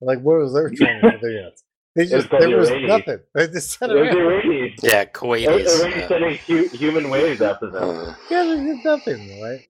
[0.00, 1.64] Like what was their training for their units?
[1.96, 2.88] They was just called there the was Iranians.
[3.06, 3.20] nothing.
[3.34, 4.72] They just It sat was the around.
[4.82, 5.64] Yeah, It Kuwaitis.
[5.64, 6.08] was Iraqis yeah.
[6.08, 7.82] sending hu- human waves after them.
[7.82, 9.66] Uh, Yeah, they did nothing, right?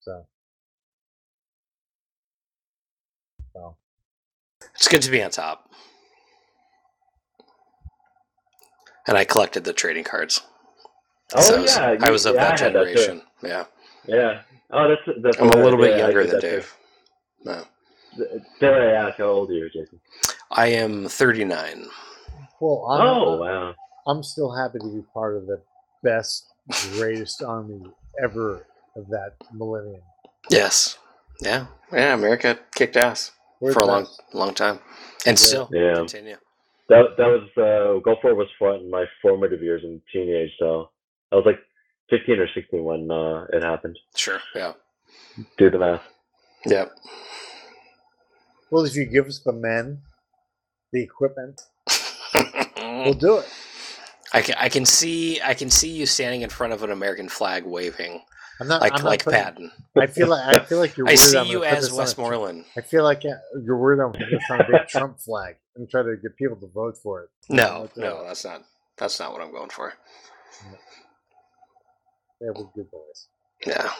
[0.00, 0.12] So.
[0.12, 0.26] So.
[4.78, 5.68] It's good to be on top.
[9.08, 10.42] And I collected the trading cards.
[11.34, 13.22] Oh So I was, yeah, I was of yeah, that I had that generation.
[13.42, 13.64] yeah.
[14.06, 14.40] Yeah.
[14.70, 15.38] Oh, that's that's.
[15.40, 16.50] I'm a little bit yeah, younger than that too.
[16.50, 16.74] Dave.
[17.44, 17.64] No.
[18.60, 20.00] Dare I ask how old are you, Jason?
[20.50, 21.86] I am 39.
[22.60, 23.74] Well, I'm, Oh uh, wow.
[24.06, 25.60] I'm still happy to be part of the
[26.02, 26.46] best,
[26.94, 27.82] greatest army
[28.22, 28.66] ever
[28.96, 30.02] of that millennium.
[30.50, 30.98] Yes.
[31.40, 31.66] Yeah.
[31.92, 34.22] Yeah, America kicked ass We're for a long best.
[34.34, 34.78] long time.
[35.26, 35.46] And Yeah.
[35.46, 35.94] still Yeah.
[35.94, 36.36] continue.
[36.88, 40.50] That that was uh, Gulf War was fought in my formative years in teenage.
[40.58, 40.90] So
[41.32, 41.58] I was like
[42.10, 43.98] 15 or 16 when uh, it happened.
[44.16, 44.40] Sure.
[44.54, 44.72] Yeah.
[45.58, 46.02] Do the math.
[46.66, 46.92] Yep.
[48.70, 50.02] Well, if you give us the men,
[50.92, 51.60] the equipment,
[52.76, 53.48] we'll do it.
[54.32, 57.28] I can I can see I can see you standing in front of an American
[57.28, 58.22] flag waving
[58.60, 59.70] I'm not like I'm like putting- Patton.
[59.96, 61.08] I feel like I feel like you're.
[61.10, 62.64] I see you as Westmoreland.
[62.76, 66.02] I feel like you're worried I'm putting this on a big Trump flag and try
[66.02, 67.30] to get people to vote for it.
[67.48, 68.24] No, no, all.
[68.24, 68.64] that's not
[68.96, 69.92] that's not what I'm going for.
[72.40, 73.28] Yeah, we're good boys.
[73.66, 73.90] Yeah.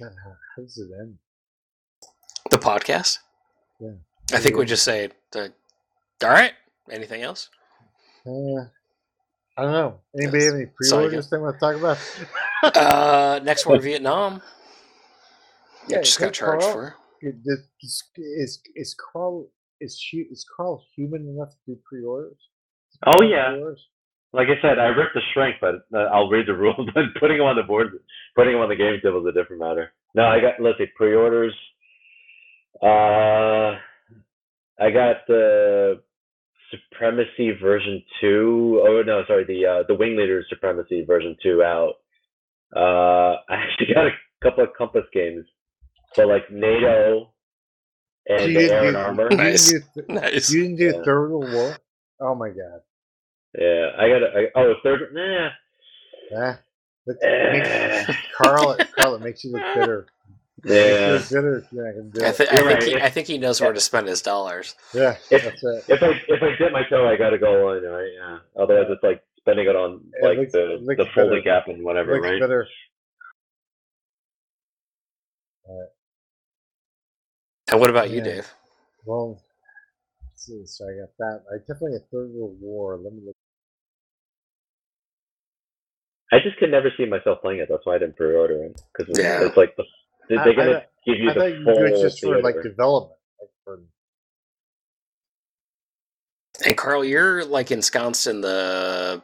[0.00, 1.18] God, how, how does it end?
[2.50, 3.18] The podcast?
[3.80, 3.90] Yeah.
[4.32, 5.52] I think we just say the
[6.22, 6.52] all right.
[6.90, 7.48] Anything else?
[8.26, 8.66] Uh,
[9.56, 10.00] I don't know.
[10.18, 12.76] Anybody have any That's all you pre-orders they want to talk about?
[12.76, 14.40] Uh next one Vietnam.
[15.88, 16.72] Yeah, Yeah, just got charged Carl.
[16.72, 16.96] for.
[17.22, 17.34] Is,
[17.82, 19.48] is, is, is Carl
[19.80, 22.38] is she is Carl human enough to do pre-orders?
[23.06, 23.50] Oh yeah.
[23.50, 23.86] Pre-orders?
[24.34, 26.88] Like I said, I ripped the shrink, but uh, I'll read the rules.
[26.94, 27.88] But putting them on the board,
[28.34, 29.92] putting them on the game table is a different matter.
[30.14, 31.54] No, I got let's see, pre-orders.
[32.82, 33.76] Uh,
[34.82, 36.00] I got the
[36.72, 38.82] Supremacy version two.
[38.86, 41.94] Oh no, sorry, the uh, the Wing Leader Supremacy version two out.
[42.74, 44.10] Uh, I actually got a
[44.42, 45.44] couple of Compass games,
[46.14, 47.30] so like NATO
[48.28, 49.28] So and you the didn't Air and do- Armor.
[49.30, 49.70] you Nice.
[49.72, 50.50] didn't do, Nice.
[50.52, 51.02] you didn't do Yeah.
[51.04, 51.76] Third World War?
[52.20, 52.80] Oh my god.
[53.58, 54.28] Yeah, I got a.
[54.34, 55.00] I, oh, third.
[55.12, 56.54] Nah.
[57.04, 58.04] It Eh.
[58.06, 60.06] makes, Carl, Carl, it makes you look bitter.
[60.64, 60.74] Yeah.
[60.74, 61.68] It makes you look bitter.
[61.72, 62.36] Yeah, I can do I, it.
[62.36, 62.82] thi- I You're think right.
[62.82, 64.74] he, I think he knows where to spend his dollars.
[64.94, 65.44] yeah, If-
[65.88, 68.10] If I if I dip my toe, I gotta go on, right?
[68.16, 68.38] Yeah.
[68.62, 71.60] Otherwise, it's like spending it on It like the it looks the folding better.
[71.60, 72.40] gap and whatever, right?
[72.40, 72.66] bitter.
[77.70, 78.52] And what about you, Dave?
[79.04, 79.42] Well,
[80.22, 80.62] let's see.
[80.66, 81.42] So I got that.
[81.52, 82.98] I definitely got Third World War.
[83.02, 83.36] Let me look.
[86.32, 87.68] I just could never see myself playing it.
[87.70, 89.44] That's why I didn't pre-order it because it's, Yeah.
[89.46, 89.84] it's like the,
[90.28, 92.20] they- I- they're gonna I- give you I the thought you full do it just
[92.22, 93.18] for like development.
[93.40, 93.80] Like for,
[96.64, 99.20] And Carl, you're like ensconced in the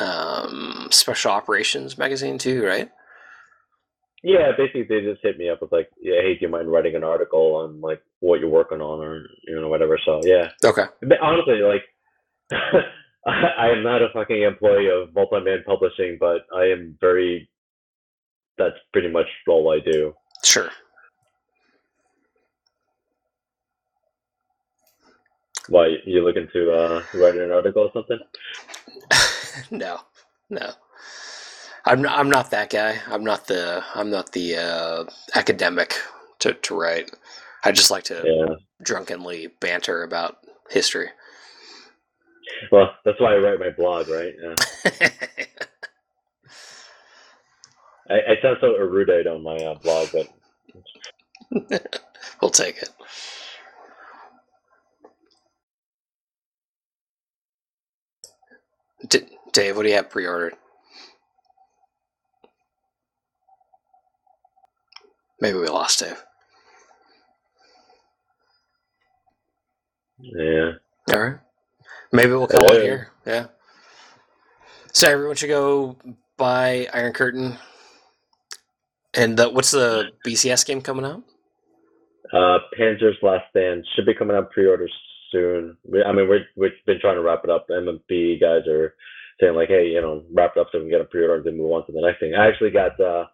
[0.00, 2.90] um, Special Operations magazine too, right?
[4.22, 6.96] Yeah, basically they just hit me up with like, yeah, hey, do you mind writing
[6.96, 9.98] an article on like what you're working on or you know whatever.
[10.04, 10.84] So yeah, Okay.
[11.02, 11.82] But honestly, like,
[13.26, 17.48] I I am not a fucking employee of Multiman Publishing, but I am very.
[18.58, 20.14] That's pretty much all I do.
[20.44, 20.70] Sure.
[25.68, 28.18] Why you looking to uh, write an article or something?
[29.70, 30.00] no,
[30.48, 30.70] no.
[31.84, 32.98] I'm not, I'm not that guy.
[33.08, 35.04] I'm not the I'm not the uh,
[35.34, 35.94] academic
[36.40, 37.10] to, to write.
[37.64, 38.54] I just like to Yeah.
[38.82, 40.38] drunkenly banter about
[40.70, 41.08] history.
[42.70, 44.34] Well, that's why I write my blog, right?
[44.42, 45.08] Yeah.
[48.10, 50.28] I, I sound so erudite on my uh, blog, but
[52.42, 52.90] we'll take it.
[59.08, 60.54] D- Dave, what do you have pre-ordered?
[65.40, 66.22] Maybe we lost Dave.
[70.20, 70.72] yeah.
[71.12, 71.38] All right.
[72.12, 73.10] Maybe we'll call it Uh, here.
[73.26, 73.46] Yeah.
[74.92, 75.96] So everyone should go
[76.38, 77.58] buy Iron Curtain.
[79.16, 81.22] And the, what's the BCS game coming out?
[82.32, 84.88] Uh, Panzer's Last Stand should be coming out pre-order
[85.32, 85.76] soon.
[85.84, 87.66] We, I mean, we're, we've been trying to wrap it up.
[87.70, 88.94] MMP guys are
[89.40, 91.44] saying like, hey, you know, wrap it up so we can get a pre-order and
[91.44, 92.34] then move on to the next thing.
[92.34, 93.26] I actually got, uh,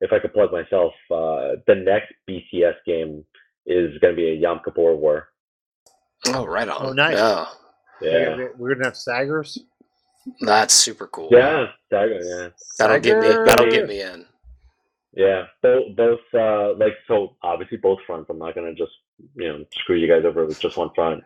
[0.00, 3.24] if I could plug myself, uh, the next BCS game
[3.66, 5.28] is going to be a Yom Kippur War.
[6.28, 6.86] Oh, right on.
[6.86, 7.16] Oh, nice.
[7.18, 7.46] Oh,
[8.00, 8.36] Yeah.
[8.36, 9.58] We're- We're gonna have Saggers.
[10.40, 11.28] that's super cool.
[11.32, 11.66] Yeah.
[11.86, 12.48] Stagger, yeah.
[12.78, 13.28] That'll get me.
[13.28, 14.26] That'll get me in.
[15.18, 18.30] Yeah, both both uh like so obviously both fronts.
[18.30, 18.92] I'm not gonna just
[19.34, 21.24] you know screw you guys over with just one front.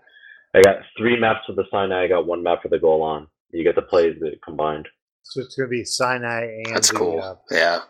[0.55, 2.05] I got three maps for the Sinai.
[2.05, 3.27] I got one map for the Golan.
[3.53, 4.89] You get to play the combined.
[5.25, 7.21] So it's gonna be Sinai and That's the, cool.
[7.23, 7.81] uh, Yeah,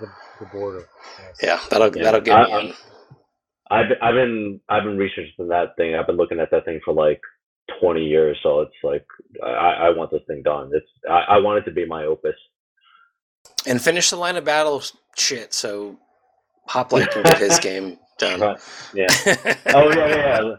[0.00, 0.06] the,
[0.38, 0.88] the border.
[1.18, 1.38] Yes.
[1.42, 1.60] yeah.
[1.70, 2.04] That'll Yeah.
[2.04, 2.74] that'll get I- me I'm- in.
[3.70, 5.96] I've been- I've been I've been researching that thing.
[5.96, 7.20] I've been looking at that thing for like
[7.80, 8.38] 20 years.
[8.44, 9.04] So it's like
[9.44, 10.70] I, I want this thing done.
[10.72, 12.36] It's I, I want it to be my opus.
[13.66, 14.82] And finish the line of battle
[15.18, 15.54] shit.
[15.54, 15.98] So
[16.66, 18.40] Hoplite can get his game done.
[18.40, 18.58] Right.
[18.94, 19.06] Yeah.
[19.74, 20.42] Oh yeah, yeah.
[20.42, 20.54] yeah.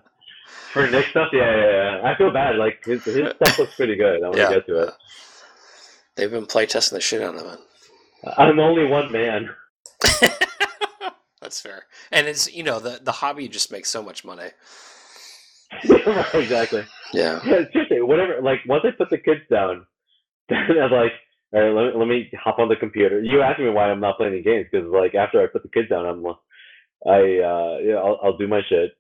[0.74, 1.72] For Nick stuff, yeah, yeah,
[2.02, 2.02] yeah.
[2.12, 2.58] I feel bad.
[2.58, 4.24] Like his his stuff looks pretty good.
[4.24, 4.94] I want to get to it.
[6.16, 7.60] They've been playtesting the shit out of it.
[8.38, 9.50] I'm only one man.
[11.42, 11.86] That's fair.
[12.12, 14.50] And it's you know the the hobby just makes so much money.
[16.34, 16.86] exactly.
[17.14, 17.40] Yeah.
[17.46, 18.42] Yeah, seriously, whatever.
[18.42, 19.86] Like once I put the kids down,
[20.50, 21.14] then I'm like,
[21.52, 23.22] all right, let, let me hop on the computer.
[23.22, 25.70] You asked me why I'm not playing the games because like after I put the
[25.70, 26.26] kids down, I'm
[27.08, 28.92] I uh yeah I'll, I'll do my shit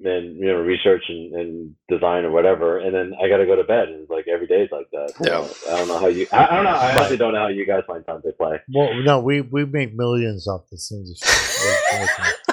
[0.00, 3.56] and you know research and, and design or whatever, and then I got to go
[3.56, 3.88] to bed.
[3.88, 5.12] And like every day is like that.
[5.20, 5.72] Yeah.
[5.72, 6.26] I don't know how you.
[6.32, 6.70] I, I don't know.
[6.70, 8.60] I actually don't know how you guys find time to play.
[8.72, 11.28] Well, no, we we make millions off this industry.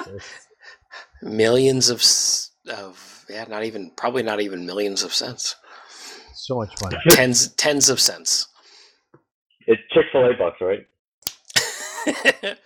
[1.22, 2.02] Millions of
[2.76, 5.56] of yeah, not even probably not even millions of cents.
[6.34, 6.98] so much money.
[7.08, 8.46] Tens tens of cents.
[9.66, 10.86] It's Chick Fil A bucks, right?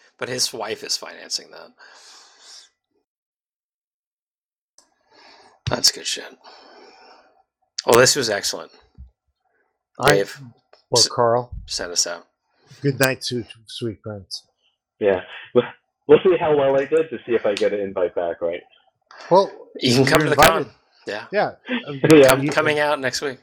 [0.18, 1.70] but his wife is financing that.
[5.66, 6.36] That's good shit.
[7.86, 8.72] Well, this was excellent.
[9.98, 10.16] All right.
[10.16, 10.40] Dave,
[10.90, 12.26] Well, S- Carl, send us out.
[12.82, 14.44] good night, sweet, sweet friends.
[14.98, 15.20] Yeah.
[15.54, 15.64] We'll
[16.06, 18.60] we'll see how well I did to see if I get an invite back, right?
[19.30, 20.64] Well, You can come to the invited.
[20.66, 20.70] con.
[21.06, 21.26] Yeah.
[21.32, 21.52] Yeah,
[22.10, 22.28] Yeah.
[22.28, 23.38] Come, you- coming out next week.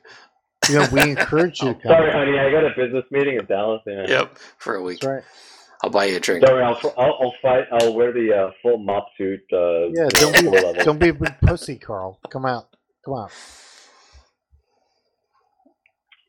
[0.69, 1.91] You know, we encourage you to come.
[1.91, 2.37] Sorry, honey.
[2.39, 3.81] I got a business meeting in Dallas.
[3.85, 4.05] Yeah.
[4.07, 4.37] Yep.
[4.57, 4.99] For a week.
[5.01, 5.23] That's right.
[5.83, 6.43] I'll buy you a drink.
[6.43, 7.65] Don't worry, I'll, I'll, I'll fight.
[7.71, 9.41] I'll wear the uh, full MOPP suit.
[9.53, 12.19] Uh, Yeah, don't be full don't be a big pussy, Carl.
[12.31, 12.69] Come out.
[13.05, 13.31] Come out.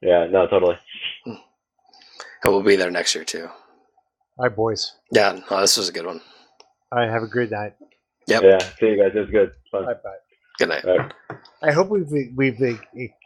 [0.03, 0.77] Yeah, no, totally.
[2.45, 3.49] I will be there next year too.
[4.37, 4.93] All right, boys.
[5.11, 6.21] Yeah, no, this was a good one.
[6.93, 7.73] All right, have a great night.
[8.29, 8.43] Yep.
[8.43, 9.13] Yeah, see you guys.
[9.15, 9.53] It was good.
[9.73, 9.87] Fun.
[9.87, 10.11] Bye bye.
[10.59, 10.85] Good night.
[10.85, 11.13] All right.
[11.63, 12.59] I hope we've we've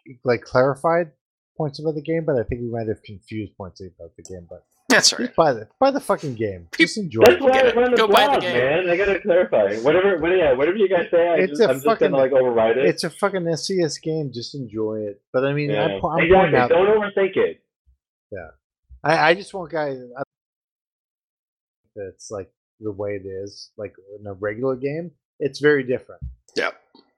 [0.07, 1.13] like, like clarified
[1.57, 4.47] points about the game, but I think we might have confused points about the game.
[4.49, 5.27] But That's all right.
[5.27, 6.69] just buy the buy the fucking game.
[6.77, 7.43] Just enjoy That's it.
[7.43, 8.57] why I run the Go buy the game.
[8.57, 8.91] man.
[8.91, 9.77] I gotta clarify.
[9.81, 12.33] Whatever, what, yeah, whatever you guys say, I It's just, a I'm just gonna like
[12.33, 12.87] override it.
[12.87, 14.31] It's a fucking SCS game.
[14.33, 15.21] Just enjoy it.
[15.33, 15.85] But I mean, yeah.
[15.85, 16.31] I'm, I'm exactly.
[16.37, 16.69] pointing out.
[16.71, 17.59] Don't overthink it.
[19.05, 19.99] I, I just want guys.
[20.17, 20.23] I-
[21.97, 22.51] It's like
[22.81, 25.11] the way it is, like in a regular game.
[25.39, 26.23] It's very different.
[26.57, 26.71] Yeah.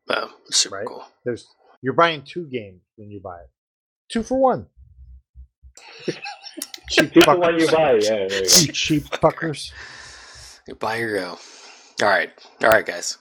[0.09, 0.87] Oh, super Right.
[0.87, 1.07] cool.
[1.25, 1.47] There's
[1.85, 3.51] you're buying two games when you buy it.
[4.09, 4.67] Two for one.
[6.89, 7.93] cheap Two for one you buy.
[8.01, 8.37] Yeah, there you go.
[8.37, 9.71] You cheap fuckers.
[10.67, 11.39] You buy your go.
[12.03, 12.31] All right.
[12.63, 13.19] All right, guys.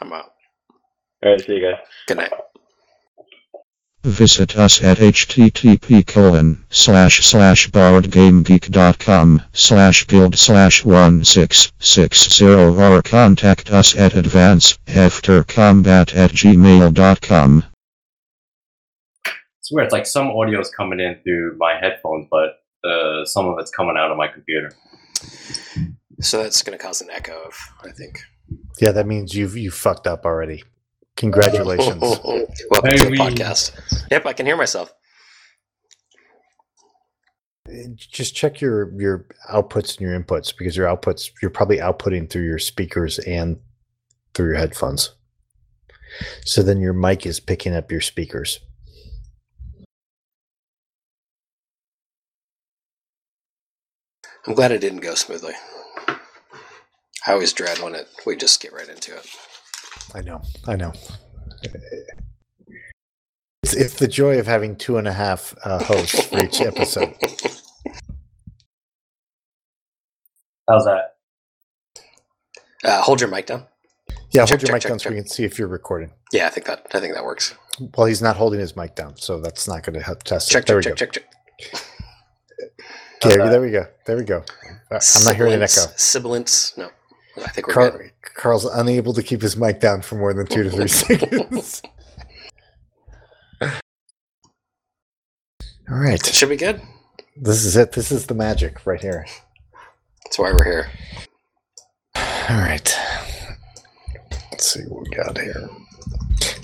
[0.00, 0.32] I'm out.
[1.22, 1.84] All right, see you guys.
[2.08, 2.32] Good night.
[4.04, 13.96] Visit us at http colon slash slash boardgamegeek.com slash guild slash 1660 or contact us
[13.96, 17.64] at advanceaftercombat at gmail.com.
[19.60, 19.84] It's weird.
[19.84, 23.70] It's like some audio is coming in through my headphones, but uh, some of it's
[23.70, 24.72] coming out of my computer.
[26.20, 28.18] So that's going to cause an echo of, I think.
[28.80, 30.64] Yeah, that means you've you fucked up already.
[31.16, 32.00] Congratulations.
[32.00, 33.18] Welcome to the Maybe.
[33.18, 33.78] podcast.
[34.10, 34.92] Yep, I can hear myself.
[37.96, 42.44] Just check your your outputs and your inputs because your outputs you're probably outputting through
[42.44, 43.58] your speakers and
[44.34, 45.14] through your headphones.
[46.44, 48.60] So then your mic is picking up your speakers.
[54.46, 55.54] I'm glad it didn't go smoothly.
[56.08, 59.26] I always dread when it we just get right into it.
[60.14, 60.42] I know.
[60.66, 60.92] I know.
[63.62, 67.14] It's, it's the joy of having two and a half uh, hosts for each episode.
[70.68, 71.16] How's that?
[72.84, 73.66] Uh, hold your mic down.
[74.30, 76.10] Yeah, Check, hold your check, mic check, down so we can see if you're recording.
[76.32, 77.54] Yeah, I think that I think that works.
[77.96, 80.62] Well, he's not holding his mic down, so that's not going to help test Check,
[80.64, 80.66] it.
[80.66, 81.20] There check, we check, go.
[81.58, 81.82] check, check.
[83.22, 83.50] How's Yeah, that?
[83.50, 83.86] there we go.
[84.06, 84.44] There we go.
[84.90, 85.82] Uh, I'm not hearing an echo.
[85.96, 86.76] Sibilance.
[86.76, 86.90] No,
[87.36, 88.10] I think we're Carl, good.
[88.34, 91.82] Carl's unable to keep his mic down for more than two to three seconds.
[95.90, 96.80] All right, Should be good.
[97.36, 97.92] this is it.
[97.92, 99.26] This is the magic right here.
[100.24, 100.90] That's why we're here.
[102.16, 102.98] All right,
[104.50, 105.68] let's see what we got here.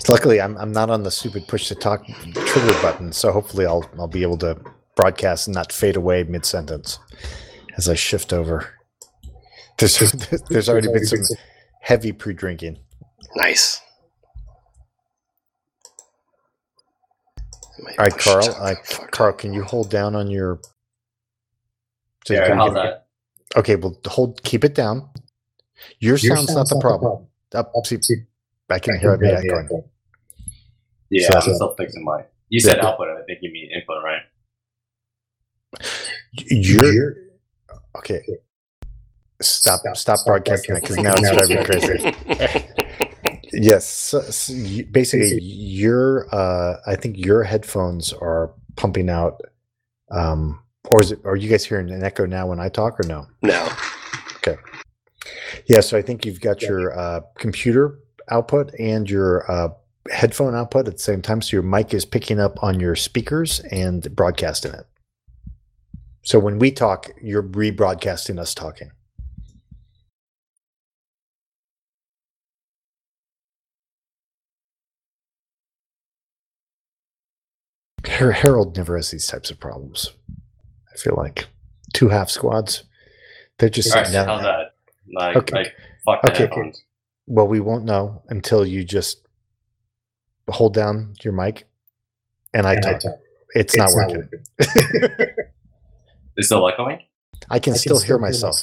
[0.07, 3.87] Luckily, I'm I'm not on the stupid push to talk trigger button, so hopefully I'll
[3.99, 4.57] I'll be able to
[4.95, 6.99] broadcast and not fade away mid sentence
[7.77, 8.73] as I shift over.
[9.79, 9.99] There's
[10.49, 11.23] there's already been some
[11.81, 12.79] heavy pre drinking.
[13.35, 13.81] Nice.
[17.79, 18.49] All right, Carl.
[18.59, 18.75] Uh,
[19.11, 20.59] Carl, can you hold down on your?
[22.25, 23.07] So Yeah, can how's that?
[23.55, 24.43] Okay, well, hold.
[24.43, 25.09] Keep it down.
[25.99, 27.27] Your sound's not the problem.
[27.55, 27.97] Up, see,
[28.69, 29.83] I can hear the echoing.
[31.09, 32.25] Yeah, So- I'm still fixing mine.
[32.49, 34.21] You said output, I think you mean input, right?
[36.33, 37.15] You're
[37.97, 38.23] okay.
[39.41, 39.81] Stop!
[39.95, 42.65] Stop broadcasting that because now it's driving me crazy.
[43.51, 43.87] Yes.
[43.87, 49.41] So, so you, basically, your uh, I think your headphones are pumping out.
[50.11, 51.19] Um, or is it?
[51.25, 53.27] Are you guys hearing an echo now when I talk, or no?
[53.41, 53.69] No.
[54.37, 54.57] Okay.
[55.65, 59.69] Yeah, so I think you've got your uh, computer output and your uh,
[60.11, 61.41] headphone output at the same time.
[61.41, 64.85] So your mic is picking up on your speakers and broadcasting it.
[66.23, 68.91] So when we talk, you're rebroadcasting us talking.
[78.19, 80.11] Har- Harold never has these types of problems.
[80.93, 81.47] I feel like
[81.93, 82.83] two half squads.
[83.57, 84.27] They're just All right, sitting down.
[84.27, 84.73] how's that?
[85.13, 85.55] Like, Okay.
[85.55, 85.75] like
[86.05, 86.73] fuck the Okay, okay.
[87.27, 89.21] Well, we won't know until you just
[90.49, 91.67] hold down your mic
[92.53, 93.01] and I talk.
[93.55, 94.27] It's, not working.
[96.37, 96.99] Is still echoing?
[97.49, 98.57] I can still hear myself.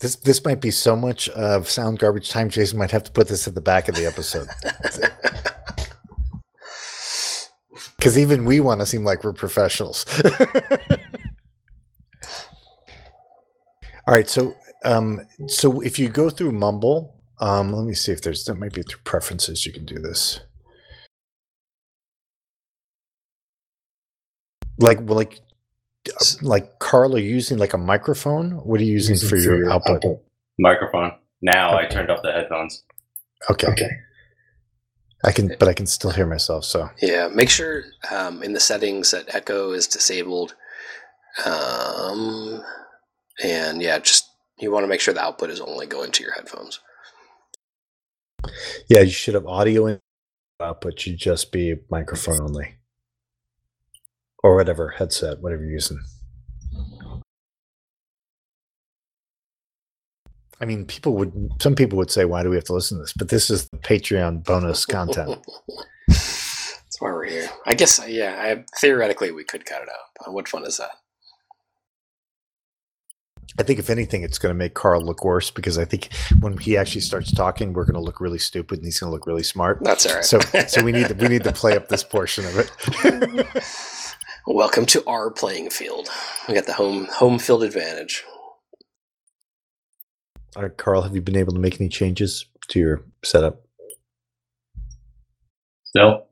[0.00, 2.50] This this might be so much of sound garbage time.
[2.50, 4.48] Jason might have to put this at the back of the episode
[7.96, 10.06] because even we want to seem like we're professionals.
[14.06, 14.54] All right, so
[14.84, 18.72] um, so if you go through Mumble, Um, let me see if there's that might
[18.74, 20.40] be through preferences you can do this.
[24.78, 25.40] Like well, like
[26.42, 28.52] like Carl, are you using like a microphone?
[28.52, 30.02] What are you using, for, your, output?
[30.58, 31.12] Microphone.
[31.42, 32.82] Now I turned off the headphones.
[33.50, 33.66] Okay.
[33.68, 33.90] Okay.
[35.24, 36.64] I can, but I can still hear myself.
[36.64, 40.54] So Yeah, make sure um, in the settings that echo is disabled.
[41.44, 42.62] Um,
[43.44, 46.32] and yeah, just you want to make sure the output is only going to your
[46.32, 46.80] headphones.
[48.88, 50.00] yeah, you should have audio in
[50.60, 50.98] output.
[50.98, 52.74] Should just be microphone only,
[54.42, 56.00] or whatever headset, whatever you're using.
[60.60, 61.32] I mean, people would.
[61.60, 63.68] Some people would say, "Why do we have to listen to this?" But this is
[63.70, 65.38] the Patreon bonus content.
[66.08, 67.48] That's why we're here.
[67.66, 70.28] I guess, yeah, I, theoretically we could cut it out.
[70.28, 70.90] Uh, What fun is that?
[73.58, 76.10] I think if anything, it's going to make Carl look worse because I think
[76.40, 79.14] when he actually starts talking, we're going to look really stupid and he's going to
[79.14, 79.80] look really smart.
[79.82, 80.24] That's all right.
[80.24, 83.46] So, so we need to, we need to play up this portion of it.
[84.52, 86.08] Welcome to our playing field.
[86.48, 88.24] We got the home home field advantage.
[90.56, 93.64] All right, Carl, have you been able to make any changes to your setup?
[95.94, 96.24] No.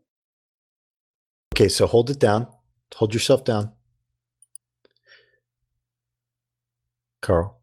[1.54, 2.48] Okay, so hold it down.
[2.96, 3.70] Hold yourself down.
[7.22, 7.60] Carl,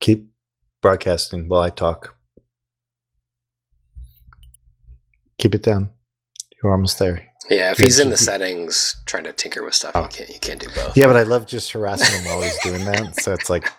[0.00, 0.30] keep
[0.80, 2.16] broadcasting while I talk.
[5.36, 5.90] Keep it down.
[6.62, 7.27] You're almost there.
[7.50, 10.02] Yeah, if he's in the settings trying to tinker with stuff, Oh.
[10.02, 10.96] you can't you can't do both.
[10.96, 13.14] Yeah, but I love just harassing him while he's doing that.
[13.22, 13.72] So it's like,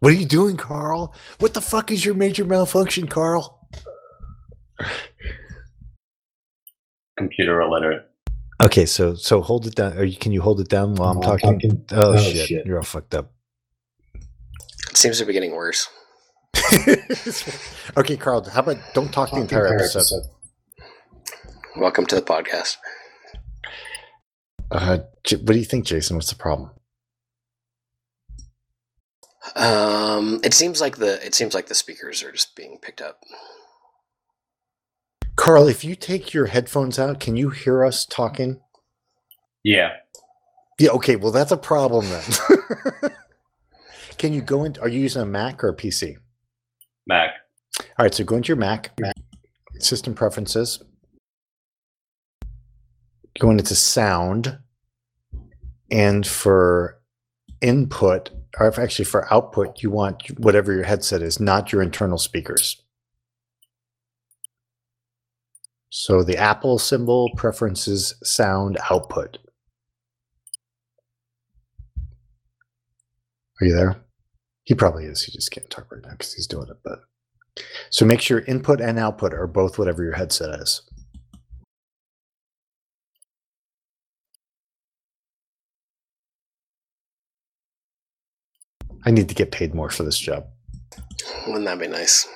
[0.00, 1.12] what are you doing, Carl?
[1.40, 3.54] What the fuck is your major malfunction, Carl?
[7.18, 8.08] computer illiterate.
[8.62, 9.98] Okay, so so hold it down.
[9.98, 11.58] Or you, can you hold it down while I'm I'm talking?
[11.58, 11.84] talking?
[11.90, 12.46] Oh, Oh, shit.
[12.46, 12.66] shit.
[12.66, 13.32] you're all fucked up.
[14.90, 15.88] It seems to be getting worse.
[17.96, 18.48] okay, Carl.
[18.48, 20.04] How about don't talk the entire episode?
[21.76, 22.76] Welcome to the podcast.
[24.70, 26.16] Uh, J- what do you think, Jason?
[26.16, 26.70] What's the problem?
[29.56, 33.22] Um, it seems like the it seems like the speakers are just being picked up.
[35.36, 38.60] Carl, if you take your headphones out, can you hear us talking?
[39.64, 39.90] Yeah,
[40.78, 42.22] Yeah, okay, well that's a problem then.
[44.18, 46.16] can you go into are you using a Mac or a PC?
[47.06, 47.30] Mac.
[47.80, 49.14] All right, so go into your Mac, Mac
[49.78, 50.82] system preferences.
[53.38, 54.58] Go into sound
[55.90, 57.00] and for
[57.60, 62.82] input or actually for output you want whatever your headset is, not your internal speakers.
[65.90, 69.38] So the Apple symbol preferences sound output.
[73.60, 73.96] Are you there?
[74.64, 75.22] He probably is.
[75.22, 76.76] He just can't talk right now because he's doing it.
[76.84, 77.00] But
[77.90, 80.82] so make sure input and output are both whatever your headset is.
[89.04, 90.46] I need to get paid more for this job.
[91.46, 92.26] Wouldn't that be nice?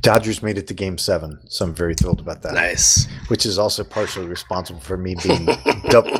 [0.00, 2.54] Dodgers made it to game seven, so I'm very thrilled about that.
[2.54, 3.08] Nice.
[3.26, 5.46] Which is also partially responsible for me being
[5.90, 6.18] dou-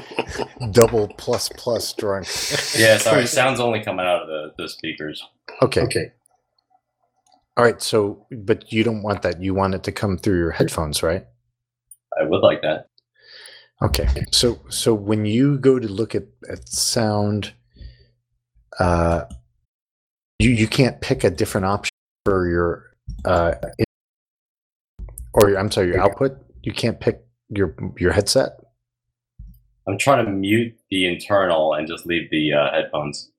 [0.72, 2.26] double plus plus drunk.
[2.76, 3.28] Yeah, sorry.
[3.28, 5.24] Sound's only coming out of the, the speakers.
[5.62, 5.82] Okay.
[5.82, 6.10] Okay.
[7.56, 7.80] All right.
[7.80, 9.40] So, but you don't want that.
[9.40, 11.24] You want it to come through your headphones, right?
[12.20, 12.88] I would like that.
[13.82, 14.08] Okay.
[14.32, 17.52] So so when you go to look at, at sound,
[18.78, 19.24] uh,
[20.38, 21.92] you you can't pick a different option
[22.24, 22.84] for your
[23.24, 23.84] uh, in-
[25.34, 26.38] or your, I'm sorry, your output.
[26.62, 28.52] You can't pick your your headset.
[29.86, 33.30] I'm trying to mute the internal and just leave the uh, headphones.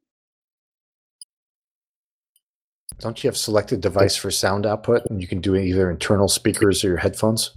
[2.99, 6.83] Don't you have selected device for sound output, and you can do either internal speakers
[6.83, 7.51] or your headphones?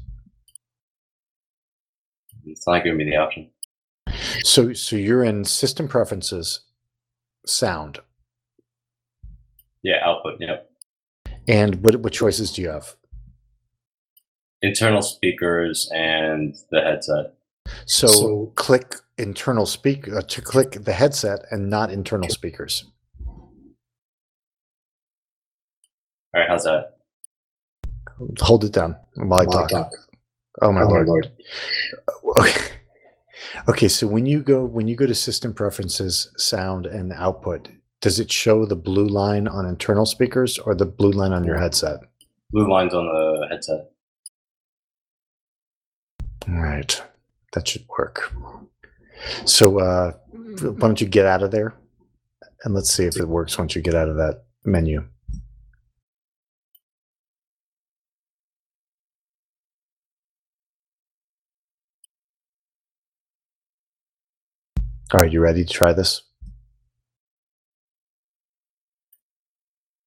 [2.50, 3.50] It's not giving me the option.
[4.42, 6.60] So so you're in system preferences,
[7.46, 7.98] sound,
[9.82, 10.40] Yeah, output.
[10.40, 10.70] Yep.
[11.48, 12.96] and what what choices do you have?
[14.62, 17.34] Internal speakers and the headset.
[17.86, 22.84] So, So- click internal speak uh, to click the headset and not internal speakers.
[26.34, 26.96] All right, how's that?
[28.40, 29.90] Hold it down while I talk.
[30.60, 30.68] Talk.
[30.68, 31.06] Oh my Oh, my lord.
[31.06, 31.32] lord.
[32.38, 32.60] Okay.
[33.68, 37.68] Okay, so when you go when you go to system preferences, sound and output,
[38.00, 41.58] does it show the blue line on internal speakers or the blue line on your
[41.58, 42.00] headset?
[42.52, 43.90] Blue lines on the headset.
[46.48, 47.02] All right.
[47.52, 48.32] That should work.
[49.44, 51.74] So uh, why don't you get out of there,
[52.64, 55.04] and let's see if it works once you get out of that menu.
[65.12, 66.22] Right, you ready to try this?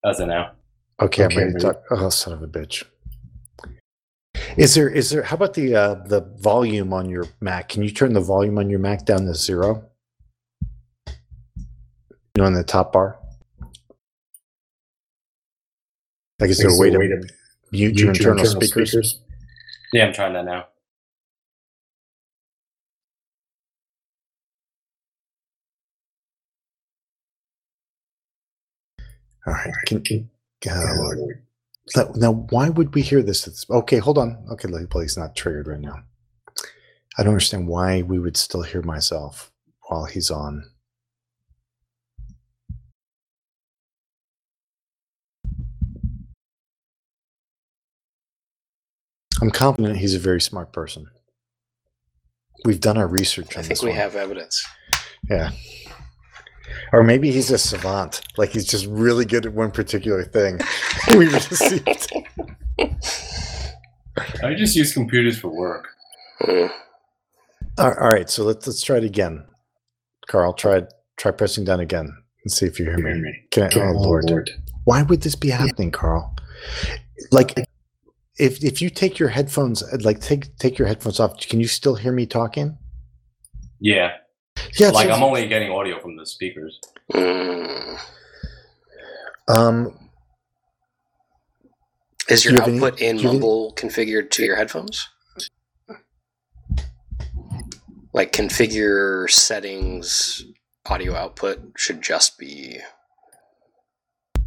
[0.05, 0.51] As of now.
[1.01, 1.81] Okay, Okay, I'm ready to talk.
[1.91, 2.85] Oh, son of a bitch.
[4.57, 7.69] Is there is there how about the uh the volume on your Mac?
[7.69, 9.89] Can you turn the volume on your Mac down to zero?
[11.07, 11.13] You
[12.37, 13.19] know, on the top bar?
[16.39, 17.23] Like is there a way to
[17.71, 19.19] mute your internal speakers?
[19.91, 20.67] Yeah, I'm trying that now.
[29.45, 29.73] All right.
[29.85, 30.29] Can,
[30.69, 31.15] uh,
[31.95, 33.45] now- now, why would we hear this?
[33.47, 34.45] It's- Okay, hold on.
[34.51, 36.03] Okay, like, please, not triggered right now.
[37.17, 39.51] I don't understand why we would still hear myself
[39.89, 40.63] while he's on.
[49.41, 51.07] I'm confident he's a very smart person.
[52.65, 53.97] We've done our research I think this we one.
[53.97, 54.63] have evidence.
[55.29, 55.51] Yeah.
[56.93, 58.21] Or maybe he's a savant.
[58.37, 60.59] Like he's just really good at one particular thing.
[61.17, 62.13] we received.
[64.43, 65.87] I just use computers for work.
[67.79, 69.43] All right, so let's let's try it again.
[70.27, 70.83] Carl, try
[71.17, 73.33] try pressing down again and see if you hear me.
[73.49, 74.51] Can I, oh, Lord.
[74.83, 76.35] Why would this be happening, Carl?
[77.31, 77.57] Like
[78.37, 81.95] if if you take your headphones like take take your headphones off, can you still
[81.95, 82.77] hear me talking?
[83.79, 84.11] Yeah.
[84.77, 86.79] Yeah, like I'm only getting audio from the speakers.
[87.11, 87.99] Mm.
[89.47, 90.09] um
[92.29, 94.43] Is your Do you have any- output in do you have any- Mumble configured to
[94.43, 95.07] your headphones?
[98.13, 100.45] Like configure settings,
[100.85, 102.77] audio output should just be.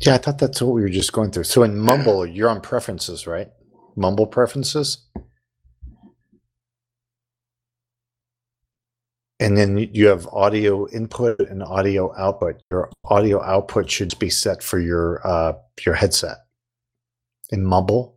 [0.01, 1.45] Yeah, I thought that's what we were just going through.
[1.45, 3.49] So in Mumble, you're on preferences, right?
[3.97, 4.99] Mumble preferences.
[9.39, 12.63] And then you have audio input and audio output.
[12.71, 16.39] Your audio output should be set for your uh, your headset.
[17.51, 18.16] In Mumble,